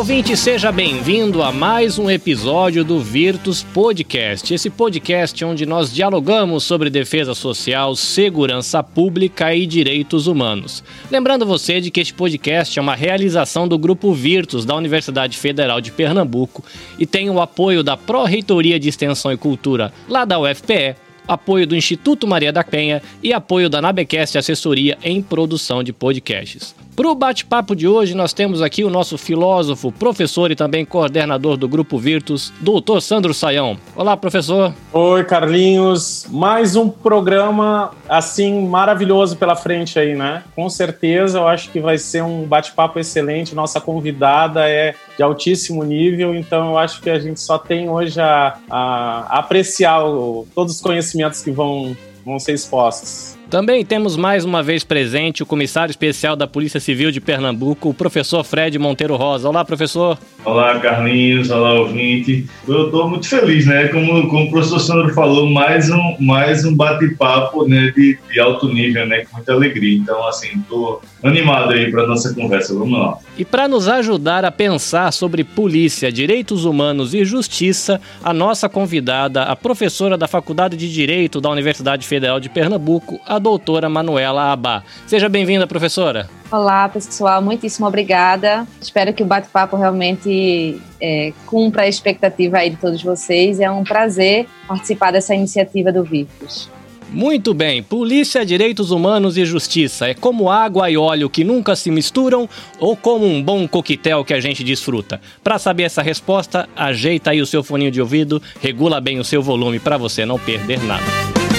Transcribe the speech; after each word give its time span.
ouvinte, 0.00 0.34
seja 0.34 0.72
bem-vindo 0.72 1.42
a 1.42 1.52
mais 1.52 1.98
um 1.98 2.08
episódio 2.08 2.82
do 2.82 3.00
Virtus 3.00 3.62
Podcast. 3.62 4.54
Esse 4.54 4.70
podcast 4.70 5.44
onde 5.44 5.66
nós 5.66 5.92
dialogamos 5.92 6.64
sobre 6.64 6.88
defesa 6.88 7.34
social, 7.34 7.94
segurança 7.94 8.82
pública 8.82 9.54
e 9.54 9.66
direitos 9.66 10.26
humanos. 10.26 10.82
Lembrando 11.10 11.44
você 11.44 11.82
de 11.82 11.90
que 11.90 12.00
este 12.00 12.14
podcast 12.14 12.78
é 12.78 12.80
uma 12.80 12.94
realização 12.94 13.68
do 13.68 13.76
Grupo 13.76 14.14
Virtus 14.14 14.64
da 14.64 14.74
Universidade 14.74 15.36
Federal 15.36 15.82
de 15.82 15.92
Pernambuco 15.92 16.64
e 16.98 17.04
tem 17.04 17.28
o 17.28 17.38
apoio 17.38 17.82
da 17.82 17.94
Pró-Reitoria 17.94 18.80
de 18.80 18.88
Extensão 18.88 19.30
e 19.30 19.36
Cultura 19.36 19.92
lá 20.08 20.24
da 20.24 20.40
UFPE 20.40 20.96
apoio 21.28 21.66
do 21.66 21.76
Instituto 21.76 22.26
Maria 22.26 22.52
da 22.52 22.64
Penha 22.64 23.02
e 23.22 23.34
apoio 23.34 23.68
da 23.68 23.82
Nabecast 23.82 24.38
Assessoria 24.38 24.96
em 25.04 25.20
Produção 25.20 25.82
de 25.82 25.92
Podcasts. 25.92 26.74
Para 27.00 27.08
o 27.08 27.14
bate-papo 27.14 27.74
de 27.74 27.88
hoje, 27.88 28.14
nós 28.14 28.34
temos 28.34 28.60
aqui 28.60 28.84
o 28.84 28.90
nosso 28.90 29.16
filósofo, 29.16 29.90
professor 29.90 30.50
e 30.50 30.54
também 30.54 30.84
coordenador 30.84 31.56
do 31.56 31.66
Grupo 31.66 31.96
Virtus, 31.96 32.52
doutor 32.60 33.00
Sandro 33.00 33.32
Saião. 33.32 33.78
Olá, 33.96 34.18
professor. 34.18 34.74
Oi, 34.92 35.24
Carlinhos. 35.24 36.26
Mais 36.28 36.76
um 36.76 36.90
programa, 36.90 37.92
assim, 38.06 38.68
maravilhoso 38.68 39.38
pela 39.38 39.56
frente 39.56 39.98
aí, 39.98 40.14
né? 40.14 40.44
Com 40.54 40.68
certeza, 40.68 41.38
eu 41.38 41.48
acho 41.48 41.70
que 41.70 41.80
vai 41.80 41.96
ser 41.96 42.22
um 42.22 42.44
bate-papo 42.44 42.98
excelente. 42.98 43.54
Nossa 43.54 43.80
convidada 43.80 44.68
é 44.68 44.94
de 45.16 45.22
altíssimo 45.22 45.82
nível, 45.82 46.34
então 46.34 46.72
eu 46.72 46.76
acho 46.76 47.00
que 47.00 47.08
a 47.08 47.18
gente 47.18 47.40
só 47.40 47.56
tem 47.56 47.88
hoje 47.88 48.20
a, 48.20 48.58
a 48.68 49.38
apreciar 49.38 50.04
o, 50.04 50.46
todos 50.54 50.74
os 50.74 50.82
conhecimentos 50.82 51.40
que 51.40 51.50
vão, 51.50 51.96
vão 52.26 52.38
ser 52.38 52.52
expostos. 52.52 53.39
Também 53.50 53.84
temos 53.84 54.16
mais 54.16 54.44
uma 54.44 54.62
vez 54.62 54.84
presente 54.84 55.42
o 55.42 55.46
comissário 55.46 55.90
especial 55.90 56.36
da 56.36 56.46
Polícia 56.46 56.78
Civil 56.78 57.10
de 57.10 57.20
Pernambuco, 57.20 57.88
o 57.88 57.94
professor 57.94 58.44
Fred 58.44 58.78
Monteiro 58.78 59.16
Rosa. 59.16 59.48
Olá, 59.48 59.64
professor. 59.64 60.16
Olá, 60.44 60.78
Carlinhos. 60.78 61.50
Olá, 61.50 61.74
ouvinte. 61.74 62.46
Eu 62.68 62.86
estou 62.86 63.10
muito 63.10 63.28
feliz, 63.28 63.66
né? 63.66 63.88
Como, 63.88 64.28
como 64.28 64.44
o 64.44 64.50
professor 64.52 64.78
Sandro 64.78 65.12
falou, 65.12 65.50
mais 65.50 65.90
um, 65.90 66.16
mais 66.20 66.64
um 66.64 66.76
bate-papo 66.76 67.66
né, 67.66 67.92
de, 67.94 68.16
de, 68.30 68.38
alto 68.38 68.68
nível, 68.68 69.04
né? 69.08 69.24
Com 69.24 69.38
muita 69.38 69.52
alegria. 69.52 69.98
Então, 69.98 70.24
assim, 70.28 70.60
estou 70.60 71.02
animado 71.20 71.72
aí 71.72 71.90
para 71.90 72.06
nossa 72.06 72.32
conversa. 72.32 72.72
Vamos 72.72 72.96
lá. 72.96 73.18
E 73.36 73.44
para 73.44 73.66
nos 73.66 73.88
ajudar 73.88 74.44
a 74.44 74.52
pensar 74.52 75.12
sobre 75.12 75.42
polícia, 75.42 76.12
direitos 76.12 76.64
humanos 76.64 77.14
e 77.14 77.24
justiça, 77.24 78.00
a 78.22 78.32
nossa 78.32 78.68
convidada, 78.68 79.42
a 79.42 79.56
professora 79.56 80.16
da 80.16 80.28
Faculdade 80.28 80.76
de 80.76 80.90
Direito 80.92 81.40
da 81.40 81.50
Universidade 81.50 82.06
Federal 82.06 82.38
de 82.38 82.48
Pernambuco, 82.48 83.18
a 83.26 83.39
doutora 83.40 83.88
Manuela 83.88 84.52
Abá. 84.52 84.84
Seja 85.06 85.28
bem-vinda, 85.28 85.66
professora. 85.66 86.28
Olá, 86.50 86.88
pessoal. 86.88 87.42
Muitíssimo 87.42 87.86
obrigada. 87.86 88.66
Espero 88.80 89.12
que 89.12 89.22
o 89.22 89.26
bate-papo 89.26 89.76
realmente 89.76 90.80
é, 91.00 91.32
cumpra 91.46 91.82
a 91.82 91.88
expectativa 91.88 92.58
aí 92.58 92.70
de 92.70 92.76
todos 92.76 93.02
vocês. 93.02 93.58
É 93.58 93.70
um 93.70 93.82
prazer 93.82 94.46
participar 94.68 95.10
dessa 95.10 95.34
iniciativa 95.34 95.92
do 95.92 96.04
Virtus. 96.04 96.68
Muito 97.12 97.52
bem, 97.52 97.82
polícia, 97.82 98.46
direitos 98.46 98.92
humanos 98.92 99.36
e 99.36 99.44
justiça 99.44 100.06
é 100.06 100.14
como 100.14 100.48
água 100.48 100.88
e 100.88 100.96
óleo 100.96 101.28
que 101.28 101.42
nunca 101.42 101.74
se 101.74 101.90
misturam 101.90 102.48
ou 102.78 102.96
como 102.96 103.26
um 103.26 103.42
bom 103.42 103.66
coquetel 103.66 104.24
que 104.24 104.32
a 104.32 104.38
gente 104.38 104.62
desfruta? 104.62 105.20
Para 105.42 105.58
saber 105.58 105.82
essa 105.82 106.02
resposta, 106.02 106.68
ajeita 106.76 107.32
aí 107.32 107.42
o 107.42 107.46
seu 107.46 107.64
foninho 107.64 107.90
de 107.90 108.00
ouvido, 108.00 108.40
regula 108.60 109.00
bem 109.00 109.18
o 109.18 109.24
seu 109.24 109.42
volume 109.42 109.80
para 109.80 109.96
você 109.96 110.24
não 110.24 110.38
perder 110.38 110.80
nada. 110.84 111.49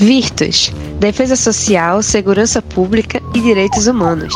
Virtus, 0.00 0.72
Defesa 0.98 1.36
Social, 1.36 2.02
Segurança 2.02 2.62
Pública 2.62 3.20
e 3.34 3.40
Direitos 3.42 3.86
Humanos. 3.86 4.32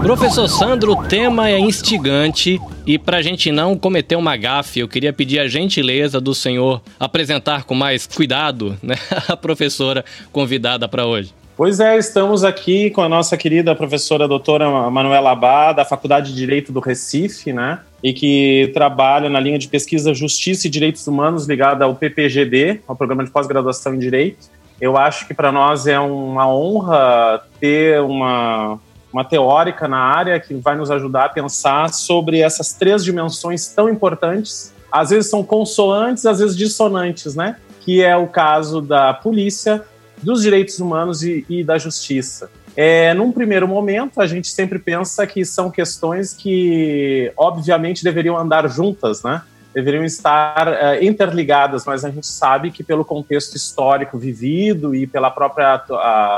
Professor 0.00 0.48
Sandro, 0.48 0.92
o 0.92 1.04
tema 1.04 1.50
é 1.50 1.58
instigante 1.58 2.58
e 2.86 2.98
para 2.98 3.18
a 3.18 3.22
gente 3.22 3.52
não 3.52 3.76
cometer 3.76 4.16
uma 4.16 4.38
gafe, 4.38 4.80
eu 4.80 4.88
queria 4.88 5.12
pedir 5.12 5.38
a 5.38 5.46
gentileza 5.46 6.18
do 6.18 6.34
senhor 6.34 6.80
apresentar 6.98 7.64
com 7.64 7.74
mais 7.74 8.06
cuidado 8.06 8.74
né, 8.82 8.94
a 9.28 9.36
professora 9.36 10.02
convidada 10.32 10.88
para 10.88 11.04
hoje. 11.04 11.34
Pois 11.54 11.78
é, 11.78 11.98
estamos 11.98 12.44
aqui 12.44 12.88
com 12.88 13.02
a 13.02 13.08
nossa 13.08 13.36
querida 13.36 13.74
professora 13.74 14.26
doutora 14.26 14.90
Manuela 14.90 15.32
Abá, 15.32 15.74
da 15.74 15.84
Faculdade 15.84 16.30
de 16.30 16.36
Direito 16.36 16.72
do 16.72 16.80
Recife, 16.80 17.52
né? 17.52 17.80
E 18.02 18.12
que 18.12 18.70
trabalha 18.74 19.28
na 19.28 19.38
linha 19.38 19.58
de 19.58 19.68
pesquisa 19.68 20.12
Justiça 20.12 20.66
e 20.66 20.70
Direitos 20.70 21.06
Humanos 21.06 21.46
ligada 21.46 21.84
ao 21.84 21.94
PPGD, 21.94 22.80
ao 22.86 22.96
Programa 22.96 23.24
de 23.24 23.30
Pós-Graduação 23.30 23.94
em 23.94 23.98
Direito. 23.98 24.50
Eu 24.80 24.96
acho 24.96 25.28
que 25.28 25.34
para 25.34 25.52
nós 25.52 25.86
é 25.86 26.00
uma 26.00 26.52
honra 26.52 27.42
ter 27.60 28.00
uma, 28.00 28.80
uma 29.12 29.24
teórica 29.24 29.86
na 29.86 29.98
área 29.98 30.40
que 30.40 30.54
vai 30.54 30.76
nos 30.76 30.90
ajudar 30.90 31.26
a 31.26 31.28
pensar 31.28 31.92
sobre 31.92 32.40
essas 32.40 32.72
três 32.72 33.04
dimensões 33.04 33.68
tão 33.68 33.88
importantes. 33.88 34.74
Às 34.90 35.10
vezes 35.10 35.30
são 35.30 35.44
consoantes, 35.44 36.26
às 36.26 36.40
vezes 36.40 36.56
dissonantes, 36.56 37.36
né? 37.36 37.56
Que 37.82 38.02
é 38.02 38.16
o 38.16 38.26
caso 38.26 38.80
da 38.80 39.14
polícia, 39.14 39.84
dos 40.20 40.42
direitos 40.42 40.78
humanos 40.80 41.22
e, 41.22 41.44
e 41.48 41.62
da 41.62 41.78
justiça. 41.78 42.50
É, 42.76 43.12
num 43.14 43.30
primeiro 43.30 43.68
momento, 43.68 44.20
a 44.20 44.26
gente 44.26 44.48
sempre 44.48 44.78
pensa 44.78 45.26
que 45.26 45.44
são 45.44 45.70
questões 45.70 46.32
que, 46.32 47.32
obviamente, 47.36 48.02
deveriam 48.02 48.36
andar 48.36 48.68
juntas, 48.68 49.22
né? 49.22 49.42
deveriam 49.74 50.04
estar 50.04 50.68
uh, 50.68 51.02
interligadas, 51.02 51.84
mas 51.84 52.04
a 52.04 52.10
gente 52.10 52.26
sabe 52.26 52.70
que, 52.70 52.82
pelo 52.82 53.04
contexto 53.04 53.56
histórico 53.56 54.18
vivido 54.18 54.94
e 54.94 55.06
pela 55.06 55.30
própria 55.30 55.82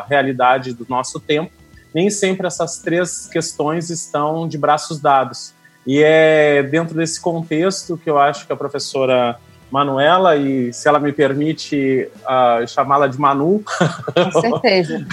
realidade 0.09 0.73
do 0.73 0.87
nosso 0.89 1.19
tempo, 1.19 1.51
nem 1.95 2.11
sempre 2.11 2.47
essas 2.47 2.79
três 2.79 3.27
questões 3.27 3.91
estão 3.91 4.49
de 4.49 4.57
braços 4.57 5.01
dados. 5.01 5.53
E 5.87 6.03
é 6.03 6.63
dentro 6.63 6.95
desse 6.95 7.21
contexto 7.21 7.97
que 7.97 8.09
eu 8.09 8.19
acho 8.19 8.47
que 8.47 8.53
a 8.53 8.57
professora 8.57 9.37
Manuela 9.75 10.37
e, 10.37 10.73
se 10.73 10.87
ela 10.87 11.01
me 11.01 11.13
permite, 11.13 12.09
uh, 12.23 12.65
chamá-la 12.69 13.09
de 13.09 13.19
Manu. 13.19 13.61
Com 14.15 14.41
certeza. 14.41 15.05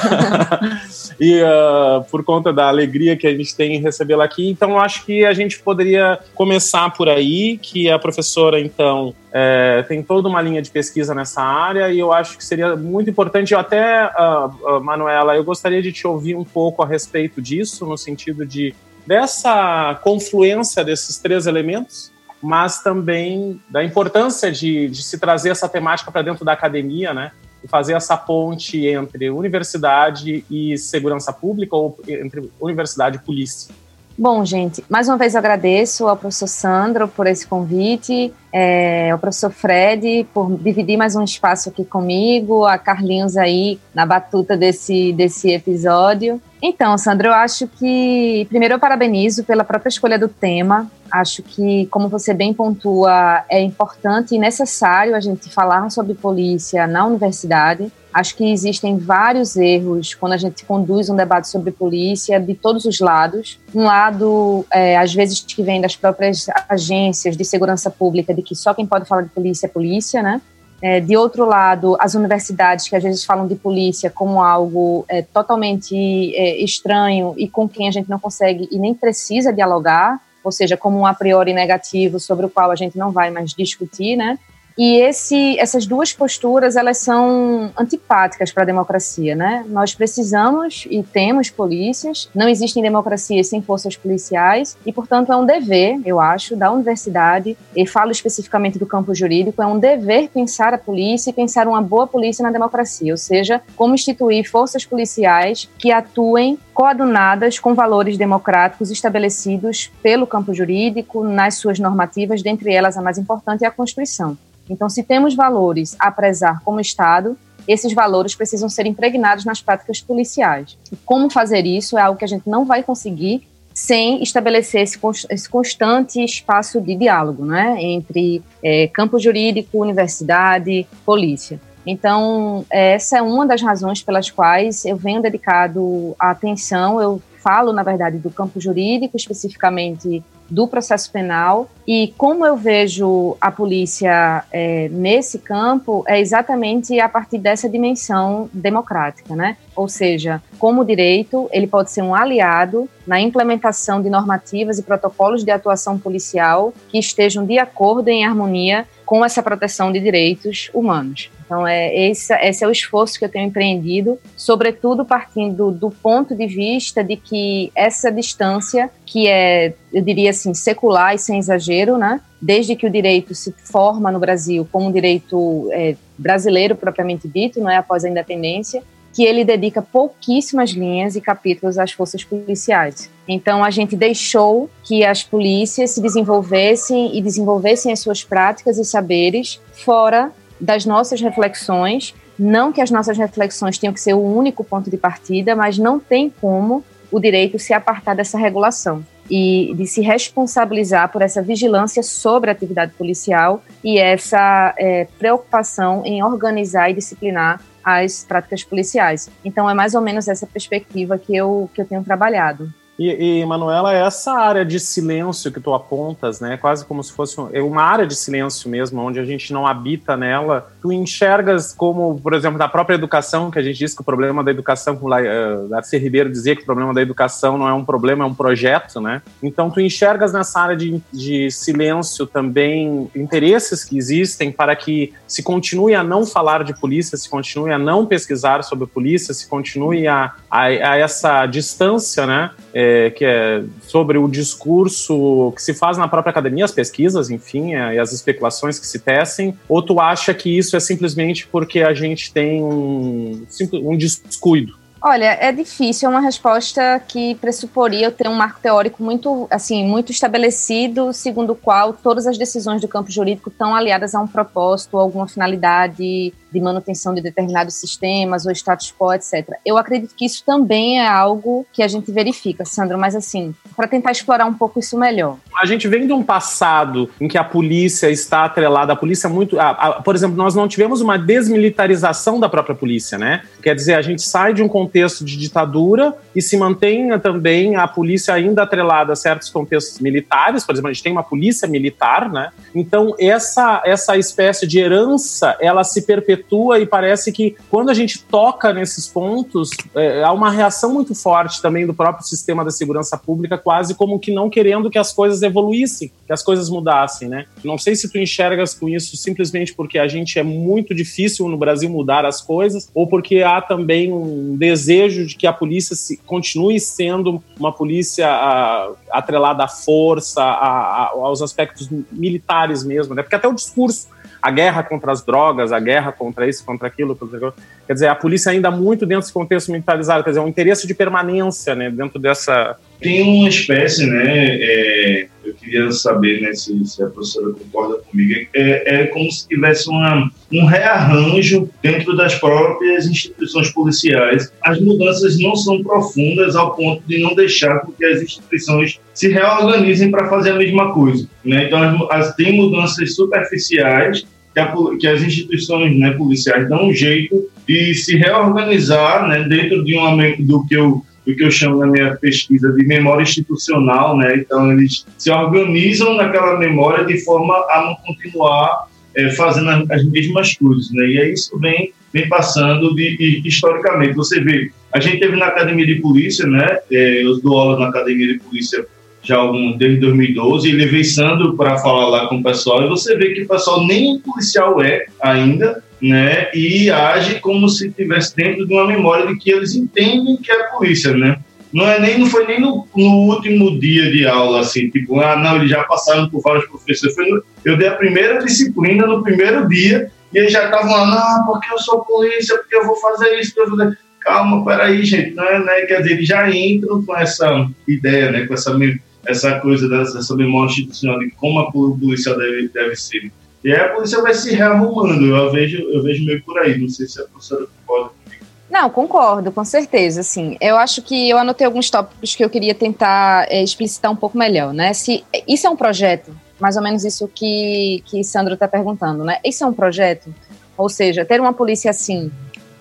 e 1.20 1.42
uh, 1.42 2.04
por 2.12 2.24
conta 2.24 2.54
da 2.54 2.68
alegria 2.68 3.18
que 3.18 3.26
a 3.26 3.36
gente 3.36 3.56
tem 3.56 3.76
em 3.76 3.82
recebê-la 3.82 4.24
aqui. 4.24 4.48
Então, 4.48 4.80
acho 4.80 5.04
que 5.04 5.26
a 5.26 5.34
gente 5.34 5.60
poderia 5.60 6.20
começar 6.36 6.92
por 6.92 7.10
aí, 7.10 7.58
que 7.58 7.90
a 7.90 7.98
professora, 7.98 8.60
então, 8.60 9.16
é, 9.34 9.84
tem 9.88 10.04
toda 10.04 10.30
uma 10.30 10.44
linha 10.44 10.62
de 10.62 10.70
pesquisa 10.70 11.16
nessa 11.16 11.42
área 11.42 11.90
e 11.90 11.98
eu 11.98 12.14
acho 12.14 12.38
que 12.38 12.46
seria 12.46 12.76
muito 12.76 13.10
importante. 13.10 13.54
Eu 13.54 13.60
até, 13.60 14.06
uh, 14.06 14.80
Manuela, 14.80 15.36
eu 15.36 15.44
gostaria 15.44 15.82
de 15.82 15.92
te 15.92 16.06
ouvir 16.06 16.36
um 16.36 16.44
pouco 16.44 16.84
a 16.84 16.86
respeito 16.86 17.42
disso, 17.42 17.84
no 17.84 17.98
sentido 17.98 18.46
de 18.46 18.76
dessa 19.08 20.00
confluência 20.04 20.84
desses 20.84 21.18
três 21.18 21.48
elementos 21.48 22.11
mas 22.42 22.82
também 22.82 23.62
da 23.70 23.84
importância 23.84 24.52
de, 24.52 24.88
de 24.90 25.04
se 25.04 25.20
trazer 25.20 25.50
essa 25.50 25.70
temática 25.70 26.12
para 26.12 26.22
dentro 26.22 26.44
da 26.44 26.54
academia, 26.54 27.14
né? 27.14 27.32
E 27.64 27.68
fazer 27.68 27.94
essa 27.94 28.18
ponte 28.18 28.88
entre 28.88 29.30
universidade 29.30 30.44
e 30.50 30.78
segurança 30.78 31.32
pública 31.32 31.76
ou 31.76 31.98
entre 32.08 32.50
universidade 32.60 33.18
e 33.18 33.20
polícia. 33.20 33.74
Bom, 34.18 34.44
gente, 34.46 34.84
mais 34.90 35.08
uma 35.08 35.18
vez 35.18 35.34
eu 35.34 35.40
agradeço 35.40 36.08
ao 36.08 36.18
professor 36.18 36.48
Sandro 36.48 37.08
por 37.08 37.28
esse 37.28 37.48
convite, 37.48 38.34
é, 38.52 39.10
ao 39.10 39.18
professor 39.18 39.52
Fred 39.52 40.28
por 40.34 40.54
dividir 40.58 40.98
mais 40.98 41.16
um 41.16 41.24
espaço 41.24 41.70
aqui 41.70 41.86
comigo, 41.86 42.66
a 42.66 42.78
Carlinhos 42.78 43.38
aí 43.38 43.80
na 43.96 44.06
batuta 44.06 44.58
desse, 44.58 45.14
desse 45.14 45.52
episódio. 45.52 46.42
Então, 46.62 46.96
Sandro, 46.98 47.30
eu 47.30 47.34
acho 47.34 47.68
que, 47.68 48.46
primeiro, 48.50 48.76
eu 48.76 48.80
parabenizo 48.80 49.44
pela 49.44 49.64
própria 49.64 49.90
escolha 49.90 50.20
do 50.20 50.28
tema. 50.28 50.92
Acho 51.10 51.42
que, 51.42 51.88
como 51.88 52.08
você 52.08 52.34
bem 52.34 52.54
pontua, 52.54 53.44
é 53.50 53.60
importante 53.62 54.36
e 54.36 54.40
necessário 54.40 55.16
a 55.16 55.20
gente 55.20 55.50
falar 55.50 55.90
sobre 55.90 56.14
polícia 56.14 56.86
na 56.86 57.06
universidade. 57.06 57.92
Acho 58.14 58.36
que 58.36 58.52
existem 58.52 58.98
vários 58.98 59.56
erros 59.56 60.14
quando 60.14 60.34
a 60.34 60.38
gente 60.38 60.66
conduz 60.66 61.10
um 61.10 61.16
debate 61.16 61.48
sobre 61.48 61.72
polícia 61.72 62.40
de 62.40 62.54
todos 62.54 62.84
os 62.84 63.00
lados. 63.00 63.60
Um 63.74 63.84
lado, 63.84 64.66
é, 64.72 64.98
às 64.98 65.14
vezes, 65.14 65.40
que 65.40 65.64
vem 65.64 65.80
das 65.80 65.96
próprias 65.96 66.48
agências 66.68 67.38
de 67.38 67.46
segurança 67.46 67.90
pública, 67.90 68.34
de 68.34 68.42
que 68.42 68.56
só 68.56 68.74
quem 68.74 68.86
pode 68.86 69.06
falar 69.06 69.22
de 69.22 69.30
polícia 69.30 69.66
é 69.66 69.70
polícia, 69.70 70.22
né? 70.22 70.42
É, 70.82 71.00
de 71.00 71.16
outro 71.16 71.46
lado, 71.46 71.96
as 72.00 72.16
universidades 72.16 72.90
que 72.90 72.96
às 72.96 73.04
vezes 73.04 73.24
falam 73.24 73.48
de 73.48 73.56
polícia 73.56 74.10
como 74.10 74.42
algo 74.42 75.06
é, 75.08 75.22
totalmente 75.22 75.96
é, 76.36 76.58
estranho 76.58 77.36
e 77.38 77.48
com 77.48 77.70
quem 77.70 77.88
a 77.88 77.92
gente 77.92 78.10
não 78.10 78.20
consegue 78.20 78.68
e 78.72 78.80
nem 78.80 78.94
precisa 78.94 79.54
dialogar, 79.54 80.20
ou 80.44 80.52
seja, 80.52 80.76
como 80.76 80.98
um 80.98 81.06
a 81.06 81.14
priori 81.14 81.54
negativo 81.54 82.20
sobre 82.20 82.48
o 82.48 82.50
qual 82.50 82.72
a 82.72 82.76
gente 82.76 82.98
não 82.98 83.12
vai 83.12 83.30
mais 83.30 83.52
discutir, 83.52 84.16
né? 84.16 84.40
E 84.78 84.98
esse, 84.98 85.60
essas 85.60 85.86
duas 85.86 86.14
posturas, 86.14 86.76
elas 86.76 86.98
são 86.98 87.72
antipáticas 87.78 88.52
para 88.52 88.64
a 88.64 88.66
democracia, 88.66 89.36
né? 89.36 89.66
Nós 89.68 89.94
precisamos 89.94 90.88
e 90.90 91.04
temos 91.04 91.50
polícias, 91.50 92.30
não 92.34 92.48
existem 92.48 92.82
democracias 92.82 93.48
sem 93.48 93.62
forças 93.62 93.96
policiais, 93.96 94.78
e, 94.86 94.92
portanto, 94.92 95.32
é 95.32 95.36
um 95.36 95.46
dever, 95.46 96.00
eu 96.06 96.20
acho, 96.20 96.56
da 96.56 96.72
universidade, 96.72 97.58
e 97.76 97.86
falo 97.86 98.12
especificamente 98.12 98.80
do 98.80 98.86
campo 98.86 99.14
jurídico, 99.14 99.62
é 99.62 99.66
um 99.66 99.80
dever 99.80 100.30
pensar 100.30 100.74
a 100.74 100.78
polícia 100.78 101.30
e 101.30 101.34
pensar 101.34 101.68
uma 101.68 101.82
boa 101.82 102.08
polícia 102.08 102.44
na 102.44 102.52
democracia, 102.52 103.14
ou 103.14 103.18
seja, 103.18 103.62
como 103.76 103.96
instituir 103.96 104.50
forças 104.50 104.86
policiais 104.86 105.70
que 105.78 105.92
atuem 105.92 106.58
coadunadas 106.74 107.60
com 107.60 107.74
valores 107.74 108.18
democráticos 108.18 108.90
estabelecidos 108.90 109.92
pelo 110.02 110.26
campo 110.26 110.54
jurídico, 110.54 111.24
nas 111.24 111.56
suas 111.56 111.78
normativas, 111.78 112.42
dentre 112.42 112.74
elas 112.74 112.98
a 112.98 113.02
mais 113.02 113.18
importante 113.18 113.64
é 113.64 113.68
a 113.68 113.72
Constituição. 113.72 114.38
Então, 114.72 114.90
se 114.90 115.04
temos 115.04 115.36
valores 115.36 115.98
a 116.00 116.10
prezar 116.10 116.62
como 116.64 116.80
Estado, 116.80 117.38
esses 117.68 117.92
valores 117.94 118.34
precisam 118.34 118.70
ser 118.70 118.86
impregnados 118.86 119.44
nas 119.44 119.62
práticas 119.62 120.00
policiais. 120.00 120.78
E 120.90 120.96
como 120.96 121.30
fazer 121.30 121.66
isso 121.66 121.98
é 121.98 122.02
algo 122.02 122.18
que 122.18 122.24
a 122.24 122.28
gente 122.28 122.50
não 122.50 122.66
vai 122.66 122.82
conseguir 122.82 123.46
sem 123.74 124.24
estabelecer 124.24 124.82
esse, 124.82 124.98
esse 125.30 125.50
constante 125.50 126.24
espaço 126.24 126.80
de 126.80 126.96
diálogo 126.96 127.46
né, 127.46 127.78
entre 127.82 128.42
é, 128.64 128.88
campo 128.88 129.20
jurídico, 129.20 129.78
universidade, 129.78 130.88
polícia. 131.06 131.60
Então, 131.86 132.66
essa 132.70 133.18
é 133.18 133.22
uma 133.22 133.46
das 133.46 133.62
razões 133.62 134.02
pelas 134.02 134.30
quais 134.30 134.86
eu 134.86 134.96
venho 134.96 135.22
dedicado 135.22 136.16
a 136.18 136.30
atenção, 136.30 137.02
eu 137.02 137.22
falo, 137.40 137.74
na 137.74 137.84
verdade, 137.84 138.18
do 138.18 138.30
campo 138.30 138.60
jurídico, 138.60 139.18
especificamente 139.18 140.24
do 140.52 140.68
processo 140.68 141.10
penal. 141.12 141.70
E 141.88 142.14
como 142.18 142.46
eu 142.46 142.56
vejo 142.56 143.38
a 143.40 143.50
polícia 143.50 144.44
é, 144.52 144.90
nesse 144.90 145.40
campo 145.40 146.04
é 146.08 146.20
exatamente 146.20 147.00
a 147.00 147.10
partir 147.10 147.40
dessa 147.40 147.70
dimensão 147.70 148.50
democrática, 148.54 149.36
né? 149.36 149.58
Ou 149.76 149.88
seja, 149.88 150.44
como 150.60 150.86
direito, 150.86 151.50
ele 151.52 151.66
pode 151.66 151.90
ser 151.90 152.02
um 152.02 152.14
aliado 152.14 152.88
na 153.08 153.20
implementação 153.20 154.02
de 154.02 154.10
normativas 154.10 154.78
e 154.78 154.84
protocolos 154.84 155.44
de 155.44 155.52
atuação 155.52 155.98
policial 155.98 156.74
que 156.90 157.00
estejam 157.00 157.46
de 157.46 157.58
acordo 157.58 158.10
em 158.10 158.26
harmonia 158.26 158.86
com 159.06 159.24
essa 159.26 159.42
proteção 159.42 159.92
de 159.92 160.00
direitos 160.00 160.70
humanos. 160.74 161.32
Então, 161.52 161.68
é, 161.68 161.94
esse, 162.08 162.34
esse 162.34 162.64
é 162.64 162.68
o 162.68 162.72
esforço 162.72 163.20
que 163.20 163.26
eu 163.26 163.30
tenho 163.30 163.46
empreendido, 163.46 164.18
sobretudo 164.38 165.04
partindo 165.04 165.70
do 165.70 165.92
ponto 165.92 166.34
de 166.34 166.48
vista 166.48 167.04
de 167.04 167.18
que 167.18 167.70
essa 167.76 168.10
distância, 168.10 168.90
que 169.06 169.28
é, 169.28 169.74
eu 169.92 170.02
diria 170.02 170.30
assim, 170.30 170.54
secular 170.54 171.14
e 171.14 171.18
sem 171.18 171.38
exagero, 171.38 171.98
né? 171.98 172.22
desde 172.42 172.74
que 172.74 172.88
o 172.88 172.90
direito 172.90 173.36
se 173.36 173.54
forma 173.66 174.10
no 174.14 174.18
Brasil 174.18 174.66
como 174.72 174.88
um 174.88 174.94
direito 174.94 175.68
é, 175.74 175.98
brasileiro 176.18 176.74
propriamente 176.74 177.28
dito, 177.28 177.60
não 177.60 177.70
é 177.70 177.76
após 177.76 178.06
a 178.06 178.10
independência, 178.10 178.82
que 179.14 179.26
ele 179.26 179.44
dedica 179.44 179.82
pouquíssimas 179.82 180.70
linhas 180.70 181.18
e 181.18 181.22
capítulos 181.22 181.78
às 181.78 181.92
forças 181.92 182.24
policiais. 182.24 183.10
Então, 183.28 183.62
a 183.62 183.70
gente 183.70 183.94
deixou 183.94 184.70
que 184.86 185.04
as 185.04 185.22
polícias 185.22 185.92
se 185.92 186.02
desenvolvessem 186.02 187.18
e 187.18 187.22
desenvolvessem 187.22 187.92
as 187.92 188.00
suas 188.00 188.24
práticas 188.24 188.78
e 188.78 188.86
saberes 188.86 189.60
fora 189.74 190.32
das 190.62 190.86
nossas 190.86 191.20
reflexões. 191.20 192.14
Não 192.38 192.72
que 192.72 192.82
as 192.82 192.92
nossas 192.92 193.18
reflexões 193.18 193.78
tenham 193.78 193.94
que 193.94 194.00
ser 194.00 194.14
o 194.14 194.22
único 194.22 194.64
ponto 194.64 194.90
de 194.90 194.98
partida, 194.98 195.56
mas 195.56 195.78
não 195.78 196.00
tem 196.00 196.30
como 196.30 196.84
o 197.12 197.20
direito 197.20 197.60
se 197.60 197.74
apartar 197.74 198.16
dessa 198.16 198.38
regulação 198.38 199.06
e 199.30 199.74
de 199.76 199.86
se 199.88 200.02
responsabilizar 200.02 201.10
por 201.10 201.22
essa 201.22 201.42
vigilância 201.42 202.04
sobre 202.04 202.50
a 202.50 202.54
atividade 202.54 202.94
policial 202.94 203.64
e 203.84 203.98
essa 203.98 204.74
é, 204.78 205.08
preocupação 205.18 206.04
em 206.06 206.24
organizar 206.24 206.90
e 206.90 206.94
disciplinar 206.94 207.62
as 207.84 208.24
práticas 208.24 208.64
policiais. 208.64 209.30
Então 209.44 209.70
é 209.70 209.74
mais 209.74 209.96
ou 209.96 210.02
menos 210.02 210.28
essa 210.28 210.46
perspectiva 210.46 211.18
que 211.18 211.36
eu, 211.36 211.70
que 211.74 211.82
eu 211.82 211.86
tenho 211.86 212.04
trabalhado. 212.04 212.72
E, 213.02 213.40
e 213.40 213.46
Manuela, 213.48 213.92
essa 213.92 214.34
área 214.34 214.64
de 214.64 214.80
silêncio 214.80 215.52
que 215.52 215.60
tu 215.60 215.74
apontas, 215.74 216.40
né, 216.40 216.56
quase 216.56 216.86
como 216.86 217.04
se 217.04 217.12
fosse 217.12 217.36
é 217.52 217.62
uma 217.62 217.82
área 217.82 218.06
de 218.06 218.16
silêncio 218.16 218.70
mesmo, 218.70 219.02
onde 219.02 219.20
a 219.20 219.26
gente 219.26 219.52
não 219.52 219.66
habita 219.66 220.16
nela, 220.16 220.72
tu 220.80 220.92
enxergas 220.92 221.74
como, 221.74 222.20
por 222.22 222.34
exemplo, 222.34 222.60
da 222.60 222.68
própria 222.68 222.94
educação, 222.94 223.50
que 223.50 223.58
a 223.58 223.62
gente 223.64 223.80
diz 223.80 223.96
que 223.96 224.02
o 224.02 224.04
problema 224.04 224.44
da 224.44 224.52
educação, 224.52 224.96
como 224.96 225.16
uh, 225.16 225.68
Darcy 225.68 225.98
Ribeiro 225.98 226.30
dizia 226.30 226.56
que 226.56 226.62
o 226.62 226.66
problema 226.66 226.94
da 226.94 227.02
educação 227.02 227.58
não 227.58 227.68
é 227.68 227.74
um 227.74 227.84
problema, 227.84 228.24
é 228.24 228.28
um 228.28 228.36
projeto, 228.36 229.02
né? 229.02 229.24
Então 229.42 229.72
tu 229.72 229.82
enxergas 229.82 230.32
nessa 230.32 230.60
área 230.60 230.76
de, 230.76 231.02
de 231.12 231.50
silêncio 231.50 232.28
também 232.28 233.10
interesses 233.16 233.84
que 233.84 233.98
existem 233.98 234.52
para 234.52 234.76
que 234.76 235.14
se 235.26 235.42
continue 235.42 235.96
a 235.96 236.04
não 236.04 236.24
falar 236.24 236.64
de 236.64 236.80
polícia, 236.80 237.18
se 237.18 237.28
continue 237.28 237.72
a 237.72 237.80
não 237.80 238.06
pesquisar 238.06 238.64
sobre 238.64 238.86
polícia, 238.86 239.34
se 239.34 239.48
continue 239.48 240.08
a, 240.08 240.34
a, 240.50 240.64
a 240.66 240.98
essa 240.98 241.48
distância, 241.48 242.28
né? 242.28 242.52
É, 242.74 242.91
que 243.12 243.26
é 243.26 243.64
sobre 243.82 244.18
o 244.18 244.28
discurso 244.28 245.52
que 245.56 245.62
se 245.62 245.74
faz 245.74 245.98
na 245.98 246.08
própria 246.08 246.32
academia, 246.32 246.66
as 246.66 246.72
pesquisas, 246.72 247.30
enfim, 247.30 247.74
é, 247.74 247.96
e 247.96 248.00
as 248.00 248.12
especulações 248.12 248.80
que 248.80 248.86
se 248.86 249.00
tecem, 249.00 249.58
ou 249.68 249.82
tu 249.82 250.00
acha 250.00 250.34
que 250.34 250.58
isso 250.58 250.76
é 250.76 250.80
simplesmente 250.80 251.48
porque 251.48 251.82
a 251.82 251.94
gente 251.94 252.32
tem 252.32 252.64
um, 252.64 253.46
um 253.74 253.98
descuido? 253.98 254.82
Olha, 255.04 255.36
é 255.40 255.52
difícil, 255.52 256.08
é 256.08 256.12
uma 256.12 256.22
resposta 256.22 257.00
que 257.08 257.34
pressuporia 257.36 258.06
eu 258.06 258.12
ter 258.12 258.28
um 258.28 258.36
marco 258.36 258.60
teórico 258.62 259.02
muito, 259.02 259.48
assim, 259.50 259.84
muito 259.84 260.12
estabelecido, 260.12 261.12
segundo 261.12 261.54
o 261.54 261.56
qual 261.56 261.92
todas 261.92 262.28
as 262.28 262.38
decisões 262.38 262.80
do 262.82 262.88
campo 262.88 263.10
jurídico 263.12 263.50
estão 263.50 263.74
aliadas 263.74 264.14
a 264.14 264.22
um 264.22 264.28
propósito, 264.28 265.00
alguma 265.00 265.28
finalidade 265.28 266.32
de 266.52 266.60
manutenção 266.60 267.14
de 267.14 267.22
determinados 267.22 267.76
sistemas 267.76 268.46
ou 268.46 268.52
status 268.52 268.94
quo, 268.98 269.14
etc. 269.14 269.50
Eu 269.66 269.78
acredito 269.78 270.14
que 270.16 270.26
isso 270.26 270.44
também 270.46 271.00
é 271.00 271.08
algo 271.08 271.66
que 271.72 271.82
a 271.82 271.88
gente 271.88 272.12
verifica, 272.12 272.66
Sandro, 272.66 272.98
mas 272.98 273.16
assim, 273.16 273.56
para 273.76 273.88
tentar 273.88 274.12
explorar 274.12 274.46
um 274.46 274.54
pouco 274.54 274.80
isso 274.80 274.98
melhor. 274.98 275.38
A 275.56 275.66
gente 275.66 275.88
vem 275.88 276.06
de 276.06 276.14
um 276.14 276.24
passado 276.24 277.10
em 277.20 277.28
que 277.28 277.38
a 277.38 277.44
polícia 277.44 278.10
está 278.10 278.46
atrelada, 278.46 278.94
a 278.94 278.96
polícia 278.96 279.30
muito, 279.30 279.60
a, 279.60 279.70
a, 279.70 280.02
por 280.02 280.16
exemplo, 280.16 280.36
nós 280.36 280.56
não 280.56 280.68
tivemos 280.68 281.02
uma 281.02 281.18
desmilitarização 281.18 282.40
da 282.40 282.50
própria 282.50 282.76
polícia, 282.76 283.18
né? 283.18 283.44
Quer 283.62 283.76
dizer, 283.76 283.96
a 283.96 284.02
gente 284.02 284.22
sai 284.22 284.54
de 284.54 284.62
um 284.62 284.68
contexto 284.68 285.24
de 285.24 285.38
ditadura 285.38 286.14
e 286.36 286.42
se 286.42 286.58
mantenha 286.58 287.20
também 287.20 287.76
a 287.76 287.88
polícia 287.88 288.34
ainda 288.34 288.64
atrelada 288.64 289.14
a 289.14 289.16
certos 289.16 289.50
contextos 289.50 290.00
militares, 290.00 290.64
por 290.64 290.74
exemplo, 290.74 290.90
a 290.90 290.94
gente 290.94 291.04
tem 291.04 291.12
uma 291.12 291.24
polícia 291.24 291.68
militar, 291.68 292.30
né? 292.30 292.50
Então, 292.74 293.16
essa, 293.20 293.82
essa 293.86 294.18
espécie 294.18 294.68
de 294.68 294.80
herança, 294.80 295.56
ela 295.60 295.84
se 295.84 296.02
perpetua 296.02 296.41
e 296.80 296.86
parece 296.86 297.32
que 297.32 297.56
quando 297.70 297.90
a 297.90 297.94
gente 297.94 298.24
toca 298.24 298.74
nesses 298.74 299.08
pontos, 299.08 299.70
é, 299.96 300.24
há 300.24 300.32
uma 300.32 300.50
reação 300.50 300.94
muito 300.94 301.14
forte 301.14 301.62
também 301.62 301.86
do 301.86 301.94
próprio 301.94 302.26
sistema 302.26 302.64
da 302.64 302.72
segurança 302.72 303.18
pública, 303.18 303.58
quase 303.58 303.96
como 303.96 304.20
que 304.20 304.34
não 304.34 304.50
querendo 304.50 304.90
que 304.90 304.98
as 304.98 305.14
coisas 305.14 305.42
evoluíssem, 305.42 306.12
que 306.26 306.34
as 306.34 306.44
coisas 306.44 306.70
mudassem, 306.70 307.28
né? 307.28 307.46
Não 307.64 307.78
sei 307.78 307.96
se 307.96 308.10
tu 308.10 308.18
enxergas 308.18 308.74
com 308.74 308.88
isso 308.88 309.16
simplesmente 309.18 309.74
porque 309.74 310.00
a 310.00 310.08
gente 310.08 310.38
é 310.40 310.44
muito 310.44 310.94
difícil 310.94 311.48
no 311.48 311.58
Brasil 311.58 311.90
mudar 311.90 312.26
as 312.26 312.42
coisas, 312.42 312.90
ou 312.94 313.08
porque 313.08 313.42
há 313.42 313.62
também 313.62 314.12
um 314.12 314.56
desejo 314.58 315.26
de 315.26 315.36
que 315.36 315.48
a 315.48 315.54
polícia 315.54 315.96
se, 315.96 316.18
continue 316.18 316.80
sendo 316.80 317.44
uma 317.60 317.72
polícia 317.72 318.28
a, 318.28 318.92
atrelada 319.12 319.64
à 319.64 319.68
força, 319.68 320.42
a, 320.42 321.06
a, 321.06 321.10
aos 321.10 321.42
aspectos 321.42 321.90
militares 322.12 322.84
mesmo, 322.84 323.14
né? 323.16 323.22
Porque 323.22 323.36
até 323.36 323.48
o 323.48 323.54
discurso 323.54 324.08
a 324.42 324.52
guerra 324.52 324.84
contra 324.84 325.12
as 325.12 325.24
drogas, 325.24 325.72
a 325.72 325.80
guerra 325.80 326.12
contra 326.12 326.48
isso, 326.48 326.66
contra 326.66 326.88
aquilo, 326.88 327.16
contra 327.16 327.38
aquilo. 327.38 327.54
Quer 327.86 327.94
dizer, 327.94 328.08
a 328.08 328.16
polícia 328.16 328.52
ainda 328.52 328.72
muito 328.72 329.06
dentro 329.06 329.22
desse 329.22 329.34
contexto 329.34 329.72
militarizado, 329.72 330.24
quer 330.24 330.32
dizer, 330.32 330.40
um 330.40 330.48
interesse 330.48 330.88
de 330.88 330.94
permanência, 330.94 331.76
né, 331.76 331.90
dentro 331.90 332.20
dessa... 332.20 332.78
Tem 333.02 333.24
uma 333.24 333.50
espécie, 333.50 334.06
né, 334.06 334.58
é, 334.62 335.28
eu 335.44 335.54
queria 335.56 335.92
saber 335.92 336.40
né, 336.40 336.54
se, 336.54 336.86
se, 336.86 337.02
a 337.02 337.08
professora 337.08 337.52
concorda 337.52 337.98
comigo, 338.04 338.48
é, 338.54 339.02
é 339.02 339.08
como 339.08 339.30
se 339.32 339.48
tivesse 339.48 339.90
uma, 339.90 340.30
um 340.54 340.66
rearranjo 340.66 341.68
dentro 341.82 342.16
das 342.16 342.36
próprias 342.36 343.08
instituições 343.08 343.72
policiais. 343.72 344.54
As 344.62 344.80
mudanças 344.80 345.40
não 345.40 345.56
são 345.56 345.82
profundas 345.82 346.56
ao 346.56 346.76
ponto 346.76 347.02
de 347.08 347.20
não 347.20 347.34
deixar 347.34 347.82
que 347.98 348.06
as 348.06 348.22
instituições 348.22 349.00
se 349.16 349.30
reorganizem 349.30 350.12
para 350.12 350.30
fazer 350.30 350.52
a 350.52 350.56
mesma 350.56 350.94
coisa. 350.94 351.28
Né? 351.44 351.66
Então, 351.66 352.08
as, 352.12 352.28
as, 352.28 352.36
tem 352.36 352.54
mudanças 352.54 353.16
superficiais 353.16 354.24
que, 354.54 354.60
a, 354.60 354.74
que 355.00 355.08
as 355.08 355.24
instituições 355.24 355.98
né, 355.98 356.12
policiais 356.12 356.70
dão 356.70 356.90
um 356.90 356.94
jeito 356.94 357.50
de 357.68 357.96
se 357.96 358.16
reorganizar 358.16 359.28
né, 359.28 359.44
dentro 359.44 359.84
de 359.84 359.96
uma, 359.96 360.16
do 360.40 360.66
que 360.68 360.76
eu 360.76 361.04
do 361.32 361.38
que 361.38 361.44
eu 361.44 361.52
chamo 361.52 361.80
na 361.80 361.88
minha 361.88 362.16
pesquisa 362.18 362.72
de 362.72 362.86
memória 362.86 363.24
institucional, 363.24 364.18
né? 364.18 364.36
Então 364.38 364.72
eles 364.72 365.06
se 365.18 365.32
organizam 365.32 366.16
naquela 366.16 366.58
memória 366.58 367.06
de 367.06 367.24
forma 367.24 367.54
a 367.70 367.86
não 367.86 367.96
continuar 368.06 368.88
é, 369.16 369.30
fazendo 369.32 369.70
as 369.92 370.04
mesmas 370.06 370.56
coisas, 370.56 370.92
né? 370.92 371.08
E 371.08 371.20
aí 371.20 371.34
isso 371.34 371.58
vem 371.60 371.94
vem 372.14 372.28
passando 372.28 372.94
de, 372.94 373.42
historicamente. 373.46 374.16
Você 374.16 374.42
vê, 374.42 374.70
a 374.92 375.00
gente 375.00 375.20
teve 375.20 375.38
na 375.38 375.48
academia 375.48 375.86
de 375.86 375.96
polícia, 375.96 376.46
né? 376.46 376.80
É, 376.92 377.24
eu 377.24 377.40
dou 377.42 377.58
aula 377.58 377.80
na 377.80 377.88
academia 377.88 378.28
de 378.28 378.40
polícia 378.40 378.86
já 379.24 379.38
algum, 379.38 379.78
desde 379.78 380.00
2012, 380.00 380.68
e 380.68 380.72
levei 380.72 381.04
Sandro 381.04 381.56
para 381.56 381.78
falar 381.78 382.08
lá 382.08 382.28
com 382.28 382.38
o 382.38 382.44
pessoal, 382.44 382.84
e 382.84 382.90
você 382.90 383.16
vê 383.16 383.34
que 383.34 383.44
o 383.44 383.48
pessoal 383.48 383.86
nem 383.86 384.20
policial 384.20 384.82
é 384.82 385.06
ainda, 385.22 385.84
né, 386.02 386.50
e 386.54 386.90
age 386.90 387.40
como 387.40 387.70
se 387.70 387.88
estivesse 387.88 388.36
dentro 388.36 388.66
de 388.66 388.74
uma 388.74 388.88
memória 388.88 389.28
de 389.28 389.38
que 389.38 389.52
eles 389.52 389.76
entendem 389.76 390.38
que 390.38 390.52
é 390.52 390.62
a 390.62 390.68
polícia, 390.70 391.16
né. 391.16 391.38
Não, 391.74 391.88
é 391.88 392.00
nem, 392.00 392.20
não 392.20 392.26
foi 392.26 392.46
nem 392.46 392.60
no, 392.60 392.86
no 392.96 393.30
último 393.30 393.80
dia 393.80 394.12
de 394.12 394.28
aula, 394.28 394.60
assim, 394.60 394.90
tipo, 394.90 395.20
ah, 395.22 395.38
não, 395.38 395.56
eles 395.56 395.70
já 395.70 395.84
passaram 395.84 396.30
por 396.30 396.42
vários 396.42 396.66
professores. 396.66 397.16
No, 397.18 397.42
eu 397.64 397.78
dei 397.78 397.88
a 397.88 397.96
primeira 397.96 398.44
disciplina 398.44 399.08
no 399.08 399.24
primeiro 399.24 399.68
dia, 399.70 400.12
e 400.34 400.38
eles 400.38 400.52
já 400.52 400.66
estavam 400.66 400.92
lá, 400.92 401.06
não, 401.06 401.46
porque 401.46 401.74
eu 401.74 401.80
sou 401.80 402.04
polícia, 402.04 402.58
porque 402.58 402.76
eu 402.76 402.86
vou 402.86 402.98
fazer 402.98 403.40
isso, 403.40 403.54
eu 403.58 403.70
vou 403.70 403.78
fazer 403.78 403.98
calma, 404.22 404.64
peraí, 404.64 405.04
gente, 405.04 405.34
não 405.34 405.44
é, 405.44 405.60
né? 405.60 405.82
Quer 405.82 406.02
dizer, 406.02 406.12
eles 406.12 406.28
já 406.28 406.50
entram 406.50 407.04
com 407.04 407.18
essa 407.18 407.70
ideia, 407.88 408.32
né? 408.32 408.46
Com 408.46 408.54
essa, 408.54 408.78
essa 409.26 409.60
coisa 409.60 409.90
dessa 409.90 410.36
memória 410.36 410.72
institucional 410.72 411.20
de 411.20 411.32
como 411.32 411.60
a 411.60 411.72
polícia 411.72 412.36
deve, 412.36 412.70
deve 412.70 412.96
ser. 412.96 413.32
E 413.64 413.72
aí 413.72 413.80
a 413.80 413.90
polícia 413.90 414.22
vai 414.22 414.34
se 414.34 414.56
rearrumando, 414.56 415.24
eu 415.26 415.52
vejo, 415.52 415.78
eu 415.90 416.02
vejo 416.02 416.26
meio 416.26 416.44
por 416.44 416.58
aí, 416.60 416.80
não 416.80 416.90
sei 416.90 417.08
se 417.08 417.22
a 417.22 417.26
professora 417.26 417.68
concorda 417.86 418.10
comigo. 418.24 418.46
Não, 418.70 418.90
concordo, 418.90 419.52
com 419.52 419.66
certeza, 419.66 420.22
assim. 420.22 420.58
Eu 420.60 420.78
acho 420.78 421.02
que 421.02 421.30
eu 421.30 421.38
anotei 421.38 421.68
alguns 421.68 421.90
tópicos 421.90 422.34
que 422.34 422.44
eu 422.44 422.50
queria 422.50 422.74
tentar 422.74 423.46
é, 423.50 423.62
explicitar 423.62 424.12
um 424.12 424.16
pouco 424.16 424.38
melhor, 424.38 424.74
né? 424.74 424.94
Se 424.94 425.24
isso 425.48 425.68
é 425.68 425.70
um 425.70 425.76
projeto, 425.76 426.32
mais 426.60 426.78
ou 426.78 426.82
menos 426.82 427.04
isso 427.04 427.28
que, 427.28 428.02
que 428.06 428.24
Sandro 428.24 428.54
está 428.54 428.68
perguntando, 428.68 429.24
né? 429.24 429.40
Isso 429.44 429.64
é 429.64 429.68
um 429.68 429.74
projeto? 429.74 430.34
Ou 430.78 430.90
seja, 430.90 431.26
ter 431.26 431.40
uma 431.40 431.54
polícia 431.54 431.92
assim 431.92 432.32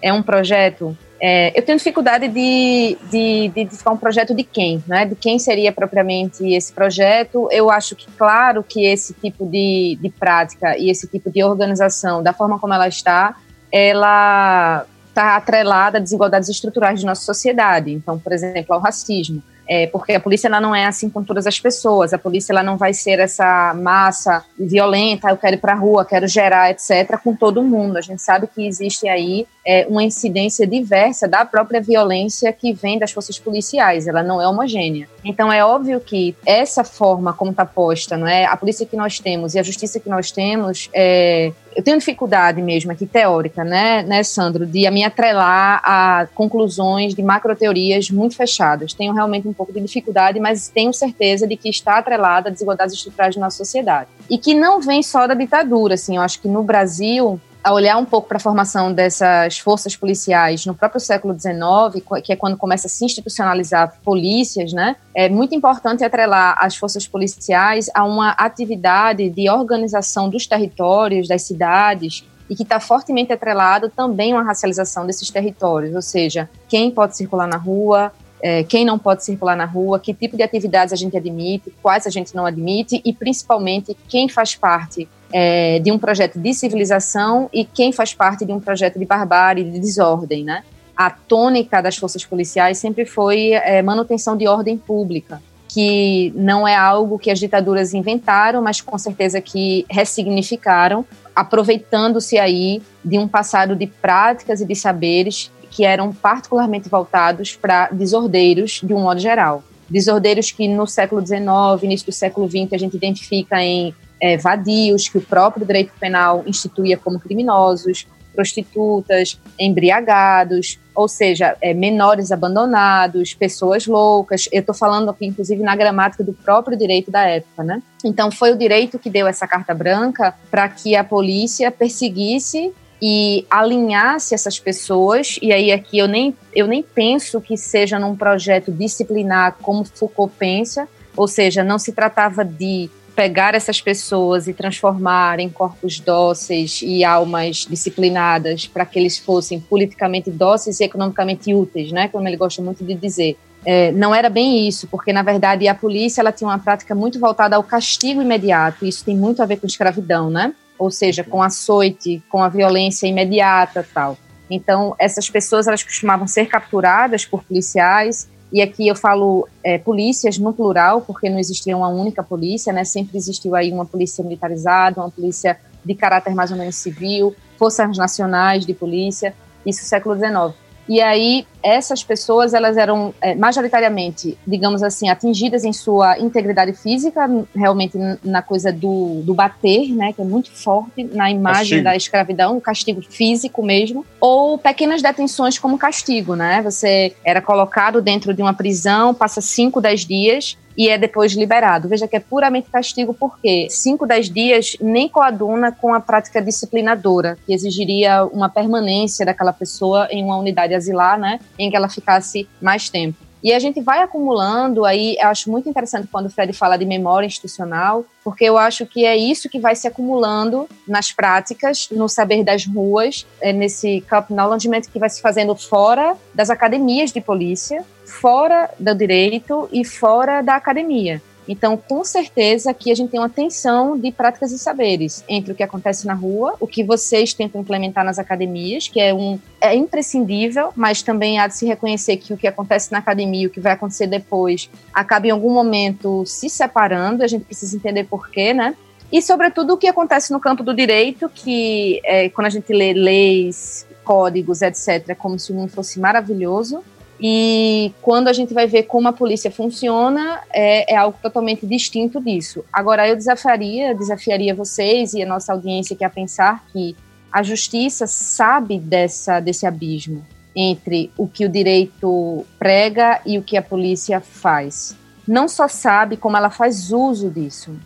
é 0.01 0.13
um 0.13 0.23
projeto 0.23 0.97
é, 1.21 1.59
eu 1.59 1.63
tenho 1.63 1.77
dificuldade 1.77 2.29
de, 2.29 2.97
de, 3.11 3.49
de, 3.49 3.65
de 3.65 3.77
ficar 3.77 3.91
um 3.91 3.97
projeto 3.97 4.35
de 4.35 4.43
quem, 4.43 4.83
né? 4.87 5.05
De 5.05 5.15
quem 5.15 5.39
seria 5.39 5.71
propriamente 5.71 6.49
esse 6.55 6.73
projeto. 6.73 7.47
Eu 7.53 7.71
acho 7.71 7.95
que, 7.95 8.07
claro, 8.13 8.63
que 8.63 8.87
esse 8.87 9.13
tipo 9.13 9.45
de, 9.47 9.99
de 10.01 10.09
prática 10.09 10.79
e 10.79 10.89
esse 10.89 11.07
tipo 11.07 11.31
de 11.31 11.45
organização, 11.45 12.23
da 12.23 12.33
forma 12.33 12.59
como 12.59 12.73
ela 12.73 12.89
está, 12.89 13.37
ela 13.71 14.87
está 15.09 15.37
atrelada 15.37 15.99
a 15.99 16.01
desigualdades 16.01 16.49
estruturais 16.49 17.01
de 17.01 17.05
nossa 17.05 17.23
sociedade. 17.23 17.93
Então, 17.93 18.19
por 18.19 18.33
exemplo, 18.33 18.75
ao 18.75 18.81
racismo 18.81 19.43
é, 19.73 19.87
porque 19.87 20.15
a 20.15 20.19
polícia 20.19 20.49
ela 20.49 20.61
não 20.61 20.75
é 20.75 20.85
assim 20.85 21.09
com 21.09 21.23
todas 21.23 21.47
as 21.47 21.61
pessoas. 21.61 22.13
A 22.13 22.19
polícia 22.19 22.53
ela 22.53 22.61
não 22.61 22.77
vai 22.77 22.93
ser 22.93 23.21
essa 23.21 23.73
massa 23.73 24.45
violenta, 24.59 25.31
eu 25.31 25.37
quero 25.37 25.55
ir 25.55 25.59
para 25.61 25.75
a 25.75 25.77
rua, 25.77 26.05
quero 26.05 26.27
gerar, 26.27 26.73
etc., 26.73 27.17
com 27.23 27.37
todo 27.37 27.63
mundo. 27.63 27.97
A 27.97 28.01
gente 28.01 28.21
sabe 28.21 28.49
que 28.49 28.67
existe 28.67 29.07
aí 29.09 29.47
é, 29.65 29.87
uma 29.89 30.03
incidência 30.03 30.67
diversa 30.67 31.29
da 31.29 31.45
própria 31.45 31.81
violência 31.81 32.53
que 32.53 32.73
vem 32.73 32.99
das 32.99 33.13
forças 33.13 33.39
policiais. 33.39 34.09
Ela 34.09 34.25
não 34.25 34.43
é 34.43 34.49
homogênea. 34.49 35.09
Então 35.25 35.53
é 35.53 35.65
óbvio 35.65 36.01
que 36.01 36.35
essa 36.47 36.85
forma 36.85 37.33
como 37.33 37.51
está 37.51 37.65
posta, 37.65 38.17
não 38.17 38.27
é, 38.27 38.45
a 38.45 38.57
polícia 38.57 38.87
que 38.87 38.97
nós 38.97 39.19
temos 39.19 39.55
e 39.55 39.59
a 39.59 39.63
justiça 39.63 40.01
que 40.01 40.09
nós 40.09 40.31
temos 40.31 40.89
é, 40.93 41.53
eu 41.75 41.83
tenho 41.83 41.99
dificuldade 41.99 42.61
mesmo 42.61 42.91
aqui 42.91 43.07
teórica, 43.07 43.65
né, 43.65 44.03
né, 44.03 44.23
Sandro, 44.23 44.67
de 44.67 44.91
me 44.91 45.05
atrelar 45.05 45.81
a 45.85 46.27
conclusões 46.35 47.15
de 47.15 47.23
macroteorias 47.23 48.11
muito 48.11 48.37
fechadas. 48.37 48.93
Tenho 48.93 49.13
realmente 49.13 49.47
um 49.47 49.53
pouco 49.53 49.73
de 49.73 49.81
dificuldade, 49.81 50.41
mas 50.41 50.69
tenho 50.69 50.93
certeza 50.93 51.47
de 51.47 51.57
que 51.57 51.69
está 51.69 51.99
atrelada 51.99 52.49
a 52.49 52.53
desigualdades 52.53 52.95
estruturais 52.95 53.35
da 53.35 53.41
nossa 53.41 53.59
sociedade. 53.59 54.09
E 54.29 54.37
que 54.37 54.55
não 54.55 54.81
vem 54.81 55.03
só 55.03 55.27
da 55.27 55.35
ditadura, 55.35 55.95
assim, 55.95 56.17
eu 56.17 56.23
acho 56.23 56.41
que 56.41 56.49
no 56.49 56.63
Brasil 56.63 57.41
a 57.63 57.73
olhar 57.73 57.97
um 57.99 58.05
pouco 58.05 58.27
para 58.29 58.39
a 58.39 58.41
formação 58.41 58.93
dessas 58.93 59.59
forças 59.59 59.95
policiais 59.95 60.65
no 60.65 60.75
próprio 60.75 61.01
século 61.01 61.39
XIX, 61.39 62.05
que 62.25 62.33
é 62.33 62.37
quando 62.37 62.57
começa 62.57 62.87
a 62.87 62.91
se 62.91 63.05
institucionalizar 63.05 63.99
polícias, 64.03 64.73
né, 64.73 64.97
é 65.15 65.29
muito 65.29 65.55
importante 65.55 66.03
atrelar 66.03 66.57
as 66.59 66.77
forças 66.77 67.07
policiais 67.07 67.91
a 67.95 68.05
uma 68.05 68.31
atividade 68.31 69.29
de 69.29 69.51
organização 69.51 70.29
dos 70.29 70.47
territórios, 70.47 71.29
das 71.29 71.43
cidades, 71.43 72.25
e 72.49 72.57
que 72.57 72.65
está 72.65 72.81
fortemente 72.81 73.33
atrelado 73.33 73.89
também 73.89 74.33
uma 74.33 74.43
racialização 74.43 75.07
desses 75.07 75.31
territórios, 75.31 75.95
ou 75.95 76.03
seja, 76.03 76.51
quem 76.69 76.91
pode 76.91 77.17
circular 77.17 77.47
na 77.47 77.57
rua, 77.57 78.13
é, 78.43 78.65
quem 78.65 78.85
não 78.85 78.99
pode 78.99 79.25
circular 79.25 79.55
na 79.55 79.67
rua, 79.67 80.01
que 80.01 80.15
tipo 80.15 80.37
de 80.37 80.43
atividades 80.43 80.93
a 80.93 80.97
gente 80.97 81.17
admite, 81.17 81.73
quais 81.83 82.07
a 82.07 82.11
gente 82.11 82.35
não 82.35 82.47
admite 82.47 83.01
e 83.05 83.13
principalmente 83.13 83.97
quem 84.09 84.29
faz 84.29 84.57
parte 84.57 85.09
é, 85.33 85.79
de 85.79 85.91
um 85.93 85.99
projeto 85.99 86.39
de 86.39 86.55
civilização 86.55 87.49
e 87.53 87.65
quem 87.65 87.93
faz 87.93 88.15
parte 88.15 88.45
de 88.45 88.53
um 88.53 88.61
projeto 88.61 88.99
de 88.99 89.05
barbárie, 89.05 89.65
de 89.65 89.79
desordem, 89.79 90.45
né? 90.45 90.63
A 90.97 91.11
tônica 91.11 91.81
das 91.81 91.97
forças 91.97 92.25
policiais 92.25 92.79
sempre 92.79 93.07
foi 93.07 93.53
é, 93.53 93.81
manutenção 93.83 94.37
de 94.37 94.47
ordem 94.47 94.77
pública, 94.77 95.41
que 95.69 96.33
não 96.35 96.67
é 96.67 96.75
algo 96.75 97.19
que 97.19 97.31
as 97.31 97.39
ditaduras 97.39 97.95
inventaram, 97.95 98.61
mas 98.61 98.81
com 98.81 98.99
certeza 98.99 99.41
que 99.41 99.87
ressignificaram, 99.89 101.07
aproveitando-se 101.35 102.39
aí 102.39 102.83
de 103.05 103.19
um 103.19 103.29
passado 103.29 103.77
de 103.77 103.87
práticas 103.87 104.61
e 104.61 104.67
de 104.67 104.75
saberes 104.75 105.51
que 105.71 105.85
eram 105.85 106.13
particularmente 106.13 106.89
voltados 106.89 107.55
para 107.55 107.89
desordeiros 107.91 108.81
de 108.83 108.93
um 108.93 109.03
modo 109.03 109.21
geral. 109.21 109.63
Desordeiros 109.89 110.51
que 110.51 110.69
no 110.69 110.87
século 110.87 111.25
XIX, 111.25 111.41
início 111.83 112.07
do 112.07 112.13
século 112.13 112.49
XX, 112.49 112.73
a 112.73 112.79
gente 112.79 112.97
identifica 112.97 113.63
em 113.63 113.95
é, 114.21 114.37
vadios, 114.37 115.09
que 115.09 115.19
o 115.19 115.21
próprio 115.21 115.67
direito 115.67 115.93
penal 115.99 116.43
instituía 116.47 116.97
como 116.97 117.19
criminosos, 117.19 118.07
prostitutas, 118.35 119.39
embriagados, 119.59 120.79
ou 120.95 121.09
seja, 121.09 121.57
é, 121.61 121.75
menores 121.75 122.31
abandonados, 122.31 123.35
pessoas 123.35 123.87
loucas. 123.87 124.49
Eu 124.53 124.61
estou 124.61 124.75
falando 124.75 125.11
aqui, 125.11 125.27
inclusive, 125.27 125.63
na 125.63 125.75
gramática 125.75 126.23
do 126.23 126.33
próprio 126.33 126.77
direito 126.77 127.11
da 127.11 127.23
época, 127.23 127.65
né? 127.65 127.83
Então, 128.05 128.31
foi 128.31 128.53
o 128.53 128.57
direito 128.57 128.99
que 128.99 129.11
deu 129.11 129.27
essa 129.27 129.47
carta 129.47 129.75
branca 129.75 130.35
para 130.51 130.69
que 130.69 130.95
a 130.95 131.05
polícia 131.05 131.71
perseguisse 131.71 132.73
e 133.03 133.47
alinhasse 133.51 134.35
essas 134.35 134.59
pessoas, 134.59 135.39
e 135.41 135.53
aí 135.53 135.73
aqui 135.73 135.99
eu 135.99 136.07
nem, 136.07 136.37
eu 136.55 136.67
nem 136.67 136.83
penso 136.83 137.41
que 137.41 137.57
seja 137.57 137.99
num 137.99 138.15
projeto 138.15 138.71
disciplinar 138.71 139.57
como 139.63 139.85
Foucault 139.85 140.35
pensa, 140.39 140.87
ou 141.17 141.27
seja, 141.27 141.65
não 141.65 141.79
se 141.79 141.93
tratava 141.93 142.45
de 142.45 142.91
pegar 143.21 143.55
essas 143.55 143.83
pessoas 143.83 144.49
e 144.49 144.55
transformar 144.55 145.41
em 145.41 145.51
corpos 145.51 146.01
dóceis 146.01 146.81
e 146.83 147.05
almas 147.05 147.67
disciplinadas 147.69 148.67
para 148.67 148.87
que 148.87 148.99
eles 148.99 149.19
fossem 149.19 149.61
politicamente 149.61 150.31
dóceis 150.31 150.81
e 150.81 150.85
economicamente 150.85 151.53
úteis, 151.53 151.93
né, 151.93 152.09
como 152.09 152.27
ele 152.27 152.39
gosta 152.39 152.63
muito 152.63 152.83
de 152.83 152.95
dizer. 152.95 153.37
É, 153.63 153.93
não 153.93 154.15
era 154.15 154.31
bem 154.31 154.67
isso, 154.67 154.89
porque 154.89 155.13
na 155.13 155.23
verdade 155.23 155.69
a 155.69 155.75
polícia 155.75 156.23
ela 156.23 156.33
tinha 156.33 156.49
uma 156.49 156.59
prática 156.59 156.95
muito 156.95 157.21
voltada 157.21 157.57
ao 157.57 157.63
castigo 157.63 158.23
imediato. 158.23 158.87
E 158.87 158.89
isso 158.89 159.05
tem 159.05 159.15
muito 159.15 159.43
a 159.43 159.47
ver 159.47 159.59
com 159.59 159.67
escravidão, 159.67 160.31
né? 160.31 160.55
ou 160.81 160.91
seja, 160.91 161.23
com 161.23 161.43
açoite, 161.43 162.23
com 162.31 162.43
a 162.43 162.49
violência 162.49 163.07
imediata 163.07 163.87
tal. 163.93 164.17
Então, 164.49 164.97
essas 164.99 165.29
pessoas 165.29 165.69
elas 165.69 165.83
costumavam 165.83 166.27
ser 166.27 166.47
capturadas 166.47 167.27
por 167.27 167.45
policiais, 167.45 168.31
e 168.53 168.61
aqui 168.61 168.89
eu 168.89 168.97
falo 168.97 169.49
é, 169.63 169.79
polícias 169.79 170.39
no 170.39 170.53
plural, 170.53 171.03
porque 171.03 171.31
não 171.31 171.39
existia 171.39 171.77
uma 171.77 171.89
única 171.89 172.23
polícia, 172.23 172.73
né? 172.73 172.85
Sempre 172.85 173.17
existiu 173.17 173.55
aí 173.55 173.73
uma 173.73 173.87
polícia 173.87 174.25
militarizada, 174.25 175.01
uma 175.01 175.11
polícia 175.11 175.59
de 175.85 175.95
caráter 175.95 176.35
mais 176.35 176.51
ou 176.51 176.57
menos 176.57 176.75
civil, 176.75 177.35
forças 177.57 177.97
nacionais 177.97 178.67
de 178.67 178.75
polícia, 178.75 179.35
isso 179.65 179.85
século 179.85 180.17
XIX. 180.17 180.55
E 180.91 181.01
aí, 181.01 181.47
essas 181.63 182.03
pessoas, 182.03 182.53
elas 182.53 182.77
eram 182.77 183.15
é, 183.21 183.33
majoritariamente, 183.37 184.37
digamos 184.45 184.83
assim, 184.83 185.09
atingidas 185.09 185.63
em 185.63 185.73
sua 185.73 186.19
integridade 186.19 186.73
física, 186.73 187.31
realmente 187.55 187.97
na 188.25 188.43
coisa 188.43 188.73
do, 188.73 189.23
do 189.23 189.33
bater, 189.33 189.95
né, 189.95 190.13
que 190.13 190.21
é 190.21 190.25
muito 190.25 190.51
forte 190.51 191.05
na 191.05 191.31
imagem 191.31 191.61
castigo. 191.61 191.85
da 191.85 191.95
escravidão, 191.95 192.57
o 192.57 192.61
castigo 192.61 193.01
físico 193.09 193.63
mesmo, 193.63 194.05
ou 194.21 194.59
pequenas 194.59 195.01
detenções 195.01 195.61
como 195.61 195.79
castigo, 195.79 196.35
né? 196.35 196.61
Você 196.63 197.15
era 197.25 197.41
colocado 197.41 198.03
dentro 198.03 198.35
de 198.35 198.43
uma 198.43 198.53
prisão, 198.53 199.15
passa 199.15 199.41
5, 199.41 199.81
10 199.81 200.05
dias, 200.05 200.59
e 200.77 200.89
é 200.89 200.99
depois 200.99 201.33
liberado. 201.33 201.89
Veja 201.89 202.09
que 202.09 202.17
é 202.17 202.21
puramente 202.21 202.71
castigo, 202.71 203.15
porque 203.15 203.69
5, 203.71 204.07
10 204.07 204.31
dias 204.31 204.77
nem 204.81 205.09
coaduna 205.09 205.73
com 205.73 205.95
a 205.95 206.01
prática 206.01 206.41
disciplinadora, 206.41 207.39
que 207.47 207.53
exigiria 207.53 208.25
uma 208.25 208.49
permanência 208.49 209.25
daquela 209.27 209.53
pessoa 209.53 210.09
em 210.11 210.25
uma 210.25 210.37
unidade 210.37 210.75
asilar, 210.75 211.19
né, 211.19 211.41
em 211.59 211.71
que 211.71 211.77
ela 211.77 211.89
ficasse 211.89 212.49
mais 212.61 212.89
tempo. 212.89 213.30
E 213.43 213.53
a 213.53 213.59
gente 213.59 213.81
vai 213.81 214.03
acumulando 214.03 214.85
aí, 214.85 215.17
eu 215.19 215.29
acho 215.29 215.51
muito 215.51 215.69
interessante 215.69 216.09
quando 216.11 216.27
o 216.27 216.31
Fred 216.31 216.53
fala 216.53 216.77
de 216.77 216.85
memória 216.85 217.27
institucional, 217.27 218.05
porque 218.23 218.45
eu 218.45 218.59
acho 218.59 218.85
que 218.87 219.05
é 219.05 219.17
isso 219.17 219.49
que 219.49 219.59
vai 219.59 219.75
se 219.75 219.89
acumulando 219.89 220.69
nas 220.87 221.11
práticas, 221.11 221.89
no 221.91 222.09
saber 222.09 222.45
das 222.45 222.67
ruas, 222.67 223.27
é 223.41 223.53
nesse 223.53 224.03
cup 224.03 224.31
knowledge 224.31 224.69
que 224.93 224.99
vai 224.99 225.09
se 225.09 225.23
fazendo 225.23 225.55
fora 225.57 226.15
das 226.35 226.51
academias 226.51 227.13
de 227.13 227.21
polícia, 227.21 227.85
fora 228.05 228.69
do 228.79 228.95
direito 228.95 229.69
e 229.73 229.85
fora 229.85 230.43
da 230.43 230.57
academia. 230.57 231.23
Então, 231.51 231.77
com 231.77 232.05
certeza 232.05 232.71
aqui 232.71 232.93
a 232.93 232.95
gente 232.95 233.11
tem 233.11 233.19
uma 233.19 233.29
tensão 233.29 233.99
de 233.99 234.13
práticas 234.13 234.53
e 234.53 234.59
saberes 234.59 235.25
entre 235.29 235.51
o 235.51 235.55
que 235.57 235.65
acontece 235.65 236.07
na 236.07 236.15
rua, 236.15 236.55
o 236.61 236.67
que 236.67 236.85
vocês 236.85 237.35
tentam 237.35 237.61
implementar 237.61 238.05
nas 238.05 238.21
academias, 238.21 238.87
que 238.87 239.01
é 239.01 239.13
um 239.13 239.37
é 239.61 239.75
imprescindível, 239.75 240.73
mas 240.77 241.03
também 241.03 241.41
há 241.41 241.49
de 241.49 241.57
se 241.57 241.67
reconhecer 241.67 242.19
que 242.19 242.33
o 242.33 242.37
que 242.37 242.47
acontece 242.47 242.93
na 242.93 242.99
academia, 242.99 243.49
o 243.49 243.51
que 243.51 243.59
vai 243.59 243.73
acontecer 243.73 244.07
depois, 244.07 244.71
acaba 244.95 245.27
em 245.27 245.31
algum 245.31 245.53
momento 245.53 246.25
se 246.25 246.49
separando, 246.49 247.25
a 247.25 247.27
gente 247.27 247.45
precisa 247.45 247.77
entender 247.77 248.05
por 248.05 248.31
quê, 248.31 248.55
né? 248.55 248.77
E, 249.11 249.21
sobretudo, 249.21 249.75
o 249.75 249.77
que 249.77 249.89
acontece 249.89 250.33
no 250.33 250.39
campo 250.39 250.63
do 250.63 250.73
direito, 250.73 251.29
que 251.29 252.01
é, 252.05 252.29
quando 252.29 252.47
a 252.47 252.51
gente 252.51 252.73
lê 252.73 252.93
leis, 252.93 253.85
códigos, 254.05 254.63
etc., 254.63 255.09
é 255.09 255.15
como 255.17 255.37
se 255.37 255.51
o 255.51 255.55
mundo 255.57 255.73
fosse 255.73 255.99
maravilhoso, 255.99 256.85
e 257.21 257.93
quando 258.01 258.29
a 258.29 258.33
gente 258.33 258.55
vai 258.55 258.67
ver 258.67 258.85
como 258.85 259.07
a 259.07 259.13
polícia 259.13 259.51
funciona, 259.51 260.41
é, 260.51 260.95
é, 260.95 260.97
algo 260.97 261.19
totalmente 261.21 261.67
distinto 261.67 262.21
disso. 262.21 262.65
Agora, 262.73 263.07
eu 263.07 263.15
desafiaria, 263.15 263.95
desafiaria 263.95 264.55
vocês 264.55 265.13
e 265.13 265.23
a 265.23 265.27
nossa 265.27 265.53
audiência 265.53 265.95
que 265.95 266.05
a 266.05 266.09
pensar 266.09 266.65
que 266.73 266.97
a 267.31 267.43
justiça 267.43 268.07
sabe 268.07 268.79
dessa, 268.79 269.39
desse 269.39 269.67
abismo 269.67 270.25
entre 270.57 271.13
o 271.17 271.29
que 271.29 271.45
o 271.45 271.49
direito 271.49 272.45
prega 272.59 273.21
e 273.27 273.39
o 273.39 273.43
que 273.43 273.57
a 273.57 273.63
polícia 273.63 274.21
faz. 274.21 274.97
Não 275.29 275.47
só 275.47 275.69
sabe, 275.69 276.17
como 276.17 276.37
ela 276.37 276.51
faz 276.51 276.91
uso 276.91 277.31
disso. 277.31 277.77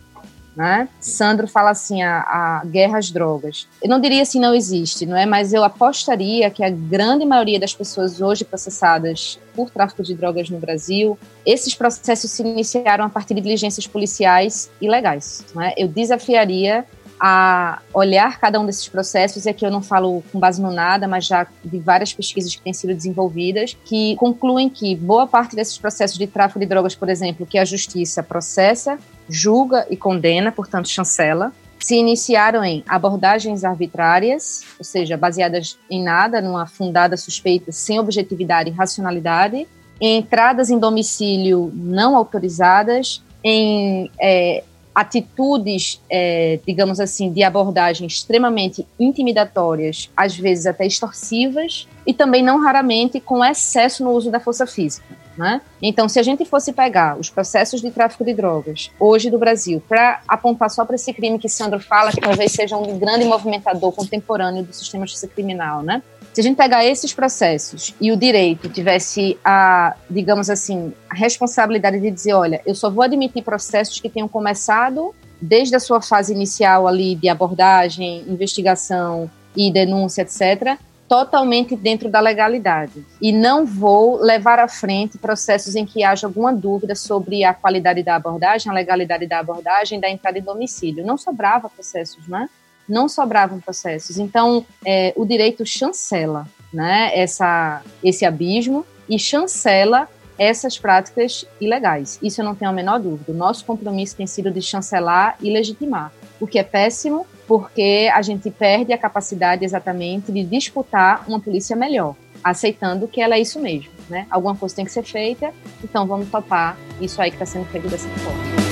Né? 0.55 0.87
Sandro 1.01 1.47
fala 1.49 1.71
assim, 1.71 2.01
a, 2.01 2.21
a, 2.21 2.65
guerra 2.65 2.97
às 2.97 3.11
drogas. 3.11 3.67
Eu 3.83 3.89
não 3.89 3.99
diria 3.99 4.21
assim, 4.21 4.39
não 4.39 4.55
existe, 4.55 5.05
não 5.05 5.17
é? 5.17 5.25
Mas 5.25 5.53
eu 5.53 5.63
apostaria 5.65 6.49
que 6.49 6.63
a 6.63 6.69
grande 6.69 7.25
maioria 7.25 7.59
das 7.59 7.73
pessoas 7.73 8.21
hoje 8.21 8.45
processadas 8.45 9.37
por 9.53 9.69
tráfico 9.69 10.01
de 10.01 10.13
drogas 10.13 10.49
no 10.49 10.57
Brasil, 10.57 11.17
esses 11.45 11.75
processos 11.75 12.31
se 12.31 12.41
iniciaram 12.41 13.05
a 13.05 13.09
partir 13.09 13.33
de 13.33 13.41
diligências 13.41 13.85
policiais 13.85 14.69
ilegais. 14.81 15.45
Não 15.53 15.61
é? 15.61 15.73
Eu 15.77 15.87
desafiaria 15.87 16.85
a 17.19 17.81
olhar 17.93 18.39
cada 18.39 18.59
um 18.59 18.65
desses 18.65 18.87
processos, 18.87 19.45
e 19.45 19.49
aqui 19.49 19.65
eu 19.65 19.71
não 19.71 19.81
falo 19.81 20.23
com 20.31 20.39
base 20.39 20.61
no 20.61 20.71
nada, 20.71 21.07
mas 21.07 21.25
já 21.25 21.47
de 21.63 21.79
várias 21.79 22.13
pesquisas 22.13 22.55
que 22.55 22.61
têm 22.61 22.73
sido 22.73 22.93
desenvolvidas, 22.93 23.77
que 23.85 24.15
concluem 24.17 24.69
que 24.69 24.95
boa 24.95 25.25
parte 25.27 25.55
desses 25.55 25.77
processos 25.77 26.17
de 26.17 26.27
tráfico 26.27 26.59
de 26.59 26.65
drogas, 26.65 26.95
por 26.95 27.09
exemplo, 27.09 27.45
que 27.45 27.57
a 27.57 27.65
justiça 27.65 28.21
processa, 28.21 28.99
julga 29.29 29.85
e 29.89 29.97
condena, 29.97 30.51
portanto 30.51 30.89
chancela, 30.89 31.51
se 31.79 31.95
iniciaram 31.95 32.63
em 32.63 32.83
abordagens 32.87 33.63
arbitrárias, 33.63 34.63
ou 34.79 34.83
seja, 34.83 35.17
baseadas 35.17 35.77
em 35.89 36.03
nada, 36.03 36.41
numa 36.41 36.65
fundada 36.65 37.15
suspeita 37.17 37.71
sem 37.71 37.99
objetividade 37.99 38.69
e 38.69 38.73
racionalidade, 38.73 39.67
em 39.99 40.17
entradas 40.17 40.69
em 40.69 40.79
domicílio 40.79 41.71
não 41.73 42.15
autorizadas, 42.15 43.23
em 43.43 44.09
é, 44.19 44.63
atitudes, 44.95 46.01
é, 46.09 46.57
digamos 46.65 47.01
assim, 47.01 47.31
de 47.31 47.43
abordagem 47.43 48.07
extremamente 48.07 48.87
intimidatórias, 48.97 50.09
às 50.15 50.37
vezes 50.37 50.65
até 50.65 50.87
extorsivas, 50.87 51.85
e 52.07 52.13
também 52.13 52.41
não 52.41 52.61
raramente 52.61 53.19
com 53.19 53.43
excesso 53.43 54.03
no 54.03 54.11
uso 54.11 54.31
da 54.31 54.39
força 54.39 54.65
física. 54.65 55.05
Né? 55.37 55.59
Então, 55.81 56.07
se 56.07 56.17
a 56.17 56.23
gente 56.23 56.45
fosse 56.45 56.71
pegar 56.71 57.19
os 57.19 57.29
processos 57.29 57.81
de 57.81 57.91
tráfico 57.91 58.23
de 58.23 58.33
drogas 58.33 58.89
hoje 58.97 59.29
do 59.29 59.37
Brasil 59.37 59.83
para 59.87 60.21
apontar 60.25 60.69
só 60.69 60.85
para 60.85 60.95
esse 60.95 61.11
crime 61.13 61.37
que 61.37 61.49
Sandro 61.49 61.79
fala, 61.79 62.11
que 62.11 62.21
talvez 62.21 62.53
seja 62.53 62.77
um 62.77 62.97
grande 62.97 63.25
movimentador 63.25 63.91
contemporâneo 63.91 64.63
do 64.63 64.73
sistema 64.73 65.05
justiça 65.05 65.27
criminal, 65.27 65.81
né? 65.81 66.01
Se 66.35 66.41
a 66.41 66.43
gente 66.43 66.57
pegar 66.57 66.83
esses 66.83 67.13
processos 67.13 67.95
e 68.01 68.11
o 68.11 68.17
direito 68.17 68.67
tivesse 68.67 69.39
a, 69.41 69.95
digamos 70.09 70.49
assim, 70.49 70.93
a 71.09 71.15
responsabilidade 71.15 71.97
de 71.97 72.11
dizer, 72.11 72.33
olha, 72.33 72.61
eu 72.65 72.75
só 72.75 72.89
vou 72.89 73.05
admitir 73.05 73.41
processos 73.41 74.01
que 74.01 74.09
tenham 74.09 74.27
começado 74.27 75.15
desde 75.39 75.77
a 75.77 75.79
sua 75.79 76.01
fase 76.01 76.33
inicial 76.33 76.89
ali 76.89 77.15
de 77.15 77.29
abordagem, 77.29 78.25
investigação 78.27 79.31
e 79.55 79.71
denúncia, 79.71 80.23
etc., 80.23 80.77
totalmente 81.07 81.73
dentro 81.73 82.09
da 82.09 82.19
legalidade. 82.19 83.05
E 83.21 83.31
não 83.31 83.65
vou 83.65 84.17
levar 84.17 84.59
à 84.59 84.67
frente 84.67 85.17
processos 85.17 85.73
em 85.73 85.85
que 85.85 86.03
haja 86.03 86.27
alguma 86.27 86.51
dúvida 86.51 86.95
sobre 86.95 87.45
a 87.45 87.53
qualidade 87.53 88.03
da 88.03 88.17
abordagem, 88.17 88.69
a 88.69 88.75
legalidade 88.75 89.25
da 89.25 89.39
abordagem, 89.39 90.01
da 90.01 90.09
entrada 90.09 90.37
em 90.37 90.43
domicílio. 90.43 91.05
Não 91.05 91.17
sobrava 91.17 91.69
processos, 91.69 92.27
né? 92.27 92.49
Não 92.87 93.09
sobravam 93.09 93.59
processos. 93.59 94.17
Então, 94.17 94.65
é, 94.85 95.13
o 95.15 95.25
direito 95.25 95.65
chancela 95.65 96.47
né, 96.73 97.11
essa, 97.13 97.81
esse 98.03 98.25
abismo 98.25 98.85
e 99.09 99.17
chancela 99.17 100.07
essas 100.37 100.77
práticas 100.77 101.45
ilegais. 101.61 102.19
Isso 102.21 102.41
eu 102.41 102.45
não 102.45 102.53
tenho 102.53 102.69
a 102.69 102.73
menor 102.73 102.99
dúvida. 102.99 103.31
O 103.31 103.35
nosso 103.35 103.63
compromisso 103.65 104.17
tem 104.17 104.27
sido 104.27 104.51
de 104.51 104.61
chancelar 104.61 105.37
e 105.41 105.49
legitimar, 105.49 106.11
o 106.39 106.45
que 106.45 106.59
é 106.59 106.63
péssimo, 106.63 107.25
porque 107.47 108.09
a 108.13 108.21
gente 108.21 108.51
perde 108.51 108.91
a 108.91 108.97
capacidade 108.97 109.63
exatamente 109.63 110.31
de 110.31 110.43
disputar 110.43 111.23
uma 111.27 111.39
polícia 111.39 111.75
melhor, 111.75 112.15
aceitando 112.43 113.07
que 113.07 113.21
ela 113.21 113.35
é 113.35 113.39
isso 113.39 113.59
mesmo. 113.59 113.91
Né? 114.09 114.27
Alguma 114.29 114.55
coisa 114.55 114.75
tem 114.75 114.85
que 114.85 114.91
ser 114.91 115.03
feita, 115.03 115.53
então 115.83 116.05
vamos 116.05 116.29
topar 116.29 116.77
isso 116.99 117.21
aí 117.21 117.29
que 117.29 117.35
está 117.35 117.45
sendo 117.45 117.65
feito 117.65 117.87
dessa 117.87 118.09
forma. 118.09 118.64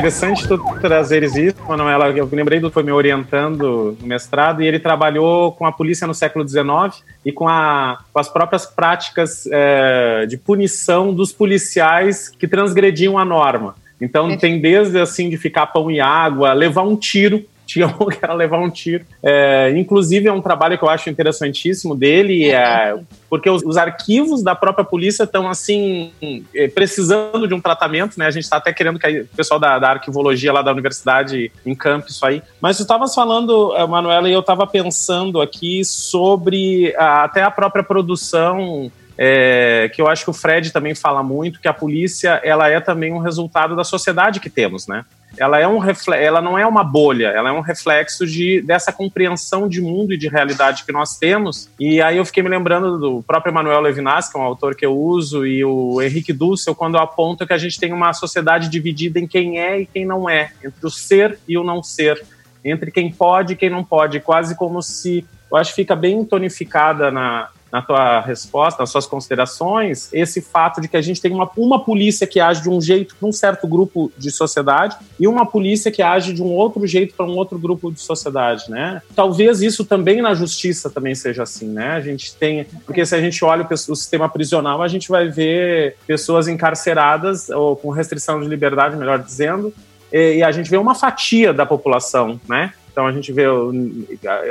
Interessante 0.00 0.48
tu 0.48 0.58
trazeres 0.80 1.36
isso, 1.36 1.56
Manuela. 1.68 2.08
Eu 2.10 2.28
lembrei 2.32 2.58
do 2.58 2.70
foi 2.70 2.82
me 2.82 2.90
orientando 2.90 3.96
no 4.00 4.06
mestrado 4.06 4.62
e 4.62 4.66
ele 4.66 4.78
trabalhou 4.78 5.52
com 5.52 5.66
a 5.66 5.72
polícia 5.72 6.06
no 6.06 6.14
século 6.14 6.48
XIX 6.48 7.04
e 7.24 7.30
com, 7.30 7.46
a, 7.46 7.98
com 8.12 8.18
as 8.18 8.28
próprias 8.28 8.64
práticas 8.64 9.46
é, 9.52 10.26
de 10.26 10.36
punição 10.38 11.12
dos 11.12 11.32
policiais 11.32 12.28
que 12.28 12.48
transgrediam 12.48 13.18
a 13.18 13.24
norma. 13.24 13.74
Então 14.00 14.34
tem 14.36 14.58
desde 14.58 14.98
assim 14.98 15.28
de 15.28 15.36
ficar 15.36 15.66
pão 15.66 15.90
e 15.90 16.00
água, 16.00 16.54
levar 16.54 16.82
um 16.82 16.96
tiro 16.96 17.44
tinha 17.70 17.86
um 17.86 18.06
que 18.10 18.18
era 18.22 18.34
levar 18.34 18.58
um 18.58 18.68
tiro. 18.68 19.04
É, 19.22 19.72
inclusive, 19.76 20.28
é 20.28 20.32
um 20.32 20.42
trabalho 20.42 20.76
que 20.76 20.84
eu 20.84 20.90
acho 20.90 21.08
interessantíssimo 21.08 21.94
dele, 21.94 22.50
é, 22.50 22.98
porque 23.28 23.48
os, 23.48 23.62
os, 23.62 23.76
arquivos 23.76 24.42
da 24.42 24.54
própria 24.54 24.84
polícia 24.84 25.22
estão, 25.22 25.48
assim, 25.48 26.12
é, 26.54 26.68
precisando 26.68 27.46
de 27.46 27.54
um 27.54 27.60
tratamento, 27.60 28.18
né? 28.18 28.26
A 28.26 28.30
gente 28.30 28.44
está 28.44 28.56
até 28.56 28.72
querendo 28.72 28.98
que 28.98 29.20
o 29.20 29.36
pessoal 29.36 29.60
da, 29.60 29.78
da, 29.78 29.90
arquivologia 29.90 30.52
lá 30.52 30.62
da 30.62 30.72
universidade 30.72 31.52
encampe 31.64 32.10
isso 32.10 32.26
aí. 32.26 32.42
Mas 32.60 32.76
tu 32.76 32.82
estavas 32.82 33.14
falando, 33.14 33.74
é, 33.76 33.86
Manuela, 33.86 34.28
e 34.28 34.32
eu 34.32 34.40
estava 34.40 34.66
pensando 34.66 35.40
aqui 35.40 35.84
sobre 35.84 36.94
a, 36.96 37.24
até 37.24 37.42
a 37.42 37.50
própria 37.50 37.84
produção 37.84 38.90
é, 39.22 39.90
que 39.94 40.00
eu 40.00 40.08
acho 40.08 40.24
que 40.24 40.30
o 40.30 40.34
Fred 40.34 40.72
também 40.72 40.94
fala 40.94 41.22
muito, 41.22 41.60
que 41.60 41.68
a 41.68 41.74
polícia 41.74 42.40
ela 42.42 42.68
é 42.70 42.80
também 42.80 43.12
um 43.12 43.18
resultado 43.18 43.76
da 43.76 43.84
sociedade 43.84 44.40
que 44.40 44.48
temos, 44.48 44.86
né? 44.86 45.04
Ela 45.36 45.58
é 45.58 45.66
um 45.66 45.80
ela 46.14 46.40
não 46.40 46.58
é 46.58 46.66
uma 46.66 46.82
bolha, 46.82 47.28
ela 47.28 47.50
é 47.50 47.52
um 47.52 47.60
reflexo 47.60 48.26
de 48.26 48.60
dessa 48.62 48.92
compreensão 48.92 49.68
de 49.68 49.80
mundo 49.80 50.12
e 50.12 50.16
de 50.16 50.28
realidade 50.28 50.84
que 50.84 50.92
nós 50.92 51.16
temos. 51.16 51.68
E 51.78 52.00
aí 52.00 52.16
eu 52.16 52.24
fiquei 52.24 52.42
me 52.42 52.48
lembrando 52.48 52.98
do 52.98 53.22
próprio 53.22 53.50
Emmanuel 53.50 53.80
Levinas, 53.80 54.30
que 54.30 54.36
é 54.36 54.40
um 54.40 54.44
autor 54.44 54.74
que 54.74 54.84
eu 54.84 54.96
uso, 54.96 55.46
e 55.46 55.64
o 55.64 56.00
Henrique 56.02 56.32
Dussel, 56.32 56.74
quando 56.74 56.98
aponta 56.98 57.46
que 57.46 57.52
a 57.52 57.58
gente 57.58 57.78
tem 57.78 57.92
uma 57.92 58.12
sociedade 58.12 58.68
dividida 58.68 59.18
em 59.18 59.26
quem 59.26 59.60
é 59.60 59.80
e 59.80 59.86
quem 59.86 60.04
não 60.04 60.28
é, 60.28 60.52
entre 60.64 60.86
o 60.86 60.90
ser 60.90 61.38
e 61.48 61.56
o 61.56 61.64
não 61.64 61.82
ser, 61.82 62.22
entre 62.64 62.90
quem 62.90 63.10
pode 63.10 63.54
e 63.54 63.56
quem 63.56 63.70
não 63.70 63.84
pode, 63.84 64.20
quase 64.20 64.54
como 64.56 64.82
se 64.82 65.24
eu 65.50 65.56
acho 65.56 65.70
que 65.70 65.76
fica 65.82 65.96
bem 65.96 66.24
tonificada 66.24 67.10
na, 67.10 67.48
na 67.72 67.80
tua 67.82 68.20
resposta, 68.20 68.82
nas 68.82 68.90
suas 68.90 69.06
considerações, 69.06 70.08
esse 70.12 70.40
fato 70.40 70.80
de 70.80 70.88
que 70.88 70.96
a 70.96 71.02
gente 71.02 71.20
tem 71.20 71.32
uma, 71.32 71.48
uma 71.56 71.82
polícia 71.82 72.26
que 72.26 72.40
age 72.40 72.62
de 72.62 72.68
um 72.68 72.80
jeito 72.80 73.14
para 73.16 73.28
um 73.28 73.32
certo 73.32 73.66
grupo 73.66 74.12
de 74.18 74.30
sociedade 74.30 74.96
e 75.18 75.26
uma 75.28 75.46
polícia 75.46 75.90
que 75.90 76.02
age 76.02 76.32
de 76.32 76.42
um 76.42 76.52
outro 76.52 76.86
jeito 76.86 77.14
para 77.14 77.26
um 77.26 77.36
outro 77.36 77.58
grupo 77.58 77.92
de 77.92 78.00
sociedade, 78.00 78.70
né? 78.70 79.02
Talvez 79.14 79.62
isso 79.62 79.84
também 79.84 80.20
na 80.20 80.34
justiça 80.34 80.90
também 80.90 81.14
seja 81.14 81.42
assim, 81.42 81.68
né? 81.68 81.92
A 81.92 82.00
gente 82.00 82.34
tem, 82.34 82.66
porque 82.84 83.04
se 83.06 83.14
a 83.14 83.20
gente 83.20 83.44
olha 83.44 83.66
o, 83.70 83.76
sistema 83.76 84.28
prisional, 84.28 84.82
a 84.82 84.88
gente 84.88 85.08
vai 85.08 85.28
ver 85.28 85.96
pessoas 86.06 86.48
encarceradas 86.48 87.48
ou 87.50 87.76
com 87.76 87.90
restrição 87.90 88.40
de 88.40 88.48
liberdade, 88.48 88.96
melhor 88.96 89.18
dizendo, 89.18 89.72
e 90.12 90.42
a 90.42 90.50
gente 90.50 90.68
vê 90.68 90.76
uma 90.76 90.94
fatia 90.94 91.52
da 91.52 91.64
população, 91.64 92.40
né? 92.48 92.72
Então 93.00 93.08
a 93.08 93.12
gente 93.12 93.32
vê, 93.32 93.46
eu 93.46 93.72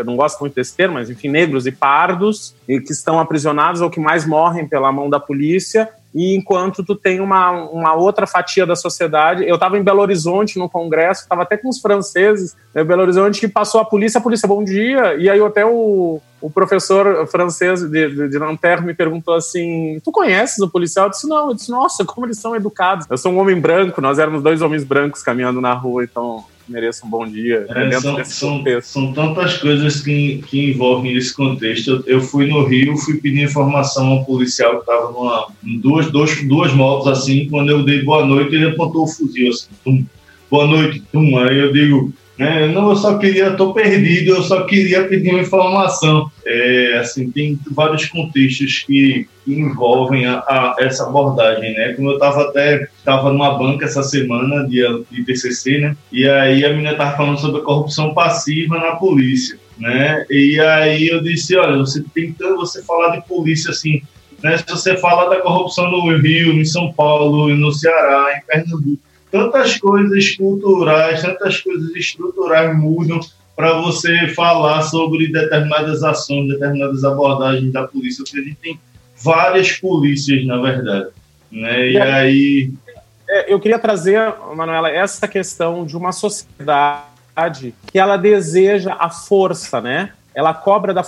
não 0.04 0.16
gosto 0.16 0.40
muito 0.40 0.56
desse 0.56 0.76
termo, 0.76 0.96
mas 0.96 1.08
enfim, 1.08 1.28
negros 1.28 1.68
e 1.68 1.72
pardos 1.72 2.56
que 2.66 2.92
estão 2.92 3.20
aprisionados 3.20 3.80
ou 3.80 3.92
que 3.92 4.00
mais 4.00 4.26
morrem 4.26 4.68
pela 4.68 4.92
mão 4.92 5.08
da 5.08 5.20
polícia 5.20 5.88
e 6.16 6.36
enquanto 6.36 6.84
tu 6.84 6.96
tem 6.96 7.20
uma, 7.20 7.52
uma 7.70 7.94
outra 7.94 8.26
fatia 8.26 8.66
da 8.66 8.76
sociedade. 8.76 9.48
Eu 9.48 9.54
estava 9.54 9.78
em 9.78 9.84
Belo 9.84 10.02
Horizonte 10.02 10.58
no 10.58 10.68
congresso, 10.68 11.22
estava 11.22 11.44
até 11.44 11.58
com 11.58 11.70
os 11.70 11.80
franceses 11.80 12.58
né, 12.74 12.84
Belo 12.84 13.04
Horizonte 13.04 13.40
que 13.40 13.48
passou 13.48 13.80
a 13.80 13.86
polícia, 13.86 14.18
a 14.18 14.24
polícia, 14.24 14.48
bom 14.48 14.64
dia, 14.64 15.14
e 15.14 15.30
aí 15.30 15.40
até 15.40 15.64
o, 15.64 16.20
o 16.42 16.50
professor 16.50 17.28
francês 17.28 17.82
de, 17.82 18.10
de, 18.10 18.30
de 18.30 18.40
Nanterre 18.40 18.84
me 18.84 18.96
perguntou 18.96 19.36
assim, 19.36 20.02
tu 20.04 20.12
conheces 20.12 20.58
o 20.58 20.68
policial? 20.68 21.06
Eu 21.06 21.12
disse, 21.12 21.30
não, 21.30 21.50
eu 21.50 21.54
disse, 21.54 21.70
nossa, 21.70 22.04
como 22.04 22.26
eles 22.26 22.40
são 22.40 22.56
educados. 22.56 23.06
Eu 23.08 23.18
sou 23.20 23.32
um 23.32 23.38
homem 23.38 23.62
branco, 23.62 24.02
nós 24.02 24.18
éramos 24.18 24.42
dois 24.42 24.64
homens 24.64 24.84
brancos 24.84 25.22
caminhando 25.22 25.62
na 25.62 25.74
rua, 25.74 26.04
então 26.04 26.44
mereça 26.70 27.06
um 27.06 27.10
bom 27.10 27.26
dia. 27.26 27.66
É, 27.70 27.92
são, 28.00 28.24
são, 28.26 28.64
são, 28.82 29.14
tantas 29.14 29.58
coisas 29.58 30.02
que, 30.02 30.44
que 30.48 30.72
envolvem 30.72 31.16
esse 31.16 31.34
contexto. 31.34 31.90
Eu, 31.90 32.04
eu, 32.06 32.22
fui 32.22 32.48
no 32.48 32.64
Rio, 32.64 32.98
fui 32.98 33.16
pedir 33.20 33.44
informação 33.44 34.08
a 34.08 34.16
um 34.16 34.24
policial 34.24 34.76
que 34.76 34.90
estava 34.90 35.12
numa 35.12 35.48
duas, 35.82 36.12
duas, 36.12 36.42
duas 36.44 36.74
motos 36.74 37.08
assim. 37.08 37.48
Quando 37.50 37.70
eu 37.70 37.84
dei 37.84 38.04
boa 38.04 38.26
noite, 38.26 38.56
ele 38.56 38.70
apontou 38.70 39.04
o 39.04 39.08
fuzil 39.08 39.50
assim. 39.50 39.70
Tum, 39.84 40.06
boa 40.50 40.68
noite, 40.68 41.02
tum. 41.12 41.38
Aí 41.38 41.58
eu 41.58 41.74
digo, 41.74 42.14
né? 42.40 42.70
Não, 42.70 42.90
eu 42.90 42.96
só 42.96 43.18
queria, 43.18 43.50
estou 43.50 43.74
perdido, 43.74 44.30
eu 44.30 44.42
só 44.44 44.64
queria 44.64 45.04
pedir 45.04 45.32
uma 45.32 45.42
informação. 45.42 46.32
É, 46.46 46.98
assim, 47.00 47.30
tem 47.30 47.60
vários 47.70 48.06
contextos 48.06 48.86
que, 48.88 49.28
envolvem 49.46 50.28
a, 50.28 50.38
a, 50.48 50.76
essa 50.80 51.08
abordagem, 51.08 51.74
né? 51.74 51.94
Como 51.94 52.12
eu 52.12 52.14
estava 52.14 52.44
até 52.44 52.88
estava 52.98 53.34
numa 53.34 53.58
banca 53.58 53.86
essa 53.86 54.04
semana 54.04 54.66
de, 54.68 54.82
de 55.12 55.26
TCC, 55.26 55.80
né? 55.80 55.98
E 56.14 56.30
aí 56.30 56.64
a 56.64 56.70
menina 56.70 56.92
estava 56.92 57.18
falando 57.18 57.40
sobre 57.40 57.60
a 57.60 57.64
corrupção 57.64 58.14
passiva 58.14 58.78
na 58.78 58.96
polícia, 58.96 59.60
né? 59.78 60.24
E 60.30 60.60
aí 60.62 61.08
eu 61.08 61.22
disse, 61.22 61.58
olha, 61.58 61.78
você 61.78 62.04
tentando 62.14 62.58
você 62.58 62.84
falar 62.84 63.18
de 63.18 63.28
polícia 63.28 63.72
assim, 63.72 64.02
né? 64.42 64.56
Se 64.58 64.66
você 64.70 64.96
fala 64.96 65.30
da 65.30 65.42
corrupção 65.42 65.90
no 65.90 66.16
Rio, 66.18 66.54
em 66.54 66.64
São 66.64 66.94
Paulo, 66.94 67.54
no 67.54 67.74
Ceará, 67.74 68.38
em 68.38 68.46
Pernambuco 68.46 69.09
tantas 69.32 69.78
coisas 69.78 70.36
culturais, 70.36 71.22
tantas 71.22 71.62
coisas 71.62 71.96
estruturais 71.96 72.78
mudam 72.78 73.20
para 73.56 73.74
você 73.82 74.30
falar 74.30 74.82
sobre 74.84 75.32
determinadas 75.32 76.04
ações, 76.04 76.48
determinadas 76.48 77.04
abordagens 77.04 77.72
da 77.74 77.88
polícia, 77.88 78.24
porque 78.24 78.40
a 78.40 78.44
gente 78.44 78.58
tem 78.58 78.80
várias 79.22 79.74
polícias, 79.74 80.46
na 80.46 80.58
verdade. 80.62 81.10
Né? 81.52 81.90
E, 81.90 81.94
e 81.94 81.98
aí. 81.98 82.74
É, 83.28 83.54
eu 83.54 83.60
queria 83.60 83.78
trazer, 83.78 84.34
Manuela, 84.56 84.90
essa 84.90 85.28
questão 85.28 85.86
de 85.86 85.98
uma 85.98 86.12
sociedade 86.12 87.76
que 87.92 88.00
ela 88.00 88.18
deseja 88.18 88.96
a 88.98 89.10
força, 89.10 89.82
né? 89.82 90.14
Ela 90.34 90.54
cobra 90.54 90.94
da 90.94 91.06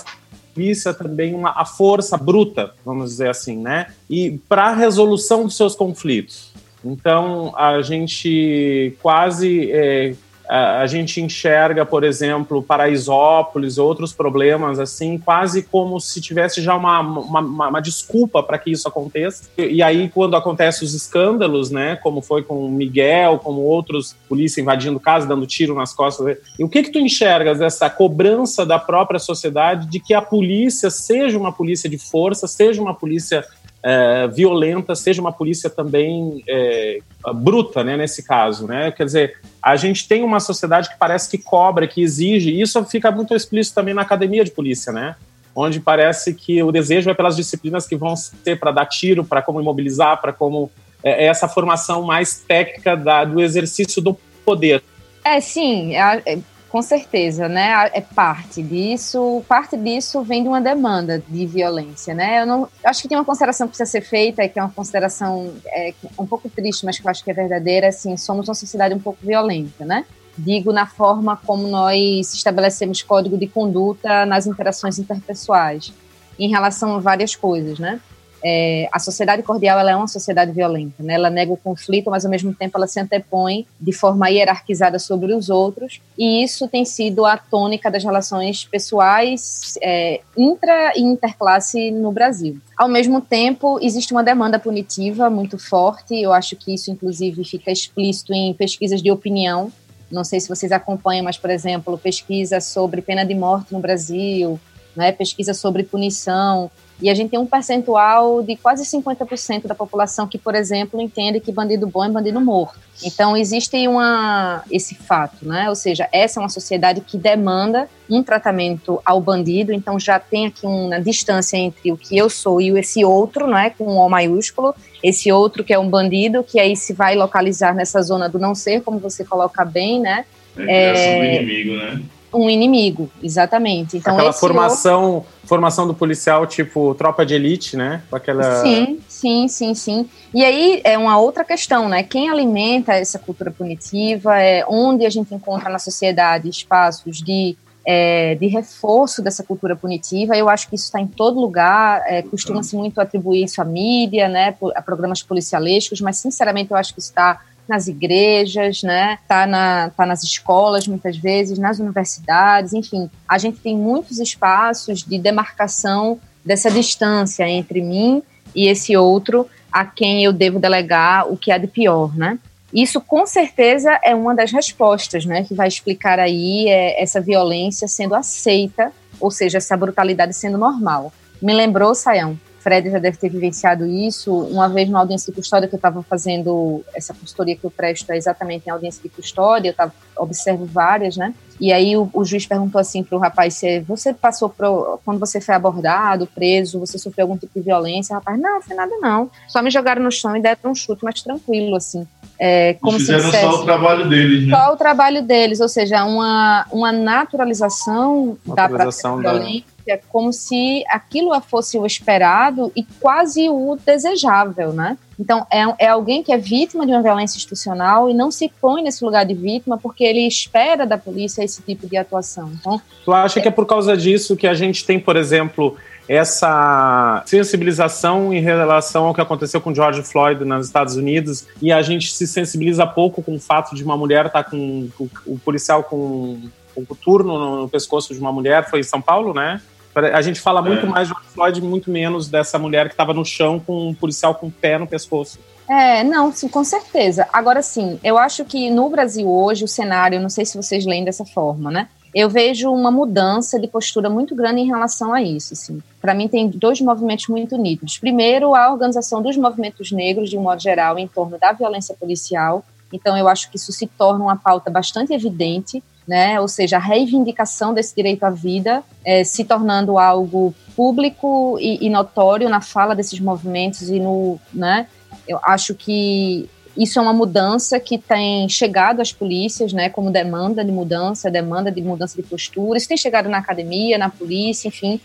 polícia 0.54 0.92
também 0.92 1.34
uma, 1.34 1.50
a 1.50 1.64
força 1.64 2.16
bruta, 2.16 2.74
vamos 2.84 3.10
dizer 3.12 3.30
assim, 3.30 3.56
né? 3.56 3.86
E 4.08 4.38
para 4.48 4.64
a 4.64 4.74
resolução 4.74 5.44
dos 5.44 5.56
seus 5.56 5.74
conflitos. 5.74 6.51
Então, 6.84 7.52
a 7.56 7.80
gente 7.82 8.96
quase. 9.00 9.70
É, 9.72 10.14
a, 10.48 10.86
gente 10.86 11.20
enxerga, 11.20 11.86
por 11.86 12.04
exemplo, 12.04 12.62
Paraisópolis, 12.62 13.78
outros 13.78 14.12
problemas 14.12 14.78
assim, 14.78 15.16
quase 15.16 15.62
como 15.62 15.98
se 15.98 16.20
tivesse 16.20 16.60
já 16.60 16.74
uma, 16.74 17.00
uma, 17.00 17.40
uma 17.68 17.80
desculpa 17.80 18.42
para 18.42 18.58
que 18.58 18.70
isso 18.70 18.86
aconteça. 18.86 19.48
E, 19.56 19.76
e, 19.76 19.82
aí, 19.82 20.10
quando 20.10 20.36
acontecem 20.36 20.86
os 20.86 20.92
escândalos, 20.92 21.70
né, 21.70 21.96
como 21.96 22.20
foi 22.20 22.42
com 22.42 22.66
o 22.66 22.70
Miguel, 22.70 23.38
como 23.38 23.62
outros, 23.62 24.14
polícia 24.28 24.60
invadindo 24.60 25.00
casa, 25.00 25.26
dando 25.26 25.46
tiro 25.46 25.74
nas 25.74 25.94
costas, 25.94 26.36
e 26.58 26.64
o 26.64 26.68
que 26.68 26.82
que 26.82 26.90
tu 26.90 26.98
enxergas 26.98 27.58
dessa 27.58 27.88
cobrança 27.88 28.66
da 28.66 28.78
própria 28.78 29.18
sociedade 29.18 29.86
de 29.86 30.00
que 30.00 30.12
a 30.12 30.20
polícia 30.20 30.90
seja 30.90 31.38
uma 31.38 31.52
polícia 31.52 31.88
de 31.88 31.96
força, 31.96 32.46
seja 32.46 32.82
uma 32.82 32.94
polícia 32.94 33.44
é, 33.82 34.28
violenta, 34.28 34.94
seja 34.94 35.20
uma 35.20 35.32
polícia 35.32 35.68
também 35.68 36.42
é, 36.48 36.98
bruta, 37.34 37.82
né, 37.82 37.96
nesse 37.96 38.22
caso, 38.22 38.66
né? 38.66 38.92
Quer 38.92 39.04
dizer, 39.04 39.38
a 39.62 39.74
gente 39.76 40.06
tem 40.06 40.22
uma 40.22 40.38
sociedade 40.38 40.88
que 40.88 40.96
parece 40.96 41.28
que 41.30 41.38
cobra, 41.38 41.86
que 41.86 42.02
exige, 42.02 42.50
e 42.50 42.60
isso 42.60 42.82
fica 42.84 43.10
muito 43.10 43.34
explícito 43.34 43.74
também 43.74 43.94
na 43.94 44.02
academia 44.02 44.44
de 44.44 44.50
polícia, 44.50 44.92
né? 44.92 45.16
Onde 45.54 45.80
parece 45.80 46.32
que 46.32 46.62
o 46.62 46.72
desejo 46.72 47.10
é 47.10 47.14
pelas 47.14 47.36
disciplinas 47.36 47.86
que 47.86 47.96
vão 47.96 48.14
ser 48.16 48.58
para 48.58 48.70
dar 48.70 48.86
tiro, 48.86 49.24
para 49.24 49.42
como 49.42 49.60
imobilizar, 49.60 50.20
para 50.20 50.32
como 50.32 50.70
é, 51.02 51.24
é, 51.24 51.26
essa 51.26 51.48
formação 51.48 52.02
mais 52.02 52.38
técnica 52.38 52.96
da, 52.96 53.24
do 53.24 53.40
exercício 53.40 54.00
do 54.00 54.14
poder. 54.44 54.82
É, 55.24 55.40
sim, 55.40 55.94
é, 55.94 56.38
com 56.72 56.80
certeza, 56.80 57.50
né? 57.50 57.90
É 57.92 58.00
parte 58.00 58.62
disso. 58.62 59.44
Parte 59.46 59.76
disso 59.76 60.22
vem 60.22 60.42
de 60.42 60.48
uma 60.48 60.60
demanda 60.60 61.22
de 61.28 61.44
violência, 61.44 62.14
né? 62.14 62.40
Eu 62.40 62.46
não 62.46 62.60
eu 62.62 62.68
acho 62.90 63.02
que 63.02 63.08
tem 63.08 63.18
uma 63.18 63.26
consideração 63.26 63.66
que 63.66 63.76
precisa 63.76 63.90
ser 63.90 64.00
feita, 64.00 64.48
que 64.48 64.58
é 64.58 64.62
uma 64.62 64.70
consideração 64.70 65.52
é, 65.66 65.92
um 66.18 66.26
pouco 66.26 66.48
triste, 66.48 66.86
mas 66.86 66.98
que 66.98 67.06
eu 67.06 67.10
acho 67.10 67.22
que 67.22 67.30
é 67.30 67.34
verdadeira. 67.34 67.88
Assim, 67.88 68.16
somos 68.16 68.48
uma 68.48 68.54
sociedade 68.54 68.94
um 68.94 68.98
pouco 68.98 69.18
violenta, 69.22 69.84
né? 69.84 70.06
Digo 70.36 70.72
na 70.72 70.86
forma 70.86 71.36
como 71.36 71.68
nós 71.68 72.32
estabelecemos 72.32 73.02
código 73.02 73.36
de 73.36 73.46
conduta 73.46 74.24
nas 74.24 74.46
interações 74.46 74.98
interpessoais, 74.98 75.92
em 76.38 76.48
relação 76.48 76.96
a 76.96 76.98
várias 76.98 77.36
coisas, 77.36 77.78
né? 77.78 78.00
É, 78.44 78.88
a 78.92 78.98
sociedade 78.98 79.42
cordial 79.42 79.78
ela 79.78 79.90
é 79.90 79.96
uma 79.96 80.08
sociedade 80.08 80.52
violenta, 80.52 81.02
né? 81.02 81.14
Ela 81.14 81.30
nega 81.30 81.52
o 81.52 81.56
conflito, 81.56 82.10
mas 82.10 82.24
ao 82.24 82.30
mesmo 82.30 82.54
tempo 82.54 82.76
ela 82.76 82.86
se 82.86 82.98
antepõe 82.98 83.66
de 83.80 83.92
forma 83.92 84.28
hierarquizada 84.28 84.98
sobre 84.98 85.32
os 85.32 85.48
outros, 85.48 86.00
e 86.18 86.42
isso 86.42 86.66
tem 86.68 86.84
sido 86.84 87.24
a 87.24 87.36
tônica 87.36 87.90
das 87.90 88.04
relações 88.04 88.64
pessoais 88.64 89.78
é, 89.82 90.20
intra 90.36 90.92
e 90.96 91.00
interclasse 91.00 91.90
no 91.90 92.10
Brasil. 92.10 92.58
Ao 92.76 92.88
mesmo 92.88 93.20
tempo, 93.20 93.78
existe 93.80 94.12
uma 94.12 94.24
demanda 94.24 94.58
punitiva 94.58 95.30
muito 95.30 95.58
forte, 95.58 96.20
eu 96.20 96.32
acho 96.32 96.56
que 96.56 96.74
isso 96.74 96.90
inclusive 96.90 97.44
fica 97.44 97.70
explícito 97.70 98.32
em 98.32 98.52
pesquisas 98.54 99.02
de 99.02 99.10
opinião. 99.10 99.72
Não 100.10 100.24
sei 100.24 100.40
se 100.40 100.48
vocês 100.48 100.70
acompanham, 100.72 101.24
mas, 101.24 101.38
por 101.38 101.48
exemplo, 101.48 101.96
pesquisa 101.96 102.60
sobre 102.60 103.00
pena 103.00 103.24
de 103.24 103.34
morte 103.34 103.72
no 103.72 103.80
Brasil, 103.80 104.60
né, 104.96 105.12
pesquisa 105.12 105.54
sobre 105.54 105.82
punição, 105.82 106.70
e 107.02 107.10
a 107.10 107.14
gente 107.14 107.30
tem 107.30 107.38
um 107.38 107.46
percentual 107.46 108.44
de 108.44 108.54
quase 108.54 108.84
50% 108.84 109.66
da 109.66 109.74
população 109.74 110.28
que, 110.28 110.38
por 110.38 110.54
exemplo, 110.54 111.00
entende 111.00 111.40
que 111.40 111.50
bandido 111.50 111.84
bom 111.84 112.04
é 112.04 112.08
bandido 112.08 112.40
morto. 112.40 112.78
Então, 113.04 113.36
existe 113.36 113.88
uma, 113.88 114.62
esse 114.70 114.94
fato, 114.94 115.44
né? 115.44 115.68
Ou 115.68 115.74
seja, 115.74 116.08
essa 116.12 116.38
é 116.38 116.40
uma 116.40 116.48
sociedade 116.48 117.00
que 117.00 117.18
demanda 117.18 117.88
um 118.08 118.22
tratamento 118.22 119.00
ao 119.04 119.20
bandido, 119.20 119.72
então 119.72 119.98
já 119.98 120.20
tem 120.20 120.46
aqui 120.46 120.64
uma 120.64 121.00
distância 121.00 121.56
entre 121.56 121.90
o 121.90 121.96
que 121.96 122.16
eu 122.16 122.30
sou 122.30 122.60
e 122.60 122.68
esse 122.78 123.04
outro, 123.04 123.48
não 123.48 123.58
é? 123.58 123.70
Com 123.70 123.84
um 123.84 123.98
O 123.98 124.08
maiúsculo, 124.08 124.72
esse 125.02 125.32
outro 125.32 125.64
que 125.64 125.72
é 125.72 125.78
um 125.78 125.88
bandido, 125.88 126.44
que 126.44 126.60
aí 126.60 126.76
se 126.76 126.92
vai 126.92 127.16
localizar 127.16 127.74
nessa 127.74 128.00
zona 128.00 128.28
do 128.28 128.38
não 128.38 128.54
ser, 128.54 128.80
como 128.80 129.00
você 129.00 129.24
coloca 129.24 129.64
bem, 129.64 129.98
né? 129.98 130.24
É, 130.56 131.38
é... 131.38 131.42
inimigo, 131.42 131.76
né? 131.76 132.00
Um 132.32 132.48
inimigo, 132.48 133.10
exatamente. 133.22 133.96
Então, 133.96 134.14
Aquela 134.14 134.32
formação, 134.32 135.14
outro... 135.14 135.30
formação 135.44 135.86
do 135.86 135.94
policial 135.94 136.46
tipo 136.46 136.94
tropa 136.94 137.26
de 137.26 137.34
elite, 137.34 137.76
né? 137.76 138.02
Aquela... 138.10 138.62
Sim, 138.62 139.00
sim, 139.08 139.48
sim, 139.48 139.74
sim. 139.74 140.08
E 140.34 140.44
aí 140.44 140.80
é 140.84 140.96
uma 140.96 141.18
outra 141.18 141.44
questão, 141.44 141.88
né? 141.88 142.02
Quem 142.02 142.30
alimenta 142.30 142.94
essa 142.94 143.18
cultura 143.18 143.50
punitiva 143.50 144.38
é 144.40 144.64
onde 144.66 145.04
a 145.04 145.10
gente 145.10 145.34
encontra 145.34 145.68
na 145.68 145.78
sociedade 145.78 146.48
espaços 146.48 147.18
de 147.22 147.56
é, 147.84 148.36
de 148.36 148.46
reforço 148.46 149.22
dessa 149.22 149.42
cultura 149.42 149.74
punitiva. 149.74 150.36
Eu 150.36 150.48
acho 150.48 150.68
que 150.68 150.76
isso 150.76 150.84
está 150.84 151.00
em 151.00 151.06
todo 151.06 151.40
lugar. 151.40 152.02
É, 152.06 152.22
Costuma-se 152.22 152.76
muito 152.76 153.00
atribuir 153.00 153.44
isso 153.44 153.60
à 153.60 153.64
mídia, 153.64 154.28
né, 154.28 154.54
a 154.74 154.82
programas 154.82 155.22
policialescos, 155.22 156.00
mas 156.00 156.16
sinceramente 156.16 156.70
eu 156.70 156.76
acho 156.76 156.94
que 156.94 157.00
está 157.00 157.40
nas 157.72 157.88
igrejas, 157.88 158.82
né? 158.82 159.18
Tá, 159.26 159.46
na, 159.46 159.90
tá 159.90 160.04
nas 160.04 160.22
escolas 160.22 160.86
muitas 160.86 161.16
vezes, 161.16 161.58
nas 161.58 161.78
universidades, 161.78 162.74
enfim. 162.74 163.10
A 163.26 163.38
gente 163.38 163.58
tem 163.60 163.76
muitos 163.76 164.18
espaços 164.18 165.02
de 165.02 165.18
demarcação 165.18 166.20
dessa 166.44 166.70
distância 166.70 167.48
entre 167.48 167.80
mim 167.80 168.22
e 168.54 168.68
esse 168.68 168.94
outro 168.94 169.48
a 169.72 169.86
quem 169.86 170.22
eu 170.22 170.34
devo 170.34 170.58
delegar 170.58 171.32
o 171.32 171.36
que 171.36 171.50
há 171.50 171.56
de 171.56 171.66
pior, 171.66 172.14
né? 172.14 172.38
Isso 172.74 173.00
com 173.00 173.24
certeza 173.26 173.98
é 174.04 174.14
uma 174.14 174.34
das 174.34 174.52
respostas, 174.52 175.24
né, 175.24 175.44
que 175.44 175.54
vai 175.54 175.68
explicar 175.68 176.18
aí 176.18 176.68
é, 176.68 177.02
essa 177.02 177.20
violência 177.20 177.86
sendo 177.86 178.14
aceita, 178.14 178.92
ou 179.20 179.30
seja, 179.30 179.58
essa 179.58 179.76
brutalidade 179.76 180.34
sendo 180.34 180.56
normal. 180.56 181.12
Me 181.40 181.52
lembrou, 181.52 181.94
Sayão, 181.94 182.38
Fred 182.62 182.90
já 182.90 182.98
deve 182.98 183.16
ter 183.16 183.28
vivenciado 183.28 183.84
isso. 183.86 184.32
Uma 184.32 184.68
vez 184.68 184.88
na 184.88 185.00
audiência 185.00 185.32
de 185.32 185.36
custódia 185.36 185.68
que 185.68 185.74
eu 185.74 185.78
estava 185.78 186.02
fazendo, 186.02 186.84
essa 186.94 187.12
consultoria 187.12 187.56
que 187.56 187.64
eu 187.64 187.70
presto 187.70 188.10
é 188.10 188.16
exatamente 188.16 188.66
em 188.66 188.70
audiência 188.70 189.02
de 189.02 189.08
custódia, 189.08 189.70
eu 189.70 189.74
tava, 189.74 189.92
observo 190.16 190.64
várias, 190.64 191.16
né? 191.16 191.34
E 191.60 191.72
aí 191.72 191.96
o, 191.96 192.08
o 192.12 192.24
juiz 192.24 192.46
perguntou 192.46 192.80
assim 192.80 193.02
para 193.02 193.16
o 193.16 193.20
rapaz 193.20 193.54
se 193.54 193.80
você 193.80 194.14
passou 194.14 194.48
pro, 194.48 194.98
quando 195.04 195.18
você 195.18 195.40
foi 195.40 195.54
abordado, 195.54 196.26
preso, 196.26 196.78
você 196.80 196.98
sofreu 196.98 197.24
algum 197.24 197.36
tipo 197.36 197.52
de 197.54 197.60
violência? 197.60 198.14
O 198.14 198.18
rapaz, 198.18 198.40
não, 198.40 198.54
não 198.54 198.62
foi 198.62 198.76
nada 198.76 198.96
não. 199.00 199.30
Só 199.48 199.62
me 199.62 199.70
jogaram 199.70 200.02
no 200.02 200.10
chão 200.10 200.36
e 200.36 200.40
deram 200.40 200.70
um 200.70 200.74
chute, 200.74 201.04
mas 201.04 201.22
tranquilo, 201.22 201.76
assim. 201.76 202.06
É, 202.38 202.74
como 202.74 202.96
Eles 202.96 203.02
fizeram 203.02 203.24
dissesse, 203.24 203.44
só 203.44 203.60
o 203.60 203.64
trabalho 203.64 204.08
deles, 204.08 204.48
né? 204.48 204.56
Só 204.56 204.72
o 204.72 204.76
trabalho 204.76 205.22
deles, 205.22 205.60
ou 205.60 205.68
seja, 205.68 206.04
uma, 206.04 206.66
uma 206.72 206.90
naturalização, 206.90 208.36
naturalização 208.46 209.22
da, 209.22 209.32
da 209.32 209.38
violência 209.38 209.71
é 209.90 210.00
como 210.08 210.32
se 210.32 210.84
aquilo 210.88 211.38
fosse 211.40 211.78
o 211.78 211.86
esperado 211.86 212.70
e 212.76 212.84
quase 213.00 213.48
o 213.48 213.76
desejável, 213.84 214.72
né? 214.72 214.96
Então, 215.18 215.46
é, 215.52 215.86
é 215.86 215.88
alguém 215.88 216.22
que 216.22 216.32
é 216.32 216.38
vítima 216.38 216.84
de 216.84 216.92
uma 216.92 217.02
violência 217.02 217.36
institucional 217.36 218.10
e 218.10 218.14
não 218.14 218.30
se 218.30 218.50
põe 218.60 218.82
nesse 218.82 219.04
lugar 219.04 219.24
de 219.24 219.34
vítima 219.34 219.78
porque 219.78 220.02
ele 220.02 220.26
espera 220.26 220.84
da 220.84 220.98
polícia 220.98 221.44
esse 221.44 221.62
tipo 221.62 221.86
de 221.86 221.96
atuação. 221.96 222.50
Então, 222.58 222.80
tu 223.04 223.12
acha 223.12 223.38
é... 223.38 223.42
que 223.42 223.48
é 223.48 223.50
por 223.50 223.66
causa 223.66 223.96
disso 223.96 224.36
que 224.36 224.46
a 224.46 224.54
gente 224.54 224.84
tem, 224.84 224.98
por 224.98 225.16
exemplo, 225.16 225.76
essa 226.08 227.22
sensibilização 227.26 228.32
em 228.32 228.40
relação 228.40 229.06
ao 229.06 229.14
que 229.14 229.20
aconteceu 229.20 229.60
com 229.60 229.74
George 229.74 230.02
Floyd 230.02 230.44
nos 230.44 230.66
Estados 230.66 230.96
Unidos 230.96 231.46
e 231.60 231.70
a 231.72 231.80
gente 231.82 232.12
se 232.12 232.26
sensibiliza 232.26 232.86
pouco 232.86 233.22
com 233.22 233.36
o 233.36 233.40
fato 233.40 233.74
de 233.74 233.84
uma 233.84 233.96
mulher 233.96 234.26
estar 234.26 234.42
tá 234.42 234.50
com 234.50 234.88
o, 235.26 235.38
policial 235.38 235.84
com, 235.84 236.40
o 236.74 236.94
turno 236.96 237.38
no, 237.38 237.62
no, 237.62 237.68
pescoço 237.68 238.12
de 238.12 238.20
uma 238.20 238.32
mulher, 238.32 238.68
foi 238.68 238.80
em 238.80 238.84
São 238.84 239.00
Paulo, 239.00 239.32
né? 239.32 239.60
A 239.94 240.22
gente 240.22 240.40
fala 240.40 240.62
muito 240.62 240.86
é. 240.86 240.88
mais 240.88 241.08
de 241.08 241.14
Floyd, 241.34 241.60
muito 241.60 241.90
menos 241.90 242.28
dessa 242.28 242.58
mulher 242.58 242.86
que 242.88 242.94
estava 242.94 243.12
no 243.12 243.24
chão 243.24 243.60
com 243.60 243.88
um 243.88 243.94
policial 243.94 244.34
com 244.34 244.46
o 244.46 244.50
pé 244.50 244.78
no 244.78 244.86
pescoço. 244.86 245.38
É, 245.68 246.02
não, 246.02 246.32
sim, 246.32 246.48
com 246.48 246.64
certeza. 246.64 247.28
Agora 247.32 247.62
sim, 247.62 247.98
eu 248.02 248.18
acho 248.18 248.44
que 248.44 248.70
no 248.70 248.88
Brasil 248.88 249.28
hoje 249.28 249.64
o 249.64 249.68
cenário, 249.68 250.20
não 250.20 250.28
sei 250.28 250.44
se 250.44 250.56
vocês 250.56 250.84
leem 250.84 251.04
dessa 251.04 251.24
forma, 251.24 251.70
né? 251.70 251.88
eu 252.14 252.28
vejo 252.28 252.70
uma 252.70 252.90
mudança 252.90 253.58
de 253.58 253.66
postura 253.66 254.10
muito 254.10 254.34
grande 254.34 254.60
em 254.60 254.66
relação 254.66 255.14
a 255.14 255.22
isso. 255.22 255.54
Assim. 255.54 255.82
Para 256.00 256.14
mim, 256.14 256.28
tem 256.28 256.48
dois 256.48 256.80
movimentos 256.80 257.28
muito 257.28 257.56
nítidos. 257.56 257.96
Primeiro, 257.98 258.54
a 258.54 258.70
organização 258.70 259.22
dos 259.22 259.36
movimentos 259.36 259.90
negros, 259.90 260.28
de 260.28 260.36
um 260.36 260.42
modo 260.42 260.60
geral, 260.60 260.98
em 260.98 261.08
torno 261.08 261.38
da 261.38 261.52
violência 261.52 261.94
policial. 261.98 262.64
Então, 262.92 263.16
eu 263.16 263.28
acho 263.28 263.50
que 263.50 263.56
isso 263.56 263.72
se 263.72 263.86
torna 263.86 264.24
uma 264.24 264.36
pauta 264.36 264.70
bastante 264.70 265.14
evidente, 265.14 265.82
né? 266.06 266.40
ou 266.40 266.48
seja, 266.48 266.76
a 266.76 266.80
reivindicação 266.80 267.72
desse 267.72 267.94
direito 267.94 268.24
à 268.24 268.30
vida 268.30 268.82
é, 269.04 269.24
se 269.24 269.44
tornando 269.44 269.98
algo 269.98 270.54
público 270.74 271.56
e, 271.60 271.86
e 271.86 271.90
notório 271.90 272.48
na 272.48 272.60
fala 272.60 272.94
desses 272.94 273.20
movimentos 273.20 273.88
e 273.88 274.00
no. 274.00 274.38
Né? 274.52 274.86
Eu 275.28 275.38
acho 275.42 275.74
que 275.74 276.48
isso 276.76 276.98
é 276.98 277.02
uma 277.02 277.12
mudança 277.12 277.78
que 277.78 277.98
tem 277.98 278.48
chegado 278.48 279.00
às 279.00 279.12
polícias, 279.12 279.72
né, 279.72 279.90
como 279.90 280.10
demanda 280.10 280.64
de 280.64 280.72
mudança, 280.72 281.30
demanda 281.30 281.70
de 281.70 281.82
mudança 281.82 282.16
de 282.16 282.22
postura. 282.22 282.78
Isso 282.78 282.88
tem 282.88 282.96
chegado 282.96 283.28
na 283.28 283.38
academia, 283.38 283.98
na 283.98 284.08
polícia, 284.08 284.68
enfim. 284.68 284.98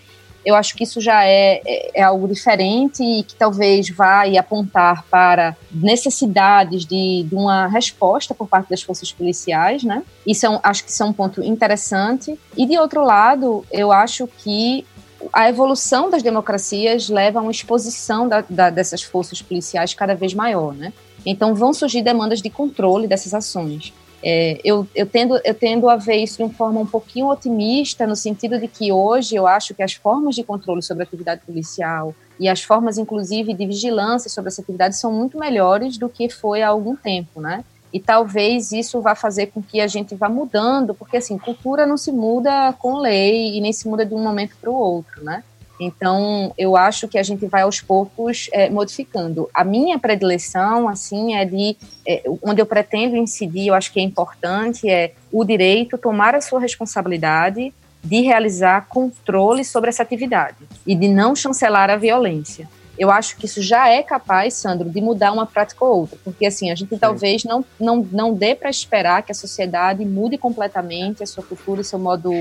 Eu 0.47 0.55
acho 0.55 0.77
que 0.77 0.85
isso 0.85 1.01
já 1.01 1.25
é, 1.25 1.61
é, 1.65 1.99
é 1.99 2.01
algo 2.01 2.25
diferente 2.25 3.03
e 3.03 3.21
que 3.21 3.35
talvez 3.35 3.89
vai 3.89 4.37
apontar 4.37 5.03
para 5.11 5.57
necessidades 5.69 6.85
de, 6.85 7.23
de, 7.23 7.35
uma 7.35 7.67
resposta 7.67 8.33
por 8.33 8.47
parte 8.47 8.69
das 8.69 8.81
forças 8.81 9.11
policiais, 9.11 9.83
né? 9.83 10.03
Isso 10.25 10.45
é 10.45 10.49
um, 10.49 10.57
acho 10.63 10.85
que 10.85 10.89
isso 10.89 11.03
é 11.03 11.05
um 11.05 11.11
ponto 11.11 11.43
interessante. 11.43 12.39
E 12.55 12.65
de 12.65 12.77
outro 12.77 13.03
lado, 13.03 13.65
eu 13.69 13.91
acho 13.91 14.25
que 14.25 14.85
a 15.33 15.49
evolução 15.49 16.09
das 16.09 16.23
democracias 16.23 17.09
leva 17.09 17.39
a 17.39 17.41
uma 17.41 17.51
exposição 17.51 18.25
da, 18.25 18.41
da, 18.49 18.69
dessas 18.69 19.03
forças 19.03 19.41
policiais 19.41 19.93
cada 19.93 20.15
vez 20.15 20.33
maior, 20.33 20.73
né? 20.73 20.93
Então, 21.25 21.53
vão 21.53 21.73
surgir 21.73 22.01
demandas 22.01 22.41
de 22.41 22.49
controle 22.49 23.05
dessas 23.05 23.33
ações. 23.33 23.91
É, 24.23 24.59
eu, 24.63 24.87
eu, 24.95 25.05
tendo, 25.05 25.39
eu 25.43 25.53
tendo 25.53 25.89
a 25.89 25.95
ver 25.95 26.15
isso 26.15 26.37
de 26.37 26.43
uma 26.43 26.53
forma 26.53 26.79
um 26.79 26.85
pouquinho 26.85 27.27
otimista, 27.27 28.07
no 28.07 28.15
sentido 28.15 28.59
de 28.59 28.67
que 28.67 28.91
hoje 28.91 29.35
eu 29.35 29.45
acho 29.45 29.75
que 29.75 29.83
as 29.83 29.93
formas 29.93 30.35
de 30.35 30.43
controle 30.43 30.81
sobre 30.81 31.03
a 31.03 31.05
atividade 31.05 31.41
policial 31.45 32.15
e 32.39 32.47
as 32.47 32.61
formas, 32.61 32.97
inclusive, 32.97 33.53
de 33.53 33.65
vigilância 33.65 34.29
sobre 34.29 34.49
essa 34.49 34.61
atividade 34.61 34.97
são 34.97 35.11
muito 35.11 35.39
melhores 35.39 35.97
do 35.97 36.09
que 36.09 36.29
foi 36.29 36.61
há 36.61 36.69
algum 36.69 36.95
tempo, 36.95 37.41
né? 37.41 37.63
E 37.91 37.99
talvez 37.99 38.71
isso 38.71 39.01
vá 39.01 39.15
fazer 39.15 39.47
com 39.47 39.61
que 39.61 39.79
a 39.79 39.87
gente 39.87 40.13
vá 40.13 40.27
mudando, 40.27 40.93
porque, 40.93 41.17
assim, 41.17 41.37
cultura 41.37 41.85
não 41.85 41.97
se 41.97 42.11
muda 42.11 42.73
com 42.73 42.97
lei 42.97 43.55
e 43.57 43.61
nem 43.61 43.71
se 43.71 43.87
muda 43.87 44.05
de 44.05 44.13
um 44.13 44.21
momento 44.21 44.55
para 44.59 44.69
o 44.69 44.75
outro, 44.75 45.23
né? 45.23 45.43
Então, 45.79 46.53
eu 46.57 46.75
acho 46.75 47.07
que 47.07 47.17
a 47.17 47.23
gente 47.23 47.45
vai 47.45 47.61
aos 47.61 47.81
poucos 47.81 48.49
é, 48.51 48.69
modificando. 48.69 49.49
A 49.53 49.63
minha 49.63 49.99
predileção, 49.99 50.89
assim, 50.89 51.35
é 51.35 51.45
de 51.45 51.77
é, 52.07 52.23
onde 52.41 52.61
eu 52.61 52.65
pretendo 52.65 53.15
incidir, 53.15 53.67
eu 53.67 53.75
acho 53.75 53.91
que 53.93 53.99
é 53.99 54.03
importante, 54.03 54.89
é 54.89 55.13
o 55.31 55.43
direito 55.43 55.97
tomar 55.97 56.33
a 56.33 56.41
sua 56.41 56.59
responsabilidade 56.59 57.73
de 58.03 58.21
realizar 58.21 58.87
controle 58.87 59.63
sobre 59.63 59.89
essa 59.89 60.01
atividade 60.01 60.57
e 60.85 60.95
de 60.95 61.07
não 61.07 61.35
chancelar 61.35 61.89
a 61.89 61.95
violência. 61.95 62.67
Eu 62.97 63.11
acho 63.11 63.37
que 63.37 63.45
isso 63.45 63.61
já 63.61 63.87
é 63.89 64.01
capaz, 64.01 64.55
Sandro, 64.55 64.89
de 64.89 64.99
mudar 64.99 65.31
uma 65.31 65.45
prática 65.45 65.85
ou 65.85 65.99
outra, 65.99 66.17
porque 66.23 66.47
assim 66.47 66.71
a 66.71 66.75
gente 66.75 66.97
talvez 66.97 67.43
não, 67.43 67.63
não, 67.79 67.97
não 68.11 68.33
dê 68.33 68.55
para 68.55 68.71
esperar 68.71 69.21
que 69.21 69.31
a 69.31 69.35
sociedade 69.35 70.03
mude 70.03 70.37
completamente 70.37 71.21
a 71.21 71.27
sua 71.27 71.43
cultura, 71.43 71.81
o 71.81 71.83
seu 71.83 71.99
modo, 71.99 72.31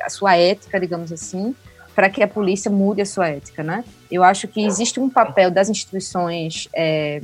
a 0.00 0.08
sua 0.08 0.36
ética, 0.36 0.78
digamos 0.78 1.10
assim, 1.10 1.54
para 1.94 2.10
que 2.10 2.22
a 2.22 2.28
polícia 2.28 2.70
mude 2.70 3.00
a 3.00 3.06
sua 3.06 3.28
ética, 3.28 3.62
né? 3.62 3.84
Eu 4.10 4.22
acho 4.22 4.48
que 4.48 4.64
existe 4.64 5.00
um 5.00 5.08
papel 5.08 5.50
das 5.50 5.68
instituições 5.68 6.68
é, 6.74 7.22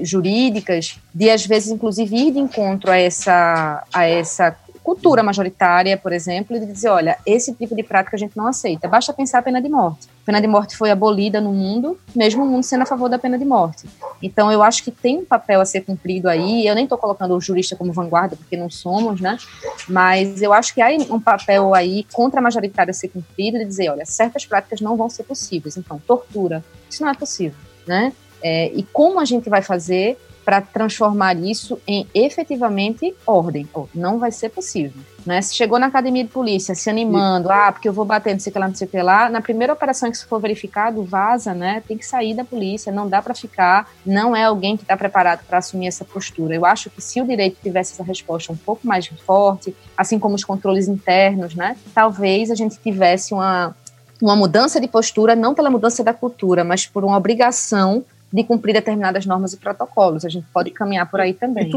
jurídicas 0.00 0.98
de 1.12 1.30
às 1.30 1.44
vezes, 1.44 1.70
inclusive, 1.70 2.16
ir 2.16 2.32
de 2.32 2.38
encontro 2.38 2.90
a 2.90 2.96
essa 2.96 3.84
a 3.92 4.04
essa 4.04 4.56
cultura 4.84 5.22
majoritária, 5.22 5.96
por 5.96 6.12
exemplo, 6.12 6.60
de 6.60 6.66
dizer, 6.66 6.90
olha, 6.90 7.16
esse 7.24 7.54
tipo 7.54 7.74
de 7.74 7.82
prática 7.82 8.16
a 8.16 8.18
gente 8.18 8.36
não 8.36 8.46
aceita. 8.46 8.86
Basta 8.86 9.14
pensar 9.14 9.38
a 9.38 9.42
pena 9.42 9.60
de 9.60 9.68
morte. 9.68 10.06
A 10.22 10.26
pena 10.26 10.42
de 10.42 10.46
morte 10.46 10.76
foi 10.76 10.90
abolida 10.90 11.40
no 11.40 11.54
mundo, 11.54 11.98
mesmo 12.14 12.44
o 12.44 12.46
mundo 12.46 12.62
sendo 12.62 12.82
a 12.82 12.86
favor 12.86 13.08
da 13.08 13.18
pena 13.18 13.38
de 13.38 13.46
morte. 13.46 13.86
Então, 14.22 14.52
eu 14.52 14.62
acho 14.62 14.84
que 14.84 14.90
tem 14.90 15.18
um 15.18 15.24
papel 15.24 15.62
a 15.62 15.64
ser 15.64 15.80
cumprido 15.80 16.28
aí. 16.28 16.66
Eu 16.66 16.74
nem 16.74 16.84
estou 16.84 16.98
colocando 16.98 17.34
o 17.34 17.40
jurista 17.40 17.74
como 17.74 17.94
vanguarda, 17.94 18.36
porque 18.36 18.58
não 18.58 18.68
somos, 18.68 19.22
né? 19.22 19.38
Mas 19.88 20.42
eu 20.42 20.52
acho 20.52 20.74
que 20.74 20.82
há 20.82 20.88
um 21.10 21.18
papel 21.18 21.74
aí 21.74 22.04
contra 22.12 22.40
a 22.40 22.42
majoritária 22.42 22.90
a 22.90 22.94
ser 22.94 23.08
cumprido 23.08 23.58
de 23.58 23.64
dizer, 23.64 23.88
olha, 23.88 24.04
certas 24.04 24.44
práticas 24.44 24.82
não 24.82 24.96
vão 24.96 25.08
ser 25.08 25.24
possíveis. 25.24 25.78
Então, 25.78 25.98
tortura, 26.06 26.62
isso 26.90 27.02
não 27.02 27.10
é 27.10 27.14
possível, 27.14 27.58
né? 27.86 28.12
É, 28.42 28.70
e 28.74 28.82
como 28.82 29.18
a 29.18 29.24
gente 29.24 29.48
vai 29.48 29.62
fazer 29.62 30.18
para 30.44 30.60
transformar 30.60 31.36
isso 31.36 31.80
em 31.86 32.06
efetivamente 32.14 33.14
ordem. 33.26 33.68
Oh, 33.74 33.86
não 33.94 34.18
vai 34.18 34.30
ser 34.30 34.50
possível. 34.50 35.00
Né? 35.24 35.40
Se 35.40 35.54
chegou 35.54 35.78
na 35.78 35.86
academia 35.86 36.22
de 36.22 36.28
polícia 36.28 36.74
se 36.74 36.90
animando, 36.90 37.50
ah, 37.50 37.72
porque 37.72 37.88
eu 37.88 37.92
vou 37.92 38.04
bater, 38.04 38.34
não 38.34 38.40
sei 38.40 38.50
o 38.50 38.52
que 38.52 38.58
lá, 38.58 38.68
não 38.68 38.74
sei 38.74 38.86
o 38.86 38.90
que 38.90 39.02
lá, 39.02 39.30
na 39.30 39.40
primeira 39.40 39.72
operação 39.72 40.10
que 40.10 40.16
isso 40.16 40.28
for 40.28 40.38
verificado, 40.38 41.02
vaza, 41.02 41.54
né? 41.54 41.82
Tem 41.88 41.96
que 41.96 42.04
sair 42.04 42.34
da 42.34 42.44
polícia, 42.44 42.92
não 42.92 43.08
dá 43.08 43.22
para 43.22 43.34
ficar, 43.34 43.90
não 44.04 44.36
é 44.36 44.44
alguém 44.44 44.76
que 44.76 44.82
está 44.82 44.96
preparado 44.96 45.40
para 45.46 45.58
assumir 45.58 45.86
essa 45.86 46.04
postura. 46.04 46.54
Eu 46.54 46.66
acho 46.66 46.90
que 46.90 47.00
se 47.00 47.22
o 47.22 47.26
direito 47.26 47.56
tivesse 47.62 47.94
essa 47.94 48.04
resposta 48.04 48.52
um 48.52 48.56
pouco 48.56 48.86
mais 48.86 49.06
forte, 49.06 49.74
assim 49.96 50.18
como 50.18 50.34
os 50.34 50.44
controles 50.44 50.88
internos, 50.88 51.54
né? 51.54 51.76
Talvez 51.94 52.50
a 52.50 52.54
gente 52.54 52.78
tivesse 52.78 53.32
uma, 53.32 53.74
uma 54.20 54.36
mudança 54.36 54.78
de 54.78 54.88
postura, 54.88 55.34
não 55.34 55.54
pela 55.54 55.70
mudança 55.70 56.04
da 56.04 56.12
cultura, 56.12 56.64
mas 56.64 56.86
por 56.86 57.02
uma 57.02 57.16
obrigação 57.16 58.04
de 58.34 58.42
cumprir 58.42 58.72
determinadas 58.72 59.24
normas 59.24 59.52
e 59.52 59.56
protocolos. 59.56 60.24
A 60.24 60.28
gente 60.28 60.44
pode 60.52 60.72
caminhar 60.72 61.08
por 61.08 61.20
aí 61.20 61.32
também. 61.32 61.68
E 61.68 61.70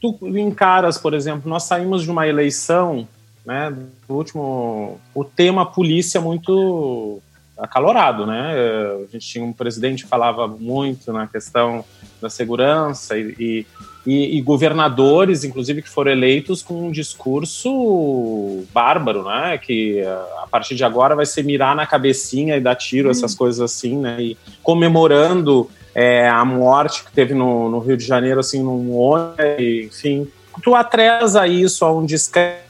tu, 0.00 0.12
tu 0.12 0.38
encaras, 0.38 0.96
por 0.96 1.12
exemplo, 1.12 1.50
nós 1.50 1.64
saímos 1.64 2.04
de 2.04 2.10
uma 2.10 2.28
eleição, 2.28 3.08
né, 3.44 3.74
do 4.06 4.14
último, 4.14 5.00
o 5.12 5.24
tema 5.24 5.66
polícia 5.66 6.20
muito 6.20 7.20
acalorado, 7.58 8.24
né? 8.24 8.54
A 9.08 9.12
gente 9.12 9.26
tinha 9.26 9.44
um 9.44 9.52
presidente 9.52 10.04
que 10.04 10.08
falava 10.08 10.46
muito 10.46 11.12
na 11.12 11.26
questão 11.26 11.84
da 12.20 12.28
segurança 12.28 13.18
e, 13.18 13.66
e, 14.06 14.36
e, 14.36 14.42
governadores, 14.42 15.42
inclusive, 15.42 15.80
que 15.82 15.88
foram 15.88 16.12
eleitos 16.12 16.62
com 16.62 16.86
um 16.86 16.90
discurso 16.92 18.64
bárbaro, 18.72 19.24
né? 19.24 19.58
Que 19.58 20.02
a 20.42 20.46
partir 20.48 20.76
de 20.76 20.84
agora 20.84 21.16
vai 21.16 21.26
ser 21.26 21.42
mirar 21.42 21.74
na 21.74 21.86
cabecinha 21.86 22.56
e 22.56 22.60
dar 22.60 22.76
tiro, 22.76 23.08
hum. 23.08 23.10
essas 23.10 23.34
coisas 23.34 23.60
assim, 23.60 23.96
né? 23.96 24.22
E 24.22 24.36
comemorando 24.62 25.68
é, 25.98 26.28
a 26.28 26.44
morte 26.44 27.02
que 27.04 27.10
teve 27.10 27.32
no, 27.32 27.70
no, 27.70 27.78
Rio 27.78 27.96
de 27.96 28.04
Janeiro, 28.04 28.38
assim, 28.38 28.62
num 28.62 28.94
ônibus, 28.94 29.38
enfim. 29.48 30.28
Tu 30.62 30.74
atrasa 30.74 31.46
isso 31.46 31.86
a 31.86 31.90
um 31.90 32.04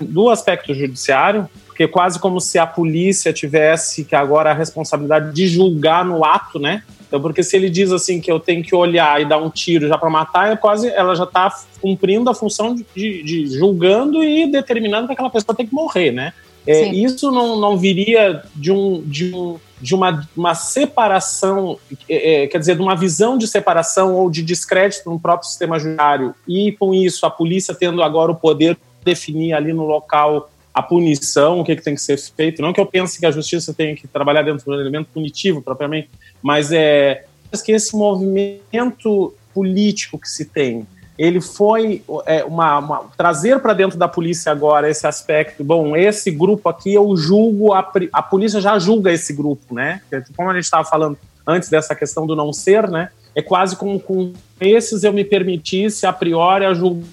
do 0.00 0.30
aspecto 0.30 0.72
judiciário, 0.72 1.48
porque 1.66 1.88
quase 1.88 2.20
como 2.20 2.40
se 2.40 2.56
a 2.56 2.64
polícia 2.64 3.32
tivesse 3.32 4.04
que 4.04 4.14
agora 4.14 4.52
a 4.52 4.54
responsabilidade 4.54 5.34
de 5.34 5.48
julgar 5.48 6.04
no 6.04 6.24
ato, 6.24 6.60
né? 6.60 6.84
Então, 7.08 7.20
porque 7.20 7.42
se 7.42 7.56
ele 7.56 7.68
diz 7.68 7.90
assim 7.90 8.20
que 8.20 8.30
eu 8.30 8.38
tenho 8.38 8.62
que 8.62 8.76
olhar 8.76 9.20
e 9.20 9.24
dar 9.24 9.38
um 9.38 9.50
tiro 9.50 9.88
já 9.88 9.98
para 9.98 10.08
matar, 10.08 10.52
é 10.52 10.56
quase 10.56 10.88
ela 10.88 11.16
já 11.16 11.24
está 11.24 11.52
cumprindo 11.80 12.30
a 12.30 12.34
função 12.34 12.76
de, 12.76 12.86
de, 12.94 13.22
de, 13.24 13.46
julgando 13.58 14.22
e 14.22 14.50
determinando 14.50 15.08
que 15.08 15.12
aquela 15.14 15.30
pessoa 15.30 15.54
tem 15.54 15.66
que 15.66 15.74
morrer, 15.74 16.12
né? 16.12 16.32
É, 16.64 16.88
isso 16.88 17.30
não, 17.32 17.58
não 17.58 17.76
viria 17.76 18.42
de 18.54 18.70
um, 18.70 19.02
de 19.04 19.34
um 19.34 19.58
de 19.80 19.94
uma, 19.94 20.26
uma 20.36 20.54
separação, 20.54 21.78
é, 22.08 22.44
é, 22.44 22.46
quer 22.46 22.58
dizer, 22.58 22.76
de 22.76 22.82
uma 22.82 22.96
visão 22.96 23.36
de 23.36 23.46
separação 23.46 24.14
ou 24.14 24.30
de 24.30 24.42
descrédito 24.42 25.10
no 25.10 25.20
próprio 25.20 25.48
sistema 25.48 25.78
judiciário, 25.78 26.34
e 26.48 26.72
com 26.72 26.94
isso 26.94 27.26
a 27.26 27.30
polícia 27.30 27.74
tendo 27.74 28.02
agora 28.02 28.32
o 28.32 28.36
poder 28.36 28.74
de 28.74 28.80
definir 29.04 29.52
ali 29.52 29.72
no 29.72 29.84
local 29.84 30.50
a 30.72 30.82
punição, 30.82 31.60
o 31.60 31.64
que, 31.64 31.74
que 31.74 31.82
tem 31.82 31.94
que 31.94 32.02
ser 32.02 32.18
feito. 32.18 32.60
Não 32.60 32.72
que 32.72 32.80
eu 32.80 32.84
pense 32.84 33.18
que 33.18 33.24
a 33.24 33.30
justiça 33.30 33.72
tenha 33.72 33.96
que 33.96 34.06
trabalhar 34.06 34.42
dentro 34.42 34.66
do 34.66 34.78
elemento 34.78 35.08
punitivo 35.12 35.62
propriamente, 35.62 36.10
mas 36.42 36.70
é 36.70 37.24
que 37.64 37.72
esse 37.72 37.96
movimento 37.96 39.34
político 39.54 40.18
que 40.18 40.28
se 40.28 40.44
tem 40.44 40.86
ele 41.18 41.40
foi 41.40 42.02
é, 42.26 42.44
uma, 42.44 42.78
uma, 42.78 43.04
trazer 43.16 43.58
para 43.60 43.72
dentro 43.72 43.98
da 43.98 44.06
polícia 44.06 44.52
agora 44.52 44.88
esse 44.88 45.06
aspecto. 45.06 45.64
Bom, 45.64 45.96
esse 45.96 46.30
grupo 46.30 46.68
aqui 46.68 46.92
eu 46.94 47.16
julgo, 47.16 47.72
a, 47.72 47.92
a 48.12 48.22
polícia 48.22 48.60
já 48.60 48.78
julga 48.78 49.12
esse 49.12 49.32
grupo, 49.32 49.74
né? 49.74 50.00
Como 50.36 50.50
a 50.50 50.54
gente 50.54 50.64
estava 50.64 50.84
falando 50.84 51.18
antes 51.46 51.68
dessa 51.68 51.94
questão 51.94 52.26
do 52.26 52.36
não 52.36 52.52
ser, 52.52 52.88
né? 52.88 53.10
É 53.34 53.42
quase 53.42 53.76
como 53.76 54.00
com 54.00 54.32
esses 54.60 55.04
eu 55.04 55.12
me 55.12 55.24
permitisse 55.24 56.06
a 56.06 56.12
priori 56.12 56.64
a 56.64 56.74
julgar. 56.74 57.08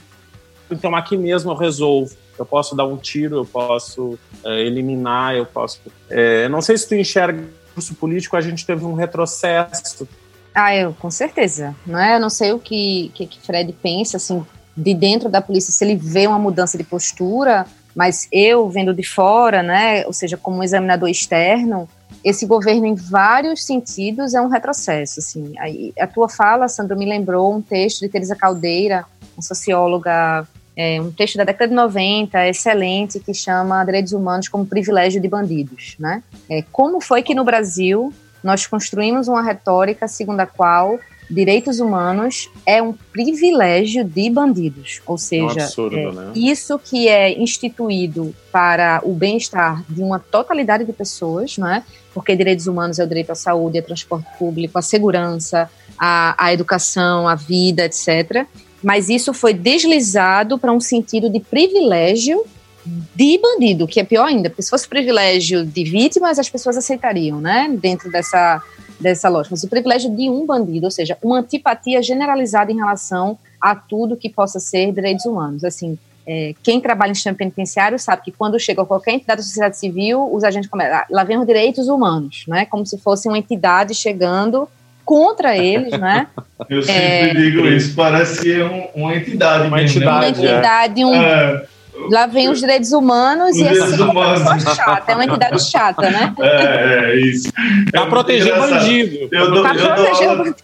Então 0.70 0.96
aqui 0.96 1.18
mesmo 1.18 1.52
eu 1.52 1.56
resolvo. 1.56 2.16
Eu 2.38 2.46
posso 2.46 2.76
dar 2.76 2.86
um 2.86 2.98
tiro, 2.98 3.38
eu 3.38 3.46
posso 3.46 4.18
é, 4.44 4.62
eliminar, 4.62 5.36
eu 5.36 5.46
posso. 5.46 5.80
É, 6.10 6.50
não 6.50 6.62
sei 6.62 6.78
se 6.78 6.88
tu 6.88 6.96
enxerga 6.96 7.44
discurso 7.74 7.96
político 7.96 8.38
a 8.38 8.42
gente 8.42 8.66
teve 8.66 8.86
um 8.86 8.94
retrocesso. 8.94 10.08
Ah, 10.54 10.76
eu, 10.76 10.94
com 10.94 11.10
certeza. 11.10 11.76
Não 11.86 12.00
é? 12.00 12.16
Eu 12.16 12.20
não 12.20 12.30
sei 12.30 12.52
o 12.52 12.60
que, 12.60 13.12
que, 13.14 13.26
que 13.26 13.42
Fred 13.42 13.74
pensa, 13.74 14.18
assim, 14.18 14.46
de 14.76 14.94
dentro 14.94 15.30
da 15.30 15.42
polícia, 15.42 15.72
se 15.72 15.84
ele 15.84 15.96
vê 15.96 16.28
uma 16.28 16.40
mudança 16.40 16.78
de 16.78 16.84
postura, 16.84 17.66
mas 17.96 18.28
eu, 18.32 18.70
vendo 18.70 18.94
de 18.94 19.04
fora, 19.04 19.62
né, 19.62 20.06
ou 20.06 20.14
seja, 20.14 20.36
como 20.36 20.58
um 20.58 20.64
examinador 20.64 21.10
externo, 21.10 21.88
esse 22.24 22.46
governo, 22.46 22.86
em 22.86 22.96
vários 22.96 23.66
sentidos, 23.66 24.34
é 24.34 24.42
um 24.42 24.48
retrocesso. 24.48 25.20
Assim. 25.20 25.54
A, 26.00 26.08
tua 26.08 26.30
fala, 26.30 26.68
Sandro, 26.68 26.98
me 26.98 27.06
lembrou 27.06 27.54
um 27.54 27.62
texto 27.62 28.00
de 28.00 28.10
Teresa 28.10 28.36
Caldeira, 28.36 29.06
uma 29.36 29.42
socióloga, 29.42 30.48
é, 30.76 31.02
um 31.02 31.12
texto 31.12 31.38
da 31.38 31.44
década 31.44 31.68
de 31.68 31.76
90, 31.76 32.48
excelente, 32.48 33.20
que 33.20 33.34
chama 33.34 33.84
Direitos 33.84 34.14
Humanos 34.14 34.48
como 34.48 34.66
Privilégio 34.66 35.22
de 35.22 35.28
Bandidos. 35.28 35.96
Né? 36.00 36.24
É, 36.50 36.64
como 36.72 37.02
foi 37.02 37.22
que 37.22 37.36
no 37.36 37.44
Brasil 37.44 38.14
nós 38.44 38.66
construímos 38.68 39.28
uma 39.28 39.42
retórica 39.42 40.08
segundo 40.08 40.42
a 40.42 40.46
qual 40.46 41.00
direitos 41.30 41.80
humanos 41.80 42.50
é 42.66 42.82
um 42.82 42.94
privilégio 42.94 44.04
de 44.04 44.30
bandidos, 44.30 45.02
ou 45.06 45.18
seja, 45.18 45.44
é 45.44 45.46
um 45.46 45.66
absurdo, 45.66 45.98
é, 45.98 46.12
né? 46.12 46.32
isso 46.36 46.78
que 46.78 47.08
é 47.08 47.40
instituído 47.40 48.36
para 48.52 49.02
o 49.04 49.14
bem-estar 49.14 49.84
de 49.90 50.02
uma 50.02 50.20
totalidade 50.20 50.86
de 50.86 50.94
pessoas, 50.94 51.58
não 51.58 51.68
é? 51.68 51.84
Porque 52.14 52.36
direitos 52.36 52.68
humanos 52.68 53.00
é 53.00 53.04
o 53.04 53.08
direito 53.08 53.32
à 53.32 53.36
saúde, 53.36 53.80
ao 53.80 53.84
transporte 53.84 54.28
público, 54.38 54.78
à 54.78 54.82
segurança, 54.82 55.70
à, 55.98 56.46
à 56.46 56.54
educação, 56.54 57.28
à 57.28 57.36
vida, 57.36 57.86
etc. 57.86 58.46
Mas 58.84 59.10
isso 59.10 59.34
foi 59.34 59.54
deslizado 59.54 60.60
para 60.60 60.72
um 60.72 60.80
sentido 60.80 61.30
de 61.30 61.40
privilégio 61.40 62.46
de 62.86 63.40
bandido, 63.40 63.88
que 63.88 64.00
é 64.00 64.04
pior 64.04 64.26
ainda, 64.26 64.50
porque 64.50 64.62
se 64.62 64.70
fosse 64.70 64.88
privilégio 64.88 65.66
de 65.66 65.84
vítimas, 65.84 66.38
as 66.38 66.50
pessoas 66.50 66.78
aceitariam, 66.78 67.40
né? 67.40 67.74
Dentro 67.80 68.12
dessa 68.12 68.62
dessa 69.00 69.28
lógica, 69.28 69.54
mas 69.54 69.64
o 69.64 69.68
privilégio 69.68 70.16
de 70.16 70.30
um 70.30 70.46
bandido, 70.46 70.86
ou 70.86 70.92
seja, 70.92 71.18
uma 71.22 71.40
antipatia 71.40 72.02
generalizada 72.02 72.72
em 72.72 72.78
relação 72.78 73.38
a 73.60 73.76
tudo 73.76 74.16
que 74.16 74.30
possa 74.30 74.60
ser 74.60 74.94
direitos 74.94 75.26
humanos. 75.26 75.64
Assim, 75.64 75.98
é, 76.26 76.54
quem 76.64 76.80
trabalha 76.80 77.12
em 77.12 77.16
sistema 77.16 77.36
penitenciário 77.36 78.00
sabe 78.00 78.24
que 78.24 78.32
quando 78.32 78.58
chega 78.60 78.86
qualquer 78.86 79.12
entidade 79.12 79.42
da 79.42 79.44
sociedade 79.44 79.78
civil, 79.78 80.34
os 80.34 80.44
agentes 80.44 80.70
começam, 80.70 80.96
ah, 80.96 81.06
lá 81.10 81.24
vem 81.24 81.38
os 81.38 81.46
direitos 81.46 81.88
humanos, 81.90 82.46
né? 82.48 82.66
Como 82.66 82.86
se 82.86 82.98
fosse 82.98 83.28
uma 83.28 83.38
entidade 83.38 83.94
chegando 83.94 84.70
contra 85.04 85.58
eles, 85.58 85.92
né? 86.00 86.28
Eu 86.70 86.82
sempre 86.82 87.02
é, 87.02 87.34
digo 87.34 87.68
isso, 87.68 87.94
parece 87.94 88.42
que 88.42 88.54
é 88.54 88.66
um, 88.66 89.04
uma 89.04 89.16
entidade. 89.16 89.68
Uma 89.68 89.78
mesmo, 89.78 89.98
entidade, 89.98 90.42
né? 90.42 90.48
uma 90.48 90.56
entidade, 90.56 91.06
um, 91.06 91.14
é. 91.14 91.66
Lá 92.10 92.26
vem 92.26 92.50
os 92.50 92.60
direitos 92.60 92.92
humanos 92.92 93.52
os 93.52 93.58
e 93.58 93.64
essa 93.64 93.88
pessoa 93.88 94.60
chata, 94.76 95.12
é 95.12 95.16
uma 95.16 95.26
entidade 95.26 95.64
chata, 95.64 96.10
né? 96.10 96.34
É, 96.44 97.12
é 97.12 97.20
isso. 97.20 97.52
Pra 97.92 98.02
é 98.02 98.06
proteger 98.06 98.56
bandido. 98.56 99.30
Eu 99.32 99.52
dou, 99.52 99.62
pra 99.62 99.76
eu 99.76 99.86
proteger 99.86 100.28
dou 100.28 100.38
aula, 100.38 100.56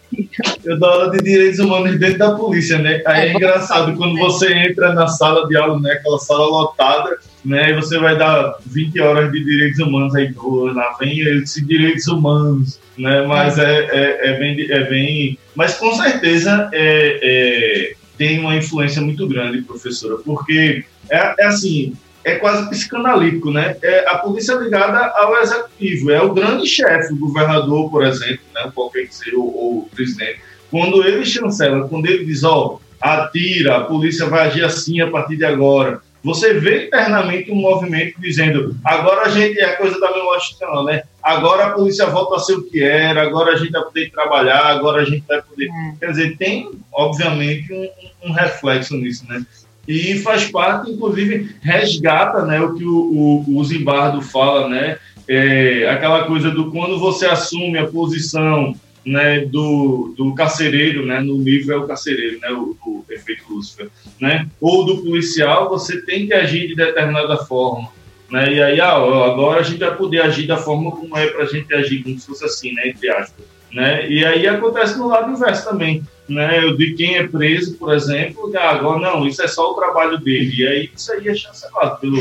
eu 0.64 0.78
dou 0.78 0.88
aula 0.88 1.10
de 1.10 1.18
direitos 1.18 1.58
humanos 1.58 1.98
dentro 1.98 2.18
da 2.18 2.32
polícia, 2.32 2.78
né? 2.78 3.02
Aí 3.06 3.28
é, 3.28 3.32
é 3.32 3.34
engraçado, 3.34 3.96
quando 3.96 4.18
você 4.18 4.52
entra 4.52 4.92
na 4.92 5.06
sala 5.06 5.46
de 5.48 5.56
aula, 5.56 5.78
né? 5.80 5.92
Aquela 5.92 6.18
sala 6.18 6.46
lotada, 6.46 7.18
né? 7.44 7.70
E 7.70 7.74
você 7.74 7.98
vai 7.98 8.16
dar 8.16 8.56
20 8.66 9.00
horas 9.00 9.32
de 9.32 9.44
direitos 9.44 9.78
humanos 9.80 10.14
aí, 10.14 10.32
pô, 10.32 10.66
lá 10.66 10.96
vem 10.98 11.20
esses 11.20 11.66
direitos 11.66 12.06
humanos, 12.06 12.78
né? 12.98 13.22
Mas 13.26 13.58
é, 13.58 13.88
é, 13.90 14.30
é, 14.30 14.38
bem, 14.38 14.66
é 14.70 14.84
bem. 14.84 15.38
Mas 15.54 15.74
com 15.74 15.92
certeza 15.94 16.68
é, 16.72 17.18
é, 17.22 17.92
tem 18.20 18.38
uma 18.38 18.54
influência 18.54 19.00
muito 19.00 19.26
grande, 19.26 19.62
professora, 19.62 20.18
porque 20.22 20.84
é, 21.10 21.34
é 21.38 21.46
assim, 21.46 21.96
é 22.22 22.34
quase 22.34 22.68
psicanalítico, 22.68 23.50
né? 23.50 23.78
É 23.80 24.06
a 24.10 24.18
polícia 24.18 24.56
ligada 24.56 25.06
ao 25.16 25.38
executivo, 25.38 26.10
é 26.10 26.20
o 26.20 26.34
grande 26.34 26.66
chefe, 26.66 27.14
o 27.14 27.18
governador, 27.18 27.90
por 27.90 28.04
exemplo, 28.04 28.40
né? 28.54 28.70
qualquer 28.74 29.06
que 29.06 29.14
seja, 29.14 29.38
ou, 29.38 29.56
ou 29.56 29.78
o 29.78 29.88
presidente. 29.88 30.38
Quando 30.70 31.02
ele 31.02 31.24
chancela, 31.24 31.88
quando 31.88 32.04
ele 32.04 32.26
diz, 32.26 32.44
ó, 32.44 32.74
oh, 32.74 32.80
atira, 33.00 33.78
a 33.78 33.84
polícia 33.84 34.26
vai 34.26 34.48
agir 34.48 34.66
assim 34.66 35.00
a 35.00 35.10
partir 35.10 35.38
de 35.38 35.46
agora, 35.46 36.02
você 36.22 36.52
vê 36.52 36.88
internamente 36.88 37.50
um 37.50 37.56
movimento 37.56 38.20
dizendo, 38.20 38.76
agora 38.84 39.22
a 39.22 39.28
gente, 39.30 39.58
é 39.58 39.64
a 39.64 39.76
coisa 39.78 39.98
da 39.98 40.12
memória 40.12 40.36
institucional, 40.36 40.84
né? 40.84 41.04
Agora 41.22 41.66
a 41.66 41.70
polícia 41.72 42.06
volta 42.06 42.36
a 42.36 42.38
ser 42.38 42.54
o 42.54 42.62
que 42.62 42.82
era, 42.82 43.22
agora 43.22 43.52
a 43.52 43.56
gente 43.56 43.72
vai 43.72 43.82
poder 43.82 44.10
trabalhar, 44.10 44.66
agora 44.66 45.02
a 45.02 45.04
gente 45.04 45.24
vai 45.26 45.42
poder... 45.42 45.68
É. 45.68 45.94
Quer 46.00 46.10
dizer, 46.10 46.36
tem, 46.36 46.70
obviamente, 46.92 47.72
um, 47.72 48.30
um 48.30 48.32
reflexo 48.32 48.96
nisso, 48.96 49.26
né? 49.28 49.44
e 49.90 50.18
faz 50.18 50.44
parte, 50.44 50.90
inclusive, 50.90 51.56
resgata 51.60 52.44
né, 52.44 52.60
o 52.60 52.74
que 52.74 52.84
o, 52.84 53.44
o, 53.46 53.56
o 53.58 53.64
Zimbardo 53.64 54.22
fala, 54.22 54.68
né, 54.68 54.98
é, 55.26 55.88
aquela 55.90 56.24
coisa 56.24 56.50
do 56.50 56.70
quando 56.70 56.98
você 56.98 57.26
assume 57.26 57.78
a 57.78 57.88
posição 57.88 58.74
né, 59.04 59.40
do, 59.40 60.14
do 60.16 60.34
carcereiro, 60.34 61.04
né, 61.04 61.20
no 61.20 61.42
livro 61.42 61.74
é 61.74 61.76
o 61.76 61.86
carcereiro, 61.86 62.38
né, 62.38 62.50
o, 62.52 62.76
o 62.86 63.04
efeito 63.10 63.44
Lúcifer, 63.48 63.88
né, 64.20 64.46
ou 64.60 64.84
do 64.84 64.98
policial, 64.98 65.68
você 65.68 66.00
tem 66.02 66.26
que 66.26 66.34
agir 66.34 66.68
de 66.68 66.76
determinada 66.76 67.36
forma. 67.38 67.88
Né, 68.30 68.52
e 68.52 68.62
aí, 68.62 68.80
ah, 68.80 68.94
agora 68.94 69.60
a 69.60 69.62
gente 69.62 69.80
vai 69.80 69.94
poder 69.96 70.22
agir 70.22 70.46
da 70.46 70.56
forma 70.56 70.92
como 70.92 71.16
é 71.16 71.26
para 71.26 71.42
a 71.42 71.46
gente 71.46 71.72
agir, 71.74 72.02
como 72.02 72.18
se 72.18 72.26
fosse 72.26 72.44
assim, 72.44 72.72
né, 72.72 72.88
entre 72.88 73.10
aspas. 73.10 73.44
Né? 73.72 74.08
E 74.08 74.24
aí 74.24 74.46
acontece 74.46 74.98
no 74.98 75.08
lado 75.08 75.32
inverso 75.32 75.64
também 75.64 76.02
né, 76.30 76.60
de 76.72 76.94
quem 76.94 77.16
é 77.16 77.26
preso, 77.26 77.76
por 77.76 77.92
exemplo, 77.92 78.50
ah, 78.56 78.70
agora 78.70 79.00
não, 79.00 79.26
isso 79.26 79.42
é 79.42 79.48
só 79.48 79.72
o 79.72 79.74
trabalho 79.74 80.18
dele. 80.18 80.62
E 80.62 80.66
aí 80.66 80.90
isso 80.94 81.12
aí 81.12 81.28
é 81.28 81.34
chancelado 81.34 81.98
pelo, 81.98 82.18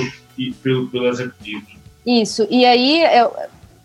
pelo, 0.63 0.87
pelo 0.87 1.07
executivo. 1.07 1.65
Isso, 2.05 2.47
e 2.49 2.65
aí, 2.65 3.03
eu, 3.17 3.31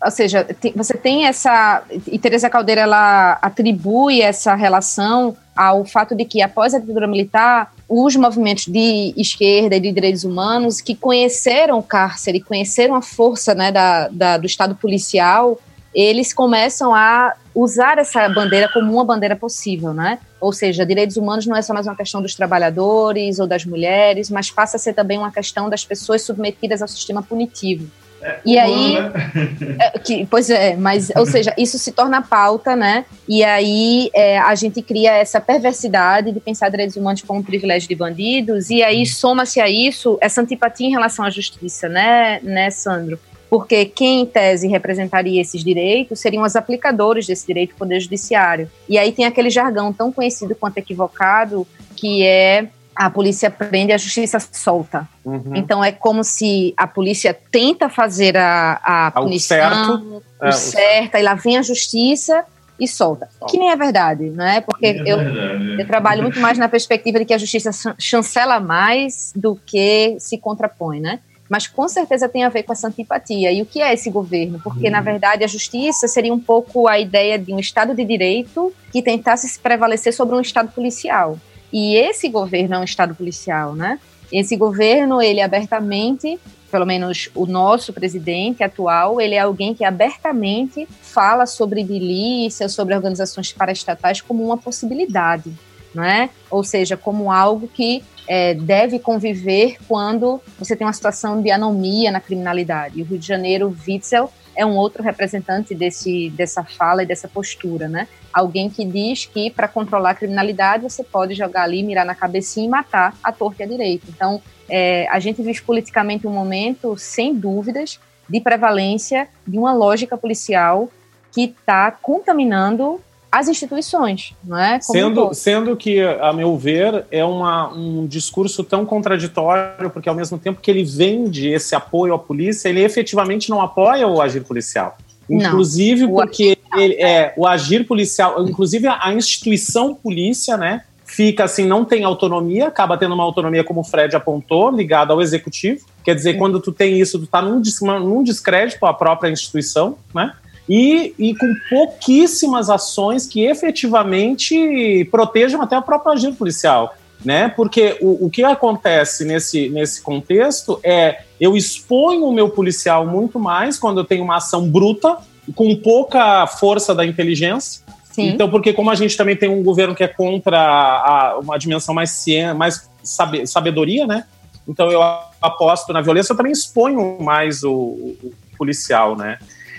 ou 0.03 0.11
seja, 0.11 0.47
você 0.75 0.97
tem 0.97 1.27
essa. 1.27 1.83
E 2.07 2.17
Teresa 2.17 2.49
Caldeira 2.49 2.81
ela 2.81 3.33
atribui 3.41 4.21
essa 4.21 4.55
relação 4.55 5.37
ao 5.55 5.85
fato 5.85 6.15
de 6.15 6.25
que, 6.25 6.41
após 6.41 6.73
a 6.73 6.79
ditadura 6.79 7.07
militar, 7.07 7.73
os 7.87 8.15
movimentos 8.15 8.65
de 8.65 9.13
esquerda 9.15 9.75
e 9.75 9.79
de 9.79 9.91
direitos 9.91 10.23
humanos 10.23 10.81
que 10.81 10.95
conheceram 10.95 11.79
o 11.79 11.83
cárcere, 11.83 12.41
conheceram 12.41 12.95
a 12.95 13.01
força 13.01 13.55
né, 13.55 13.71
da, 13.71 14.07
da 14.09 14.37
do 14.37 14.45
Estado 14.45 14.75
policial, 14.75 15.59
eles 15.93 16.33
começam 16.33 16.93
a 16.93 17.33
usar 17.53 17.97
essa 17.97 18.27
bandeira 18.27 18.69
como 18.73 18.91
uma 18.91 19.05
bandeira 19.05 19.35
possível, 19.35 19.93
né? 19.93 20.19
Ou 20.41 20.51
seja, 20.51 20.85
direitos 20.85 21.15
humanos 21.15 21.45
não 21.45 21.55
é 21.55 21.61
só 21.61 21.73
mais 21.73 21.87
uma 21.87 21.95
questão 21.95 22.21
dos 22.21 22.35
trabalhadores 22.35 23.39
ou 23.39 23.47
das 23.47 23.63
mulheres, 23.65 24.29
mas 24.29 24.51
passa 24.51 24.75
a 24.75 24.79
ser 24.79 24.93
também 24.93 25.17
uma 25.17 25.31
questão 25.31 25.69
das 25.69 25.85
pessoas 25.85 26.21
submetidas 26.21 26.81
ao 26.81 26.87
sistema 26.87 27.23
punitivo. 27.23 27.89
É, 28.25 28.39
e 28.43 28.57
aí, 28.57 28.93
né? 28.93 29.77
é, 29.79 29.99
que, 29.99 30.25
pois 30.25 30.49
é, 30.49 30.75
mas, 30.75 31.11
ou 31.15 31.25
seja, 31.25 31.53
isso 31.57 31.77
se 31.77 31.91
torna 31.91 32.23
pauta, 32.23 32.75
né? 32.75 33.05
E 33.29 33.43
aí 33.43 34.09
é, 34.15 34.39
a 34.39 34.55
gente 34.55 34.81
cria 34.81 35.13
essa 35.13 35.39
perversidade 35.39 36.31
de 36.31 36.39
pensar 36.39 36.69
direitos 36.69 36.95
humanos 36.95 37.21
como 37.21 37.39
um 37.39 37.43
privilégio 37.43 37.87
de 37.87 37.95
bandidos, 37.95 38.71
e 38.71 38.81
aí 38.81 39.05
soma-se 39.05 39.61
a 39.61 39.69
isso 39.69 40.17
essa 40.19 40.41
antipatia 40.41 40.87
em 40.87 40.91
relação 40.91 41.23
à 41.23 41.29
justiça, 41.29 41.87
né, 41.87 42.39
né, 42.41 42.71
Sandro? 42.71 43.19
porque 43.47 43.85
quem, 43.85 44.21
em 44.21 44.25
tese, 44.25 44.67
representaria 44.67 45.39
esses 45.39 45.63
direitos 45.63 46.19
seriam 46.19 46.43
os 46.43 46.55
aplicadores 46.55 47.27
desse 47.27 47.47
direito, 47.47 47.71
o 47.73 47.77
Poder 47.77 47.99
Judiciário. 47.99 48.69
E 48.89 48.97
aí 48.97 49.11
tem 49.11 49.25
aquele 49.25 49.49
jargão 49.49 49.93
tão 49.93 50.11
conhecido 50.11 50.55
quanto 50.55 50.77
equivocado, 50.77 51.65
que 51.95 52.23
é 52.23 52.67
a 52.95 53.09
polícia 53.09 53.51
prende 53.51 53.91
a 53.91 53.97
justiça 53.97 54.39
solta. 54.39 55.07
Uhum. 55.23 55.53
Então 55.55 55.83
é 55.83 55.91
como 55.91 56.23
se 56.23 56.73
a 56.77 56.87
polícia 56.87 57.37
tenta 57.51 57.89
fazer 57.89 58.37
a, 58.37 58.79
a 58.83 59.11
punição, 59.11 59.57
certo, 59.57 60.23
o 60.41 60.45
é, 60.45 60.51
certo, 60.51 61.15
aí 61.15 61.23
lá 61.23 61.33
vem 61.33 61.57
a 61.57 61.61
justiça 61.61 62.45
e 62.79 62.87
solta. 62.87 63.27
Que 63.47 63.57
nem 63.57 63.71
é 63.71 63.75
verdade, 63.75 64.29
não 64.29 64.45
é? 64.45 64.61
Porque 64.61 64.85
é 64.87 65.01
eu, 65.05 65.17
verdade. 65.17 65.81
eu 65.81 65.87
trabalho 65.87 66.23
muito 66.23 66.39
mais 66.39 66.57
na 66.57 66.69
perspectiva 66.69 67.19
de 67.19 67.25
que 67.25 67.33
a 67.33 67.37
justiça 67.37 67.71
chancela 67.99 68.59
mais 68.59 69.31
do 69.35 69.55
que 69.65 70.15
se 70.19 70.37
contrapõe, 70.37 70.99
né? 70.99 71.19
mas 71.49 71.67
com 71.67 71.87
certeza 71.87 72.27
tem 72.27 72.43
a 72.43 72.49
ver 72.49 72.63
com 72.63 72.73
essa 72.73 72.87
antipatia. 72.87 73.51
E 73.51 73.61
o 73.61 73.65
que 73.65 73.81
é 73.81 73.93
esse 73.93 74.09
governo? 74.09 74.59
Porque, 74.63 74.89
na 74.89 74.97
uhum. 74.97 75.03
verdade, 75.03 75.43
a 75.43 75.47
justiça 75.47 76.07
seria 76.07 76.33
um 76.33 76.39
pouco 76.39 76.87
a 76.87 76.99
ideia 76.99 77.37
de 77.37 77.53
um 77.53 77.59
Estado 77.59 77.93
de 77.93 78.03
direito 78.03 78.73
que 78.91 79.01
tentasse 79.01 79.47
se 79.47 79.59
prevalecer 79.59 80.13
sobre 80.13 80.35
um 80.35 80.41
Estado 80.41 80.71
policial. 80.71 81.37
E 81.77 81.97
esse 81.97 82.29
governo 82.29 82.75
é 82.75 82.79
um 82.79 82.85
Estado 82.85 83.13
policial, 83.13 83.75
né? 83.75 83.99
Esse 84.31 84.55
governo, 84.55 85.21
ele 85.21 85.41
abertamente, 85.41 86.39
pelo 86.71 86.85
menos 86.85 87.29
o 87.35 87.45
nosso 87.45 87.91
presidente 87.91 88.63
atual, 88.63 89.19
ele 89.19 89.35
é 89.35 89.39
alguém 89.39 89.73
que 89.73 89.83
abertamente 89.83 90.87
fala 91.01 91.45
sobre 91.45 91.83
milícia, 91.83 92.69
sobre 92.69 92.95
organizações 92.95 93.51
paraestatais 93.51 94.21
como 94.21 94.41
uma 94.41 94.57
possibilidade, 94.57 95.51
não 95.93 96.05
é? 96.05 96.29
Ou 96.49 96.63
seja, 96.63 96.95
como 96.95 97.29
algo 97.29 97.67
que 97.67 98.01
é, 98.25 98.53
deve 98.53 98.97
conviver 98.97 99.75
quando 99.85 100.39
você 100.57 100.77
tem 100.77 100.87
uma 100.87 100.93
situação 100.93 101.41
de 101.41 101.51
anomia 101.51 102.09
na 102.09 102.21
criminalidade. 102.21 102.99
E 102.99 103.03
o 103.03 103.05
Rio 103.05 103.19
de 103.19 103.27
Janeiro, 103.27 103.75
Witzel, 103.85 104.31
é 104.55 104.65
um 104.65 104.75
outro 104.75 105.03
representante 105.03 105.75
desse, 105.75 106.29
dessa 106.31 106.63
fala 106.63 107.03
e 107.03 107.05
dessa 107.05 107.27
postura, 107.27 107.87
né? 107.87 108.07
Alguém 108.33 108.69
que 108.69 108.85
diz 108.85 109.25
que 109.25 109.49
para 109.49 109.67
controlar 109.67 110.11
a 110.11 110.15
criminalidade 110.15 110.83
você 110.83 111.03
pode 111.03 111.33
jogar 111.33 111.63
ali, 111.63 111.83
mirar 111.83 112.05
na 112.05 112.15
cabecinha 112.15 112.65
e 112.65 112.69
matar 112.69 113.15
a 113.23 113.31
torta 113.31 113.63
e 113.63 113.65
a 113.65 113.67
direita. 113.67 114.05
Então, 114.09 114.41
é, 114.69 115.07
a 115.09 115.19
gente 115.19 115.41
vive 115.41 115.61
politicamente 115.61 116.25
um 116.27 116.31
momento, 116.31 116.97
sem 116.97 117.33
dúvidas, 117.33 117.99
de 118.27 118.39
prevalência 118.39 119.27
de 119.45 119.57
uma 119.57 119.73
lógica 119.73 120.17
policial 120.17 120.89
que 121.31 121.43
está 121.43 121.91
contaminando 121.91 123.01
as 123.39 123.47
instituições, 123.47 124.33
não 124.43 124.57
é? 124.57 124.79
Como 124.79 124.99
sendo, 124.99 125.29
um 125.29 125.33
sendo 125.33 125.75
que, 125.75 126.01
a 126.01 126.31
meu 126.31 126.57
ver, 126.57 127.05
é 127.11 127.23
uma, 127.23 127.73
um 127.73 128.07
discurso 128.07 128.63
tão 128.63 128.85
contraditório, 128.85 129.89
porque 129.89 130.07
ao 130.07 130.15
mesmo 130.15 130.37
tempo 130.37 130.61
que 130.61 130.71
ele 130.71 130.83
vende 130.83 131.49
esse 131.49 131.75
apoio 131.75 132.13
à 132.13 132.19
polícia, 132.19 132.69
ele 132.69 132.81
efetivamente 132.81 133.49
não 133.49 133.61
apoia 133.61 134.07
o 134.07 134.21
agir 134.21 134.43
policial. 134.43 134.97
Inclusive 135.29 136.03
não, 136.03 136.13
porque 136.13 136.57
ele, 136.77 136.93
é, 136.95 137.33
o 137.35 137.45
agir 137.45 137.85
policial, 137.85 138.47
inclusive 138.47 138.87
a, 138.87 138.99
a 139.01 139.13
instituição 139.13 139.93
polícia, 139.93 140.55
né, 140.55 140.83
fica 141.03 141.43
assim, 141.43 141.65
não 141.65 141.83
tem 141.83 142.03
autonomia, 142.03 142.67
acaba 142.67 142.97
tendo 142.97 143.13
uma 143.13 143.23
autonomia, 143.23 143.63
como 143.63 143.81
o 143.81 143.83
Fred 143.83 144.15
apontou, 144.15 144.71
ligada 144.71 145.13
ao 145.13 145.21
executivo. 145.21 145.85
Quer 146.03 146.15
dizer, 146.15 146.35
quando 146.35 146.59
tu 146.59 146.71
tem 146.71 146.99
isso, 146.99 147.19
tu 147.19 147.27
tá 147.27 147.41
num, 147.41 147.61
num 147.99 148.23
descrédito 148.23 148.85
à 148.85 148.93
própria 148.93 149.29
instituição, 149.29 149.97
né? 150.13 150.33
E, 150.67 151.13
e, 151.19 151.35
com 151.35 151.53
pouquíssimas 151.69 152.69
ações 152.69 153.27
que 153.27 153.45
efetivamente 153.45 155.07
protejam 155.11 155.61
até 155.61 155.77
o 155.77 155.81
próprio 155.81 156.13
agir 156.13 156.33
policial. 156.33 156.95
Né? 157.23 157.49
Porque 157.49 157.97
o, 158.01 158.25
o 158.25 158.29
que 158.29 158.43
acontece 158.43 159.25
nesse, 159.25 159.69
nesse 159.69 160.01
contexto 160.01 160.79
é 160.83 161.21
eu 161.39 161.55
exponho 161.55 162.25
o 162.25 162.33
meu 162.33 162.49
policial 162.49 163.05
muito 163.05 163.39
mais 163.39 163.79
quando 163.79 163.99
eu 163.99 164.03
tenho 164.03 164.23
uma 164.23 164.37
ação 164.37 164.67
bruta, 164.69 165.17
com 165.53 165.75
pouca 165.75 166.45
força 166.47 166.93
da 166.93 167.05
inteligência, 167.05 167.85
Sim. 168.15 168.29
Então, 168.29 168.49
porque 168.49 168.71
como 168.71 168.89
a 168.89 168.95
gente 168.95 169.17
também 169.17 169.35
tem 169.35 169.49
um 169.49 169.61
governo 169.61 169.93
que 169.93 170.01
é 170.01 170.07
contra 170.07 170.57
a, 170.57 171.37
uma 171.37 171.57
dimensão 171.57 171.93
mais 171.93 172.11
ciência, 172.11 172.53
mais 172.53 172.89
sabe, 173.03 173.45
sabedoria, 173.45 174.07
né? 174.07 174.23
Então 174.65 174.89
eu 174.89 175.01
aposto 175.41 175.91
na 175.91 176.01
violência, 176.01 176.31
eu 176.31 176.37
também 176.37 176.53
exponho 176.53 177.21
mais 177.21 177.61
o, 177.61 177.73
o 177.73 178.33
policial, 178.57 179.17
né? 179.17 179.37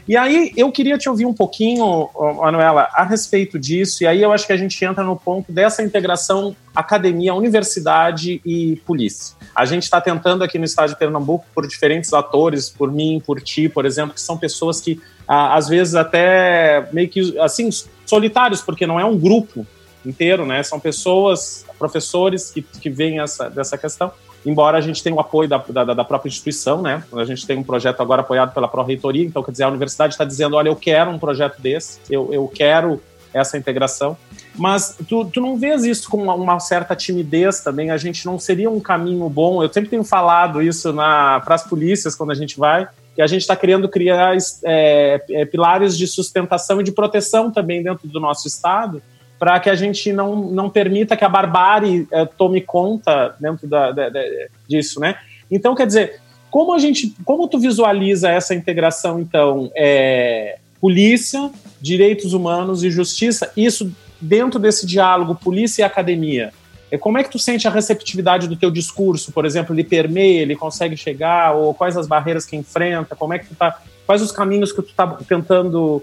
E 0.08 0.16
aí 0.16 0.52
eu 0.56 0.70
queria 0.70 0.96
te 0.96 1.08
ouvir 1.08 1.26
um 1.26 1.34
pouquinho, 1.34 2.08
Manuela, 2.40 2.88
a 2.92 3.02
respeito 3.02 3.58
disso, 3.58 4.04
e 4.04 4.06
aí 4.06 4.22
eu 4.22 4.32
acho 4.32 4.46
que 4.46 4.52
a 4.52 4.56
gente 4.56 4.82
entra 4.84 5.02
no 5.02 5.16
ponto 5.16 5.50
dessa 5.50 5.82
integração 5.82 6.54
academia, 6.74 7.34
universidade 7.34 8.40
e 8.44 8.76
polícia. 8.86 9.34
A 9.54 9.64
gente 9.64 9.82
está 9.82 10.00
tentando 10.00 10.44
aqui 10.44 10.58
no 10.58 10.64
estado 10.64 10.90
de 10.90 10.98
Pernambuco, 10.98 11.44
por 11.52 11.66
diferentes 11.66 12.12
atores, 12.12 12.68
por 12.68 12.92
mim, 12.92 13.20
por 13.24 13.40
ti, 13.40 13.68
por 13.68 13.84
exemplo, 13.84 14.14
que 14.14 14.20
são 14.20 14.36
pessoas 14.38 14.80
que 14.80 15.00
às 15.26 15.68
vezes 15.68 15.96
até 15.96 16.88
meio 16.92 17.08
que 17.08 17.36
assim 17.40 17.68
solitários, 18.04 18.60
porque 18.60 18.86
não 18.86 19.00
é 19.00 19.04
um 19.04 19.18
grupo 19.18 19.66
inteiro, 20.04 20.46
né? 20.46 20.62
São 20.62 20.78
pessoas, 20.78 21.66
professores 21.78 22.50
que, 22.50 22.62
que 22.62 22.88
veem 22.88 23.18
essa, 23.20 23.50
dessa 23.50 23.76
questão. 23.76 24.12
Embora 24.46 24.78
a 24.78 24.80
gente 24.80 25.02
tenha 25.02 25.16
o 25.16 25.18
apoio 25.18 25.48
da, 25.48 25.58
da, 25.58 25.84
da 25.92 26.04
própria 26.04 26.28
instituição, 26.28 26.80
né? 26.80 27.02
A 27.14 27.24
gente 27.24 27.44
tem 27.44 27.58
um 27.58 27.64
projeto 27.64 28.00
agora 28.00 28.20
apoiado 28.20 28.54
pela 28.54 28.68
Pró-Reitoria, 28.68 29.26
então 29.26 29.42
quer 29.42 29.50
dizer, 29.50 29.64
a 29.64 29.68
universidade 29.68 30.14
está 30.14 30.24
dizendo: 30.24 30.54
olha, 30.54 30.68
eu 30.68 30.76
quero 30.76 31.10
um 31.10 31.18
projeto 31.18 31.60
desse, 31.60 31.98
eu, 32.08 32.32
eu 32.32 32.46
quero 32.46 33.02
essa 33.34 33.58
integração. 33.58 34.16
Mas 34.54 34.96
tu, 35.08 35.24
tu 35.26 35.40
não 35.40 35.58
vês 35.58 35.84
isso 35.84 36.08
com 36.08 36.22
uma, 36.22 36.34
uma, 36.34 36.60
certa 36.60 36.94
timidez 36.94 37.60
também? 37.60 37.90
A 37.90 37.96
gente 37.96 38.24
não 38.24 38.38
seria 38.38 38.70
um 38.70 38.80
caminho 38.80 39.28
bom? 39.28 39.62
Eu 39.62 39.70
sempre 39.70 39.90
tenho 39.90 40.04
falado 40.04 40.62
isso 40.62 40.94
para 40.94 41.54
as 41.54 41.64
polícias 41.64 42.14
quando 42.14 42.30
a 42.30 42.34
gente 42.34 42.56
vai, 42.56 42.88
que 43.14 43.20
a 43.20 43.26
gente 43.26 43.42
está 43.42 43.56
querendo 43.56 43.88
criar 43.88 44.36
é, 44.64 45.22
é, 45.28 45.44
pilares 45.44 45.96
de 45.98 46.06
sustentação 46.06 46.80
e 46.80 46.84
de 46.84 46.92
proteção 46.92 47.50
também 47.50 47.82
dentro 47.82 48.08
do 48.08 48.20
nosso 48.20 48.46
Estado, 48.46 49.02
para 49.38 49.60
que 49.60 49.68
a 49.68 49.74
gente 49.74 50.12
não, 50.12 50.36
não 50.36 50.70
permita 50.70 51.16
que 51.16 51.24
a 51.24 51.28
barbárie 51.28 52.06
é, 52.10 52.24
tome 52.24 52.60
conta 52.60 53.34
dentro 53.38 53.66
da, 53.66 53.92
da, 53.92 54.08
da, 54.08 54.20
disso, 54.68 55.00
né? 55.00 55.16
Então, 55.50 55.74
quer 55.74 55.86
dizer, 55.86 56.20
como 56.50 56.72
a 56.72 56.78
gente, 56.78 57.14
como 57.24 57.46
tu 57.48 57.58
visualiza 57.58 58.30
essa 58.30 58.54
integração, 58.54 59.20
então, 59.20 59.70
é, 59.74 60.58
polícia, 60.80 61.50
direitos 61.80 62.32
humanos 62.32 62.82
e 62.82 62.90
justiça, 62.90 63.52
isso 63.56 63.92
dentro 64.20 64.58
desse 64.58 64.86
diálogo 64.86 65.34
polícia 65.34 65.82
e 65.82 65.84
academia? 65.84 66.52
É 66.90 66.96
como 66.96 67.18
é 67.18 67.24
que 67.24 67.30
tu 67.30 67.38
sente 67.38 67.66
a 67.66 67.70
receptividade 67.70 68.46
do 68.46 68.56
teu 68.56 68.70
discurso, 68.70 69.32
por 69.32 69.44
exemplo, 69.44 69.74
ele 69.74 69.82
permeia, 69.82 70.42
ele 70.42 70.54
consegue 70.54 70.96
chegar, 70.96 71.54
ou 71.54 71.74
quais 71.74 71.96
as 71.96 72.06
barreiras 72.06 72.46
que 72.46 72.56
enfrenta, 72.56 73.16
como 73.16 73.34
é 73.34 73.38
que 73.38 73.48
tu 73.48 73.54
tá, 73.54 73.80
quais 74.06 74.22
os 74.22 74.30
caminhos 74.32 74.72
que 74.72 74.80
tu 74.80 74.94
tá 74.94 75.06
tentando 75.28 76.02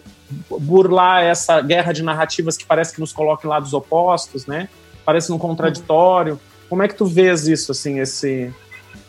burlar 0.59 1.23
essa 1.23 1.61
guerra 1.61 1.93
de 1.93 2.03
narrativas 2.03 2.57
que 2.57 2.65
parece 2.65 2.93
que 2.93 2.99
nos 2.99 3.13
coloca 3.13 3.47
em 3.47 3.49
lados 3.49 3.73
opostos, 3.73 4.45
né? 4.45 4.67
Parece 5.05 5.31
um 5.31 5.37
contraditório. 5.37 6.39
Como 6.69 6.83
é 6.83 6.87
que 6.87 6.95
tu 6.95 7.05
vês 7.05 7.47
isso, 7.47 7.71
assim, 7.71 7.99
esse... 7.99 8.53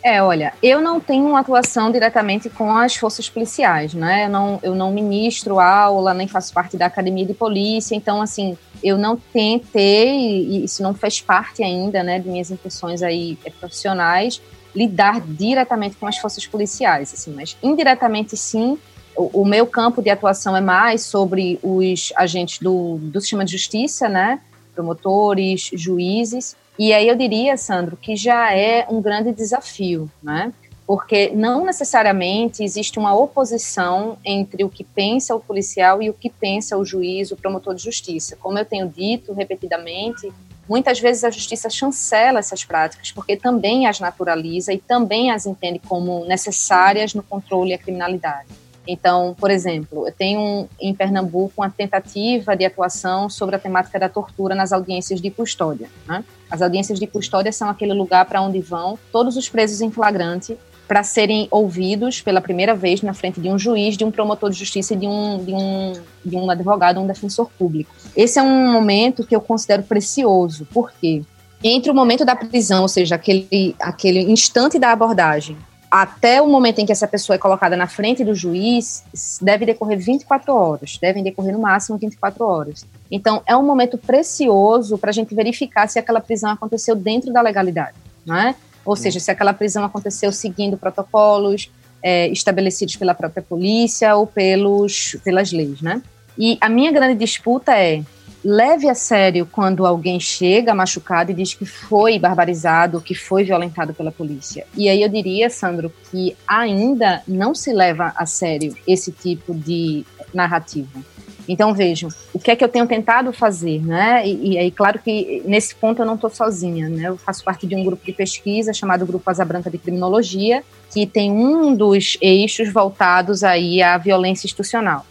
É, 0.02 0.22
olha, 0.22 0.52
eu 0.62 0.82
não 0.82 1.00
tenho 1.00 1.26
uma 1.26 1.40
atuação 1.40 1.90
diretamente 1.90 2.50
com 2.50 2.76
as 2.76 2.94
forças 2.94 3.28
policiais, 3.30 3.94
né? 3.94 4.26
Eu 4.26 4.28
não, 4.28 4.60
eu 4.62 4.74
não 4.74 4.92
ministro 4.92 5.58
aula, 5.58 6.12
nem 6.12 6.28
faço 6.28 6.52
parte 6.52 6.76
da 6.76 6.86
academia 6.86 7.24
de 7.24 7.32
polícia, 7.32 7.94
então, 7.94 8.20
assim, 8.20 8.58
eu 8.82 8.98
não 8.98 9.16
tentei, 9.16 10.14
e 10.18 10.64
isso 10.64 10.82
não 10.82 10.92
fez 10.92 11.22
parte 11.22 11.62
ainda, 11.62 12.02
né, 12.02 12.18
de 12.18 12.28
minhas 12.28 12.50
intenções 12.50 13.02
aí 13.02 13.38
profissionais, 13.58 14.42
lidar 14.74 15.20
diretamente 15.20 15.96
com 15.96 16.06
as 16.06 16.18
forças 16.18 16.46
policiais, 16.46 17.12
assim, 17.12 17.32
mas 17.32 17.56
indiretamente 17.62 18.36
sim, 18.36 18.78
o, 19.16 19.42
o 19.42 19.44
meu 19.44 19.66
campo 19.66 20.02
de 20.02 20.10
atuação 20.10 20.56
é 20.56 20.60
mais 20.60 21.02
sobre 21.02 21.58
os 21.62 22.12
agentes 22.16 22.58
do, 22.58 22.98
do 22.98 23.20
sistema 23.20 23.44
de 23.44 23.52
justiça, 23.52 24.08
né, 24.08 24.40
promotores, 24.74 25.70
juízes, 25.72 26.56
e 26.78 26.92
aí 26.92 27.08
eu 27.08 27.14
diria, 27.14 27.56
Sandro, 27.56 27.96
que 27.96 28.16
já 28.16 28.52
é 28.52 28.86
um 28.90 29.00
grande 29.00 29.32
desafio, 29.32 30.10
né? 30.22 30.52
Porque 30.86 31.30
não 31.30 31.64
necessariamente 31.64 32.62
existe 32.62 32.98
uma 32.98 33.14
oposição 33.14 34.18
entre 34.24 34.64
o 34.64 34.68
que 34.68 34.84
pensa 34.84 35.34
o 35.34 35.40
policial 35.40 36.02
e 36.02 36.10
o 36.10 36.12
que 36.12 36.28
pensa 36.28 36.76
o 36.76 36.84
juiz, 36.84 37.30
o 37.30 37.36
promotor 37.36 37.74
de 37.74 37.82
justiça. 37.82 38.36
Como 38.36 38.58
eu 38.58 38.64
tenho 38.64 38.88
dito 38.88 39.32
repetidamente, 39.32 40.30
muitas 40.68 41.00
vezes 41.00 41.24
a 41.24 41.30
justiça 41.30 41.68
chancela 41.70 42.38
essas 42.38 42.64
práticas 42.64 43.12
porque 43.12 43.36
também 43.36 43.86
as 43.86 44.00
naturaliza 44.00 44.72
e 44.72 44.78
também 44.78 45.30
as 45.30 45.46
entende 45.46 45.80
como 45.86 46.24
necessárias 46.24 47.14
no 47.14 47.22
controle 47.22 47.74
à 47.74 47.78
criminalidade. 47.78 48.48
Então, 48.86 49.34
por 49.38 49.50
exemplo, 49.50 50.06
eu 50.06 50.12
tenho 50.12 50.68
em 50.78 50.94
Pernambuco 50.94 51.54
uma 51.56 51.70
tentativa 51.70 52.54
de 52.54 52.64
atuação 52.64 53.30
sobre 53.30 53.56
a 53.56 53.58
temática 53.58 53.98
da 53.98 54.08
tortura 54.08 54.54
nas 54.54 54.72
audiências 54.72 55.20
de 55.20 55.30
custódia. 55.30 55.88
Né? 56.06 56.22
As 56.50 56.60
audiências 56.60 56.98
de 56.98 57.06
custódia 57.06 57.50
são 57.50 57.70
aquele 57.70 57.94
lugar 57.94 58.26
para 58.26 58.42
onde 58.42 58.60
vão 58.60 58.98
todos 59.10 59.36
os 59.36 59.48
presos 59.48 59.80
em 59.80 59.90
flagrante 59.90 60.58
para 60.86 61.02
serem 61.02 61.48
ouvidos 61.50 62.20
pela 62.20 62.40
primeira 62.40 62.74
vez 62.74 63.02
na 63.02 63.14
frente 63.14 63.40
de 63.40 63.48
um 63.48 63.58
juiz, 63.58 63.96
de 63.96 64.04
um 64.04 64.10
promotor 64.10 64.50
de 64.50 64.58
justiça 64.58 64.94
e 64.94 64.96
de 64.96 65.06
um, 65.06 65.44
de 65.44 65.52
um, 65.52 65.92
de 66.24 66.36
um 66.36 66.50
advogado, 66.50 67.00
um 67.00 67.06
defensor 67.06 67.50
público. 67.58 67.94
Esse 68.16 68.38
é 68.38 68.42
um 68.42 68.72
momento 68.72 69.26
que 69.26 69.34
eu 69.34 69.40
considero 69.40 69.82
precioso, 69.82 70.66
porque 70.72 71.22
entre 71.62 71.90
o 71.90 71.94
momento 71.94 72.24
da 72.24 72.36
prisão, 72.36 72.82
ou 72.82 72.88
seja, 72.88 73.14
aquele, 73.14 73.74
aquele 73.80 74.20
instante 74.20 74.78
da 74.78 74.92
abordagem, 74.92 75.56
até 75.90 76.42
o 76.42 76.48
momento 76.48 76.80
em 76.80 76.86
que 76.86 76.90
essa 76.90 77.06
pessoa 77.06 77.36
é 77.36 77.38
colocada 77.38 77.76
na 77.76 77.86
frente 77.86 78.24
do 78.24 78.34
juiz, 78.34 79.04
deve 79.40 79.64
decorrer 79.64 79.96
24 79.96 80.52
horas, 80.52 80.98
devem 81.00 81.22
decorrer 81.22 81.52
no 81.52 81.60
máximo 81.60 81.96
24 81.96 82.44
horas. 82.44 82.84
Então, 83.08 83.40
é 83.46 83.56
um 83.56 83.62
momento 83.62 83.96
precioso 83.96 84.98
para 84.98 85.10
a 85.10 85.12
gente 85.12 85.34
verificar 85.34 85.88
se 85.88 85.98
aquela 85.98 86.20
prisão 86.20 86.50
aconteceu 86.50 86.96
dentro 86.96 87.32
da 87.32 87.40
legalidade, 87.40 87.96
não 88.26 88.36
é? 88.36 88.56
Ou 88.84 88.96
seja, 88.96 89.18
se 89.20 89.30
aquela 89.30 89.52
prisão 89.52 89.84
aconteceu 89.84 90.30
seguindo 90.32 90.76
protocolos 90.76 91.70
é, 92.02 92.28
estabelecidos 92.28 92.96
pela 92.96 93.14
própria 93.14 93.42
polícia 93.42 94.14
ou 94.14 94.26
pelos, 94.26 95.16
pelas 95.24 95.52
leis, 95.52 95.80
né? 95.80 96.02
E 96.36 96.58
a 96.60 96.68
minha 96.68 96.92
grande 96.92 97.18
disputa 97.18 97.72
é 97.72 98.02
leve 98.44 98.88
a 98.88 98.94
sério 98.94 99.48
quando 99.50 99.86
alguém 99.86 100.20
chega 100.20 100.74
machucado 100.74 101.30
e 101.30 101.34
diz 101.34 101.54
que 101.54 101.64
foi 101.64 102.18
barbarizado, 102.18 103.00
que 103.00 103.14
foi 103.14 103.42
violentado 103.42 103.94
pela 103.94 104.12
polícia. 104.12 104.66
E 104.76 104.88
aí 104.88 105.00
eu 105.00 105.08
diria, 105.08 105.48
Sandro, 105.48 105.90
que 106.10 106.36
ainda 106.46 107.22
não 107.26 107.54
se 107.54 107.72
leva 107.72 108.12
a 108.14 108.26
sério 108.26 108.76
esse 108.86 109.10
tipo 109.10 109.54
de 109.54 110.04
narrativa. 110.34 111.00
Então 111.48 111.74
vejam, 111.74 112.08
o 112.32 112.38
que 112.38 112.50
é 112.50 112.56
que 112.56 112.64
eu 112.64 112.68
tenho 112.68 112.86
tentado 112.86 113.32
fazer, 113.32 113.84
né? 113.84 114.26
E, 114.26 114.56
aí, 114.56 114.70
claro 114.70 114.98
que 114.98 115.42
nesse 115.44 115.74
ponto 115.74 116.00
eu 116.00 116.06
não 116.06 116.14
estou 116.14 116.30
sozinha, 116.30 116.88
né? 116.88 117.08
Eu 117.08 117.18
faço 117.18 117.44
parte 117.44 117.66
de 117.66 117.76
um 117.76 117.84
grupo 117.84 118.04
de 118.04 118.12
pesquisa 118.12 118.72
chamado 118.72 119.04
Grupo 119.04 119.30
Asa 119.30 119.44
Branca 119.44 119.70
de 119.70 119.76
Criminologia, 119.76 120.64
que 120.90 121.06
tem 121.06 121.30
um 121.30 121.74
dos 121.74 122.16
eixos 122.20 122.72
voltados 122.72 123.44
aí 123.44 123.82
à 123.82 123.98
violência 123.98 124.46
institucional. 124.46 125.04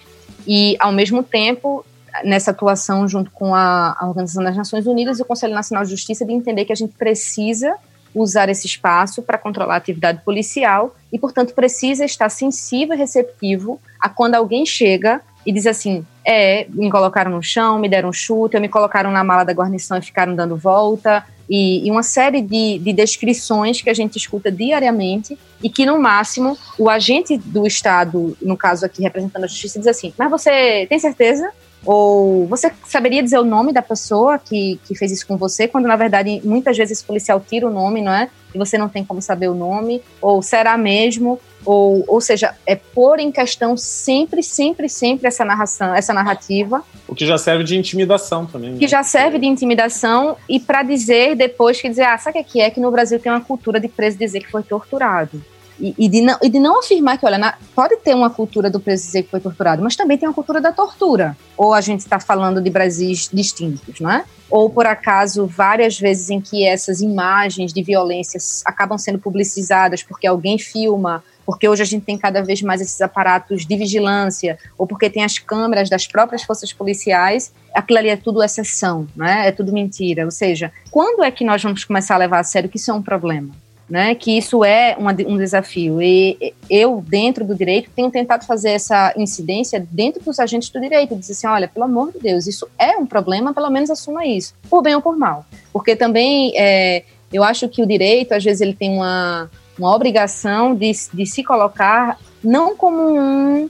E, 0.48 0.76
ao 0.80 0.92
mesmo 0.92 1.22
tempo, 1.22 1.86
nessa 2.24 2.52
atuação 2.52 3.08
junto 3.08 3.30
com 3.32 3.54
a, 3.54 3.96
a 4.00 4.08
Organização 4.08 4.44
das 4.44 4.58
Nações 4.58 4.88
Unidas 4.88 5.20
e 5.20 5.22
o 5.22 5.26
Conselho 5.26 5.54
Nacional 5.54 5.84
de 5.84 5.92
Justiça, 5.92 6.26
de 6.26 6.34
entender 6.34 6.66
que 6.66 6.74
a 6.74 6.76
gente 6.76 6.94
precisa 6.94 7.76
usar 8.14 8.50
esse 8.50 8.68
espaço 8.68 9.22
para 9.22 9.38
controlar 9.38 9.76
a 9.76 9.78
atividade 9.78 10.22
policial 10.24 10.96
e, 11.12 11.18
portanto, 11.18 11.54
precisa 11.54 12.06
estar 12.06 12.30
sensível 12.30 12.96
e 12.96 12.98
receptivo 12.98 13.80
a 14.00 14.10
quando 14.10 14.36
alguém 14.36 14.66
chega 14.66 15.22
e 15.46 15.52
diz 15.52 15.66
assim: 15.66 16.06
é, 16.26 16.66
me 16.70 16.90
colocaram 16.90 17.32
no 17.32 17.42
chão, 17.42 17.78
me 17.80 17.90
deram 17.90 18.10
um 18.10 18.14
chute, 18.14 18.60
me 18.60 18.70
colocaram 18.70 19.12
na 19.12 19.24
mala 19.24 19.44
da 19.44 19.54
guarnição 19.54 19.98
e 19.98 20.02
ficaram 20.02 20.36
dando 20.36 20.56
volta, 20.56 21.26
e, 21.50 21.86
e 21.86 21.92
uma 21.92 22.04
série 22.04 22.42
de, 22.42 22.80
de 22.80 22.94
descrições 22.94 23.82
que 23.82 23.90
a 23.90 23.94
gente 23.94 24.18
escuta 24.18 24.52
diariamente 24.52 25.38
e 25.62 25.70
que, 25.70 25.86
no 25.86 26.00
máximo, 26.00 26.58
o 26.80 26.90
agente 26.90 27.38
do 27.38 27.68
Estado, 27.68 28.38
no 28.42 28.56
caso 28.56 28.86
aqui 28.86 29.04
representando 29.04 29.44
a 29.44 29.48
justiça, 29.48 29.80
diz 29.80 29.88
assim: 29.88 30.14
Mas 30.18 30.30
você 30.30 30.86
tem 30.88 30.98
certeza? 31.00 31.52
Ou 31.86 32.48
você 32.48 32.72
saberia 32.86 33.22
dizer 33.22 33.38
o 33.40 33.44
nome 33.44 33.74
da 33.74 33.82
pessoa 33.82 34.40
que, 34.40 34.80
que 34.86 34.96
fez 34.96 35.12
isso 35.12 35.28
com 35.28 35.36
você, 35.36 35.68
quando 35.68 35.86
na 35.86 35.98
verdade 35.98 36.42
muitas 36.46 36.78
vezes 36.78 36.98
esse 36.98 37.06
policial 37.06 37.42
tira 37.42 37.68
o 37.68 37.72
nome, 37.72 38.02
não 38.02 38.14
é? 38.14 38.30
E 38.56 38.58
você 38.58 38.78
não 38.78 38.88
tem 38.88 39.04
como 39.04 39.22
saber 39.22 39.50
o 39.50 39.54
nome, 39.54 40.02
ou 40.22 40.42
será 40.42 40.78
mesmo? 40.78 41.42
Ou, 41.66 42.04
ou 42.08 42.20
seja, 42.20 42.56
é 42.66 42.76
pôr 42.76 43.20
em 43.20 43.32
questão 43.32 43.78
sempre, 43.78 44.44
sempre, 44.44 44.90
sempre 44.90 45.28
essa 45.28 45.46
narração, 45.46 45.96
essa 45.96 46.14
narrativa. 46.14 46.84
O 47.08 47.16
que 47.16 47.26
já 47.26 47.38
serve 47.38 47.64
de 47.64 47.78
intimidação 47.78 48.46
também. 48.46 48.72
Né? 48.72 48.80
Que 48.80 48.88
já 48.88 49.04
serve 49.04 49.40
de 49.40 49.46
intimidação 49.46 50.38
e 50.48 50.60
para 50.60 50.84
dizer 50.84 51.36
depois 51.36 51.80
que 51.80 51.90
dizer, 51.90 52.04
ah, 52.04 52.18
sabe 52.18 52.40
o 52.40 52.44
que 52.44 52.60
é? 52.60 52.70
Que 52.70 52.80
no 52.80 52.92
Brasil 52.92 53.20
tem 53.20 53.32
uma 53.32 53.42
cultura 53.42 53.80
de 53.80 53.88
preso 53.88 54.18
dizer 54.18 54.42
que 54.42 54.52
foi 54.52 54.64
torturado. 54.64 55.42
E, 55.80 55.94
e, 55.98 56.08
de 56.08 56.22
não, 56.22 56.38
e 56.42 56.50
de 56.50 56.60
não 56.60 56.80
afirmar 56.80 57.18
que, 57.18 57.26
olha, 57.26 57.38
na, 57.38 57.56
pode 57.76 57.98
ter 57.98 58.14
uma 58.14 58.30
cultura 58.30 58.70
do 58.70 58.80
preso 58.80 59.06
dizer 59.06 59.24
que 59.24 59.32
foi 59.32 59.40
torturado, 59.40 59.82
mas 59.82 59.96
também 59.96 60.18
tem 60.18 60.28
uma 60.30 60.34
cultura 60.34 60.62
da 60.62 60.72
tortura. 60.72 61.36
Ou 61.58 61.74
a 61.74 61.82
gente 61.82 62.02
está 62.02 62.20
falando 62.20 62.62
de 62.62 62.70
Brasis 62.70 63.30
distintos, 63.32 64.00
não 64.00 64.12
é? 64.12 64.24
Ou, 64.50 64.70
por 64.70 64.86
acaso, 64.86 65.48
várias 65.48 66.00
vezes 66.00 66.30
em 66.30 66.40
que 66.40 66.66
essas 66.66 67.02
imagens 67.02 67.74
de 67.74 67.82
violências 67.82 68.62
acabam 68.66 68.98
sendo 68.98 69.18
publicizadas 69.18 70.04
porque 70.04 70.28
alguém 70.28 70.60
filma 70.60 71.24
porque 71.46 71.68
hoje 71.68 71.82
a 71.82 71.86
gente 71.86 72.06
tem 72.06 72.18
cada 72.18 72.42
vez 72.42 72.62
mais 72.62 72.82
esses 72.82 73.02
aparatos 73.02 73.66
de 73.66 73.76
vigilância, 73.76 74.58
ou 74.78 74.88
porque 74.88 75.10
tem 75.10 75.24
as 75.24 75.38
câmeras 75.38 75.90
das 75.90 76.08
próprias 76.08 76.44
forças 76.44 76.72
policiais, 76.72 77.54
aquilo 77.74 78.00
ali 78.00 78.10
é 78.10 78.16
tudo 78.16 78.44
exceção, 78.44 79.08
né? 79.16 79.48
é 79.48 79.52
tudo 79.52 79.74
mentira. 79.74 80.26
Ou 80.26 80.32
seja, 80.32 80.72
quando 80.92 81.24
é 81.24 81.32
que 81.32 81.44
nós 81.44 81.62
vamos 81.62 81.84
começar 81.84 82.16
a 82.16 82.18
levar 82.18 82.40
a 82.40 82.44
sério 82.44 82.70
que 82.70 82.78
isso 82.78 82.92
é 82.92 82.94
um 82.94 83.02
problema? 83.02 83.54
Né, 83.90 84.16
que 84.16 84.36
isso 84.36 84.64
é 84.64 84.96
um 84.98 85.38
desafio. 85.38 86.02
E 86.02 86.54
eu, 86.70 87.04
dentro 87.06 87.46
do 87.46 87.54
direito, 87.54 87.92
tenho 87.94 88.10
tentado 88.10 88.46
fazer 88.46 88.70
essa 88.70 89.14
incidência 89.16 89.86
dentro 89.92 90.24
dos 90.24 90.40
agentes 90.40 90.70
do 90.70 90.80
direito, 90.80 91.16
dizer 91.16 91.34
assim, 91.34 91.48
olha, 91.48 91.68
pelo 91.68 91.86
amor 91.86 92.12
de 92.14 92.18
Deus, 92.18 92.48
isso 92.48 92.68
é 92.80 92.98
um 92.98 93.06
problema, 93.06 93.54
pelo 93.54 93.70
menos 93.70 93.92
assuma 93.92 94.26
isso, 94.26 94.56
por 94.70 94.82
bem 94.82 94.96
ou 94.96 95.02
por 95.02 95.18
mal. 95.18 95.46
Porque 95.72 95.98
também 95.98 96.54
é, 96.56 97.04
eu 97.32 97.44
acho 97.44 97.68
que 97.68 97.82
o 97.82 97.86
direito, 97.86 98.32
às 98.32 98.44
vezes, 98.44 98.62
ele 98.62 98.74
tem 98.74 98.92
uma, 98.92 99.52
uma 99.78 99.94
obrigação 99.96 100.76
de, 100.76 100.92
de 101.14 101.26
se 101.26 101.44
colocar 101.44 102.20
não 102.44 102.76
como 102.76 102.98
um, 103.02 103.70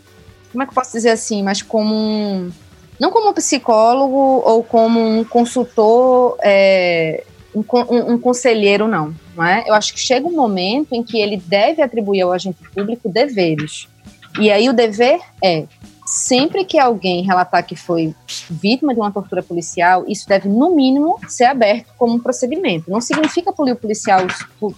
como 0.52 0.64
é 0.64 0.66
que 0.66 0.72
eu 0.72 0.76
posso 0.76 0.92
dizer 0.92 1.10
assim, 1.10 1.44
mas 1.44 1.62
como 1.62 1.94
um, 1.94 2.52
não 3.00 3.12
como 3.12 3.30
um 3.30 3.34
psicólogo 3.34 4.44
ou 4.46 4.64
como 4.64 5.00
um 5.00 5.24
consultor, 5.24 6.38
é, 6.44 7.24
um, 7.56 7.64
um, 7.90 8.14
um, 8.14 8.20
conselheiro, 8.20 8.88
não, 8.88 9.14
não 9.36 9.46
é? 9.46 9.64
Eu 9.68 9.74
acho 9.74 9.94
que 9.94 10.00
chega 10.00 10.28
um 10.28 10.36
momento 10.36 10.94
em 10.94 11.04
que 11.04 11.20
ele 11.20 11.38
deve 11.38 11.82
atribuir 11.82 12.22
ao 12.22 12.32
agente 12.32 12.58
público 12.74 13.10
deveres. 13.10 13.88
E 14.40 14.52
aí 14.52 14.68
o 14.70 14.74
dever 14.74 15.20
é 15.44 15.66
sempre 16.14 16.64
que 16.64 16.78
alguém 16.78 17.24
relatar 17.24 17.66
que 17.66 17.76
foi 17.76 18.14
vítima 18.50 18.94
de 18.94 19.00
uma 19.00 19.12
tortura 19.12 19.42
policial, 19.42 20.06
isso 20.08 20.28
deve, 20.28 20.48
no 20.48 20.76
mínimo, 20.76 21.20
ser 21.28 21.46
aberto 21.46 21.88
como 21.98 22.14
um 22.14 22.20
procedimento. 22.20 22.90
Não 22.90 23.02
significa 23.02 23.52
punir 23.52 23.72
o 23.72 23.76
policial, 23.76 24.20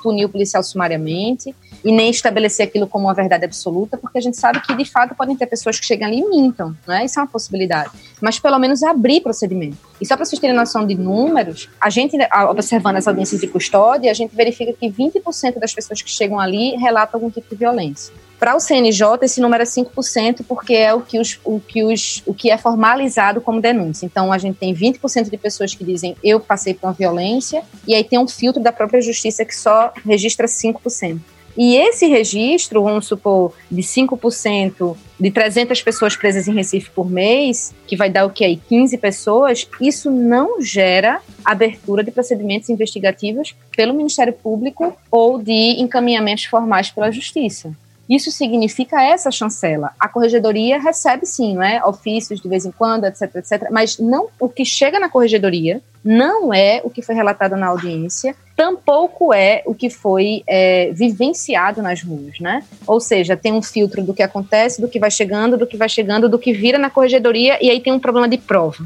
punir 0.01 0.25
o 0.25 0.29
policial 0.29 0.63
sumariamente 0.63 1.53
e 1.83 1.91
nem 1.91 2.09
estabelecer 2.09 2.65
aquilo 2.65 2.87
como 2.87 3.07
uma 3.07 3.13
verdade 3.13 3.43
absoluta, 3.43 3.97
porque 3.97 4.17
a 4.17 4.21
gente 4.21 4.37
sabe 4.37 4.61
que, 4.61 4.73
de 4.75 4.85
fato, 4.85 5.13
podem 5.13 5.35
ter 5.35 5.45
pessoas 5.45 5.77
que 5.77 5.85
chegam 5.85 6.07
ali 6.07 6.19
e 6.19 6.29
mintam, 6.29 6.75
né? 6.87 7.03
Isso 7.03 7.19
é 7.19 7.23
uma 7.23 7.27
possibilidade. 7.27 7.91
Mas, 8.21 8.39
pelo 8.39 8.57
menos, 8.57 8.81
abrir 8.81 9.19
procedimento. 9.21 9.77
E 9.99 10.05
só 10.05 10.15
para 10.15 10.25
vocês 10.25 10.39
terem 10.39 10.55
noção 10.55 10.87
de 10.87 10.95
números, 10.95 11.69
a 11.81 11.89
gente, 11.89 12.17
observando 12.49 12.95
as 12.95 13.07
audiências 13.07 13.41
de 13.41 13.47
custódia, 13.47 14.09
a 14.09 14.13
gente 14.13 14.33
verifica 14.33 14.71
que 14.71 14.89
20% 14.89 15.59
das 15.59 15.73
pessoas 15.73 16.01
que 16.01 16.09
chegam 16.09 16.39
ali 16.39 16.75
relatam 16.77 17.19
algum 17.19 17.29
tipo 17.29 17.49
de 17.49 17.55
violência. 17.55 18.13
Para 18.39 18.55
o 18.55 18.59
CNJ, 18.59 19.23
esse 19.23 19.39
número 19.39 19.63
é 19.63 19.65
5%, 19.65 20.45
porque 20.47 20.73
é 20.73 20.93
o 20.93 21.01
que, 21.01 21.19
os, 21.19 21.39
o, 21.43 21.59
que 21.59 21.83
os, 21.83 22.21
o 22.25 22.33
que 22.33 22.51
é 22.51 22.57
formalizado 22.57 23.39
como 23.39 23.61
denúncia. 23.61 24.05
Então, 24.05 24.31
a 24.31 24.37
gente 24.37 24.57
tem 24.57 24.73
20% 24.73 25.29
de 25.29 25.37
pessoas 25.37 25.73
que 25.73 25.83
dizem 25.83 26.15
eu 26.23 26.39
passei 26.39 26.73
por 26.73 26.87
uma 26.87 26.93
violência, 26.93 27.63
e 27.87 27.95
aí 27.95 28.03
tem 28.03 28.19
um 28.19 28.27
filtro 28.27 28.61
da 28.61 28.71
própria 28.71 29.01
justiça 29.01 29.45
que 29.45 29.55
só 29.55 29.93
registra 30.05 30.47
5%. 30.47 31.19
E 31.57 31.77
esse 31.77 32.05
registro, 32.07 32.83
vamos 32.83 33.07
supor, 33.07 33.53
de 33.71 33.81
5% 33.81 34.97
de 35.17 35.31
300 35.31 35.81
pessoas 35.81 36.15
presas 36.15 36.47
em 36.49 36.53
Recife 36.53 36.89
por 36.89 37.09
mês, 37.09 37.73
que 37.87 37.95
vai 37.95 38.09
dar 38.09 38.25
o 38.25 38.29
que 38.29 38.43
aí? 38.43 38.57
15 38.57 38.97
pessoas, 38.97 39.67
isso 39.79 40.11
não 40.11 40.61
gera 40.61 41.21
abertura 41.45 42.03
de 42.03 42.11
procedimentos 42.11 42.69
investigativos 42.69 43.55
pelo 43.75 43.93
Ministério 43.93 44.33
Público 44.33 44.93
ou 45.09 45.41
de 45.41 45.81
encaminhamentos 45.81 46.43
formais 46.43 46.91
pela 46.91 47.09
Justiça. 47.09 47.73
Isso 48.09 48.31
significa 48.31 49.01
essa 49.01 49.31
chancela. 49.31 49.91
A 49.99 50.07
corregedoria 50.07 50.79
recebe 50.79 51.25
sim, 51.25 51.55
né, 51.55 51.83
ofícios 51.83 52.39
de 52.39 52.47
vez 52.47 52.65
em 52.65 52.71
quando, 52.71 53.05
etc, 53.05 53.35
etc, 53.35 53.69
mas 53.71 53.97
não 53.97 54.27
o 54.39 54.47
que 54.47 54.63
chega 54.63 54.99
na 54.99 55.09
corregedoria 55.09 55.81
não 56.03 56.53
é 56.53 56.81
o 56.83 56.89
que 56.91 57.01
foi 57.01 57.15
relatado 57.15 57.57
na 57.57 57.65
audiência, 57.65 58.35
tampouco 58.55 59.33
é 59.33 59.63
o 59.65 59.73
que 59.73 59.89
foi 59.89 60.43
é, 60.45 60.91
vivenciado 60.93 61.81
nas 61.81 62.03
ruas, 62.03 62.39
né? 62.39 62.63
Ou 62.85 62.99
seja, 62.99 63.35
tem 63.35 63.51
um 63.51 63.61
filtro 63.61 64.03
do 64.03 64.13
que 64.13 64.21
acontece, 64.21 64.79
do 64.79 64.87
que 64.87 64.99
vai 64.99 65.09
chegando, 65.09 65.57
do 65.57 65.65
que 65.65 65.75
vai 65.75 65.89
chegando, 65.89 66.29
do 66.29 66.37
que 66.37 66.53
vira 66.53 66.77
na 66.77 66.91
corregedoria 66.91 67.57
e 67.59 67.71
aí 67.71 67.79
tem 67.79 67.91
um 67.91 67.99
problema 67.99 68.29
de 68.29 68.37
prova. 68.37 68.85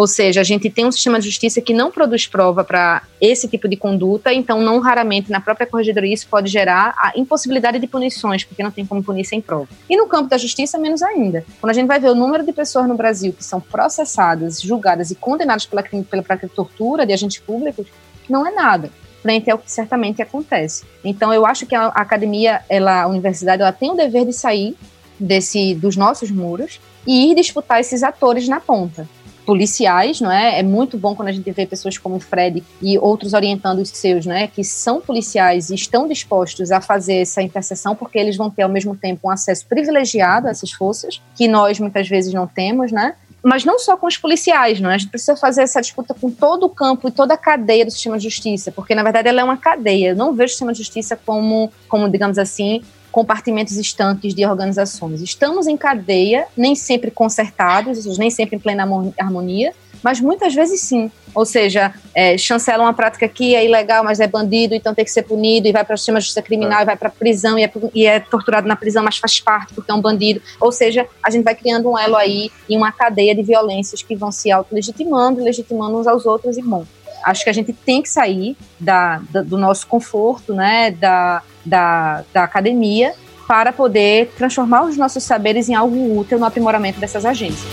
Ou 0.00 0.06
seja, 0.06 0.40
a 0.40 0.44
gente 0.44 0.70
tem 0.70 0.86
um 0.86 0.90
sistema 0.90 1.20
de 1.20 1.26
justiça 1.26 1.60
que 1.60 1.74
não 1.74 1.90
produz 1.90 2.26
prova 2.26 2.64
para 2.64 3.02
esse 3.20 3.46
tipo 3.46 3.68
de 3.68 3.76
conduta, 3.76 4.32
então 4.32 4.58
não 4.58 4.80
raramente 4.80 5.30
na 5.30 5.42
própria 5.42 5.66
corregedoria 5.66 6.14
isso 6.14 6.26
pode 6.26 6.48
gerar 6.48 6.94
a 6.96 7.12
impossibilidade 7.16 7.78
de 7.78 7.86
punições, 7.86 8.42
porque 8.42 8.62
não 8.62 8.70
tem 8.70 8.86
como 8.86 9.04
punir 9.04 9.26
sem 9.26 9.42
prova. 9.42 9.68
E 9.90 9.98
no 9.98 10.06
campo 10.06 10.30
da 10.30 10.38
justiça, 10.38 10.78
menos 10.78 11.02
ainda. 11.02 11.44
Quando 11.60 11.72
a 11.72 11.74
gente 11.74 11.86
vai 11.86 12.00
ver 12.00 12.08
o 12.08 12.14
número 12.14 12.46
de 12.46 12.50
pessoas 12.50 12.88
no 12.88 12.94
Brasil 12.94 13.34
que 13.34 13.44
são 13.44 13.60
processadas, 13.60 14.62
julgadas 14.62 15.10
e 15.10 15.14
condenadas 15.14 15.66
pela, 15.66 15.82
pela, 15.82 16.22
pela 16.22 16.38
tortura 16.48 17.04
de 17.04 17.12
agentes 17.12 17.36
públicos, 17.36 17.86
não 18.26 18.46
é 18.46 18.50
nada 18.50 18.90
frente 19.22 19.50
ao 19.50 19.58
que 19.58 19.70
certamente 19.70 20.22
acontece. 20.22 20.82
Então, 21.04 21.30
eu 21.30 21.44
acho 21.44 21.66
que 21.66 21.74
a 21.74 21.88
academia, 21.88 22.62
ela, 22.70 23.02
a 23.02 23.06
universidade, 23.06 23.60
ela 23.60 23.70
tem 23.70 23.90
o 23.90 23.94
dever 23.94 24.24
de 24.24 24.32
sair 24.32 24.74
desse 25.18 25.74
dos 25.74 25.94
nossos 25.94 26.30
muros 26.30 26.80
e 27.06 27.30
ir 27.30 27.34
disputar 27.34 27.80
esses 27.80 28.02
atores 28.02 28.48
na 28.48 28.60
ponta 28.60 29.06
policiais, 29.50 30.20
não 30.20 30.30
é? 30.30 30.60
É 30.60 30.62
muito 30.62 30.96
bom 30.96 31.12
quando 31.12 31.26
a 31.26 31.32
gente 31.32 31.50
vê 31.50 31.66
pessoas 31.66 31.98
como 31.98 32.14
o 32.14 32.20
Fred 32.20 32.62
e 32.80 32.96
outros 32.96 33.32
orientando 33.32 33.80
os 33.80 33.88
seus, 33.88 34.24
né, 34.24 34.46
que 34.46 34.62
são 34.62 35.00
policiais 35.00 35.70
e 35.70 35.74
estão 35.74 36.06
dispostos 36.06 36.70
a 36.70 36.80
fazer 36.80 37.14
essa 37.14 37.42
interseção, 37.42 37.96
porque 37.96 38.16
eles 38.16 38.36
vão 38.36 38.48
ter 38.48 38.62
ao 38.62 38.68
mesmo 38.68 38.94
tempo 38.96 39.26
um 39.26 39.30
acesso 39.30 39.66
privilegiado 39.66 40.46
a 40.46 40.50
essas 40.50 40.70
forças, 40.70 41.20
que 41.34 41.48
nós 41.48 41.80
muitas 41.80 42.08
vezes 42.08 42.32
não 42.32 42.46
temos, 42.46 42.92
né? 42.92 43.16
Mas 43.42 43.64
não 43.64 43.76
só 43.80 43.96
com 43.96 44.06
os 44.06 44.16
policiais, 44.16 44.78
não 44.78 44.88
é? 44.88 44.94
A 44.94 44.98
gente 44.98 45.10
precisa 45.10 45.34
fazer 45.34 45.62
essa 45.62 45.80
disputa 45.80 46.14
com 46.14 46.30
todo 46.30 46.66
o 46.66 46.70
campo 46.70 47.08
e 47.08 47.10
toda 47.10 47.34
a 47.34 47.36
cadeia 47.36 47.84
do 47.84 47.90
sistema 47.90 48.18
de 48.18 48.22
justiça, 48.28 48.70
porque 48.70 48.94
na 48.94 49.02
verdade 49.02 49.26
ela 49.26 49.40
é 49.40 49.44
uma 49.44 49.56
cadeia. 49.56 50.10
Eu 50.10 50.16
não 50.16 50.32
vejo 50.32 50.46
o 50.46 50.50
sistema 50.50 50.72
de 50.72 50.78
justiça 50.78 51.16
como, 51.26 51.72
como 51.88 52.08
digamos 52.08 52.38
assim, 52.38 52.82
compartimentos 53.10 53.76
estanques 53.76 54.34
de 54.34 54.44
organizações. 54.46 55.20
Estamos 55.20 55.66
em 55.66 55.76
cadeia, 55.76 56.46
nem 56.56 56.74
sempre 56.74 57.10
concertados, 57.10 58.18
nem 58.18 58.30
sempre 58.30 58.56
em 58.56 58.58
plena 58.58 58.86
harmonia, 59.18 59.72
mas 60.02 60.20
muitas 60.20 60.54
vezes 60.54 60.80
sim. 60.80 61.10
Ou 61.34 61.44
seja, 61.44 61.94
é, 62.14 62.36
chancela 62.36 62.82
uma 62.82 62.92
prática 62.92 63.28
que 63.28 63.54
é 63.54 63.64
ilegal, 63.64 64.02
mas 64.02 64.18
é 64.18 64.26
bandido, 64.26 64.74
então 64.74 64.94
tem 64.94 65.04
que 65.04 65.10
ser 65.10 65.22
punido, 65.22 65.68
e 65.68 65.72
vai 65.72 65.84
para 65.84 65.94
o 65.94 65.98
sistema 65.98 66.18
de 66.18 66.24
justiça 66.24 66.42
criminal, 66.42 66.80
é. 66.80 66.82
e 66.82 66.86
vai 66.86 66.96
para 66.96 67.08
a 67.08 67.12
prisão, 67.12 67.58
e 67.58 67.64
é, 67.64 67.72
e 67.94 68.06
é, 68.06 68.18
torturado 68.18 68.66
na 68.66 68.74
prisão, 68.74 69.04
mas 69.04 69.18
faz 69.18 69.38
parte 69.40 69.72
porque 69.74 69.90
é 69.90 69.94
um 69.94 70.00
bandido. 70.00 70.40
Ou 70.60 70.72
seja, 70.72 71.06
a 71.22 71.30
gente 71.30 71.44
vai 71.44 71.54
criando 71.54 71.90
um 71.90 71.98
elo 71.98 72.16
aí 72.16 72.50
em 72.68 72.76
uma 72.76 72.90
cadeia 72.90 73.34
de 73.34 73.42
violências 73.42 74.02
que 74.02 74.16
vão 74.16 74.32
se 74.32 74.50
auto-legitimando, 74.50 75.42
legitimando 75.42 75.98
uns 75.98 76.06
aos 76.06 76.26
outros, 76.26 76.56
e 76.56 76.62
bom. 76.62 76.84
Acho 77.22 77.44
que 77.44 77.50
a 77.50 77.52
gente 77.52 77.72
tem 77.72 78.00
que 78.00 78.08
sair 78.08 78.56
da, 78.78 79.20
da 79.30 79.42
do 79.42 79.58
nosso 79.58 79.86
conforto, 79.86 80.54
né, 80.54 80.90
da, 80.90 81.42
da, 81.64 82.24
da 82.32 82.44
academia 82.44 83.14
para 83.46 83.72
poder 83.72 84.32
transformar 84.36 84.84
os 84.84 84.96
nossos 84.96 85.22
saberes 85.24 85.68
em 85.68 85.74
algo 85.74 86.18
útil 86.18 86.38
no 86.38 86.46
aprimoramento 86.46 87.00
dessas 87.00 87.24
agências. 87.24 87.68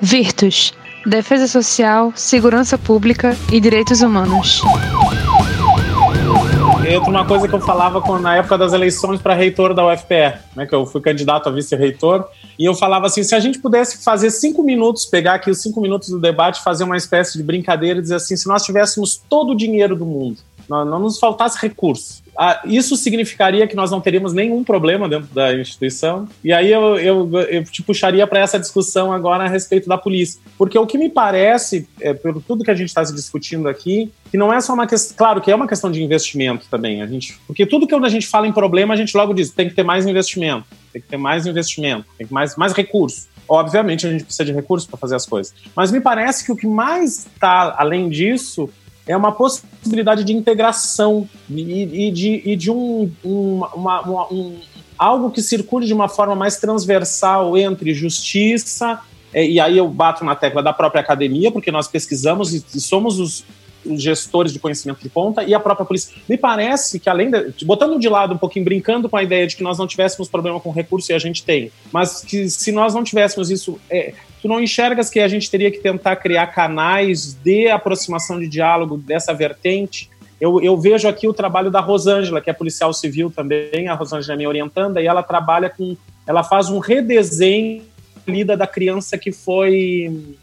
Virtus 0.00 0.74
Defesa 1.06 1.46
Social, 1.46 2.12
Segurança 2.14 2.76
Pública 2.76 3.36
e 3.52 3.60
Direitos 3.60 4.02
Humanos 4.02 4.62
entra 6.98 7.10
uma 7.10 7.26
coisa 7.26 7.48
que 7.48 7.54
eu 7.54 7.60
falava 7.60 8.00
com, 8.00 8.18
na 8.18 8.36
época 8.36 8.58
das 8.58 8.72
eleições 8.72 9.20
para 9.20 9.34
reitor 9.34 9.72
da 9.72 9.86
UFPR, 9.86 10.38
né, 10.54 10.66
que 10.66 10.74
eu 10.74 10.84
fui 10.84 11.00
candidato 11.00 11.48
a 11.48 11.52
vice-reitor, 11.52 12.28
e 12.58 12.64
eu 12.64 12.74
falava 12.74 13.06
assim: 13.06 13.22
se 13.22 13.34
a 13.34 13.40
gente 13.40 13.58
pudesse 13.58 14.04
fazer 14.04 14.30
cinco 14.30 14.62
minutos, 14.62 15.06
pegar 15.06 15.34
aqui 15.34 15.50
os 15.50 15.58
cinco 15.62 15.80
minutos 15.80 16.08
do 16.08 16.20
debate, 16.20 16.62
fazer 16.62 16.84
uma 16.84 16.96
espécie 16.96 17.38
de 17.38 17.44
brincadeira 17.44 17.98
e 17.98 18.02
dizer 18.02 18.16
assim: 18.16 18.36
se 18.36 18.46
nós 18.46 18.62
tivéssemos 18.62 19.20
todo 19.28 19.52
o 19.52 19.56
dinheiro 19.56 19.96
do 19.96 20.04
mundo, 20.04 20.38
não, 20.68 20.84
não 20.84 20.98
nos 20.98 21.18
faltasse 21.18 21.58
recurso. 21.60 22.22
Ah, 22.40 22.62
isso 22.64 22.96
significaria 22.96 23.66
que 23.66 23.74
nós 23.74 23.90
não 23.90 24.00
teríamos 24.00 24.32
nenhum 24.32 24.62
problema 24.62 25.08
dentro 25.08 25.26
da 25.34 25.52
instituição. 25.54 26.28
E 26.44 26.52
aí 26.52 26.70
eu, 26.70 26.96
eu, 26.96 27.28
eu 27.40 27.64
te 27.64 27.82
puxaria 27.82 28.24
para 28.28 28.38
essa 28.38 28.60
discussão 28.60 29.12
agora 29.12 29.42
a 29.42 29.48
respeito 29.48 29.88
da 29.88 29.98
polícia. 29.98 30.40
Porque 30.56 30.78
o 30.78 30.86
que 30.86 30.96
me 30.96 31.10
parece, 31.10 31.88
é, 32.00 32.14
pelo 32.14 32.40
tudo 32.40 32.62
que 32.62 32.70
a 32.70 32.76
gente 32.76 32.90
está 32.90 33.04
se 33.04 33.12
discutindo 33.12 33.68
aqui, 33.68 34.12
que 34.30 34.38
não 34.38 34.52
é 34.52 34.60
só 34.60 34.72
uma 34.72 34.86
questão. 34.86 35.16
Claro 35.16 35.40
que 35.40 35.50
é 35.50 35.54
uma 35.54 35.66
questão 35.66 35.90
de 35.90 36.00
investimento 36.00 36.66
também. 36.70 37.02
A 37.02 37.08
gente, 37.08 37.36
porque 37.44 37.66
tudo 37.66 37.88
que 37.88 37.94
a 37.96 38.08
gente 38.08 38.28
fala 38.28 38.46
em 38.46 38.52
problema, 38.52 38.94
a 38.94 38.96
gente 38.96 39.16
logo 39.16 39.34
diz: 39.34 39.50
tem 39.50 39.68
que 39.68 39.74
ter 39.74 39.82
mais 39.82 40.06
investimento, 40.06 40.64
tem 40.92 41.02
que 41.02 41.08
ter 41.08 41.16
mais 41.16 41.44
investimento, 41.44 42.06
tem 42.16 42.24
que 42.24 42.28
ter 42.28 42.34
mais, 42.34 42.54
mais 42.54 42.72
recursos. 42.72 43.26
Obviamente 43.48 44.06
a 44.06 44.10
gente 44.10 44.22
precisa 44.22 44.44
de 44.44 44.52
recursos 44.52 44.88
para 44.88 44.96
fazer 44.96 45.16
as 45.16 45.26
coisas. 45.26 45.52
Mas 45.74 45.90
me 45.90 46.00
parece 46.00 46.44
que 46.44 46.52
o 46.52 46.56
que 46.56 46.68
mais 46.68 47.26
está 47.26 47.74
além 47.76 48.08
disso 48.08 48.70
é 49.08 49.16
uma 49.16 49.32
possibilidade 49.32 50.22
de 50.22 50.32
integração 50.32 51.28
e, 51.50 52.06
e 52.08 52.10
de, 52.10 52.42
e 52.44 52.54
de 52.54 52.70
um, 52.70 53.10
um, 53.24 53.64
uma, 53.74 54.00
uma, 54.02 54.32
um, 54.32 54.56
algo 54.98 55.30
que 55.30 55.40
circule 55.40 55.86
de 55.86 55.94
uma 55.94 56.08
forma 56.08 56.36
mais 56.36 56.58
transversal 56.58 57.56
entre 57.56 57.94
justiça, 57.94 59.00
é, 59.32 59.46
e 59.46 59.58
aí 59.58 59.78
eu 59.78 59.88
bato 59.88 60.24
na 60.24 60.34
tecla 60.34 60.62
da 60.62 60.72
própria 60.72 61.00
academia, 61.00 61.50
porque 61.50 61.70
nós 61.70 61.88
pesquisamos 61.88 62.52
e, 62.52 62.80
somos 62.80 63.18
os, 63.18 63.44
os 63.84 64.02
gestores 64.02 64.52
de 64.52 64.58
conhecimento 64.58 65.00
de 65.02 65.08
ponta 65.08 65.42
e 65.42 65.54
a 65.54 65.60
própria 65.60 65.86
polícia. 65.86 66.14
Me 66.28 66.36
parece 66.36 66.98
que, 66.98 67.08
além 67.08 67.30
de. 67.30 67.64
botando 67.64 67.98
de 67.98 68.08
lado 68.08 68.34
um 68.34 68.38
pouquinho, 68.38 68.64
brincando 68.64 69.08
com 69.08 69.16
a 69.16 69.22
ideia 69.22 69.46
de 69.46 69.56
que 69.56 69.62
nós 69.62 69.78
não 69.78 69.86
tivéssemos 69.86 70.28
problema 70.28 70.60
com 70.60 70.70
recurso 70.70 71.12
e 71.12 71.14
a 71.14 71.18
gente 71.18 71.42
tem, 71.44 71.70
mas 71.92 72.22
que 72.22 72.48
se 72.48 72.72
nós 72.72 72.94
não 72.94 73.04
tivéssemos 73.04 73.50
isso. 73.50 73.78
É, 73.90 74.14
tu 74.40 74.48
não 74.48 74.60
enxergas 74.60 75.10
que 75.10 75.20
a 75.20 75.28
gente 75.28 75.50
teria 75.50 75.70
que 75.70 75.78
tentar 75.78 76.16
criar 76.16 76.46
canais 76.48 77.34
de 77.34 77.68
aproximação 77.68 78.38
de 78.38 78.48
diálogo 78.48 78.96
dessa 78.96 79.34
vertente? 79.34 80.10
Eu, 80.40 80.60
eu 80.62 80.76
vejo 80.76 81.08
aqui 81.08 81.26
o 81.26 81.34
trabalho 81.34 81.70
da 81.70 81.80
Rosângela, 81.80 82.40
que 82.40 82.48
é 82.48 82.52
policial 82.52 82.92
civil 82.92 83.30
também, 83.30 83.88
a 83.88 83.94
Rosângela 83.94 84.34
é 84.34 84.36
minha 84.36 84.48
orientanda, 84.48 85.02
e 85.02 85.06
ela 85.06 85.22
trabalha 85.22 85.68
com. 85.68 85.96
Ela 86.26 86.44
faz 86.44 86.68
um 86.70 86.78
redesenho 86.78 87.82
lida 88.26 88.56
da 88.56 88.66
criança 88.66 89.16
que 89.16 89.32
foi 89.32 90.36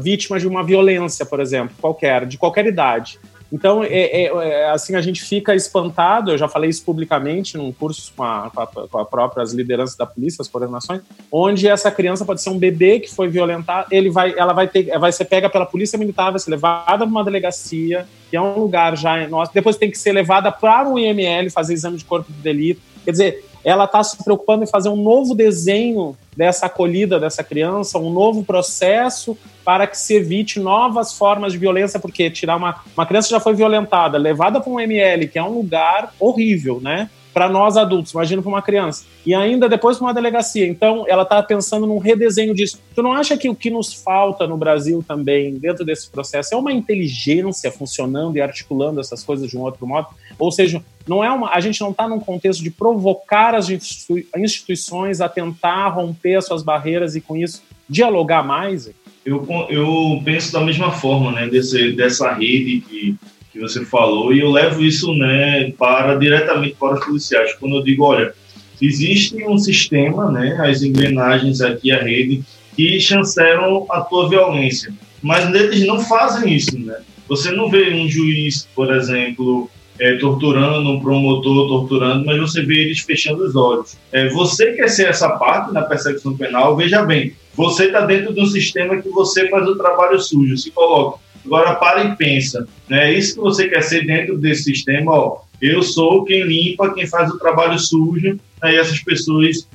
vítima 0.00 0.38
de 0.38 0.46
uma 0.46 0.62
violência, 0.62 1.26
por 1.26 1.40
exemplo, 1.40 1.76
qualquer, 1.80 2.26
de 2.26 2.38
qualquer 2.38 2.66
idade. 2.66 3.18
Então, 3.52 3.84
é, 3.84 3.88
é, 3.88 4.24
é, 4.24 4.70
assim, 4.70 4.96
a 4.96 5.00
gente 5.00 5.22
fica 5.22 5.54
espantado, 5.54 6.32
eu 6.32 6.38
já 6.38 6.48
falei 6.48 6.68
isso 6.68 6.84
publicamente 6.84 7.56
num 7.56 7.72
curso 7.72 8.12
com, 8.16 8.24
a, 8.24 8.50
com, 8.52 8.60
a, 8.60 8.66
com 8.66 8.98
as 8.98 9.08
próprias 9.08 9.52
lideranças 9.52 9.96
da 9.96 10.04
polícia, 10.04 10.42
as 10.42 10.48
coordenações, 10.48 11.00
onde 11.30 11.68
essa 11.68 11.90
criança 11.90 12.24
pode 12.24 12.42
ser 12.42 12.50
um 12.50 12.58
bebê 12.58 13.00
que 13.00 13.12
foi 13.12 13.28
violentado, 13.28 13.86
ele 13.90 14.10
vai, 14.10 14.34
ela 14.36 14.52
vai, 14.52 14.66
ter, 14.66 14.98
vai 14.98 15.12
ser 15.12 15.26
pega 15.26 15.48
pela 15.48 15.64
polícia 15.64 15.98
militar, 15.98 16.30
vai 16.30 16.40
ser 16.40 16.50
levada 16.50 16.98
para 16.98 17.06
uma 17.06 17.24
delegacia, 17.24 18.06
que 18.30 18.36
é 18.36 18.40
um 18.40 18.58
lugar 18.58 18.96
já 18.96 19.26
nosso, 19.28 19.54
depois 19.54 19.76
tem 19.76 19.90
que 19.90 19.98
ser 19.98 20.12
levada 20.12 20.50
para 20.50 20.88
um 20.88 20.98
IML, 20.98 21.50
fazer 21.50 21.74
exame 21.74 21.96
de 21.96 22.04
corpo 22.04 22.32
de 22.32 22.38
delito. 22.40 22.80
Quer 23.04 23.12
dizer, 23.12 23.44
ela 23.66 23.84
está 23.84 24.00
se 24.04 24.22
preocupando 24.22 24.62
em 24.62 24.66
fazer 24.68 24.88
um 24.88 24.96
novo 24.96 25.34
desenho 25.34 26.16
dessa 26.36 26.66
acolhida 26.66 27.18
dessa 27.18 27.42
criança, 27.42 27.98
um 27.98 28.12
novo 28.12 28.44
processo 28.44 29.36
para 29.64 29.88
que 29.88 29.98
se 29.98 30.14
evite 30.14 30.60
novas 30.60 31.14
formas 31.14 31.52
de 31.52 31.58
violência, 31.58 31.98
porque 31.98 32.30
tirar 32.30 32.54
uma, 32.54 32.80
uma 32.96 33.04
criança 33.04 33.28
já 33.28 33.40
foi 33.40 33.54
violentada, 33.54 34.16
levada 34.18 34.60
para 34.60 34.72
um 34.72 34.78
ML, 34.78 35.26
que 35.26 35.36
é 35.36 35.42
um 35.42 35.52
lugar 35.52 36.14
horrível, 36.20 36.80
né? 36.80 37.10
para 37.34 37.50
nós 37.50 37.76
adultos, 37.76 38.12
imagina 38.12 38.40
para 38.40 38.48
uma 38.48 38.62
criança. 38.62 39.04
E 39.26 39.34
ainda 39.34 39.68
depois 39.68 39.98
para 39.98 40.06
uma 40.06 40.14
delegacia. 40.14 40.66
Então, 40.66 41.04
ela 41.06 41.22
está 41.22 41.42
pensando 41.42 41.86
num 41.86 41.98
redesenho 41.98 42.54
disso. 42.54 42.80
Tu 42.94 43.02
não 43.02 43.12
acha 43.12 43.36
que 43.36 43.46
o 43.46 43.54
que 43.54 43.68
nos 43.68 43.92
falta 43.92 44.46
no 44.46 44.56
Brasil 44.56 45.04
também, 45.06 45.52
dentro 45.58 45.84
desse 45.84 46.08
processo, 46.08 46.54
é 46.54 46.56
uma 46.56 46.72
inteligência 46.72 47.70
funcionando 47.70 48.38
e 48.38 48.40
articulando 48.40 49.00
essas 49.00 49.22
coisas 49.22 49.50
de 49.50 49.58
um 49.58 49.60
outro 49.60 49.86
modo? 49.86 50.08
Ou 50.38 50.50
seja, 50.50 50.82
não 51.06 51.22
é 51.22 51.30
uma, 51.30 51.50
a 51.50 51.60
gente 51.60 51.80
não 51.80 51.90
está 51.90 52.08
num 52.08 52.20
contexto 52.20 52.62
de 52.62 52.70
provocar 52.70 53.54
as 53.54 53.68
instituições 53.68 55.20
a 55.20 55.28
tentar 55.28 55.88
romper 55.88 56.36
as 56.36 56.46
suas 56.46 56.62
barreiras 56.62 57.14
e, 57.14 57.20
com 57.20 57.36
isso, 57.36 57.62
dialogar 57.88 58.42
mais? 58.42 58.90
Eu, 59.24 59.46
eu 59.68 60.20
penso 60.24 60.52
da 60.52 60.60
mesma 60.60 60.90
forma, 60.90 61.32
né, 61.32 61.48
desse, 61.48 61.92
dessa 61.92 62.32
rede 62.32 62.80
que 62.80 63.16
que 63.56 63.60
você 63.60 63.84
falou, 63.86 64.34
e 64.34 64.40
eu 64.40 64.50
levo 64.50 64.84
isso 64.84 65.14
né, 65.14 65.72
para 65.78 66.14
diretamente 66.16 66.76
para 66.78 66.98
os 66.98 67.04
policiais. 67.06 67.54
Quando 67.54 67.76
eu 67.76 67.82
digo, 67.82 68.04
olha, 68.04 68.34
existe 68.80 69.42
um 69.44 69.56
sistema, 69.56 70.30
né, 70.30 70.58
as 70.60 70.82
engrenagens 70.82 71.62
aqui, 71.62 71.90
a 71.90 72.02
rede, 72.02 72.44
que 72.76 73.00
chancelam 73.00 73.86
a 73.90 74.02
tua 74.02 74.28
violência, 74.28 74.92
mas 75.22 75.52
eles 75.54 75.86
não 75.86 75.98
fazem 75.98 76.54
isso, 76.54 76.78
né? 76.78 76.98
Você 77.26 77.50
não 77.50 77.70
vê 77.70 77.94
um 77.94 78.06
juiz, 78.06 78.68
por 78.74 78.94
exemplo, 78.94 79.70
é, 79.98 80.16
torturando, 80.16 80.90
um 80.90 81.00
promotor 81.00 81.68
torturando, 81.68 82.24
mas 82.24 82.38
você 82.38 82.62
vê 82.62 82.82
eles 82.82 83.00
fechando 83.00 83.44
os 83.44 83.56
olhos. 83.56 83.96
É, 84.12 84.28
você 84.28 84.72
quer 84.72 84.88
ser 84.88 85.08
essa 85.08 85.30
parte 85.30 85.72
na 85.72 85.82
perseguição 85.82 86.36
penal, 86.36 86.76
veja 86.76 87.02
bem, 87.02 87.32
você 87.54 87.86
está 87.86 88.02
dentro 88.02 88.34
de 88.34 88.40
um 88.40 88.46
sistema 88.46 89.00
que 89.00 89.08
você 89.08 89.48
faz 89.48 89.66
o 89.66 89.76
trabalho 89.76 90.20
sujo, 90.20 90.56
se 90.56 90.70
coloca. 90.70 91.18
Agora 91.44 91.76
para 91.76 92.04
e 92.04 92.16
pensa, 92.16 92.66
né? 92.88 93.10
É 93.10 93.16
isso 93.16 93.36
que 93.36 93.40
você 93.40 93.68
quer 93.68 93.82
ser 93.82 94.04
dentro 94.04 94.36
desse 94.36 94.64
sistema, 94.64 95.12
ó. 95.12 95.38
Eu 95.62 95.80
sou 95.80 96.24
quem 96.24 96.42
limpa, 96.42 96.92
quem 96.92 97.06
faz 97.06 97.30
o 97.30 97.38
trabalho 97.38 97.78
sujo, 97.78 98.38
aí 98.60 98.74
né? 98.74 98.80
essas 98.80 99.00
pessoas 99.00 99.66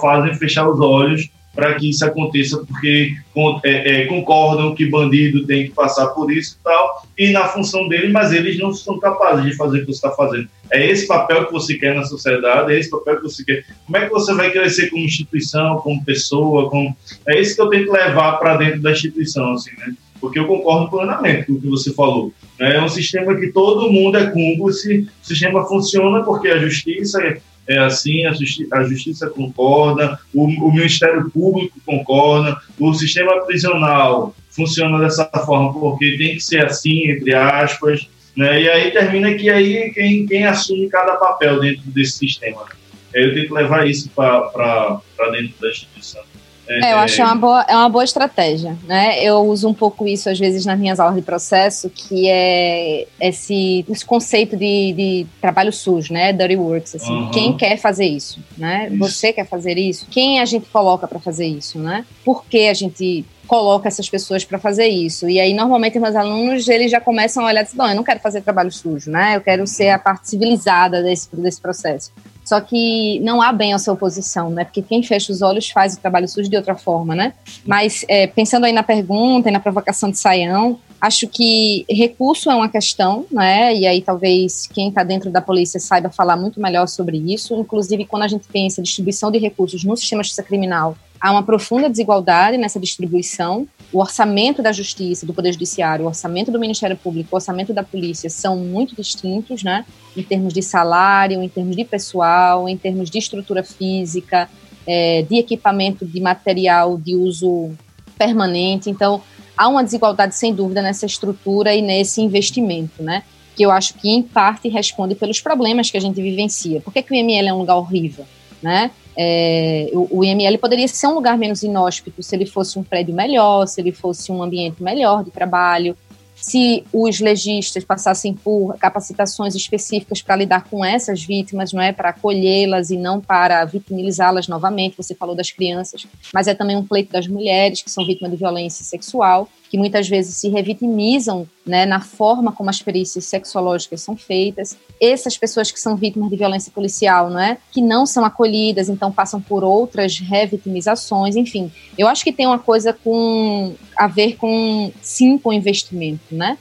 fazem 0.00 0.34
fechar 0.34 0.68
os 0.68 0.78
olhos 0.78 1.28
para 1.54 1.74
que 1.74 1.90
isso 1.90 2.04
aconteça, 2.04 2.58
porque 2.58 3.16
é, 3.64 4.02
é, 4.02 4.06
concordam 4.06 4.74
que 4.74 4.86
bandido 4.86 5.46
tem 5.46 5.64
que 5.64 5.70
passar 5.72 6.06
por 6.08 6.30
isso 6.30 6.56
e 6.60 6.64
tal, 6.64 7.06
e 7.18 7.30
na 7.30 7.48
função 7.48 7.88
deles, 7.88 8.12
mas 8.12 8.32
eles 8.32 8.58
não 8.58 8.72
são 8.72 8.98
capazes 8.98 9.44
de 9.44 9.56
fazer 9.56 9.78
o 9.78 9.80
que 9.80 9.86
você 9.86 10.06
está 10.06 10.10
fazendo. 10.10 10.48
É 10.72 10.86
esse 10.86 11.06
papel 11.06 11.46
que 11.46 11.52
você 11.52 11.74
quer 11.74 11.94
na 11.94 12.04
sociedade, 12.04 12.72
é 12.72 12.78
esse 12.78 12.88
papel 12.88 13.16
que 13.16 13.22
você 13.24 13.44
quer. 13.44 13.64
Como 13.84 13.96
é 13.96 14.06
que 14.06 14.10
você 14.10 14.32
vai 14.32 14.50
crescer 14.50 14.88
como 14.88 15.04
instituição, 15.04 15.78
como 15.78 16.04
pessoa? 16.04 16.70
Como... 16.70 16.96
É 17.26 17.40
isso 17.40 17.56
que 17.56 17.62
eu 17.62 17.68
tento 17.68 17.90
levar 17.90 18.38
para 18.38 18.56
dentro 18.56 18.80
da 18.80 18.92
instituição, 18.92 19.52
assim, 19.52 19.70
né? 19.78 19.94
porque 20.20 20.38
eu 20.38 20.46
concordo 20.46 20.90
plenamente 20.90 21.46
com 21.46 21.54
o 21.54 21.60
que 21.60 21.66
você 21.66 21.92
falou. 21.94 22.32
Né? 22.58 22.76
É 22.76 22.82
um 22.82 22.88
sistema 22.88 23.34
que 23.34 23.48
todo 23.48 23.90
mundo 23.90 24.18
é 24.18 24.30
cúmplice, 24.30 25.08
o 25.22 25.26
sistema 25.26 25.66
funciona 25.66 26.22
porque 26.22 26.48
a 26.48 26.58
justiça 26.58 27.38
é, 27.66 27.78
assim, 27.78 28.26
a, 28.26 28.32
justi 28.32 28.66
a 28.72 28.82
justiça 28.82 29.28
concorda, 29.28 30.18
o, 30.34 30.44
o, 30.44 30.72
Ministério 30.72 31.30
Público 31.30 31.78
concorda, 31.86 32.60
o 32.78 32.92
sistema 32.94 33.44
prisional 33.44 34.34
funciona 34.50 34.98
dessa 34.98 35.24
forma 35.26 35.72
porque 35.72 36.16
tem 36.16 36.34
que 36.34 36.40
ser 36.40 36.64
assim, 36.64 37.10
entre 37.10 37.32
aspas, 37.34 38.08
né? 38.36 38.62
e 38.62 38.68
aí 38.68 38.90
termina 38.90 39.34
que 39.34 39.48
aí 39.48 39.92
quem, 39.92 40.26
quem 40.26 40.46
assume 40.46 40.88
cada 40.88 41.16
papel 41.16 41.60
dentro 41.60 41.82
desse 41.90 42.18
sistema. 42.18 42.64
Eu 43.12 43.34
tento 43.34 43.54
levar 43.54 43.88
isso 43.88 44.08
para 44.10 45.00
dentro 45.32 45.54
da 45.60 45.68
instituição. 45.68 46.22
É, 46.70 46.92
eu 46.92 46.98
acho 46.98 47.20
é 47.20 47.24
uma 47.24 47.34
boa, 47.34 47.66
é 47.68 47.74
uma 47.74 47.88
boa 47.88 48.04
estratégia, 48.04 48.76
né? 48.86 49.22
Eu 49.22 49.40
uso 49.46 49.68
um 49.68 49.74
pouco 49.74 50.06
isso 50.06 50.30
às 50.30 50.38
vezes 50.38 50.64
nas 50.64 50.78
minhas 50.78 51.00
aulas 51.00 51.16
de 51.16 51.22
processo, 51.22 51.90
que 51.90 52.28
é 52.28 53.06
esse, 53.20 53.84
esse 53.88 54.04
conceito 54.04 54.56
de, 54.56 54.92
de 54.92 55.26
trabalho 55.40 55.72
sujo, 55.72 56.12
né? 56.12 56.32
Dirty 56.32 56.56
works, 56.56 56.94
assim. 56.94 57.12
Uhum. 57.12 57.30
Quem 57.30 57.56
quer 57.56 57.76
fazer 57.76 58.06
isso, 58.06 58.38
né? 58.56 58.88
Isso. 58.88 58.98
Você 58.98 59.32
quer 59.32 59.46
fazer 59.46 59.76
isso? 59.76 60.06
Quem 60.10 60.38
a 60.40 60.44
gente 60.44 60.66
coloca 60.66 61.08
para 61.08 61.18
fazer 61.18 61.46
isso, 61.46 61.78
né? 61.78 62.04
Por 62.24 62.44
que 62.44 62.68
a 62.68 62.74
gente 62.74 63.24
coloca 63.50 63.88
essas 63.88 64.08
pessoas 64.08 64.44
para 64.44 64.60
fazer 64.60 64.86
isso. 64.86 65.28
E 65.28 65.40
aí, 65.40 65.52
normalmente, 65.52 65.98
meus 65.98 66.14
alunos, 66.14 66.68
eles 66.68 66.88
já 66.88 67.00
começam 67.00 67.42
a 67.42 67.48
olhar 67.48 67.62
e 67.62 67.64
dizer, 67.64 67.76
não, 67.76 67.88
eu 67.88 67.96
não 67.96 68.04
quero 68.04 68.20
fazer 68.20 68.42
trabalho 68.42 68.70
sujo, 68.70 69.10
né? 69.10 69.34
Eu 69.34 69.40
quero 69.40 69.66
ser 69.66 69.88
a 69.88 69.98
parte 69.98 70.30
civilizada 70.30 71.02
desse, 71.02 71.28
desse 71.34 71.60
processo. 71.60 72.12
Só 72.44 72.60
que 72.60 73.18
não 73.24 73.42
há 73.42 73.52
bem 73.52 73.74
a 73.74 73.78
sua 73.80 73.94
oposição, 73.94 74.50
né? 74.50 74.62
Porque 74.62 74.80
quem 74.80 75.02
fecha 75.02 75.32
os 75.32 75.42
olhos 75.42 75.68
faz 75.68 75.94
o 75.94 76.00
trabalho 76.00 76.28
sujo 76.28 76.48
de 76.48 76.56
outra 76.56 76.76
forma, 76.76 77.16
né? 77.16 77.32
Mas 77.66 78.04
é, 78.06 78.28
pensando 78.28 78.66
aí 78.66 78.72
na 78.72 78.84
pergunta 78.84 79.48
e 79.48 79.52
na 79.52 79.58
provocação 79.58 80.12
de 80.12 80.18
Saião, 80.18 80.78
acho 81.00 81.26
que 81.26 81.84
recurso 81.88 82.50
é 82.50 82.54
uma 82.54 82.68
questão, 82.68 83.24
né? 83.30 83.74
E 83.74 83.86
aí 83.86 84.02
talvez 84.02 84.66
quem 84.66 84.88
está 84.88 85.02
dentro 85.02 85.30
da 85.30 85.40
polícia 85.40 85.80
saiba 85.80 86.10
falar 86.10 86.36
muito 86.36 86.60
melhor 86.60 86.86
sobre 86.86 87.16
isso. 87.16 87.54
Inclusive, 87.54 88.04
quando 88.04 88.24
a 88.24 88.28
gente 88.28 88.46
pensa 88.48 88.80
em 88.80 88.84
distribuição 88.84 89.30
de 89.30 89.38
recursos 89.38 89.82
no 89.82 89.96
sistema 89.96 90.22
de 90.22 90.28
justiça 90.28 90.42
criminal, 90.42 90.96
há 91.18 91.32
uma 91.32 91.42
profunda 91.42 91.88
desigualdade 91.88 92.58
nessa 92.58 92.78
distribuição. 92.78 93.66
O 93.92 93.98
orçamento 93.98 94.62
da 94.62 94.72
justiça, 94.72 95.24
do 95.24 95.32
Poder 95.32 95.52
Judiciário, 95.52 96.04
o 96.04 96.08
orçamento 96.08 96.50
do 96.50 96.60
Ministério 96.60 96.96
Público, 96.96 97.30
o 97.32 97.36
orçamento 97.36 97.72
da 97.72 97.82
polícia 97.82 98.28
são 98.28 98.56
muito 98.56 98.94
distintos, 98.94 99.62
né? 99.62 99.86
Em 100.14 100.22
termos 100.22 100.52
de 100.52 100.62
salário, 100.62 101.42
em 101.42 101.48
termos 101.48 101.74
de 101.74 101.84
pessoal, 101.84 102.68
em 102.68 102.76
termos 102.76 103.10
de 103.10 103.18
estrutura 103.18 103.64
física, 103.64 104.50
é, 104.86 105.22
de 105.22 105.36
equipamento, 105.36 106.04
de 106.04 106.20
material 106.20 106.98
de 106.98 107.16
uso 107.16 107.70
permanente. 108.18 108.90
Então, 108.90 109.22
há 109.60 109.68
uma 109.68 109.84
desigualdade, 109.84 110.34
sem 110.34 110.54
dúvida, 110.54 110.80
nessa 110.80 111.04
estrutura 111.04 111.74
e 111.74 111.82
nesse 111.82 112.22
investimento, 112.22 113.02
né? 113.02 113.22
Que 113.54 113.62
eu 113.62 113.70
acho 113.70 113.92
que, 113.92 114.08
em 114.08 114.22
parte, 114.22 114.70
responde 114.70 115.14
pelos 115.14 115.38
problemas 115.38 115.90
que 115.90 115.98
a 115.98 116.00
gente 116.00 116.20
vivencia. 116.22 116.80
Por 116.80 116.90
que, 116.90 117.02
que 117.02 117.12
o 117.12 117.14
IML 117.14 117.48
é 117.48 117.52
um 117.52 117.58
lugar 117.58 117.76
horrível, 117.76 118.24
né? 118.62 118.90
É, 119.14 119.90
o, 119.92 120.20
o, 120.20 120.24
IML 120.24 120.56
poderia 120.56 120.88
ser 120.88 121.08
um 121.08 121.14
lugar 121.14 121.36
menos 121.36 121.62
inóspito 121.62 122.22
se 122.22 122.34
ele 122.34 122.46
fosse 122.46 122.78
um 122.78 122.82
prédio 122.82 123.14
melhor, 123.14 123.66
se 123.66 123.78
ele 123.82 123.92
fosse 123.92 124.32
um 124.32 124.42
ambiente 124.42 124.82
melhor 124.82 125.22
de 125.22 125.30
trabalho. 125.30 125.94
Se 126.40 126.84
os 126.92 127.20
legistas 127.20 127.84
passassem 127.84 128.34
por 128.34 128.76
capacitações 128.78 129.54
específicas 129.54 130.22
para 130.22 130.36
lidar 130.36 130.64
com 130.68 130.84
essas 130.84 131.22
vítimas, 131.22 131.72
não 131.72 131.82
é 131.82 131.92
para 131.92 132.10
acolhê-las 132.10 132.90
e 132.90 132.96
não 132.96 133.20
para 133.20 133.64
vitimizá-las 133.64 134.48
novamente. 134.48 134.96
Você 134.96 135.14
falou 135.14 135.34
das 135.34 135.50
crianças, 135.50 136.06
mas 136.32 136.48
é 136.48 136.54
também 136.54 136.76
um 136.76 136.86
pleito 136.86 137.12
das 137.12 137.26
mulheres 137.26 137.82
que 137.82 137.90
são 137.90 138.04
vítimas 138.04 138.30
de 138.32 138.38
violência 138.38 138.84
sexual 138.84 139.48
que 139.70 139.78
muitas 139.78 140.08
vezes 140.08 140.34
se 140.34 140.48
revitimizam 140.48 141.46
né, 141.64 141.86
na 141.86 142.00
forma 142.00 142.50
como 142.50 142.68
as 142.68 142.82
perícias 142.82 143.24
sexológicas 143.24 144.00
são 144.00 144.16
feitas. 144.16 144.76
Essas 145.00 145.38
pessoas 145.38 145.70
que 145.70 145.78
são 145.78 145.96
vítimas 145.96 146.28
de 146.28 146.36
violência 146.36 146.72
policial, 146.74 147.30
não 147.30 147.38
é? 147.38 147.56
que 147.70 147.80
não 147.80 148.04
são 148.04 148.24
acolhidas, 148.24 148.88
então 148.88 149.12
passam 149.12 149.40
por 149.40 149.62
outras 149.62 150.18
revitimizações, 150.18 151.36
enfim. 151.36 151.70
Eu 151.96 152.08
acho 152.08 152.24
que 152.24 152.32
tem 152.32 152.46
uma 152.46 152.58
coisa 152.58 152.92
com 152.92 153.72
a 153.96 154.08
ver 154.08 154.36
com, 154.36 154.92
sim, 155.00 155.38
com 155.38 155.52
investimento, 155.52 156.34
né? 156.34 156.58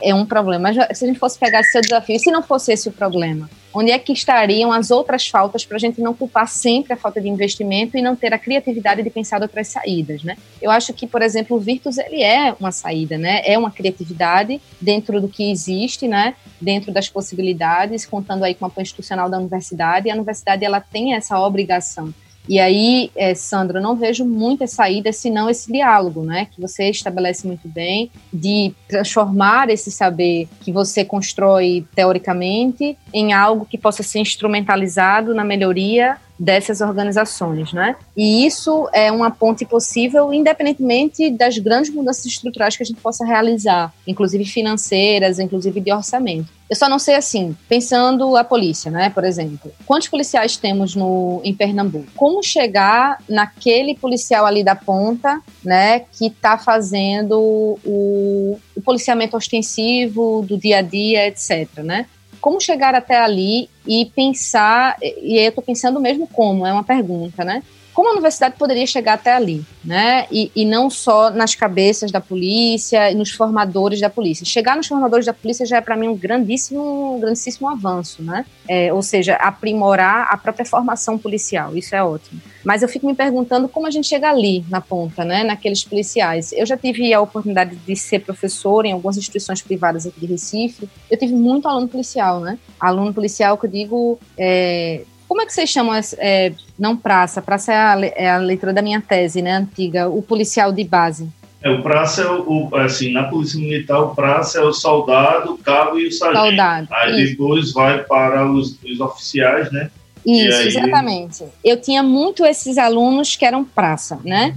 É 0.00 0.14
um 0.14 0.26
problema. 0.26 0.72
Mas 0.72 0.98
se 0.98 1.04
a 1.04 1.08
gente 1.08 1.18
fosse 1.18 1.38
pegar 1.38 1.60
esse 1.60 1.72
seu 1.72 1.80
desafio, 1.80 2.18
se 2.18 2.30
não 2.30 2.42
fosse 2.42 2.72
esse 2.72 2.88
o 2.88 2.92
problema, 2.92 3.48
onde 3.72 3.90
é 3.90 3.98
que 3.98 4.12
estariam 4.12 4.72
as 4.72 4.90
outras 4.90 5.28
faltas 5.28 5.64
para 5.64 5.76
a 5.76 5.80
gente 5.80 6.00
não 6.00 6.14
culpar 6.14 6.48
sempre 6.48 6.92
a 6.92 6.96
falta 6.96 7.20
de 7.20 7.28
investimento 7.28 7.96
e 7.96 8.02
não 8.02 8.16
ter 8.16 8.32
a 8.32 8.38
criatividade 8.38 9.02
de 9.02 9.10
pensar 9.10 9.40
outras 9.42 9.68
saídas, 9.68 10.22
né? 10.22 10.36
Eu 10.60 10.70
acho 10.70 10.92
que, 10.92 11.06
por 11.06 11.22
exemplo, 11.22 11.56
o 11.56 11.60
Virtus 11.60 11.98
ele 11.98 12.22
é 12.22 12.54
uma 12.58 12.72
saída, 12.72 13.16
né? 13.16 13.42
É 13.44 13.56
uma 13.58 13.70
criatividade 13.70 14.60
dentro 14.80 15.20
do 15.20 15.28
que 15.28 15.50
existe, 15.50 16.08
né? 16.08 16.34
Dentro 16.60 16.92
das 16.92 17.08
possibilidades, 17.08 18.06
contando 18.06 18.44
aí 18.44 18.54
com 18.54 18.64
a 18.64 18.68
apoio 18.68 18.82
institucional 18.82 19.30
da 19.30 19.38
universidade. 19.38 20.08
E 20.08 20.10
a 20.10 20.14
universidade 20.14 20.64
ela 20.64 20.80
tem 20.80 21.14
essa 21.14 21.38
obrigação 21.38 22.12
e 22.48 22.58
aí, 22.58 23.10
é, 23.14 23.34
Sandra, 23.34 23.80
não 23.80 23.94
vejo 23.94 24.24
muitas 24.24 24.70
saídas 24.70 25.16
senão 25.16 25.50
esse 25.50 25.70
diálogo, 25.70 26.22
né? 26.22 26.46
Que 26.46 26.60
você 26.60 26.88
estabelece 26.88 27.46
muito 27.46 27.68
bem, 27.68 28.10
de 28.32 28.72
transformar 28.88 29.68
esse 29.68 29.90
saber 29.90 30.48
que 30.60 30.72
você 30.72 31.04
constrói 31.04 31.86
teoricamente 31.94 32.96
em 33.12 33.32
algo 33.32 33.66
que 33.66 33.76
possa 33.76 34.02
ser 34.02 34.20
instrumentalizado 34.20 35.34
na 35.34 35.44
melhoria 35.44 36.16
dessas 36.38 36.80
organizações, 36.80 37.72
né? 37.72 37.96
E 38.16 38.46
isso 38.46 38.88
é 38.92 39.10
uma 39.10 39.30
ponte 39.30 39.64
possível, 39.64 40.32
independentemente 40.32 41.30
das 41.30 41.58
grandes 41.58 41.92
mudanças 41.92 42.24
estruturais 42.26 42.76
que 42.76 42.82
a 42.82 42.86
gente 42.86 43.00
possa 43.00 43.24
realizar, 43.24 43.92
inclusive 44.06 44.44
financeiras, 44.44 45.38
inclusive 45.38 45.80
de 45.80 45.92
orçamento. 45.92 46.58
Eu 46.70 46.76
só 46.76 46.86
não 46.86 46.98
sei 46.98 47.14
assim, 47.14 47.56
pensando 47.66 48.36
a 48.36 48.44
polícia, 48.44 48.90
né, 48.90 49.08
por 49.08 49.24
exemplo. 49.24 49.72
Quantos 49.86 50.08
policiais 50.08 50.56
temos 50.56 50.94
no, 50.94 51.40
em 51.42 51.54
Pernambuco? 51.54 52.06
Como 52.14 52.42
chegar 52.42 53.18
naquele 53.26 53.94
policial 53.94 54.44
ali 54.44 54.62
da 54.62 54.76
ponta, 54.76 55.40
né, 55.64 56.00
que 56.00 56.26
está 56.26 56.58
fazendo 56.58 57.38
o, 57.84 58.58
o 58.76 58.82
policiamento 58.82 59.34
ostensivo 59.34 60.44
do 60.46 60.58
dia 60.58 60.78
a 60.78 60.82
dia, 60.82 61.26
etc, 61.26 61.82
né? 61.82 62.06
Como 62.40 62.60
chegar 62.60 62.94
até 62.94 63.18
ali 63.18 63.68
e 63.86 64.06
pensar, 64.06 64.96
e 65.00 65.38
eu 65.38 65.48
estou 65.48 65.62
pensando 65.62 66.00
mesmo 66.00 66.26
como, 66.26 66.66
é 66.66 66.72
uma 66.72 66.84
pergunta, 66.84 67.44
né? 67.44 67.62
Como 67.98 68.10
a 68.10 68.12
universidade 68.12 68.54
poderia 68.56 68.86
chegar 68.86 69.14
até 69.14 69.34
ali, 69.34 69.66
né? 69.84 70.28
E, 70.30 70.52
e 70.54 70.64
não 70.64 70.88
só 70.88 71.30
nas 71.30 71.56
cabeças 71.56 72.12
da 72.12 72.20
polícia 72.20 73.10
e 73.10 73.14
nos 73.16 73.32
formadores 73.32 74.00
da 74.00 74.08
polícia. 74.08 74.46
Chegar 74.46 74.76
nos 74.76 74.86
formadores 74.86 75.26
da 75.26 75.32
polícia 75.32 75.66
já 75.66 75.78
é 75.78 75.80
para 75.80 75.96
mim 75.96 76.06
um 76.06 76.16
grandíssimo, 76.16 77.16
um 77.16 77.18
grandíssimo 77.18 77.68
avanço, 77.68 78.22
né? 78.22 78.46
É, 78.68 78.92
ou 78.92 79.02
seja, 79.02 79.34
aprimorar 79.34 80.28
a 80.30 80.36
própria 80.36 80.64
formação 80.64 81.18
policial. 81.18 81.76
Isso 81.76 81.92
é 81.92 82.00
ótimo. 82.00 82.40
Mas 82.64 82.82
eu 82.82 82.88
fico 82.88 83.04
me 83.04 83.16
perguntando 83.16 83.66
como 83.66 83.88
a 83.88 83.90
gente 83.90 84.06
chega 84.06 84.30
ali 84.30 84.64
na 84.70 84.80
ponta, 84.80 85.24
né? 85.24 85.42
Naqueles 85.42 85.82
policiais. 85.82 86.52
Eu 86.52 86.66
já 86.66 86.76
tive 86.76 87.12
a 87.12 87.20
oportunidade 87.20 87.74
de 87.74 87.96
ser 87.96 88.20
professor 88.20 88.86
em 88.86 88.92
algumas 88.92 89.16
instituições 89.16 89.60
privadas 89.60 90.06
aqui 90.06 90.20
de 90.20 90.26
Recife. 90.26 90.88
Eu 91.10 91.18
tive 91.18 91.34
muito 91.34 91.66
aluno 91.66 91.88
policial, 91.88 92.38
né? 92.38 92.60
Aluno 92.78 93.12
policial 93.12 93.58
que 93.58 93.66
eu 93.66 93.70
digo 93.70 94.20
é, 94.38 95.02
como 95.28 95.42
é 95.42 95.46
que 95.46 95.52
vocês 95.52 95.68
chamam, 95.68 95.94
é, 96.16 96.52
não 96.78 96.96
praça, 96.96 97.42
praça 97.42 97.72
é 97.72 97.76
a, 97.76 98.00
é 98.16 98.30
a 98.30 98.38
leitura 98.38 98.72
da 98.72 98.80
minha 98.80 99.00
tese, 99.00 99.42
né, 99.42 99.52
antiga, 99.52 100.08
o 100.08 100.22
policial 100.22 100.72
de 100.72 100.82
base. 100.82 101.28
É, 101.62 101.70
o 101.70 101.82
praça 101.82 102.22
é 102.22 102.30
o, 102.30 102.70
assim, 102.76 103.12
na 103.12 103.24
polícia 103.24 103.60
militar, 103.60 103.98
o 103.98 104.14
praça 104.14 104.58
é 104.58 104.62
o 104.62 104.72
soldado, 104.72 105.52
o 105.52 105.58
cabo 105.58 105.98
e 105.98 106.06
o 106.06 106.12
sargento. 106.12 106.46
Soldado, 106.46 106.88
aí 106.90 107.22
isso. 107.22 107.32
depois 107.32 107.72
vai 107.72 108.02
para 108.04 108.50
os, 108.50 108.78
os 108.82 109.00
oficiais, 109.00 109.70
né? 109.70 109.90
Isso, 110.24 110.58
aí... 110.58 110.68
exatamente. 110.68 111.44
Eu 111.64 111.80
tinha 111.80 112.02
muito 112.02 112.46
esses 112.46 112.78
alunos 112.78 113.36
que 113.36 113.44
eram 113.44 113.64
praça, 113.64 114.18
né? 114.24 114.56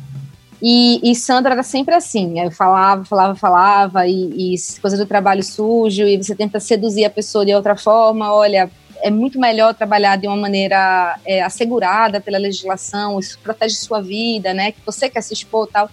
E, 0.61 1.11
e, 1.11 1.15
Sandra 1.15 1.53
era 1.53 1.63
sempre 1.63 1.95
assim, 1.95 2.39
eu 2.39 2.51
falava, 2.51 3.03
falava, 3.03 3.33
falava, 3.33 4.07
e, 4.07 4.53
e 4.53 4.79
coisa 4.79 4.95
do 4.95 5.07
trabalho 5.07 5.41
sujo, 5.41 6.03
e 6.03 6.21
você 6.21 6.35
tenta 6.35 6.59
seduzir 6.59 7.03
a 7.03 7.09
pessoa 7.09 7.43
de 7.43 7.51
outra 7.51 7.75
forma, 7.75 8.31
olha, 8.31 8.69
é 9.01 9.09
muito 9.09 9.39
melhor 9.39 9.73
trabalhar 9.73 10.15
de 10.15 10.27
uma 10.27 10.37
maneira 10.37 11.19
é, 11.25 11.41
assegurada 11.41 12.21
pela 12.21 12.37
legislação, 12.37 13.19
isso 13.19 13.39
protege 13.39 13.75
sua 13.75 14.01
vida, 14.01 14.53
né? 14.53 14.71
Que 14.71 14.79
você 14.85 15.09
quer 15.09 15.21
se 15.21 15.33
expor 15.33 15.67
tal. 15.67 15.89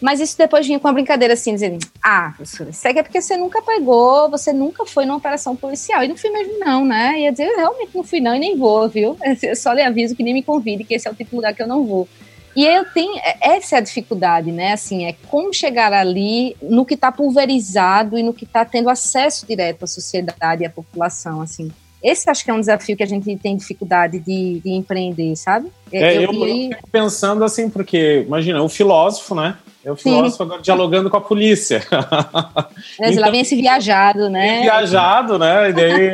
Mas 0.00 0.20
isso 0.20 0.38
depois 0.38 0.66
vinha 0.66 0.78
com 0.78 0.86
uma 0.86 0.94
brincadeira 0.94 1.34
assim, 1.34 1.52
dizendo: 1.54 1.84
Ah, 2.02 2.32
professora, 2.36 2.70
isso 2.70 2.86
é 2.86 3.02
porque 3.02 3.20
você 3.20 3.36
nunca 3.36 3.60
pegou, 3.60 4.30
você 4.30 4.52
nunca 4.52 4.86
foi 4.86 5.04
numa 5.04 5.16
operação 5.16 5.56
policial. 5.56 6.04
E 6.04 6.08
não 6.08 6.16
fui 6.16 6.30
mesmo, 6.30 6.58
não, 6.60 6.84
né? 6.84 7.20
Ia 7.20 7.32
dizer: 7.32 7.46
realmente 7.56 7.90
não 7.94 8.04
fui, 8.04 8.20
não, 8.20 8.34
e 8.34 8.38
nem 8.38 8.56
vou, 8.56 8.88
viu? 8.88 9.16
Eu 9.42 9.56
só 9.56 9.72
lhe 9.72 9.82
aviso 9.82 10.14
que 10.14 10.22
nem 10.22 10.34
me 10.34 10.42
convide, 10.42 10.84
que 10.84 10.94
esse 10.94 11.08
é 11.08 11.10
o 11.10 11.14
tipo 11.14 11.30
de 11.30 11.36
lugar 11.36 11.54
que 11.54 11.62
eu 11.62 11.66
não 11.66 11.84
vou. 11.84 12.08
E 12.56 12.66
eu 12.66 12.84
tenho, 12.86 13.16
é, 13.18 13.56
essa 13.56 13.76
é 13.76 13.78
a 13.78 13.80
dificuldade, 13.80 14.50
né? 14.50 14.72
Assim, 14.72 15.04
é 15.06 15.14
como 15.28 15.52
chegar 15.52 15.92
ali 15.92 16.56
no 16.60 16.84
que 16.84 16.94
está 16.94 17.12
pulverizado 17.12 18.18
e 18.18 18.22
no 18.22 18.34
que 18.34 18.44
está 18.44 18.64
tendo 18.64 18.88
acesso 18.88 19.46
direto 19.46 19.84
à 19.84 19.86
sociedade 19.86 20.62
e 20.62 20.66
à 20.66 20.70
população, 20.70 21.40
assim. 21.40 21.70
Esse 22.02 22.30
acho 22.30 22.44
que 22.44 22.50
é 22.50 22.54
um 22.54 22.60
desafio 22.60 22.96
que 22.96 23.02
a 23.02 23.06
gente 23.06 23.36
tem 23.36 23.56
dificuldade 23.56 24.18
de, 24.20 24.60
de 24.60 24.70
empreender, 24.70 25.34
sabe? 25.36 25.70
É, 25.92 26.16
eu, 26.16 26.22
eu, 26.22 26.32
eu, 26.32 26.68
fico 26.70 26.90
pensando 26.90 27.42
assim, 27.42 27.68
porque, 27.68 28.24
imagina, 28.26 28.62
o 28.62 28.68
filósofo, 28.68 29.34
né? 29.34 29.56
É 29.84 29.92
o 29.92 29.96
filósofo 29.96 30.42
agora 30.42 30.60
dialogando 30.60 31.08
com 31.08 31.16
a 31.16 31.20
polícia. 31.20 31.82
É, 33.00 33.10
então, 33.10 33.22
lá 33.22 33.30
vem 33.30 33.40
esse 33.40 33.54
viajado, 33.54 34.28
né? 34.28 34.62
Viajado, 34.62 35.38
né? 35.38 35.70
E 35.70 35.72
daí 35.72 36.10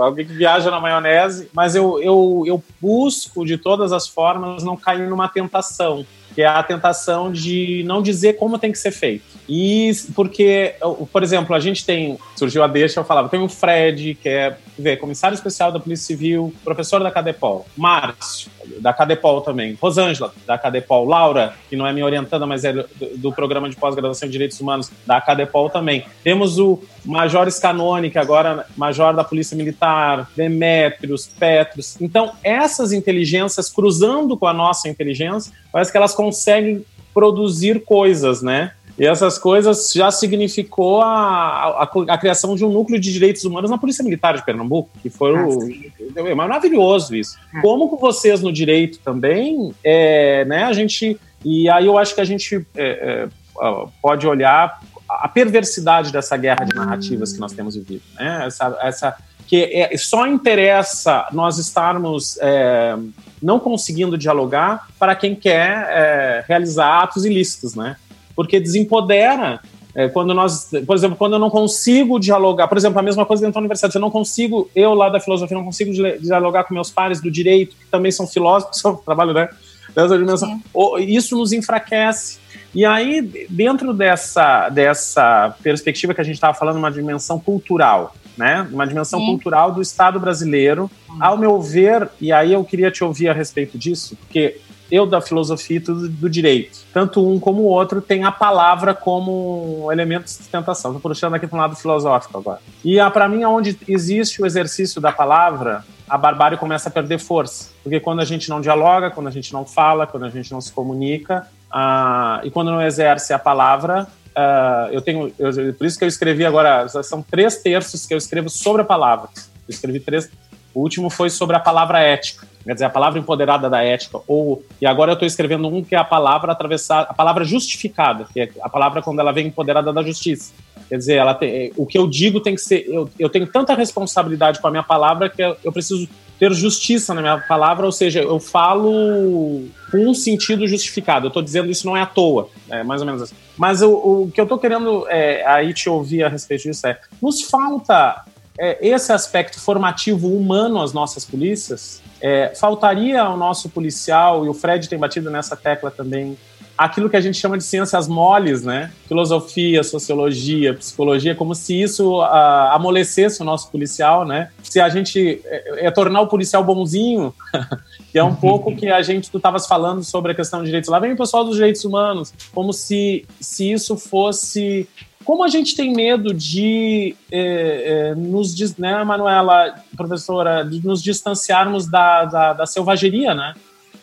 alguém 0.00 0.26
que 0.26 0.32
viaja 0.32 0.70
na 0.70 0.80
maionese. 0.80 1.48
Mas 1.52 1.74
eu, 1.74 2.00
eu, 2.02 2.42
eu 2.46 2.62
busco, 2.80 3.44
de 3.44 3.56
todas 3.56 3.92
as 3.92 4.08
formas, 4.08 4.62
não 4.62 4.76
cair 4.76 5.08
numa 5.08 5.28
tentação 5.28 6.04
que 6.34 6.42
é 6.42 6.46
a 6.46 6.62
tentação 6.62 7.30
de 7.30 7.82
não 7.86 8.02
dizer 8.02 8.34
como 8.34 8.58
tem 8.58 8.72
que 8.72 8.78
ser 8.78 8.90
feito. 8.90 9.24
E 9.48 9.92
porque, 10.14 10.74
por 11.12 11.22
exemplo, 11.22 11.54
a 11.54 11.60
gente 11.60 11.84
tem, 11.84 12.18
surgiu 12.36 12.62
a 12.64 12.66
deixa, 12.66 13.00
eu 13.00 13.04
falava, 13.04 13.28
tem 13.28 13.40
o 13.40 13.48
Fred, 13.48 14.14
que 14.14 14.28
é 14.28 14.56
ver, 14.78 14.96
comissário 14.96 15.34
especial 15.34 15.70
da 15.70 15.78
Polícia 15.78 16.06
Civil, 16.06 16.52
professor 16.64 17.02
da 17.02 17.10
Cadepol, 17.10 17.66
Márcio, 17.76 18.50
da 18.80 18.92
Cadepol 18.92 19.42
também, 19.42 19.76
Rosângela, 19.80 20.32
da 20.46 20.56
Cadepol, 20.56 21.04
Laura, 21.04 21.54
que 21.68 21.76
não 21.76 21.86
é 21.86 21.92
minha 21.92 22.06
orientanda, 22.06 22.46
mas 22.46 22.64
é 22.64 22.72
do, 22.72 22.86
do 23.16 23.32
programa 23.32 23.68
de 23.68 23.76
pós-graduação 23.76 24.26
em 24.26 24.32
Direitos 24.32 24.58
Humanos, 24.60 24.90
da 25.06 25.20
Cadepol 25.20 25.68
também. 25.68 26.04
Temos 26.22 26.58
o 26.58 26.82
Major 27.04 27.50
Scanone, 27.50 28.10
que 28.10 28.18
agora 28.18 28.66
Major 28.76 29.14
da 29.14 29.24
Polícia 29.24 29.56
Militar, 29.56 30.30
Demétrios, 30.36 31.26
Petros. 31.26 32.00
Então, 32.00 32.32
essas 32.42 32.92
inteligências 32.92 33.70
cruzando 33.70 34.36
com 34.36 34.46
a 34.46 34.52
nossa 34.52 34.88
inteligência, 34.88 35.52
parece 35.72 35.90
que 35.90 35.96
elas 35.96 36.14
conseguem 36.14 36.84
produzir 37.12 37.84
coisas, 37.84 38.42
né? 38.42 38.72
E 38.98 39.04
essas 39.04 39.38
coisas 39.38 39.92
já 39.92 40.10
significou 40.10 41.02
a, 41.02 41.82
a, 41.82 41.90
a, 42.10 42.18
criação 42.18 42.54
de 42.54 42.64
um 42.64 42.70
núcleo 42.70 43.00
de 43.00 43.12
direitos 43.12 43.44
humanos 43.44 43.68
na 43.68 43.76
Polícia 43.76 44.04
Militar 44.04 44.36
de 44.36 44.44
Pernambuco, 44.44 44.88
que 45.02 45.10
foi 45.10 45.36
ah, 45.36 45.48
o, 45.48 46.28
é 46.28 46.34
maravilhoso 46.34 47.14
isso. 47.14 47.36
Ah. 47.52 47.60
Como 47.60 47.88
com 47.88 47.96
vocês 47.96 48.40
no 48.40 48.52
direito 48.52 49.00
também, 49.00 49.74
é, 49.82 50.44
né, 50.44 50.62
a 50.62 50.72
gente. 50.72 51.18
E 51.44 51.68
aí 51.68 51.86
eu 51.86 51.98
acho 51.98 52.14
que 52.14 52.20
a 52.20 52.24
gente 52.24 52.64
é, 52.76 53.28
é, 53.56 53.86
pode 54.00 54.26
olhar 54.28 54.80
a 55.24 55.28
perversidade 55.28 56.12
dessa 56.12 56.36
guerra 56.36 56.66
de 56.66 56.74
narrativas 56.74 57.32
que 57.32 57.40
nós 57.40 57.50
temos 57.50 57.74
vivido. 57.74 58.02
Né? 58.14 58.44
Essa, 58.46 58.78
essa, 58.82 59.16
que 59.46 59.56
é, 59.72 59.96
só 59.96 60.26
interessa 60.26 61.26
nós 61.32 61.56
estarmos 61.56 62.36
é, 62.42 62.94
não 63.40 63.58
conseguindo 63.58 64.18
dialogar 64.18 64.86
para 64.98 65.16
quem 65.16 65.34
quer 65.34 65.88
é, 65.88 66.44
realizar 66.46 67.04
atos 67.04 67.24
ilícitos, 67.24 67.74
né? 67.74 67.96
Porque 68.36 68.60
desempodera 68.60 69.62
é, 69.94 70.10
quando 70.10 70.34
nós, 70.34 70.68
por 70.86 70.94
exemplo, 70.94 71.16
quando 71.16 71.36
eu 71.36 71.38
não 71.38 71.48
consigo 71.48 72.20
dialogar, 72.20 72.68
por 72.68 72.76
exemplo, 72.76 72.98
a 72.98 73.02
mesma 73.02 73.24
coisa 73.24 73.40
dentro 73.40 73.54
da 73.54 73.60
universidade, 73.60 73.94
eu 73.94 74.02
não 74.02 74.10
consigo, 74.10 74.68
eu 74.76 74.92
lá 74.92 75.08
da 75.08 75.20
filosofia, 75.20 75.56
não 75.56 75.64
consigo 75.64 75.90
dialogar 76.20 76.64
com 76.64 76.74
meus 76.74 76.90
pares 76.90 77.22
do 77.22 77.30
direito, 77.30 77.74
que 77.76 77.86
também 77.86 78.12
são 78.12 78.26
filósofos, 78.26 78.76
são, 78.78 78.94
trabalho, 78.96 79.32
né? 79.32 79.48
Dessa 79.94 80.18
dimensão. 80.18 80.60
Isso 80.98 81.34
nos 81.34 81.50
enfraquece. 81.50 82.43
E 82.74 82.84
aí, 82.84 83.22
dentro 83.48 83.94
dessa, 83.94 84.68
dessa 84.68 85.54
perspectiva 85.62 86.12
que 86.12 86.20
a 86.20 86.24
gente 86.24 86.34
estava 86.34 86.54
falando, 86.54 86.76
uma 86.76 86.90
dimensão 86.90 87.38
cultural, 87.38 88.14
né? 88.36 88.66
Uma 88.72 88.86
dimensão 88.86 89.20
Sim. 89.20 89.26
cultural 89.26 89.72
do 89.72 89.80
Estado 89.80 90.18
brasileiro. 90.18 90.90
Ao 91.20 91.38
meu 91.38 91.60
ver, 91.60 92.08
e 92.20 92.32
aí 92.32 92.52
eu 92.52 92.64
queria 92.64 92.90
te 92.90 93.04
ouvir 93.04 93.28
a 93.28 93.32
respeito 93.32 93.78
disso, 93.78 94.16
porque 94.16 94.60
eu 94.90 95.06
da 95.06 95.20
filosofia 95.20 95.76
e 95.76 95.80
do, 95.80 96.08
do 96.08 96.28
direito. 96.28 96.80
Tanto 96.92 97.26
um 97.26 97.38
como 97.38 97.62
o 97.62 97.66
outro 97.66 98.02
tem 98.02 98.24
a 98.24 98.32
palavra 98.32 98.94
como 98.94 99.88
elemento 99.90 100.24
de 100.24 100.30
sustentação. 100.30 100.94
Estou 100.94 101.10
puxando 101.10 101.34
aqui 101.34 101.46
para 101.46 101.56
um 101.56 101.60
lado 101.60 101.76
filosófico 101.76 102.36
agora. 102.36 102.60
E 102.84 102.98
para 103.10 103.28
mim, 103.28 103.44
onde 103.44 103.78
existe 103.88 104.42
o 104.42 104.46
exercício 104.46 105.00
da 105.00 105.12
palavra, 105.12 105.84
a 106.08 106.18
barbárie 106.18 106.58
começa 106.58 106.88
a 106.88 106.92
perder 106.92 107.18
força. 107.18 107.70
Porque 107.82 107.98
quando 107.98 108.20
a 108.20 108.24
gente 108.24 108.48
não 108.48 108.60
dialoga, 108.60 109.10
quando 109.10 109.28
a 109.28 109.30
gente 109.30 109.52
não 109.52 109.64
fala, 109.64 110.06
quando 110.06 110.24
a 110.24 110.30
gente 110.30 110.52
não 110.52 110.60
se 110.60 110.72
comunica, 110.72 111.46
uh, 111.74 112.46
e 112.46 112.50
quando 112.50 112.70
não 112.70 112.80
exerce 112.80 113.32
a 113.32 113.38
palavra, 113.38 114.06
uh, 114.36 114.92
eu 114.92 115.00
tenho. 115.00 115.32
Eu, 115.38 115.74
por 115.74 115.86
isso 115.86 115.98
que 115.98 116.04
eu 116.04 116.08
escrevi 116.08 116.44
agora, 116.44 116.88
são 117.02 117.22
três 117.22 117.56
terços 117.56 118.06
que 118.06 118.14
eu 118.14 118.18
escrevo 118.18 118.48
sobre 118.48 118.82
a 118.82 118.84
palavra. 118.84 119.28
Eu 119.36 119.70
escrevi 119.70 120.00
três. 120.00 120.30
O 120.74 120.80
último 120.80 121.08
foi 121.08 121.30
sobre 121.30 121.54
a 121.54 121.60
palavra 121.60 122.00
ética, 122.00 122.48
quer 122.64 122.72
dizer, 122.72 122.84
a 122.84 122.90
palavra 122.90 123.18
empoderada 123.20 123.70
da 123.70 123.84
ética. 123.84 124.20
Ou, 124.26 124.64
e 124.80 124.86
agora 124.86 125.12
eu 125.12 125.14
estou 125.14 125.26
escrevendo 125.26 125.68
um 125.68 125.84
que 125.84 125.94
é 125.94 125.98
a 125.98 126.04
palavra 126.04 126.50
atravessada, 126.50 127.08
a 127.08 127.14
palavra 127.14 127.44
justificada, 127.44 128.26
que 128.32 128.40
é 128.40 128.50
a 128.60 128.68
palavra 128.68 129.00
quando 129.00 129.20
ela 129.20 129.30
vem 129.30 129.46
empoderada 129.46 129.92
da 129.92 130.02
justiça. 130.02 130.52
Quer 130.88 130.98
dizer, 130.98 131.14
ela 131.14 131.32
tem, 131.32 131.72
o 131.76 131.86
que 131.86 131.96
eu 131.96 132.08
digo 132.08 132.40
tem 132.40 132.56
que 132.56 132.60
ser. 132.60 132.84
Eu, 132.88 133.08
eu 133.18 133.28
tenho 133.28 133.46
tanta 133.46 133.72
responsabilidade 133.74 134.60
com 134.60 134.66
a 134.66 134.70
minha 134.70 134.82
palavra 134.82 135.28
que 135.28 135.40
eu, 135.40 135.56
eu 135.62 135.72
preciso 135.72 136.08
ter 136.38 136.52
justiça 136.52 137.14
na 137.14 137.20
minha 137.20 137.38
palavra, 137.38 137.86
ou 137.86 137.92
seja, 137.92 138.20
eu 138.20 138.40
falo 138.40 139.64
com 139.90 139.98
um 139.98 140.14
sentido 140.14 140.66
justificado. 140.66 141.26
Eu 141.26 141.28
estou 141.28 141.42
dizendo 141.42 141.70
isso 141.70 141.86
não 141.86 141.96
é 141.96 142.02
à 142.02 142.06
toa, 142.06 142.48
é 142.68 142.82
mais 142.82 143.00
ou 143.00 143.06
menos 143.06 143.22
assim. 143.22 143.34
Mas 143.56 143.82
o, 143.82 143.90
o 143.92 144.30
que 144.32 144.40
eu 144.40 144.44
estou 144.44 144.58
querendo 144.58 145.06
é, 145.08 145.46
aí 145.46 145.72
te 145.72 145.88
ouvir 145.88 146.24
a 146.24 146.28
respeito 146.28 146.62
disso 146.64 146.86
é: 146.86 146.98
nos 147.22 147.42
falta 147.42 148.24
é, 148.58 148.78
esse 148.86 149.12
aspecto 149.12 149.60
formativo 149.60 150.28
humano 150.28 150.80
às 150.80 150.92
nossas 150.92 151.24
polícias? 151.24 152.02
É, 152.20 152.54
faltaria 152.54 153.20
ao 153.20 153.36
nosso 153.36 153.68
policial, 153.68 154.46
e 154.46 154.48
o 154.48 154.54
Fred 154.54 154.88
tem 154.88 154.98
batido 154.98 155.30
nessa 155.30 155.54
tecla 155.54 155.90
também, 155.90 156.38
aquilo 156.76 157.08
que 157.08 157.16
a 157.16 157.20
gente 157.20 157.38
chama 157.38 157.56
de 157.56 157.64
ciências 157.64 158.08
moles, 158.08 158.62
né? 158.62 158.92
Filosofia, 159.06 159.82
sociologia, 159.82 160.74
psicologia, 160.74 161.34
como 161.34 161.54
se 161.54 161.80
isso 161.80 162.20
uh, 162.20 162.72
amolecesse 162.72 163.40
o 163.42 163.44
nosso 163.44 163.70
policial, 163.70 164.26
né? 164.26 164.50
Se 164.62 164.80
a 164.80 164.88
gente 164.88 165.40
é, 165.44 165.86
é 165.86 165.90
tornar 165.90 166.20
o 166.20 166.26
policial 166.26 166.64
bonzinho, 166.64 167.34
que 168.10 168.18
é 168.18 168.24
um 168.24 168.34
pouco 168.34 168.74
que 168.74 168.88
a 168.88 169.02
gente 169.02 169.30
tu 169.30 169.36
estavas 169.36 169.66
falando 169.66 170.02
sobre 170.02 170.32
a 170.32 170.34
questão 170.34 170.60
de 170.60 170.66
direitos. 170.66 170.90
Lá 170.90 170.98
vem 170.98 171.12
o 171.12 171.16
pessoal 171.16 171.44
dos 171.44 171.56
direitos 171.56 171.84
humanos, 171.84 172.32
como 172.52 172.72
se 172.72 173.24
se 173.40 173.72
isso 173.72 173.96
fosse 173.96 174.88
como 175.24 175.42
a 175.42 175.48
gente 175.48 175.74
tem 175.74 175.92
medo 175.92 176.34
de 176.34 177.16
é, 177.32 178.10
é, 178.10 178.14
nos, 178.14 178.76
né, 178.76 179.02
Manuela, 179.04 179.74
professora, 179.96 180.62
de 180.62 180.84
nos 180.84 181.02
distanciarmos 181.02 181.86
da, 181.86 182.26
da, 182.26 182.52
da 182.52 182.66
selvageria, 182.66 183.34
né? 183.34 183.54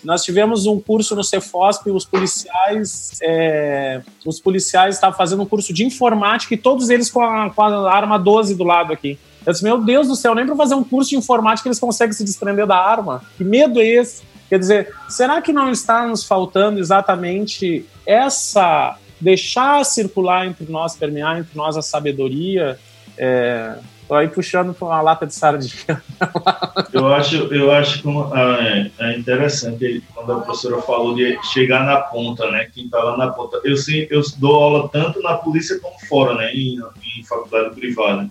Nós 0.04 0.24
tivemos 0.24 0.66
um 0.66 0.80
curso 0.80 1.16
no 1.16 1.24
Cefosp 1.24 1.90
os 1.92 2.06
policiais, 2.06 3.20
é, 3.22 4.02
os 4.26 4.40
policiais 4.40 4.96
estavam 4.96 5.18
fazendo 5.18 5.44
um 5.44 5.46
curso 5.46 5.74
de 5.74 5.86
informática 5.86 6.54
e 6.54 6.58
todos 6.58 6.90
eles 6.90 7.10
com 7.10 7.22
a, 7.22 7.50
com 7.50 7.62
a 7.62 7.92
arma 7.92 8.18
12 8.18 8.56
do 8.56 8.64
lado 8.64 8.92
aqui. 8.92 9.20
Eu 9.46 9.52
disse, 9.52 9.64
meu 9.64 9.82
Deus 9.82 10.08
do 10.08 10.16
céu, 10.16 10.36
nem 10.36 10.46
para 10.46 10.56
fazer 10.56 10.76
um 10.76 10.84
curso 10.84 11.12
de 11.12 11.18
informática 11.18 11.68
eles 11.68 11.80
conseguem 11.80 12.14
se 12.14 12.24
desprender 12.24 12.66
da 12.66 12.78
arma. 12.78 13.24
Que 13.38 13.44
medo 13.44 13.80
é 13.80 13.86
esse? 13.86 14.24
Quer 14.50 14.60
dizer, 14.60 14.94
será 15.08 15.42
que 15.42 15.54
não 15.54 15.72
está 15.72 16.06
nos 16.06 16.24
faltando 16.24 16.80
exatamente 16.80 17.86
essa 18.06 18.98
deixar 19.20 19.86
circular 19.86 20.46
entre 20.46 20.70
nós, 20.70 20.96
permear 20.96 21.40
entre 21.40 21.56
nós 21.56 21.78
a 21.78 21.82
sabedoria? 21.82 22.78
É, 23.18 23.76
Tô 24.12 24.16
aí 24.16 24.28
puxando 24.28 24.74
para 24.74 24.88
uma 24.90 25.02
lata 25.02 25.26
de 25.26 25.34
sardinha. 25.34 26.04
eu 26.92 27.08
acho, 27.14 27.36
eu 27.54 27.72
acho 27.72 28.02
que 28.02 28.10
é, 28.10 28.92
é, 29.00 29.18
interessante 29.18 30.04
quando 30.14 30.34
a 30.34 30.42
professora 30.42 30.82
falou 30.82 31.16
de 31.16 31.40
chegar 31.54 31.86
na 31.86 31.96
ponta, 31.96 32.52
né? 32.52 32.68
Quem 32.76 32.84
está 32.84 33.02
lá 33.02 33.16
na 33.16 33.30
ponta. 33.30 33.62
Eu, 33.64 33.78
sim, 33.78 34.06
eu 34.10 34.22
dou 34.38 34.54
aula 34.54 34.90
tanto 34.90 35.22
na 35.22 35.36
polícia 35.36 35.80
como 35.80 35.98
fora, 36.10 36.36
né? 36.36 36.54
Em, 36.54 36.78
em 37.18 37.24
faculdade 37.24 37.74
privada. 37.74 38.30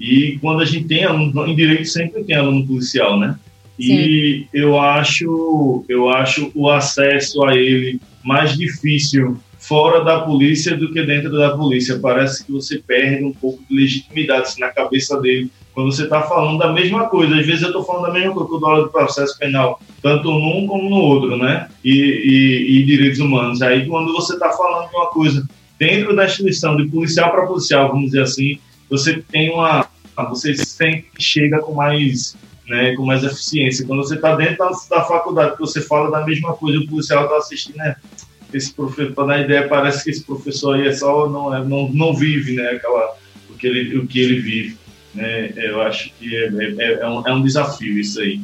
E 0.00 0.36
quando 0.40 0.62
a 0.62 0.64
gente 0.64 0.88
tem 0.88 1.04
aluno, 1.04 1.46
em 1.46 1.54
direito 1.54 1.86
sempre 1.86 2.24
tem 2.24 2.34
aluno 2.34 2.66
policial, 2.66 3.16
né? 3.16 3.38
E 3.78 3.86
Sim. 3.86 4.48
eu 4.52 4.80
acho, 4.80 5.84
eu 5.88 6.08
acho 6.08 6.50
o 6.56 6.68
acesso 6.68 7.44
a 7.44 7.54
ele 7.54 8.00
mais 8.24 8.58
difícil 8.58 9.38
fora 9.70 10.02
da 10.02 10.22
polícia 10.22 10.76
do 10.76 10.92
que 10.92 11.00
dentro 11.00 11.30
da 11.30 11.56
polícia. 11.56 11.96
Parece 11.96 12.44
que 12.44 12.50
você 12.50 12.78
perde 12.78 13.24
um 13.24 13.32
pouco 13.32 13.62
de 13.70 13.76
legitimidade 13.76 14.42
assim, 14.42 14.60
na 14.60 14.68
cabeça 14.70 15.20
dele 15.20 15.48
quando 15.72 15.92
você 15.92 16.02
está 16.02 16.22
falando 16.22 16.58
da 16.58 16.72
mesma 16.72 17.08
coisa. 17.08 17.36
Às 17.36 17.46
vezes 17.46 17.62
eu 17.62 17.68
estou 17.68 17.84
falando 17.84 18.08
da 18.08 18.12
mesma 18.12 18.34
coisa 18.34 18.48
que 18.48 18.64
aula 18.64 18.84
de 18.84 18.90
processo 18.90 19.38
penal, 19.38 19.80
tanto 20.02 20.28
num 20.28 20.66
como 20.66 20.90
no 20.90 20.96
outro, 20.96 21.36
né? 21.36 21.68
E, 21.84 21.92
e, 21.92 22.80
e 22.80 22.84
direitos 22.84 23.20
humanos. 23.20 23.62
Aí 23.62 23.86
quando 23.86 24.12
você 24.12 24.32
está 24.32 24.50
falando 24.50 24.90
de 24.90 24.96
uma 24.96 25.06
coisa 25.06 25.48
dentro 25.78 26.16
da 26.16 26.24
instituição, 26.24 26.76
de 26.76 26.88
policial 26.88 27.30
para 27.30 27.46
policial, 27.46 27.92
vamos 27.92 28.06
dizer 28.06 28.22
assim, 28.22 28.58
você 28.90 29.22
tem 29.30 29.54
uma. 29.54 29.86
Você 30.30 30.52
sempre 30.56 31.06
chega 31.20 31.60
com 31.60 31.74
mais 31.74 32.36
né, 32.66 32.96
com 32.96 33.06
mais 33.06 33.22
eficiência. 33.22 33.86
Quando 33.86 34.02
você 34.02 34.16
está 34.16 34.34
dentro 34.34 34.58
da, 34.58 34.70
da, 34.96 35.04
faculdade, 35.04 35.52
que 35.52 35.60
você 35.60 35.80
fala 35.80 36.10
da 36.10 36.26
mesma 36.26 36.54
coisa, 36.54 36.80
o 36.80 36.86
policial 36.88 37.24
está 37.24 37.36
assistindo, 37.36 37.76
né? 37.76 37.94
Esse 38.52 38.72
professor, 38.72 39.12
para 39.12 39.26
dar 39.26 39.40
ideia, 39.40 39.68
parece 39.68 40.04
que 40.04 40.10
esse 40.10 40.24
professor 40.24 40.76
aí 40.76 40.88
é 40.88 40.92
só, 40.92 41.28
não, 41.28 41.54
é, 41.54 41.64
não, 41.64 41.88
não 41.92 42.14
vive 42.14 42.54
né, 42.54 42.70
aquela, 42.70 43.16
o, 43.48 43.54
que 43.54 43.66
ele, 43.66 43.98
o 43.98 44.06
que 44.06 44.20
ele 44.20 44.40
vive. 44.40 44.76
Né? 45.14 45.52
Eu 45.56 45.82
acho 45.82 46.12
que 46.18 46.34
é, 46.34 46.48
é, 46.78 46.92
é, 47.00 47.08
um, 47.08 47.26
é 47.26 47.32
um 47.32 47.42
desafio 47.42 47.98
isso 47.98 48.20
aí. 48.20 48.40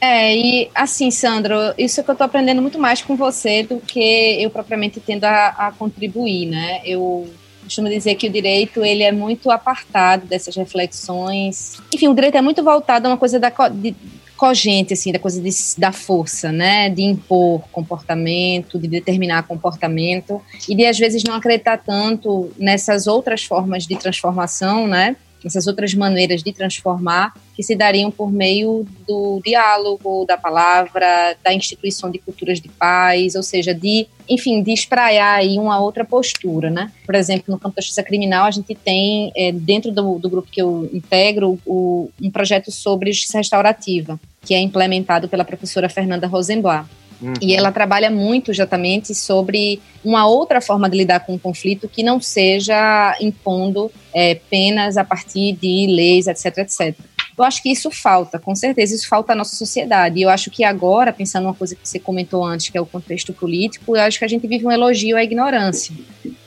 É, 0.00 0.36
e 0.36 0.70
assim, 0.74 1.10
Sandro, 1.10 1.56
isso 1.76 2.02
que 2.04 2.10
eu 2.10 2.12
estou 2.12 2.24
aprendendo 2.24 2.62
muito 2.62 2.78
mais 2.78 3.02
com 3.02 3.16
você 3.16 3.64
do 3.64 3.80
que 3.80 4.40
eu 4.40 4.48
propriamente 4.48 5.00
tendo 5.00 5.24
a, 5.24 5.48
a 5.48 5.72
contribuir, 5.72 6.46
né? 6.46 6.80
Eu 6.84 7.28
costumo 7.64 7.88
dizer 7.88 8.14
que 8.14 8.28
o 8.28 8.30
direito 8.30 8.84
ele 8.84 9.02
é 9.02 9.12
muito 9.12 9.50
apartado 9.50 10.26
dessas 10.26 10.54
reflexões. 10.56 11.76
Enfim, 11.92 12.08
o 12.08 12.14
direito 12.14 12.36
é 12.36 12.40
muito 12.40 12.62
voltado 12.62 13.06
a 13.06 13.10
uma 13.10 13.16
coisa 13.16 13.40
da, 13.40 13.50
de, 13.68 13.94
cogente, 14.38 14.94
assim, 14.94 15.10
da 15.10 15.18
coisa 15.18 15.42
de, 15.42 15.50
da 15.76 15.92
força, 15.92 16.52
né? 16.52 16.88
De 16.88 17.02
impor 17.02 17.60
comportamento, 17.72 18.78
de 18.78 18.86
determinar 18.86 19.42
comportamento 19.42 20.40
e 20.68 20.74
de, 20.74 20.86
às 20.86 20.98
vezes, 20.98 21.24
não 21.24 21.34
acreditar 21.34 21.76
tanto 21.78 22.50
nessas 22.56 23.06
outras 23.08 23.44
formas 23.44 23.86
de 23.86 23.96
transformação, 23.96 24.86
né? 24.86 25.16
Essas 25.44 25.66
outras 25.66 25.94
maneiras 25.94 26.42
de 26.42 26.52
transformar 26.52 27.32
que 27.54 27.62
se 27.62 27.74
dariam 27.74 28.10
por 28.10 28.30
meio 28.30 28.86
do 29.06 29.40
diálogo, 29.44 30.24
da 30.26 30.36
palavra, 30.36 31.36
da 31.42 31.52
instituição 31.52 32.10
de 32.10 32.18
culturas 32.18 32.60
de 32.60 32.68
paz, 32.68 33.34
ou 33.34 33.42
seja, 33.42 33.74
de, 33.74 34.06
enfim, 34.28 34.62
de 34.62 34.72
espraiar 34.72 35.38
aí 35.38 35.58
uma 35.58 35.80
outra 35.80 36.04
postura, 36.04 36.70
né? 36.70 36.92
Por 37.04 37.14
exemplo, 37.14 37.46
no 37.48 37.58
campo 37.58 37.74
da 37.76 37.82
justiça 37.82 38.02
criminal, 38.02 38.46
a 38.46 38.50
gente 38.50 38.74
tem, 38.74 39.32
é, 39.36 39.50
dentro 39.50 39.90
do, 39.90 40.18
do, 40.18 40.30
grupo 40.30 40.48
que 40.50 40.62
eu 40.62 40.88
integro, 40.92 41.58
o, 41.66 42.10
um 42.22 42.30
projeto 42.30 42.70
sobre 42.70 43.12
justiça 43.12 43.38
restaurativa, 43.38 44.20
que 44.42 44.54
é 44.54 44.60
implementado 44.60 45.28
pela 45.28 45.44
professora 45.44 45.88
Fernanda 45.88 46.26
Rosenblatt. 46.26 46.88
Uhum. 47.20 47.34
E 47.40 47.54
ela 47.54 47.72
trabalha 47.72 48.10
muito 48.10 48.50
exatamente 48.50 49.14
sobre 49.14 49.80
uma 50.04 50.26
outra 50.26 50.60
forma 50.60 50.88
de 50.88 50.96
lidar 50.96 51.20
com 51.20 51.34
o 51.34 51.38
conflito 51.38 51.88
que 51.88 52.02
não 52.02 52.20
seja 52.20 53.16
impondo 53.20 53.90
é, 54.14 54.34
penas 54.34 54.96
a 54.96 55.04
partir 55.04 55.52
de 55.52 55.86
leis, 55.88 56.26
etc, 56.26 56.58
etc. 56.58 56.96
Eu 57.36 57.44
acho 57.44 57.62
que 57.62 57.70
isso 57.70 57.88
falta, 57.90 58.36
com 58.36 58.52
certeza, 58.54 58.94
isso 58.94 59.08
falta 59.08 59.32
à 59.32 59.36
nossa 59.36 59.54
sociedade. 59.54 60.18
E 60.18 60.22
eu 60.22 60.28
acho 60.28 60.50
que 60.50 60.64
agora, 60.64 61.12
pensando 61.12 61.44
numa 61.44 61.54
coisa 61.54 61.76
que 61.76 61.88
você 61.88 61.98
comentou 61.98 62.44
antes, 62.44 62.68
que 62.68 62.76
é 62.76 62.80
o 62.80 62.86
contexto 62.86 63.32
político, 63.32 63.96
eu 63.96 64.02
acho 64.02 64.18
que 64.18 64.24
a 64.24 64.28
gente 64.28 64.46
vive 64.48 64.66
um 64.66 64.72
elogio 64.72 65.16
à 65.16 65.22
ignorância, 65.22 65.94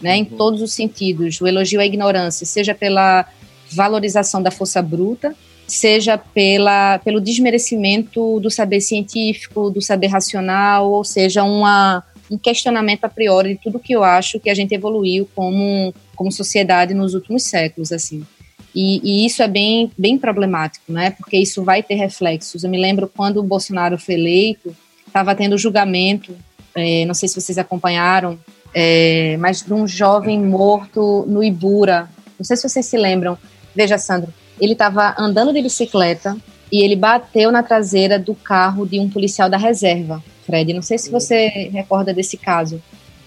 né, 0.02 0.18
em 0.18 0.24
uhum. 0.24 0.38
todos 0.38 0.62
os 0.62 0.74
sentidos. 0.74 1.40
O 1.40 1.48
elogio 1.48 1.80
à 1.80 1.86
ignorância, 1.86 2.46
seja 2.46 2.76
pela 2.76 3.26
valorização 3.72 4.44
da 4.44 4.52
força 4.52 4.82
bruta, 4.82 5.34
seja 5.68 6.18
pela, 6.18 7.00
pelo 7.00 7.22
desmerecimento 7.22 8.40
do 8.40 8.50
saber 8.50 8.82
científico, 8.82 9.70
do 9.70 9.82
saber 9.82 10.08
racional, 10.08 10.92
ou 10.92 11.04
seja, 11.04 11.44
uma, 11.44 12.04
um 12.30 12.38
questionamento 12.38 13.06
a 13.06 13.10
priori 13.10 13.56
de 13.56 13.62
tudo 13.62 13.80
que 13.80 13.94
eu 13.94 14.04
acho 14.04 14.40
que 14.40 14.50
a 14.50 14.54
gente 14.54 14.74
evoluiu 14.74 15.30
como, 15.36 15.94
como 16.16 16.32
sociedade 16.32 16.94
nos 16.94 17.14
últimos 17.14 17.44
séculos, 17.44 17.92
assim. 17.92 18.26
E, 18.74 19.02
e, 19.04 19.26
isso 19.26 19.44
é 19.44 19.48
bem, 19.48 19.92
bem 19.98 20.18
problemático, 20.18 20.92
né? 20.92 21.12
Porque 21.12 21.38
isso 21.38 21.64
vai 21.64 21.84
ter 21.84 21.96
reflexos. 21.96 22.64
Eu 22.64 22.70
me 22.70 22.80
lembro 22.80 23.12
quando 23.14 23.38
o 23.38 23.44
Bolsonaro 23.44 23.98
foi 23.98 24.16
eleito, 24.16 24.76
estava 25.06 25.36
tendo 25.36 25.58
julgamento, 25.58 26.34
é, 26.74 27.06
não 27.06 27.14
sei 27.14 27.28
se 27.28 27.40
vocês 27.40 27.58
acompanharam, 27.58 28.40
é, 28.74 29.36
mas 29.38 29.62
de 29.62 29.74
um 29.74 29.86
jovem 29.86 30.42
morto 30.42 31.26
no 31.28 31.44
Ibura. 31.44 32.10
Não 32.40 32.46
sei 32.46 32.56
se 32.56 32.68
vocês 32.68 32.86
se 32.86 32.98
lembram. 32.98 33.38
Veja, 33.76 33.98
Sandro, 33.98 34.34
ele 34.62 34.74
estava 34.74 35.16
andando 35.18 35.52
de 35.52 35.62
bicicleta 35.62 36.38
e 36.72 36.84
ele 36.84 36.96
bateu 36.96 37.52
na 37.52 37.64
traseira 37.64 38.20
do 38.20 38.36
carro 38.36 38.86
de 38.86 39.00
um 39.00 39.10
policial 39.10 39.50
da 39.50 39.58
reserva. 39.58 40.24
Fred, 40.46 40.72
não 40.72 40.84
sei 40.84 41.00
se 41.00 41.10
você 41.10 41.48
recorda 41.74 42.14
desse 42.14 42.38
caso. 42.38 42.82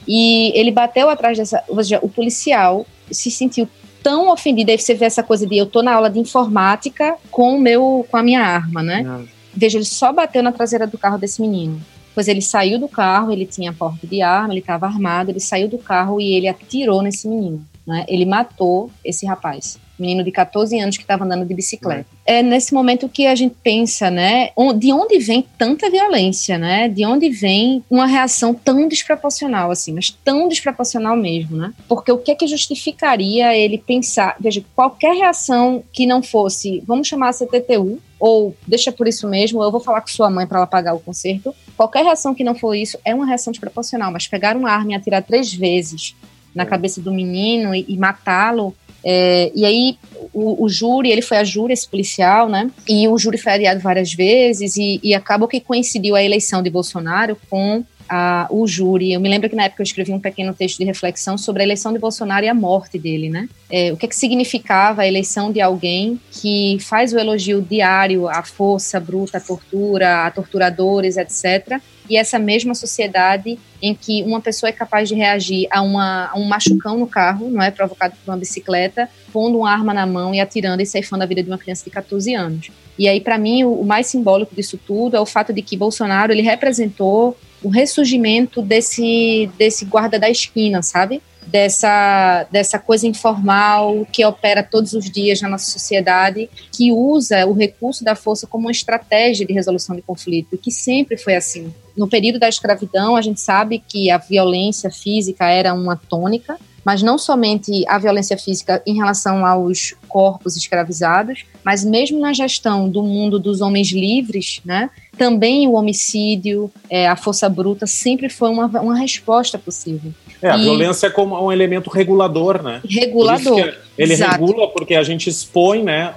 E 0.06 0.52
ele 0.54 0.70
bateu 0.70 1.10
atrás 1.10 1.36
dessa. 1.36 1.62
Ou 1.68 1.76
seja, 1.76 1.98
o 2.02 2.08
policial 2.08 2.86
se 3.10 3.30
sentiu 3.30 3.68
tão 4.02 4.30
ofendido. 4.30 4.70
Aí 4.70 4.78
você 4.78 4.94
vê 4.94 5.06
essa 5.06 5.22
coisa 5.22 5.46
de 5.46 5.56
eu 5.56 5.66
tô 5.66 5.82
na 5.82 5.92
aula 5.92 6.08
de 6.08 6.20
informática 6.20 7.16
com 7.30 7.56
o 7.56 7.60
meu, 7.60 8.06
com 8.08 8.16
a 8.16 8.22
minha 8.22 8.40
arma, 8.40 8.82
né? 8.82 9.02
Não. 9.02 9.26
Veja, 9.52 9.78
ele 9.78 9.84
só 9.84 10.12
bateu 10.12 10.42
na 10.42 10.52
traseira 10.52 10.86
do 10.86 10.98
carro 10.98 11.18
desse 11.18 11.40
menino. 11.40 11.80
pois 12.14 12.28
ele 12.28 12.42
saiu 12.42 12.78
do 12.78 12.88
carro, 12.88 13.32
ele 13.32 13.46
tinha 13.46 13.72
porta 13.72 14.06
de 14.06 14.22
arma, 14.22 14.52
ele 14.52 14.60
estava 14.60 14.86
armado, 14.86 15.30
ele 15.30 15.40
saiu 15.40 15.68
do 15.68 15.78
carro 15.78 16.20
e 16.20 16.34
ele 16.34 16.46
atirou 16.46 17.02
nesse 17.02 17.26
menino. 17.26 17.64
Né? 17.86 18.04
Ele 18.08 18.24
matou 18.24 18.90
esse 19.04 19.26
rapaz 19.26 19.78
menino 19.98 20.24
de 20.24 20.30
14 20.30 20.78
anos 20.78 20.96
que 20.96 21.02
estava 21.02 21.24
andando 21.24 21.44
de 21.44 21.54
bicicleta. 21.54 22.06
É 22.26 22.42
nesse 22.42 22.72
momento 22.72 23.08
que 23.08 23.26
a 23.26 23.34
gente 23.34 23.54
pensa, 23.62 24.10
né, 24.10 24.50
de 24.78 24.92
onde 24.92 25.18
vem 25.18 25.46
tanta 25.58 25.90
violência, 25.90 26.58
né? 26.58 26.88
De 26.88 27.04
onde 27.04 27.28
vem 27.28 27.84
uma 27.90 28.06
reação 28.06 28.54
tão 28.54 28.88
desproporcional 28.88 29.70
assim, 29.70 29.92
mas 29.92 30.10
tão 30.10 30.48
desproporcional 30.48 31.16
mesmo, 31.16 31.56
né? 31.56 31.72
Porque 31.88 32.10
o 32.10 32.18
que 32.18 32.30
é 32.30 32.34
que 32.34 32.46
justificaria 32.46 33.56
ele 33.56 33.78
pensar, 33.78 34.36
veja, 34.40 34.64
qualquer 34.74 35.14
reação 35.14 35.82
que 35.92 36.06
não 36.06 36.22
fosse, 36.22 36.82
vamos 36.86 37.06
chamar 37.06 37.28
a 37.28 37.32
CTTU, 37.32 38.00
ou 38.18 38.56
deixa 38.66 38.90
por 38.90 39.06
isso 39.06 39.28
mesmo, 39.28 39.62
eu 39.62 39.70
vou 39.70 39.80
falar 39.80 40.00
com 40.00 40.08
sua 40.08 40.30
mãe 40.30 40.46
para 40.46 40.58
ela 40.58 40.66
pagar 40.66 40.94
o 40.94 41.00
conserto. 41.00 41.54
Qualquer 41.76 42.04
reação 42.04 42.34
que 42.34 42.42
não 42.42 42.54
for 42.54 42.74
isso 42.74 42.98
é 43.04 43.14
uma 43.14 43.26
reação 43.26 43.52
desproporcional, 43.52 44.10
mas 44.10 44.26
pegar 44.26 44.56
uma 44.56 44.70
arma 44.70 44.92
e 44.92 44.94
atirar 44.94 45.22
três 45.22 45.52
vezes 45.52 46.16
na 46.54 46.62
é. 46.62 46.66
cabeça 46.66 47.00
do 47.00 47.12
menino 47.12 47.74
e, 47.74 47.84
e 47.88 47.96
matá-lo 47.98 48.74
é, 49.04 49.52
e 49.54 49.66
aí 49.66 49.98
o, 50.32 50.64
o, 50.64 50.68
júri, 50.68 51.10
ele 51.10 51.20
foi 51.20 51.36
a 51.36 51.44
júri, 51.44 51.74
esse 51.74 51.86
policial, 51.86 52.48
né? 52.48 52.70
E 52.88 53.06
o 53.06 53.18
júri 53.18 53.36
foi 53.36 53.52
adiado 53.52 53.80
várias 53.80 54.12
vezes 54.12 54.76
e, 54.76 54.98
e 55.02 55.14
acabou 55.14 55.46
que 55.46 55.60
coincidiu 55.60 56.16
a 56.16 56.22
eleição 56.22 56.62
de 56.62 56.70
Bolsonaro 56.70 57.36
com 57.50 57.84
a, 58.08 58.46
o 58.50 58.66
júri. 58.66 59.12
Eu 59.12 59.20
me 59.20 59.28
lembro 59.28 59.48
que 59.48 59.56
na 59.56 59.64
época 59.64 59.82
eu 59.82 59.84
escrevi 59.84 60.12
um 60.12 60.20
pequeno 60.20 60.54
texto 60.54 60.78
de 60.78 60.84
reflexão 60.84 61.36
sobre 61.36 61.62
a 61.62 61.64
eleição 61.64 61.92
de 61.92 61.98
Bolsonaro 61.98 62.44
e 62.44 62.48
a 62.48 62.54
morte 62.54 62.98
dele, 62.98 63.28
né? 63.28 63.48
É, 63.70 63.92
o 63.92 63.96
que, 63.96 64.06
é 64.06 64.08
que 64.08 64.16
significava 64.16 65.02
a 65.02 65.06
eleição 65.06 65.52
de 65.52 65.60
alguém 65.60 66.18
que 66.32 66.78
faz 66.80 67.12
o 67.12 67.18
elogio 67.18 67.60
diário 67.60 68.28
à 68.28 68.42
força 68.42 68.98
bruta, 68.98 69.38
à 69.38 69.40
tortura, 69.40 70.26
a 70.26 70.30
torturadores, 70.30 71.16
etc. 71.16 71.80
E 72.08 72.16
essa 72.16 72.38
mesma 72.38 72.74
sociedade 72.74 73.58
em 73.80 73.94
que 73.94 74.22
uma 74.22 74.40
pessoa 74.40 74.68
é 74.68 74.72
capaz 74.72 75.08
de 75.08 75.14
reagir 75.14 75.66
a, 75.70 75.80
uma, 75.82 76.26
a 76.26 76.36
um 76.36 76.44
machucão 76.44 76.98
no 76.98 77.06
carro, 77.06 77.50
não 77.50 77.62
é 77.62 77.70
provocado 77.70 78.14
por 78.16 78.30
uma 78.30 78.38
bicicleta, 78.38 79.08
pondo 79.32 79.58
uma 79.58 79.70
arma 79.70 79.94
na 79.94 80.06
mão 80.06 80.34
e 80.34 80.40
atirando 80.40 80.82
e 80.82 80.86
ceifando 80.86 81.22
a 81.22 81.26
vida 81.26 81.42
de 81.42 81.50
uma 81.50 81.58
criança 81.58 81.84
de 81.84 81.90
14 81.90 82.34
anos. 82.34 82.70
E 82.98 83.08
aí, 83.08 83.20
para 83.20 83.38
mim, 83.38 83.64
o, 83.64 83.80
o 83.80 83.84
mais 83.84 84.06
simbólico 84.06 84.54
disso 84.54 84.78
tudo 84.78 85.16
é 85.16 85.20
o 85.20 85.26
fato 85.26 85.52
de 85.52 85.62
que 85.62 85.76
Bolsonaro 85.76 86.32
ele 86.32 86.42
representou 86.42 87.36
o 87.62 87.68
ressurgimento 87.68 88.60
desse, 88.60 89.50
desse 89.56 89.86
guarda 89.86 90.18
da 90.18 90.28
esquina, 90.28 90.82
sabe? 90.82 91.22
Dessa, 91.46 92.46
dessa 92.50 92.78
coisa 92.78 93.06
informal 93.06 94.06
que 94.10 94.24
opera 94.24 94.62
todos 94.62 94.92
os 94.92 95.08
dias 95.08 95.40
na 95.40 95.48
nossa 95.48 95.70
sociedade, 95.70 96.50
que 96.72 96.90
usa 96.90 97.46
o 97.46 97.52
recurso 97.52 98.02
da 98.02 98.16
força 98.16 98.46
como 98.46 98.66
uma 98.66 98.72
estratégia 98.72 99.46
de 99.46 99.52
resolução 99.52 99.94
de 99.94 100.02
conflito, 100.02 100.58
que 100.58 100.70
sempre 100.70 101.16
foi 101.16 101.36
assim. 101.36 101.72
No 101.96 102.08
período 102.08 102.40
da 102.40 102.48
escravidão, 102.48 103.14
a 103.14 103.22
gente 103.22 103.40
sabe 103.40 103.78
que 103.78 104.10
a 104.10 104.18
violência 104.18 104.90
física 104.90 105.48
era 105.48 105.72
uma 105.72 105.96
tônica, 105.96 106.58
mas 106.84 107.02
não 107.02 107.16
somente 107.16 107.84
a 107.88 107.98
violência 107.98 108.36
física 108.36 108.82
em 108.86 108.94
relação 108.94 109.46
aos 109.46 109.94
corpos 110.06 110.56
escravizados, 110.56 111.44
mas 111.64 111.82
mesmo 111.82 112.20
na 112.20 112.32
gestão 112.32 112.88
do 112.88 113.02
mundo 113.02 113.38
dos 113.38 113.60
homens 113.60 113.90
livres, 113.90 114.60
né, 114.64 114.90
também 115.16 115.66
o 115.66 115.72
homicídio, 115.72 116.70
é, 116.90 117.08
a 117.08 117.16
força 117.16 117.48
bruta 117.48 117.86
sempre 117.86 118.28
foi 118.28 118.50
uma, 118.50 118.66
uma 118.80 118.98
resposta 118.98 119.58
possível. 119.58 120.12
É, 120.44 120.50
a 120.50 120.58
e... 120.58 120.62
violência 120.62 121.06
é 121.06 121.10
como 121.10 121.42
um 121.42 121.50
elemento 121.50 121.88
regulador, 121.88 122.62
né? 122.62 122.82
Regulador. 122.86 123.72
Ele 123.96 124.12
Exato. 124.12 124.32
regula 124.32 124.68
porque 124.68 124.94
a 124.94 125.02
gente 125.02 125.30
expõe, 125.30 125.82
né? 125.82 126.12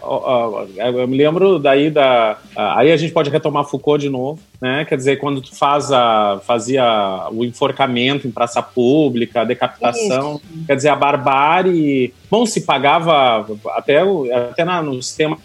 Eu 0.75 1.07
me 1.07 1.15
lembro 1.15 1.57
daí 1.59 1.89
da. 1.89 2.37
Aí 2.55 2.91
a 2.91 2.97
gente 2.97 3.13
pode 3.13 3.29
retomar 3.29 3.63
Foucault 3.63 4.01
de 4.01 4.09
novo, 4.09 4.39
né? 4.59 4.83
Quer 4.83 4.97
dizer, 4.97 5.17
quando 5.17 5.41
tu 5.41 5.55
faz 5.55 5.91
a, 5.91 6.41
fazia 6.45 7.27
o 7.31 7.45
enforcamento 7.45 8.27
em 8.27 8.31
praça 8.31 8.61
pública, 8.61 9.41
a 9.41 9.45
decapitação, 9.45 10.41
Isso. 10.43 10.65
quer 10.65 10.75
dizer, 10.75 10.89
a 10.89 10.95
barbárie. 10.95 12.13
Bom, 12.29 12.45
se 12.45 12.61
pagava 12.61 13.47
até, 13.75 14.01
até 14.33 14.65
na, 14.65 14.81
no 14.81 15.01
sistema 15.01 15.37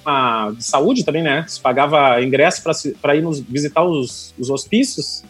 de 0.57 0.64
saúde 0.64 1.05
também, 1.05 1.22
né? 1.22 1.45
Se 1.47 1.61
pagava 1.61 2.20
ingresso 2.20 2.62
para 3.01 3.14
ir 3.14 3.22
nos, 3.22 3.39
visitar 3.39 3.85
os, 3.85 4.35
os 4.37 4.51
hospícios. 4.51 5.22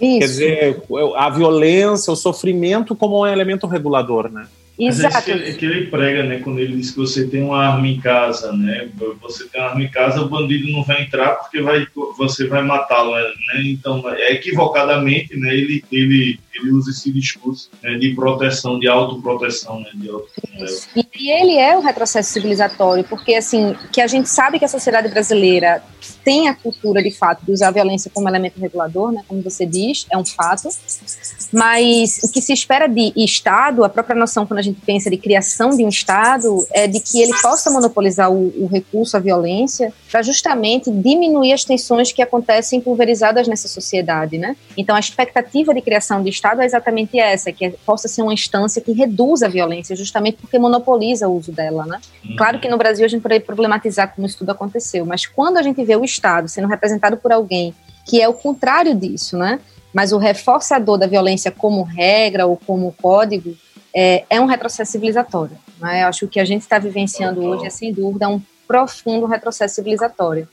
Isso. 0.00 0.18
Quer 0.18 0.26
dizer, 0.26 0.82
a 1.16 1.30
violência, 1.30 2.12
o 2.12 2.16
sofrimento 2.16 2.94
como 2.94 3.20
um 3.20 3.26
elemento 3.26 3.66
regulador, 3.66 4.30
né? 4.30 4.46
Exato. 4.78 5.30
É 5.32 5.52
que, 5.52 5.66
ele 5.66 5.86
prega, 5.86 6.22
né? 6.22 6.38
Quando 6.38 6.60
ele 6.60 6.76
diz 6.76 6.92
que 6.92 6.98
você 6.98 7.26
tem 7.26 7.42
uma 7.42 7.66
arma 7.66 7.88
em 7.88 8.00
casa, 8.00 8.52
né? 8.52 8.88
Você 9.20 9.48
tem 9.48 9.60
uma 9.60 9.70
arma 9.70 9.82
em 9.82 9.90
casa, 9.90 10.22
o 10.22 10.28
bandido 10.28 10.70
não 10.70 10.84
vai 10.84 11.02
entrar 11.02 11.30
porque 11.32 11.60
vai, 11.60 11.84
você 12.16 12.46
vai 12.46 12.62
matá-lo, 12.62 13.12
né? 13.12 13.62
Então, 13.64 14.04
é 14.08 14.32
equivocadamente, 14.34 15.36
né? 15.36 15.52
Ele, 15.52 15.84
ele, 15.90 16.38
ele 16.54 16.70
usa 16.70 16.92
esse 16.92 17.12
discurso 17.12 17.68
né? 17.82 17.96
de 17.96 18.14
proteção, 18.14 18.78
de 18.78 18.86
autoproteção, 18.86 19.80
né? 19.80 19.90
De 19.94 20.08
auto 20.08 20.28
e 20.94 21.30
ele 21.30 21.56
é 21.56 21.76
o 21.76 21.80
retrocesso 21.80 22.32
civilizatório, 22.32 23.04
porque, 23.04 23.34
assim, 23.34 23.74
que 23.92 24.00
a 24.00 24.06
gente 24.06 24.28
sabe 24.28 24.58
que 24.58 24.64
a 24.64 24.68
sociedade 24.68 25.08
brasileira 25.08 25.82
tem 26.24 26.48
a 26.48 26.54
cultura, 26.54 27.02
de 27.02 27.10
fato, 27.10 27.44
de 27.44 27.52
usar 27.52 27.68
a 27.68 27.70
violência 27.70 28.10
como 28.12 28.28
elemento 28.28 28.60
regulador, 28.60 29.12
né? 29.12 29.22
Como 29.26 29.42
você 29.42 29.64
diz, 29.64 30.06
é 30.10 30.16
um 30.16 30.24
fato. 30.24 30.68
Mas 31.52 32.20
o 32.22 32.30
que 32.30 32.40
se 32.40 32.52
espera 32.52 32.86
de 32.86 33.12
Estado, 33.16 33.84
a 33.84 33.88
própria 33.88 34.16
noção 34.16 34.46
quando 34.46 34.58
a 34.58 34.62
gente 34.62 34.80
pensa 34.80 35.10
de 35.10 35.16
criação 35.16 35.70
de 35.70 35.84
um 35.84 35.88
Estado, 35.88 36.66
é 36.72 36.86
de 36.86 37.00
que 37.00 37.20
ele 37.20 37.32
possa 37.40 37.70
monopolizar 37.70 38.30
o, 38.30 38.64
o 38.64 38.66
recurso 38.66 39.16
à 39.16 39.20
violência 39.20 39.92
para 40.10 40.22
justamente 40.22 40.90
diminuir 40.90 41.52
as 41.52 41.64
tensões 41.64 42.12
que 42.12 42.22
acontecem 42.22 42.80
pulverizadas 42.80 43.46
nessa 43.48 43.68
sociedade, 43.68 44.38
né? 44.38 44.56
Então 44.76 44.96
a 44.96 45.00
expectativa 45.00 45.74
de 45.74 45.80
criação 45.80 46.22
de 46.22 46.30
Estado 46.30 46.62
é 46.62 46.64
exatamente 46.64 47.18
essa, 47.18 47.52
que 47.52 47.70
possa 47.84 48.08
ser 48.08 48.22
uma 48.22 48.32
instância 48.32 48.80
que 48.80 48.92
reduza 48.92 49.46
a 49.46 49.48
violência, 49.48 49.94
justamente 49.96 50.38
porque 50.38 50.58
monopoliza 50.58 51.28
o 51.28 51.36
uso 51.36 51.52
dela, 51.52 51.84
né? 51.86 52.00
Uhum. 52.24 52.36
Claro 52.36 52.58
que 52.60 52.68
no 52.68 52.78
Brasil 52.78 53.04
a 53.04 53.08
gente 53.08 53.22
poderia 53.22 53.44
problematizar 53.44 54.14
como 54.14 54.26
isso 54.26 54.38
tudo 54.38 54.50
aconteceu, 54.50 55.04
mas 55.04 55.26
quando 55.26 55.58
a 55.58 55.62
gente 55.62 55.82
vê 55.84 55.96
o 55.98 56.04
Estado 56.04 56.48
sendo 56.48 56.68
representado 56.68 57.16
por 57.16 57.32
alguém 57.32 57.74
que 58.04 58.22
é 58.22 58.28
o 58.28 58.32
contrário 58.32 58.94
disso, 58.94 59.36
né? 59.36 59.60
mas 59.92 60.12
o 60.12 60.18
reforçador 60.18 60.98
da 60.98 61.06
violência 61.06 61.50
como 61.50 61.82
regra 61.82 62.46
ou 62.46 62.56
como 62.56 62.94
código 63.00 63.56
é, 63.94 64.24
é 64.28 64.40
um 64.40 64.46
retrocesso 64.46 64.92
civilizatório. 64.92 65.56
Né? 65.80 66.02
Eu 66.02 66.08
acho 66.08 66.20
que 66.20 66.24
o 66.24 66.28
que 66.28 66.40
a 66.40 66.44
gente 66.44 66.62
está 66.62 66.78
vivenciando 66.78 67.42
hoje 67.44 67.66
é, 67.66 67.70
sem 67.70 67.92
dúvida, 67.92 68.28
um 68.28 68.40
profundo 68.66 69.26
retrocesso 69.26 69.76
civilizatório. 69.76 70.48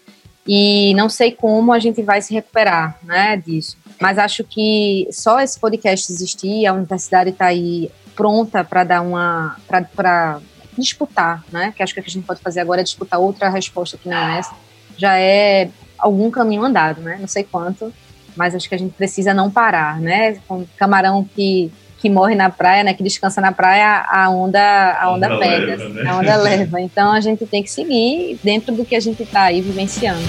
E 0.48 0.94
não 0.96 1.10
sei 1.10 1.32
como 1.32 1.74
a 1.74 1.80
gente 1.80 2.02
vai 2.02 2.22
se 2.22 2.34
recuperar 2.34 3.00
né, 3.04 3.36
disso. 3.38 3.78
Mas 4.00 4.18
acho 4.18 4.44
que 4.44 5.08
só 5.12 5.40
esse 5.40 5.60
podcast 5.60 6.12
existir, 6.12 6.66
a 6.66 6.74
universidade 6.74 7.32
está 7.32 7.48
aí 7.48 7.92
pronta 8.16 8.64
para 8.64 8.84
dar 8.84 9.02
uma. 9.02 9.58
para 9.68 10.40
disputar, 10.78 11.44
né? 11.52 11.74
Que 11.76 11.82
acho 11.82 11.94
que 11.94 12.00
o 12.00 12.04
que 12.04 12.10
a 12.10 12.14
gente 12.14 12.26
pode 12.26 12.42
fazer 12.42 12.60
agora 12.60 12.82
é 12.82 12.84
disputar 12.84 13.20
outra 13.20 13.50
resposta 13.50 13.98
que 13.98 14.08
não 14.08 14.18
é 14.18 14.40
essa. 14.40 14.54
Já 14.98 15.18
é 15.18 15.70
algum 15.98 16.30
caminho 16.30 16.64
andado, 16.64 17.02
né? 17.02 17.18
Não 17.20 17.28
sei 17.28 17.44
quanto, 17.44 17.94
mas 18.36 18.54
acho 18.54 18.68
que 18.68 18.76
a 18.76 18.78
gente 18.78 18.94
precisa 18.94 19.34
não 19.34 19.50
parar, 19.50 20.00
né? 20.00 20.38
Com 20.48 20.66
camarão 20.78 21.28
que, 21.36 21.72
que 22.00 22.10
morre 22.10 22.36
na 22.36 22.50
praia, 22.50 22.84
né? 22.84 22.94
Que 22.94 23.04
descansa 23.04 23.42
na 23.42 23.52
praia, 23.52 24.06
a 24.10 24.30
onda, 24.30 24.60
a 25.00 25.12
onda, 25.12 25.28
onda 25.28 25.40
pega, 25.40 25.76
leva, 25.76 25.90
né? 25.90 26.10
a 26.10 26.18
onda 26.18 26.36
leva. 26.38 26.82
Então 26.82 27.12
a 27.12 27.20
gente 27.20 27.46
tem 27.46 27.64
que 27.64 27.72
seguir 27.72 28.40
dentro 28.44 28.76
do 28.76 28.86
que 28.86 28.96
a 28.96 29.00
gente 29.00 29.24
está 29.24 29.44
aí 29.44 29.62
vivenciando. 29.62 30.24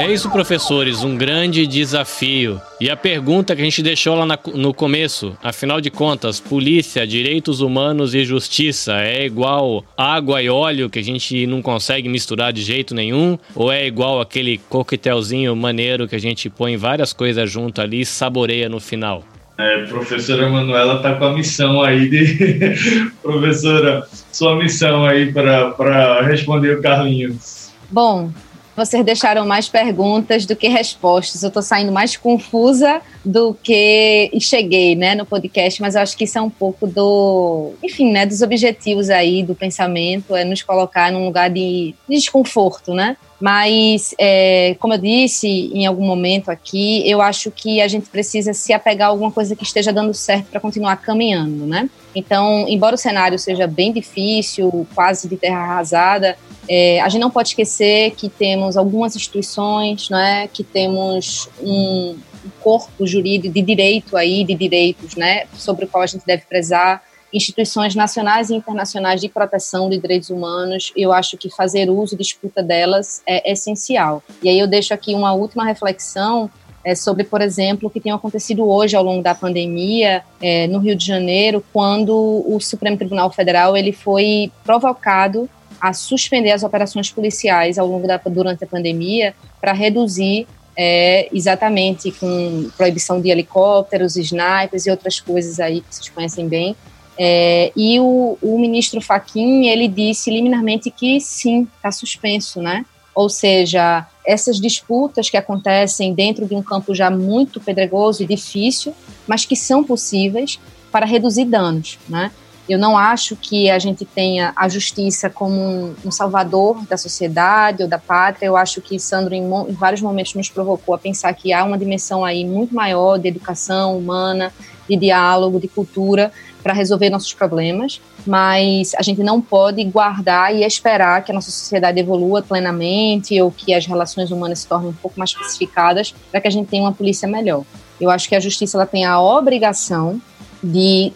É 0.00 0.10
isso, 0.10 0.30
professores, 0.30 1.04
um 1.04 1.14
grande 1.14 1.66
desafio. 1.66 2.58
E 2.80 2.88
a 2.88 2.96
pergunta 2.96 3.54
que 3.54 3.60
a 3.60 3.64
gente 3.64 3.82
deixou 3.82 4.16
lá 4.16 4.24
na, 4.24 4.38
no 4.54 4.72
começo, 4.72 5.36
afinal 5.42 5.78
de 5.78 5.90
contas, 5.90 6.40
polícia, 6.40 7.06
direitos 7.06 7.60
humanos 7.60 8.14
e 8.14 8.24
justiça 8.24 8.94
é 9.02 9.26
igual 9.26 9.84
água 9.94 10.42
e 10.42 10.48
óleo 10.48 10.88
que 10.88 10.98
a 10.98 11.04
gente 11.04 11.46
não 11.46 11.60
consegue 11.60 12.08
misturar 12.08 12.50
de 12.50 12.62
jeito 12.62 12.94
nenhum? 12.94 13.38
Ou 13.54 13.70
é 13.70 13.86
igual 13.86 14.22
aquele 14.22 14.56
coquetelzinho 14.70 15.54
maneiro 15.54 16.08
que 16.08 16.16
a 16.16 16.20
gente 16.20 16.48
põe 16.48 16.78
várias 16.78 17.12
coisas 17.12 17.50
junto 17.50 17.82
ali 17.82 18.00
e 18.00 18.06
saboreia 18.06 18.70
no 18.70 18.80
final? 18.80 19.22
É, 19.58 19.84
professora 19.84 20.48
Manuela 20.48 21.02
tá 21.02 21.14
com 21.16 21.26
a 21.26 21.34
missão 21.34 21.82
aí 21.82 22.08
de. 22.08 23.10
professora, 23.22 24.06
sua 24.32 24.56
missão 24.56 25.04
aí 25.04 25.30
para 25.30 26.22
responder 26.22 26.78
o 26.78 26.80
Carlinhos. 26.80 27.70
Bom, 27.90 28.32
vocês 28.80 29.04
deixaram 29.04 29.46
mais 29.46 29.68
perguntas 29.68 30.46
do 30.46 30.56
que 30.56 30.66
respostas. 30.68 31.42
Eu 31.42 31.48
estou 31.48 31.62
saindo 31.62 31.92
mais 31.92 32.16
confusa 32.16 33.02
do 33.22 33.54
que 33.54 34.30
cheguei, 34.40 34.96
né, 34.96 35.14
no 35.14 35.26
podcast, 35.26 35.82
mas 35.82 35.94
eu 35.94 36.00
acho 36.00 36.16
que 36.16 36.24
isso 36.24 36.38
é 36.38 36.40
um 36.40 36.48
pouco 36.48 36.86
do, 36.86 37.72
enfim, 37.82 38.10
né, 38.10 38.24
dos 38.24 38.40
objetivos 38.40 39.10
aí 39.10 39.42
do 39.42 39.54
pensamento, 39.54 40.34
é 40.34 40.44
nos 40.44 40.62
colocar 40.62 41.12
num 41.12 41.26
lugar 41.26 41.50
de, 41.50 41.94
de 42.08 42.16
desconforto, 42.16 42.94
né? 42.94 43.16
Mas, 43.40 44.14
é, 44.18 44.76
como 44.78 44.94
eu 44.94 44.98
disse 44.98 45.48
em 45.48 45.86
algum 45.86 46.06
momento 46.06 46.50
aqui, 46.50 47.08
eu 47.08 47.22
acho 47.22 47.50
que 47.50 47.80
a 47.80 47.88
gente 47.88 48.08
precisa 48.10 48.52
se 48.52 48.72
apegar 48.72 49.08
a 49.08 49.10
alguma 49.10 49.30
coisa 49.32 49.56
que 49.56 49.64
esteja 49.64 49.92
dando 49.92 50.12
certo 50.12 50.46
para 50.50 50.60
continuar 50.60 50.96
caminhando, 50.96 51.66
né? 51.66 51.88
Então, 52.14 52.66
embora 52.68 52.94
o 52.94 52.98
cenário 52.98 53.38
seja 53.38 53.66
bem 53.66 53.92
difícil, 53.92 54.86
quase 54.94 55.26
de 55.26 55.36
terra 55.36 55.58
arrasada, 55.58 56.36
é, 56.72 57.00
a 57.00 57.08
gente 57.08 57.20
não 57.20 57.32
pode 57.32 57.48
esquecer 57.48 58.12
que 58.12 58.28
temos 58.28 58.76
algumas 58.76 59.16
instituições, 59.16 60.08
né, 60.08 60.46
que 60.46 60.62
temos 60.62 61.48
um 61.60 62.16
corpo 62.60 63.04
jurídico 63.04 63.52
de 63.52 63.60
direito 63.60 64.16
aí, 64.16 64.44
de 64.44 64.54
direitos, 64.54 65.16
né, 65.16 65.46
sobre 65.52 65.84
o 65.84 65.88
qual 65.88 66.04
a 66.04 66.06
gente 66.06 66.24
deve 66.24 66.44
prezar. 66.48 67.02
Instituições 67.34 67.96
nacionais 67.96 68.50
e 68.50 68.54
internacionais 68.54 69.20
de 69.20 69.28
proteção 69.28 69.90
de 69.90 69.98
direitos 69.98 70.30
humanos, 70.30 70.92
eu 70.96 71.12
acho 71.12 71.36
que 71.36 71.50
fazer 71.50 71.90
uso 71.90 72.14
e 72.14 72.18
disputa 72.18 72.62
delas 72.62 73.20
é 73.26 73.50
essencial. 73.50 74.22
E 74.40 74.48
aí 74.48 74.58
eu 74.58 74.68
deixo 74.68 74.94
aqui 74.94 75.12
uma 75.12 75.32
última 75.32 75.64
reflexão 75.64 76.48
é, 76.84 76.94
sobre, 76.94 77.24
por 77.24 77.40
exemplo, 77.40 77.88
o 77.88 77.90
que 77.90 78.00
tem 78.00 78.12
acontecido 78.12 78.64
hoje 78.64 78.94
ao 78.94 79.02
longo 79.02 79.24
da 79.24 79.34
pandemia 79.34 80.22
é, 80.40 80.68
no 80.68 80.78
Rio 80.78 80.94
de 80.94 81.04
Janeiro, 81.04 81.64
quando 81.72 82.14
o 82.46 82.60
Supremo 82.60 82.96
Tribunal 82.96 83.30
Federal 83.32 83.76
ele 83.76 83.92
foi 83.92 84.52
provocado 84.64 85.50
a 85.80 85.92
suspender 85.92 86.50
as 86.50 86.62
operações 86.62 87.10
policiais 87.10 87.78
ao 87.78 87.86
longo 87.86 88.06
da 88.06 88.16
durante 88.18 88.64
a 88.64 88.66
pandemia 88.66 89.34
para 89.60 89.72
reduzir 89.72 90.46
é, 90.76 91.28
exatamente 91.32 92.10
com 92.12 92.70
proibição 92.76 93.20
de 93.20 93.28
helicópteros, 93.28 94.16
snipers 94.16 94.86
e 94.86 94.90
outras 94.90 95.20
coisas 95.20 95.58
aí 95.58 95.80
que 95.80 95.94
vocês 95.94 96.08
conhecem 96.08 96.48
bem, 96.48 96.76
é, 97.22 97.70
e 97.76 98.00
o, 98.00 98.38
o, 98.40 98.58
ministro 98.58 98.98
Faquim, 98.98 99.66
ele 99.66 99.86
disse 99.86 100.30
liminarmente 100.30 100.90
que 100.90 101.20
sim, 101.20 101.68
está 101.76 101.92
suspenso, 101.92 102.62
né? 102.62 102.86
Ou 103.14 103.28
seja, 103.28 104.06
essas 104.24 104.58
disputas 104.58 105.28
que 105.28 105.36
acontecem 105.36 106.14
dentro 106.14 106.46
de 106.46 106.54
um 106.54 106.62
campo 106.62 106.94
já 106.94 107.10
muito 107.10 107.60
pedregoso 107.60 108.22
e 108.22 108.26
difícil, 108.26 108.94
mas 109.26 109.44
que 109.44 109.54
são 109.54 109.84
possíveis 109.84 110.58
para 110.90 111.04
reduzir 111.04 111.44
danos, 111.44 111.98
né? 112.08 112.30
Eu 112.70 112.78
não 112.78 112.96
acho 112.96 113.34
que 113.34 113.68
a 113.68 113.80
gente 113.80 114.04
tenha 114.04 114.52
a 114.54 114.68
justiça 114.68 115.28
como 115.28 115.60
um, 115.60 115.94
um 116.04 116.10
salvador 116.12 116.86
da 116.88 116.96
sociedade 116.96 117.82
ou 117.82 117.88
da 117.88 117.98
pátria. 117.98 118.46
Eu 118.46 118.56
acho 118.56 118.80
que 118.80 118.96
Sandro, 118.96 119.34
em, 119.34 119.42
em, 119.42 119.72
vários 119.72 120.00
momentos, 120.00 120.34
nos 120.36 120.48
provocou 120.48 120.94
a 120.94 120.98
pensar 120.98 121.34
que 121.34 121.52
há 121.52 121.64
uma 121.64 121.76
dimensão 121.76 122.24
aí 122.24 122.44
muito 122.44 122.72
maior 122.72 123.18
de 123.18 123.26
educação 123.26 123.98
humana, 123.98 124.52
de 124.88 124.96
diálogo, 124.96 125.58
de 125.58 125.66
cultura, 125.66 126.30
para 126.62 126.72
resolver 126.72 127.10
nossos 127.10 127.34
problemas, 127.34 128.00
mas 128.24 128.94
a 128.94 129.02
gente 129.02 129.20
não 129.20 129.40
pode 129.40 129.82
guardar 129.82 130.54
e 130.54 130.62
esperar 130.62 131.24
que 131.24 131.32
a 131.32 131.34
nossa 131.34 131.50
sociedade 131.50 131.98
evolua 131.98 132.40
plenamente 132.40 133.40
ou 133.42 133.50
que 133.50 133.74
as 133.74 133.84
relações 133.84 134.30
humanas 134.30 134.60
se 134.60 134.68
tornem 134.68 134.90
um 134.90 134.94
pouco 134.94 135.18
mais 135.18 135.34
pacificadas 135.34 136.14
para 136.30 136.40
que 136.40 136.46
a 136.46 136.50
gente 136.50 136.68
tenha 136.68 136.84
uma 136.84 136.92
polícia 136.92 137.26
melhor. 137.26 137.64
Eu 138.00 138.10
acho 138.10 138.28
que 138.28 138.36
a 138.36 138.40
justiça 138.40 138.76
ela 138.76 138.86
tem 138.86 139.04
a 139.04 139.20
obrigação 139.20 140.20
de, 140.62 141.12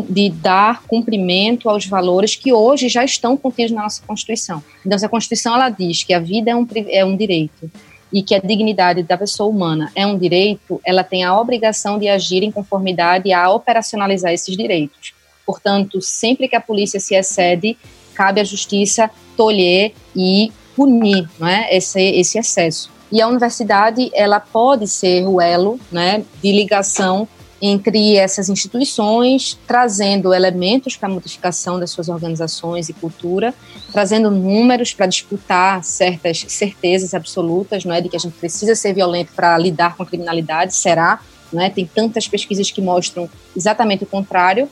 de 0.00 0.30
dar 0.30 0.82
cumprimento 0.84 1.68
aos 1.68 1.86
valores 1.86 2.36
que 2.36 2.52
hoje 2.52 2.88
já 2.88 3.04
estão 3.04 3.36
contidos 3.36 3.72
na 3.72 3.82
nossa 3.82 4.02
Constituição. 4.06 4.62
Então, 4.84 4.98
se 4.98 5.04
a 5.04 5.08
Constituição 5.08 5.54
ela 5.54 5.68
diz 5.68 6.02
que 6.04 6.14
a 6.14 6.20
vida 6.20 6.50
é 6.50 6.56
um, 6.56 6.66
é 6.88 7.04
um 7.04 7.16
direito 7.16 7.70
e 8.12 8.22
que 8.22 8.34
a 8.34 8.38
dignidade 8.38 9.02
da 9.02 9.16
pessoa 9.16 9.48
humana 9.48 9.90
é 9.94 10.06
um 10.06 10.18
direito, 10.18 10.80
ela 10.84 11.02
tem 11.02 11.24
a 11.24 11.38
obrigação 11.38 11.98
de 11.98 12.08
agir 12.08 12.42
em 12.42 12.50
conformidade 12.50 13.32
a 13.32 13.50
operacionalizar 13.50 14.32
esses 14.32 14.56
direitos. 14.56 15.14
Portanto, 15.46 16.00
sempre 16.00 16.46
que 16.46 16.54
a 16.54 16.60
polícia 16.60 17.00
se 17.00 17.14
excede, 17.14 17.76
cabe 18.14 18.40
à 18.40 18.44
justiça 18.44 19.10
tolher 19.36 19.92
e 20.14 20.52
punir 20.76 21.28
não 21.38 21.48
é, 21.48 21.74
esse, 21.74 22.00
esse 22.00 22.38
excesso. 22.38 22.90
E 23.10 23.20
a 23.20 23.28
universidade 23.28 24.10
ela 24.14 24.40
pode 24.40 24.86
ser 24.88 25.26
o 25.26 25.40
elo 25.40 25.78
né, 25.90 26.24
de 26.42 26.52
ligação 26.52 27.28
entre 27.64 28.16
essas 28.16 28.48
instituições, 28.48 29.56
trazendo 29.68 30.34
elementos 30.34 30.96
para 30.96 31.08
a 31.08 31.12
modificação 31.12 31.78
das 31.78 31.92
suas 31.92 32.08
organizações 32.08 32.88
e 32.88 32.92
cultura, 32.92 33.54
trazendo 33.92 34.32
números 34.32 34.92
para 34.92 35.06
disputar 35.06 35.84
certas 35.84 36.44
certezas 36.48 37.14
absolutas, 37.14 37.84
não 37.84 37.94
é, 37.94 38.00
de 38.00 38.08
que 38.08 38.16
a 38.16 38.18
gente 38.18 38.32
precisa 38.32 38.74
ser 38.74 38.92
violento 38.92 39.32
para 39.36 39.56
lidar 39.56 39.96
com 39.96 40.02
a 40.02 40.06
criminalidade, 40.06 40.74
será? 40.74 41.20
Não 41.52 41.62
é? 41.62 41.70
Tem 41.70 41.86
tantas 41.86 42.26
pesquisas 42.26 42.68
que 42.68 42.82
mostram 42.82 43.30
exatamente 43.56 44.02
o 44.02 44.06
contrário. 44.08 44.68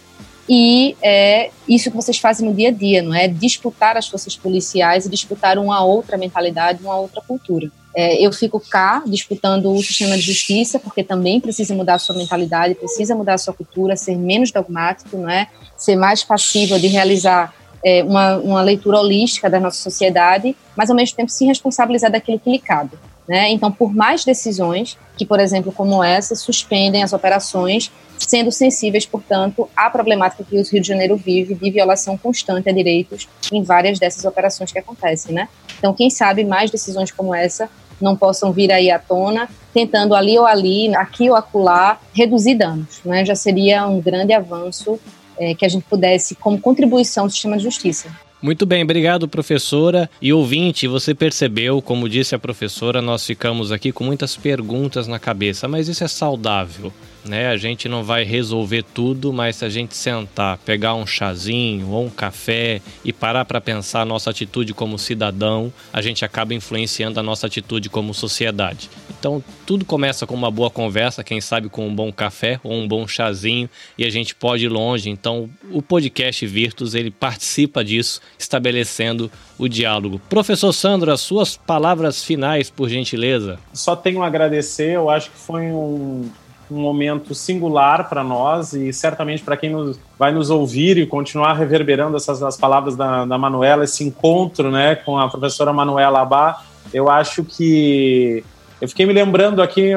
E 0.49 0.97
é 1.01 1.51
isso 1.69 1.93
que 1.93 1.97
vocês 1.97 2.19
fazem 2.19 2.49
no 2.49 2.53
dia 2.53 2.71
a 2.71 2.73
dia, 2.73 3.03
não 3.03 3.15
é? 3.15 3.29
Disputar 3.29 3.97
as 3.97 4.09
forças 4.09 4.37
policiais 4.37 5.07
e 5.07 5.09
disputar 5.09 5.59
uma 5.59 5.85
outra 5.85 6.17
mentalidade, 6.17 6.83
uma 6.83 6.97
outra 6.97 7.21
cultura. 7.21 7.71
É, 7.95 8.25
eu 8.25 8.33
fico 8.33 8.61
cá 8.61 9.03
disputando 9.05 9.73
o 9.73 9.83
sistema 9.83 10.17
de 10.17 10.23
justiça, 10.23 10.79
porque 10.79 11.03
também 11.03 11.41
precisa 11.41 11.75
mudar 11.75 11.95
a 11.95 11.99
sua 11.99 12.17
mentalidade, 12.17 12.75
precisa 12.75 13.15
mudar 13.15 13.35
a 13.35 13.39
sua 13.39 13.53
cultura, 13.53 13.97
ser 13.97 14.17
menos 14.17 14.53
dogmático, 14.53 15.17
não 15.17 15.29
é? 15.29 15.49
ser 15.77 15.97
mais 15.97 16.23
passível 16.23 16.79
de 16.79 16.87
realizar 16.87 17.55
é, 17.85 18.03
uma, 18.05 18.37
uma 18.37 18.63
leitura 18.63 18.99
holística 18.99 19.49
da 19.49 19.59
nossa 19.59 19.83
sociedade, 19.83 20.55
mas 20.77 20.91
ao 20.91 20.97
mesmo 20.97 21.17
tempo 21.17 21.31
se 21.31 21.47
responsabilizar 21.47 22.11
daquilo 22.11 22.39
que 22.39 22.51
lhe 22.51 22.59
cabe. 22.59 22.93
Né? 23.31 23.53
Então, 23.53 23.71
por 23.71 23.95
mais 23.95 24.25
decisões 24.25 24.99
que, 25.17 25.25
por 25.25 25.39
exemplo, 25.39 25.71
como 25.71 26.03
essa, 26.03 26.35
suspendem 26.35 27.05
as 27.05 27.13
operações, 27.13 27.89
sendo 28.19 28.51
sensíveis, 28.51 29.07
portanto, 29.07 29.71
à 29.77 29.89
problemática 29.89 30.43
que 30.43 30.59
o 30.59 30.65
Rio 30.65 30.83
de 30.83 30.89
Janeiro 30.89 31.17
vive 31.17 31.55
de 31.55 31.71
violação 31.71 32.19
constante 32.19 32.69
a 32.69 32.73
direitos 32.73 33.29
em 33.53 33.63
várias 33.63 34.01
dessas 34.01 34.25
operações 34.25 34.73
que 34.73 34.81
acontecem, 34.81 35.33
né? 35.33 35.49
Então, 35.79 35.95
quem 35.95 36.11
sabe 36.11 36.43
mais 36.43 36.73
decisões 36.73 37.13
como 37.13 37.33
essa 37.33 37.71
não 38.01 38.17
possam 38.17 38.51
vir 38.51 38.73
aí 38.73 38.91
à 38.91 38.99
tona, 38.99 39.49
tentando 39.73 40.17
ali 40.17 40.37
ou 40.37 40.45
ali, 40.45 40.93
aqui 40.97 41.31
ou 41.31 41.37
acolá, 41.37 42.01
reduzir 42.13 42.57
danos, 42.57 43.01
né? 43.05 43.25
Já 43.25 43.37
seria 43.37 43.87
um 43.87 44.01
grande 44.01 44.33
avanço 44.33 44.99
é, 45.39 45.55
que 45.55 45.65
a 45.65 45.69
gente 45.69 45.85
pudesse, 45.85 46.35
como 46.35 46.61
contribuição 46.61 47.25
ao 47.25 47.31
sistema 47.31 47.57
de 47.57 47.63
justiça. 47.63 48.11
Muito 48.43 48.65
bem, 48.65 48.83
obrigado, 48.83 49.29
professora. 49.29 50.09
E 50.21 50.33
ouvinte, 50.33 50.87
você 50.87 51.15
percebeu, 51.15 51.83
como 51.83 52.09
disse 52.09 52.35
a 52.35 52.39
professora, 52.39 53.03
nós 53.03 53.27
ficamos 53.27 53.71
aqui 53.71 53.93
com 53.93 54.03
muitas 54.03 54.37
perguntas 54.37 55.07
na 55.07 55.19
cabeça, 55.19 55.69
mas 55.69 55.89
isso 55.89 56.03
é 56.03 56.09
saudável 56.09 56.93
né? 57.25 57.49
A 57.49 57.57
gente 57.57 57.89
não 57.89 58.03
vai 58.03 58.25
resolver 58.25 58.83
tudo, 58.83 59.33
mas 59.33 59.57
se 59.57 59.65
a 59.65 59.69
gente 59.69 59.97
sentar, 59.97 60.59
pegar 60.59 60.95
um 60.95 61.07
chazinho 61.07 61.89
ou 61.91 62.07
um 62.07 62.11
café 62.11 62.81
e 63.05 63.13
parar 63.13 63.45
para 63.45 63.61
pensar 63.61 64.03
a 64.03 64.05
nossa 64.05 64.31
atitude 64.31 64.75
como 64.75 64.99
cidadão, 64.99 65.73
a 65.93 66.01
gente 66.01 66.25
acaba 66.25 66.55
influenciando 66.55 67.21
a 67.21 67.23
nossa 67.23 67.47
atitude 67.47 67.89
como 67.89 68.15
sociedade. 68.15 68.91
Então, 69.19 69.43
tudo 69.67 69.85
começa 69.85 70.27
com 70.27 70.35
uma 70.35 70.51
boa 70.51 70.71
conversa, 70.71 71.23
quem 71.23 71.41
sabe 71.41 71.69
com 71.69 71.87
um 71.87 71.95
bom 71.95 72.11
café 72.11 72.59
ou 72.65 72.73
um 72.73 72.89
bom 72.89 73.07
chazinho, 73.07 73.69
e 73.99 74.05
a 74.05 74.11
gente 74.11 74.35
pode 74.35 74.65
ir 74.65 74.69
longe. 74.69 75.11
Então, 75.11 75.51
o 75.71 75.83
podcast 75.83 76.47
Virtus, 76.47 76.95
ele 76.95 77.11
participa 77.11 77.85
disso, 77.85 78.21
estabelecendo 78.39 79.31
o 79.59 79.69
diálogo. 79.69 80.21
Professor 80.31 80.73
Sandro, 80.73 81.13
as 81.13 81.21
suas 81.21 81.57
palavras 81.57 82.25
finais, 82.25 82.71
por 82.71 82.89
gentileza. 82.89 83.59
Só 83.75 83.95
tenho 83.95 84.23
a 84.23 84.27
agradecer, 84.27 84.93
eu 84.93 85.11
acho 85.11 85.31
que 85.31 85.37
foi 85.37 85.67
um, 85.67 86.31
um 86.71 86.81
momento 86.81 87.35
singular 87.35 88.09
para 88.09 88.23
nós 88.23 88.73
e 88.73 88.93
certamente 88.93 89.43
para 89.43 89.57
quem 89.57 89.71
nos, 89.71 89.99
vai 90.19 90.33
nos 90.33 90.51
ouvir 90.51 90.97
e 90.99 91.07
continuar 91.07 91.55
reverberando 91.55 92.17
essas 92.17 92.43
as 92.43 92.57
palavras 92.57 92.97
da, 92.97 93.25
da 93.25 93.37
Manuela, 93.37 93.85
esse 93.85 94.05
encontro 94.05 94.71
né, 94.71 94.95
com 94.95 95.19
a 95.19 95.29
professora 95.29 95.73
Manuela 95.73 96.21
Abá. 96.21 96.63
Eu 96.93 97.11
acho 97.11 97.45
que. 97.45 98.45
Eu 98.81 98.89
fiquei 98.89 99.05
me 99.05 99.13
lembrando 99.13 99.61
aqui, 99.61 99.93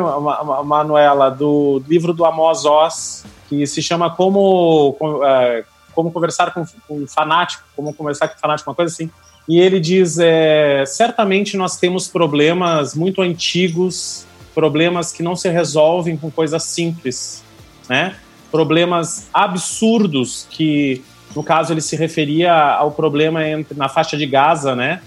Manuela, 0.66 1.30
do 1.30 1.82
livro 1.88 2.14
do 2.14 2.26
Amos 2.26 2.66
Oz, 2.66 3.26
que 3.48 3.66
se 3.66 3.82
chama 3.82 4.10
Como, 4.10 4.98
é, 5.24 5.64
como 5.96 6.12
Conversar 6.12 6.54
com, 6.54 6.66
um 6.90 7.08
Fanático, 7.08 7.64
Como 7.78 7.94
Conversar 7.94 8.28
com 8.28 8.36
um 8.36 8.40
Fanático, 8.40 8.70
uma 8.70 8.76
coisa 8.76 8.92
assim. 8.92 9.10
E 9.48 9.60
ele 9.60 9.80
diz: 9.80 10.20
é, 10.20 10.84
certamente 10.86 11.56
nós 11.56 11.78
temos 11.78 12.10
problemas 12.10 12.94
muito 12.94 13.22
antigos 13.22 14.26
problemas 14.54 15.12
que 15.12 15.24
não 15.24 15.36
se 15.36 15.50
resolvem 15.50 16.16
com 16.16 16.30
coisas 16.30 16.64
simples, 16.64 17.44
né? 17.90 18.16
Problemas 18.52 19.28
absurdos 19.34 20.48
que, 20.50 21.02
no 21.36 21.44
caso, 21.44 21.74
ele 21.74 21.82
se 21.82 21.96
referia 21.96 22.54
ao 22.54 22.92
problema 22.92 23.48
entre, 23.48 23.78
na 23.78 23.90
faixa 23.90 24.16
de 24.16 24.26
Gaza, 24.26 24.76
né? 24.76 25.02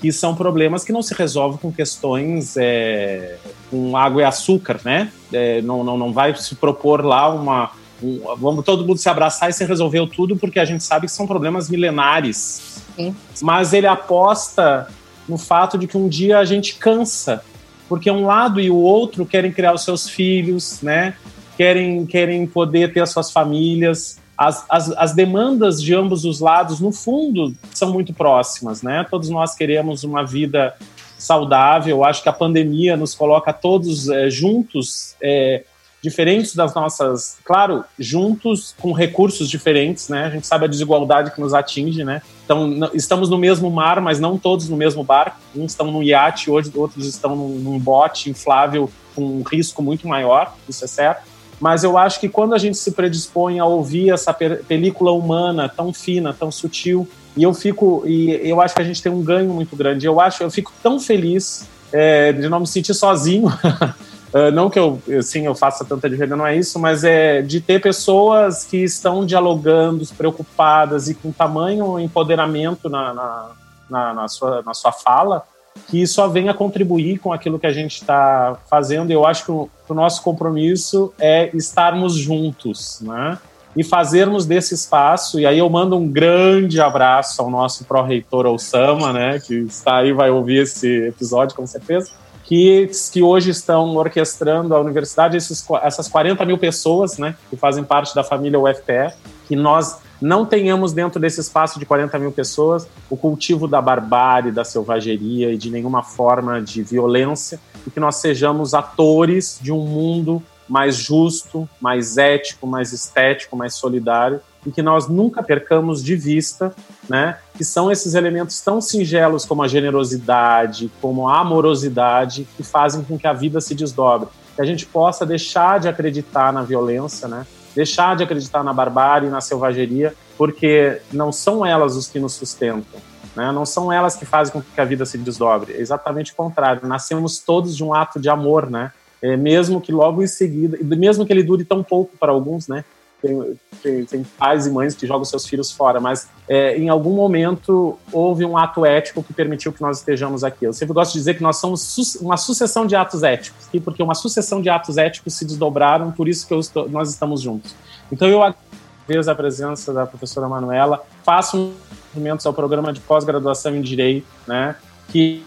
Que 0.00 0.12
são 0.12 0.34
problemas 0.34 0.84
que 0.84 0.92
não 0.92 1.02
se 1.02 1.14
resolvem 1.14 1.58
com 1.58 1.72
questões 1.72 2.56
é, 2.56 3.36
com 3.70 3.96
água 3.96 4.22
e 4.22 4.24
açúcar, 4.24 4.80
né? 4.84 5.10
É, 5.32 5.62
não, 5.62 5.82
não, 5.82 5.96
não 5.96 6.12
vai 6.12 6.34
se 6.34 6.54
propor 6.54 7.04
lá 7.04 7.28
uma, 7.28 7.70
um, 8.02 8.20
vamos 8.36 8.64
todo 8.64 8.86
mundo 8.86 8.98
se 8.98 9.08
abraçar 9.08 9.50
e 9.50 9.52
se 9.52 9.64
resolveu 9.64 10.06
tudo, 10.06 10.36
porque 10.36 10.58
a 10.58 10.64
gente 10.64 10.84
sabe 10.84 11.06
que 11.06 11.12
são 11.12 11.26
problemas 11.26 11.68
milenares. 11.68 12.82
Sim. 12.96 13.14
Mas 13.40 13.72
ele 13.72 13.86
aposta 13.86 14.88
no 15.28 15.38
fato 15.38 15.78
de 15.78 15.86
que 15.86 15.96
um 15.96 16.08
dia 16.08 16.38
a 16.38 16.44
gente 16.44 16.74
cansa, 16.74 17.42
porque 17.90 18.08
um 18.08 18.24
lado 18.24 18.60
e 18.60 18.70
o 18.70 18.76
outro 18.76 19.26
querem 19.26 19.50
criar 19.50 19.74
os 19.74 19.82
seus 19.82 20.08
filhos, 20.08 20.80
né? 20.80 21.16
Querem, 21.56 22.06
querem 22.06 22.46
poder 22.46 22.92
ter 22.92 23.00
as 23.00 23.10
suas 23.10 23.32
famílias. 23.32 24.16
As, 24.38 24.64
as, 24.70 24.92
as 24.92 25.12
demandas 25.12 25.82
de 25.82 25.92
ambos 25.92 26.24
os 26.24 26.38
lados, 26.38 26.78
no 26.78 26.92
fundo, 26.92 27.52
são 27.74 27.92
muito 27.92 28.14
próximas, 28.14 28.80
né? 28.80 29.04
Todos 29.10 29.28
nós 29.28 29.56
queremos 29.56 30.04
uma 30.04 30.24
vida 30.24 30.72
saudável. 31.18 31.96
Eu 31.96 32.04
acho 32.04 32.22
que 32.22 32.28
a 32.28 32.32
pandemia 32.32 32.96
nos 32.96 33.12
coloca 33.12 33.52
todos 33.52 34.08
é, 34.08 34.30
juntos 34.30 35.16
é, 35.20 35.64
diferentes 36.00 36.54
das 36.54 36.72
nossas, 36.72 37.38
claro, 37.44 37.84
juntos 37.98 38.72
com 38.80 38.92
recursos 38.92 39.50
diferentes, 39.50 40.08
né? 40.08 40.26
A 40.26 40.30
gente 40.30 40.46
sabe 40.46 40.66
a 40.66 40.68
desigualdade 40.68 41.32
que 41.32 41.40
nos 41.40 41.52
atinge, 41.52 42.04
né? 42.04 42.22
Então, 42.50 42.90
estamos 42.94 43.30
no 43.30 43.38
mesmo 43.38 43.70
mar, 43.70 44.00
mas 44.00 44.18
não 44.18 44.36
todos 44.36 44.68
no 44.68 44.76
mesmo 44.76 45.04
barco. 45.04 45.36
Uns 45.54 45.70
estão 45.70 45.92
no 45.92 46.02
iate, 46.02 46.50
hoje 46.50 46.72
outros 46.74 47.06
estão 47.06 47.36
num, 47.36 47.50
num 47.50 47.78
bote 47.78 48.28
inflável 48.28 48.90
com 49.14 49.22
um 49.22 49.42
risco 49.44 49.80
muito 49.80 50.08
maior, 50.08 50.56
isso 50.68 50.84
é 50.84 50.88
certo. 50.88 51.22
Mas 51.60 51.84
eu 51.84 51.96
acho 51.96 52.18
que 52.18 52.28
quando 52.28 52.52
a 52.52 52.58
gente 52.58 52.76
se 52.76 52.90
predispõe 52.90 53.60
a 53.60 53.64
ouvir 53.64 54.10
essa 54.10 54.34
película 54.34 55.12
humana 55.12 55.68
tão 55.68 55.92
fina, 55.92 56.34
tão 56.34 56.50
sutil, 56.50 57.06
e 57.36 57.44
eu 57.44 57.54
fico, 57.54 58.02
e 58.04 58.30
eu 58.42 58.60
acho 58.60 58.74
que 58.74 58.82
a 58.82 58.84
gente 58.84 59.00
tem 59.00 59.12
um 59.12 59.22
ganho 59.22 59.54
muito 59.54 59.76
grande. 59.76 60.04
Eu 60.04 60.20
acho, 60.20 60.42
eu 60.42 60.50
fico 60.50 60.72
tão 60.82 60.98
feliz 60.98 61.68
é, 61.92 62.32
de 62.32 62.48
não 62.48 62.58
me 62.58 62.66
sentir 62.66 62.94
sozinho 62.94 63.46
Uh, 64.32 64.50
não 64.52 64.70
que 64.70 64.78
eu, 64.78 65.00
sim, 65.22 65.46
eu 65.46 65.54
faça 65.56 65.84
tanta 65.84 66.08
diferença, 66.08 66.36
não 66.36 66.46
é 66.46 66.56
isso, 66.56 66.78
mas 66.78 67.02
é 67.02 67.42
de 67.42 67.60
ter 67.60 67.80
pessoas 67.80 68.64
que 68.64 68.76
estão 68.76 69.26
dialogando, 69.26 70.06
preocupadas 70.16 71.08
e 71.08 71.14
com 71.14 71.32
tamanho 71.32 71.98
empoderamento 71.98 72.88
na, 72.88 73.12
na, 73.12 73.50
na, 73.90 74.14
na 74.14 74.28
sua, 74.28 74.62
na 74.62 74.72
sua 74.72 74.92
fala, 74.92 75.42
que 75.88 76.06
só 76.06 76.28
venha 76.28 76.54
contribuir 76.54 77.18
com 77.18 77.32
aquilo 77.32 77.58
que 77.58 77.66
a 77.66 77.72
gente 77.72 77.96
está 77.96 78.56
fazendo. 78.68 79.10
Eu 79.10 79.26
acho 79.26 79.44
que 79.44 79.50
o, 79.50 79.68
o, 79.88 79.94
nosso 79.94 80.22
compromisso 80.22 81.12
é 81.18 81.50
estarmos 81.54 82.14
juntos, 82.14 83.00
né? 83.00 83.38
E 83.74 83.84
fazermos 83.84 84.46
desse 84.46 84.74
espaço, 84.74 85.38
e 85.38 85.46
aí 85.46 85.58
eu 85.58 85.70
mando 85.70 85.96
um 85.96 86.08
grande 86.08 86.80
abraço 86.80 87.40
ao 87.40 87.48
nosso 87.48 87.84
pró-reitor 87.84 88.46
Osama, 88.46 89.12
né, 89.12 89.38
que 89.38 89.54
está 89.54 89.98
aí, 89.98 90.12
vai 90.12 90.28
ouvir 90.28 90.62
esse 90.62 91.06
episódio 91.06 91.54
com 91.54 91.64
certeza, 91.64 92.10
que, 92.50 92.90
que 93.12 93.22
hoje 93.22 93.52
estão 93.52 93.94
orquestrando 93.94 94.74
a 94.74 94.80
universidade, 94.80 95.36
esses, 95.36 95.64
essas 95.84 96.08
40 96.08 96.44
mil 96.44 96.58
pessoas 96.58 97.16
né, 97.16 97.36
que 97.48 97.56
fazem 97.56 97.84
parte 97.84 98.12
da 98.12 98.24
família 98.24 98.58
UFPE, 98.58 99.14
que 99.46 99.54
nós 99.54 99.98
não 100.20 100.44
tenhamos 100.44 100.92
dentro 100.92 101.20
desse 101.20 101.40
espaço 101.40 101.78
de 101.78 101.86
40 101.86 102.18
mil 102.18 102.32
pessoas 102.32 102.88
o 103.08 103.16
cultivo 103.16 103.68
da 103.68 103.80
barbárie, 103.80 104.50
da 104.50 104.64
selvageria 104.64 105.52
e 105.52 105.56
de 105.56 105.70
nenhuma 105.70 106.02
forma 106.02 106.60
de 106.60 106.82
violência, 106.82 107.60
e 107.86 107.90
que 107.90 108.00
nós 108.00 108.16
sejamos 108.16 108.74
atores 108.74 109.60
de 109.62 109.70
um 109.70 109.86
mundo 109.86 110.42
mais 110.68 110.96
justo, 110.96 111.68
mais 111.80 112.16
ético, 112.18 112.66
mais 112.66 112.92
estético, 112.92 113.56
mais 113.56 113.74
solidário, 113.74 114.40
e 114.64 114.70
que 114.70 114.82
nós 114.82 115.08
nunca 115.08 115.42
percamos 115.42 116.02
de 116.02 116.14
vista, 116.16 116.74
né, 117.08 117.38
que 117.54 117.64
são 117.64 117.90
esses 117.90 118.14
elementos 118.14 118.60
tão 118.60 118.80
singelos 118.80 119.44
como 119.44 119.62
a 119.62 119.68
generosidade, 119.68 120.90
como 121.00 121.28
a 121.28 121.40
amorosidade, 121.40 122.46
que 122.56 122.62
fazem 122.62 123.02
com 123.02 123.18
que 123.18 123.26
a 123.26 123.32
vida 123.32 123.60
se 123.60 123.74
desdobre, 123.74 124.28
que 124.54 124.60
a 124.60 124.64
gente 124.64 124.86
possa 124.86 125.24
deixar 125.24 125.80
de 125.80 125.88
acreditar 125.88 126.52
na 126.52 126.62
violência, 126.62 127.26
né, 127.26 127.46
deixar 127.74 128.16
de 128.16 128.22
acreditar 128.22 128.62
na 128.62 128.72
barbárie, 128.72 129.28
na 129.28 129.40
selvageria, 129.40 130.14
porque 130.36 131.00
não 131.12 131.30
são 131.30 131.64
elas 131.64 131.96
os 131.96 132.06
que 132.08 132.18
nos 132.18 132.32
sustentam, 132.34 133.00
né? 133.36 133.52
Não 133.52 133.64
são 133.64 133.92
elas 133.92 134.16
que 134.16 134.24
fazem 134.24 134.52
com 134.52 134.62
que 134.62 134.80
a 134.80 134.84
vida 134.84 135.04
se 135.04 135.18
desdobre. 135.18 135.74
É 135.74 135.80
exatamente 135.80 136.32
o 136.32 136.34
contrário. 136.34 136.86
Nascemos 136.86 137.38
todos 137.38 137.76
de 137.76 137.84
um 137.84 137.94
ato 137.94 138.18
de 138.18 138.28
amor, 138.28 138.70
né? 138.70 138.92
É, 139.22 139.36
mesmo 139.36 139.80
que 139.80 139.92
logo 139.92 140.22
em 140.22 140.26
seguida, 140.26 140.78
mesmo 140.82 141.26
que 141.26 141.32
ele 141.32 141.42
dure 141.42 141.64
tão 141.64 141.82
pouco 141.82 142.16
para 142.18 142.32
alguns, 142.32 142.68
né? 142.68 142.84
Tem, 143.22 143.58
tem, 143.82 144.04
tem, 144.06 144.24
pais 144.38 144.66
e 144.66 144.70
mães 144.70 144.94
que 144.94 145.06
jogam 145.06 145.24
seus 145.26 145.46
filhos 145.46 145.70
fora, 145.70 146.00
mas 146.00 146.28
é, 146.48 146.76
em 146.78 146.88
algum 146.88 147.14
momento 147.14 147.98
houve 148.10 148.46
um 148.46 148.56
ato 148.56 148.86
ético 148.86 149.22
que 149.22 149.34
permitiu 149.34 149.72
que 149.72 149.82
nós 149.82 149.98
estejamos 149.98 150.42
aqui. 150.42 150.64
Eu 150.64 150.72
sempre 150.72 150.94
gosto 150.94 151.12
de 151.12 151.18
dizer 151.18 151.34
que 151.34 151.42
nós 151.42 151.56
somos 151.56 152.16
uma 152.16 152.38
sucessão 152.38 152.86
de 152.86 152.96
atos 152.96 153.22
éticos, 153.22 153.68
porque 153.84 154.02
uma 154.02 154.14
sucessão 154.14 154.62
de 154.62 154.70
atos 154.70 154.96
éticos 154.96 155.34
se 155.34 155.44
desdobraram, 155.44 156.10
por 156.10 156.28
isso 156.28 156.46
que 156.46 156.54
estou, 156.54 156.88
nós 156.88 157.10
estamos 157.10 157.42
juntos. 157.42 157.74
Então 158.10 158.26
eu 158.26 158.42
agradeço 158.42 159.30
a 159.30 159.34
presença 159.34 159.92
da 159.92 160.06
professora 160.06 160.48
Manuela, 160.48 161.04
faço 161.22 161.72
cumprimentos 162.06 162.46
ao 162.46 162.54
programa 162.54 162.92
de 162.92 163.00
pós-graduação 163.00 163.76
em 163.76 163.82
Direito, 163.82 164.26
né, 164.46 164.76
que 165.08 165.44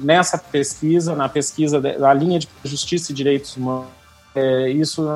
nessa 0.00 0.36
pesquisa, 0.36 1.14
na 1.14 1.28
pesquisa 1.28 1.80
da 1.80 2.12
linha 2.12 2.38
de 2.38 2.48
Justiça 2.64 3.12
e 3.12 3.14
Direitos 3.14 3.56
Humanos, 3.56 3.86
é, 4.34 4.70
isso 4.70 5.06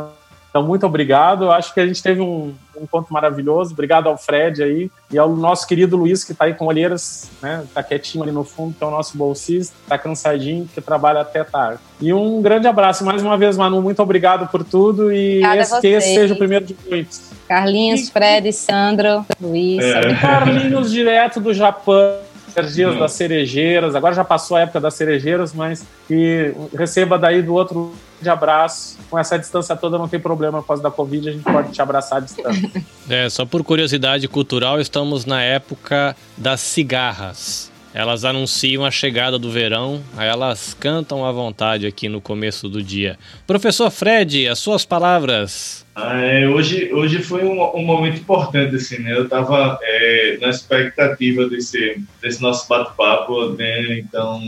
então, 0.56 0.66
muito 0.66 0.86
obrigado. 0.86 1.44
Eu 1.44 1.52
acho 1.52 1.74
que 1.74 1.80
a 1.80 1.86
gente 1.86 2.02
teve 2.02 2.22
um, 2.22 2.54
um 2.74 2.82
encontro 2.82 3.12
maravilhoso. 3.12 3.74
Obrigado 3.74 4.08
ao 4.08 4.16
Fred 4.16 4.62
aí 4.62 4.90
e 5.12 5.18
ao 5.18 5.36
nosso 5.36 5.66
querido 5.66 5.98
Luiz, 5.98 6.24
que 6.24 6.32
está 6.32 6.46
aí 6.46 6.54
com 6.54 6.64
olheiras, 6.64 7.30
né? 7.42 7.62
Está 7.64 7.82
quietinho 7.82 8.24
ali 8.24 8.32
no 8.32 8.42
fundo, 8.42 8.74
que 8.74 8.82
é 8.82 8.86
o 8.86 8.90
nosso 8.90 9.18
bolsista, 9.18 9.76
está 9.82 9.98
cansadinho, 9.98 10.66
que 10.74 10.80
trabalha 10.80 11.20
até 11.20 11.44
tarde. 11.44 11.78
E 12.00 12.10
um 12.10 12.40
grande 12.40 12.66
abraço. 12.66 13.04
Mais 13.04 13.22
uma 13.22 13.36
vez, 13.36 13.58
Manu, 13.58 13.82
muito 13.82 14.02
obrigado 14.02 14.50
por 14.50 14.64
tudo 14.64 15.12
e 15.12 15.44
esse, 15.44 15.78
que 15.78 15.88
esse 15.88 16.14
seja 16.14 16.32
o 16.32 16.38
primeiro 16.38 16.64
de 16.64 16.74
muitos. 16.88 17.20
Carlinhos, 17.46 18.08
e... 18.08 18.10
Fred, 18.10 18.50
Sandro, 18.54 19.26
Luiz. 19.38 19.84
É. 19.84 20.14
Carlinhos, 20.14 20.90
direto 20.90 21.38
do 21.38 21.52
Japão 21.52 22.25
energias 22.56 22.98
das 22.98 23.12
cerejeiras. 23.12 23.94
Agora 23.94 24.14
já 24.14 24.24
passou 24.24 24.56
a 24.56 24.60
época 24.60 24.80
das 24.80 24.94
cerejeiras, 24.94 25.52
mas 25.52 25.86
que 26.08 26.54
receba 26.76 27.18
daí 27.18 27.42
do 27.42 27.54
outro 27.54 27.94
de 28.20 28.28
abraço. 28.28 28.98
Com 29.10 29.18
essa 29.18 29.38
distância 29.38 29.76
toda 29.76 29.98
não 29.98 30.08
tem 30.08 30.18
problema 30.18 30.60
por 30.62 30.68
causa 30.68 30.82
da 30.82 30.90
Covid, 30.90 31.28
a 31.28 31.32
gente 31.32 31.44
pode 31.44 31.72
te 31.72 31.82
abraçar 31.82 32.18
à 32.18 32.20
distância. 32.20 32.70
É, 33.08 33.30
só 33.30 33.46
por 33.46 33.62
curiosidade 33.62 34.26
cultural, 34.26 34.80
estamos 34.80 35.24
na 35.24 35.40
época 35.40 36.16
das 36.36 36.60
cigarras. 36.60 37.70
Elas 37.96 38.26
anunciam 38.26 38.84
a 38.84 38.90
chegada 38.90 39.38
do 39.38 39.50
verão, 39.50 40.02
elas 40.18 40.76
cantam 40.78 41.24
à 41.24 41.32
vontade 41.32 41.86
aqui 41.86 42.10
no 42.10 42.20
começo 42.20 42.68
do 42.68 42.82
dia. 42.82 43.18
Professor 43.46 43.90
Fred, 43.90 44.46
as 44.48 44.58
suas 44.58 44.84
palavras. 44.84 45.82
Ah, 45.94 46.20
é, 46.20 46.46
hoje, 46.46 46.92
hoje 46.92 47.22
foi 47.22 47.42
um, 47.42 47.58
um, 47.74 47.82
momento 47.82 48.18
importante, 48.18 48.76
assim, 48.76 48.98
né? 48.98 49.16
Eu 49.16 49.24
estava 49.24 49.78
é, 49.80 50.36
na 50.42 50.50
expectativa 50.50 51.48
desse, 51.48 51.98
desse 52.20 52.42
nosso 52.42 52.68
bate-papo, 52.68 53.54
né? 53.54 53.98
Então, 53.98 54.42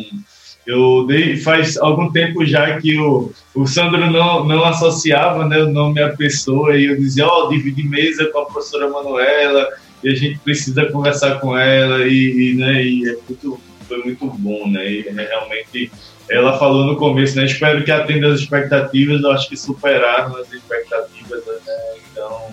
eu 0.67 1.07
dei, 1.07 1.39
faz 1.39 1.79
algum 1.79 2.13
tempo 2.13 2.45
já 2.45 2.79
que 2.79 3.01
o, 3.01 3.33
o 3.55 3.67
Sandro 3.67 4.11
não, 4.11 4.45
não 4.45 4.63
associava 4.63 5.49
né, 5.49 5.63
o 5.63 5.73
nome 5.73 6.03
à 6.03 6.15
pessoa 6.15 6.77
e 6.77 6.85
eu 6.85 6.97
dizia, 6.99 7.27
ó, 7.27 7.47
oh, 7.47 7.49
dividi 7.49 7.83
mesa 7.83 8.27
com 8.27 8.41
a 8.41 8.45
professora 8.45 8.91
Manuela 8.91 9.67
e 10.03 10.11
a 10.11 10.15
gente 10.15 10.39
precisa 10.39 10.87
conversar 10.87 11.41
com 11.41 11.57
ela 11.57 12.07
e, 12.07 12.53
e 12.53 12.55
né, 12.55 12.83
e 12.83 13.09
é 13.09 13.17
muito, 13.29 13.61
foi 13.87 13.99
muito 14.05 14.27
bom, 14.27 14.69
né? 14.69 14.91
E 14.91 15.11
né, 15.11 15.27
realmente 15.27 15.91
ela 16.31 16.59
falou 16.59 16.87
no 16.87 16.97
começo, 16.97 17.37
né? 17.37 17.47
Espero 17.47 17.85
que 17.85 17.91
atenda 17.91 18.33
as 18.33 18.41
expectativas, 18.41 19.23
eu 19.23 19.31
acho 19.33 19.49
que 19.49 19.57
superaram 19.57 20.37
as 20.37 20.53
expectativas, 20.53 21.45
né? 21.47 21.75
Então, 22.13 22.49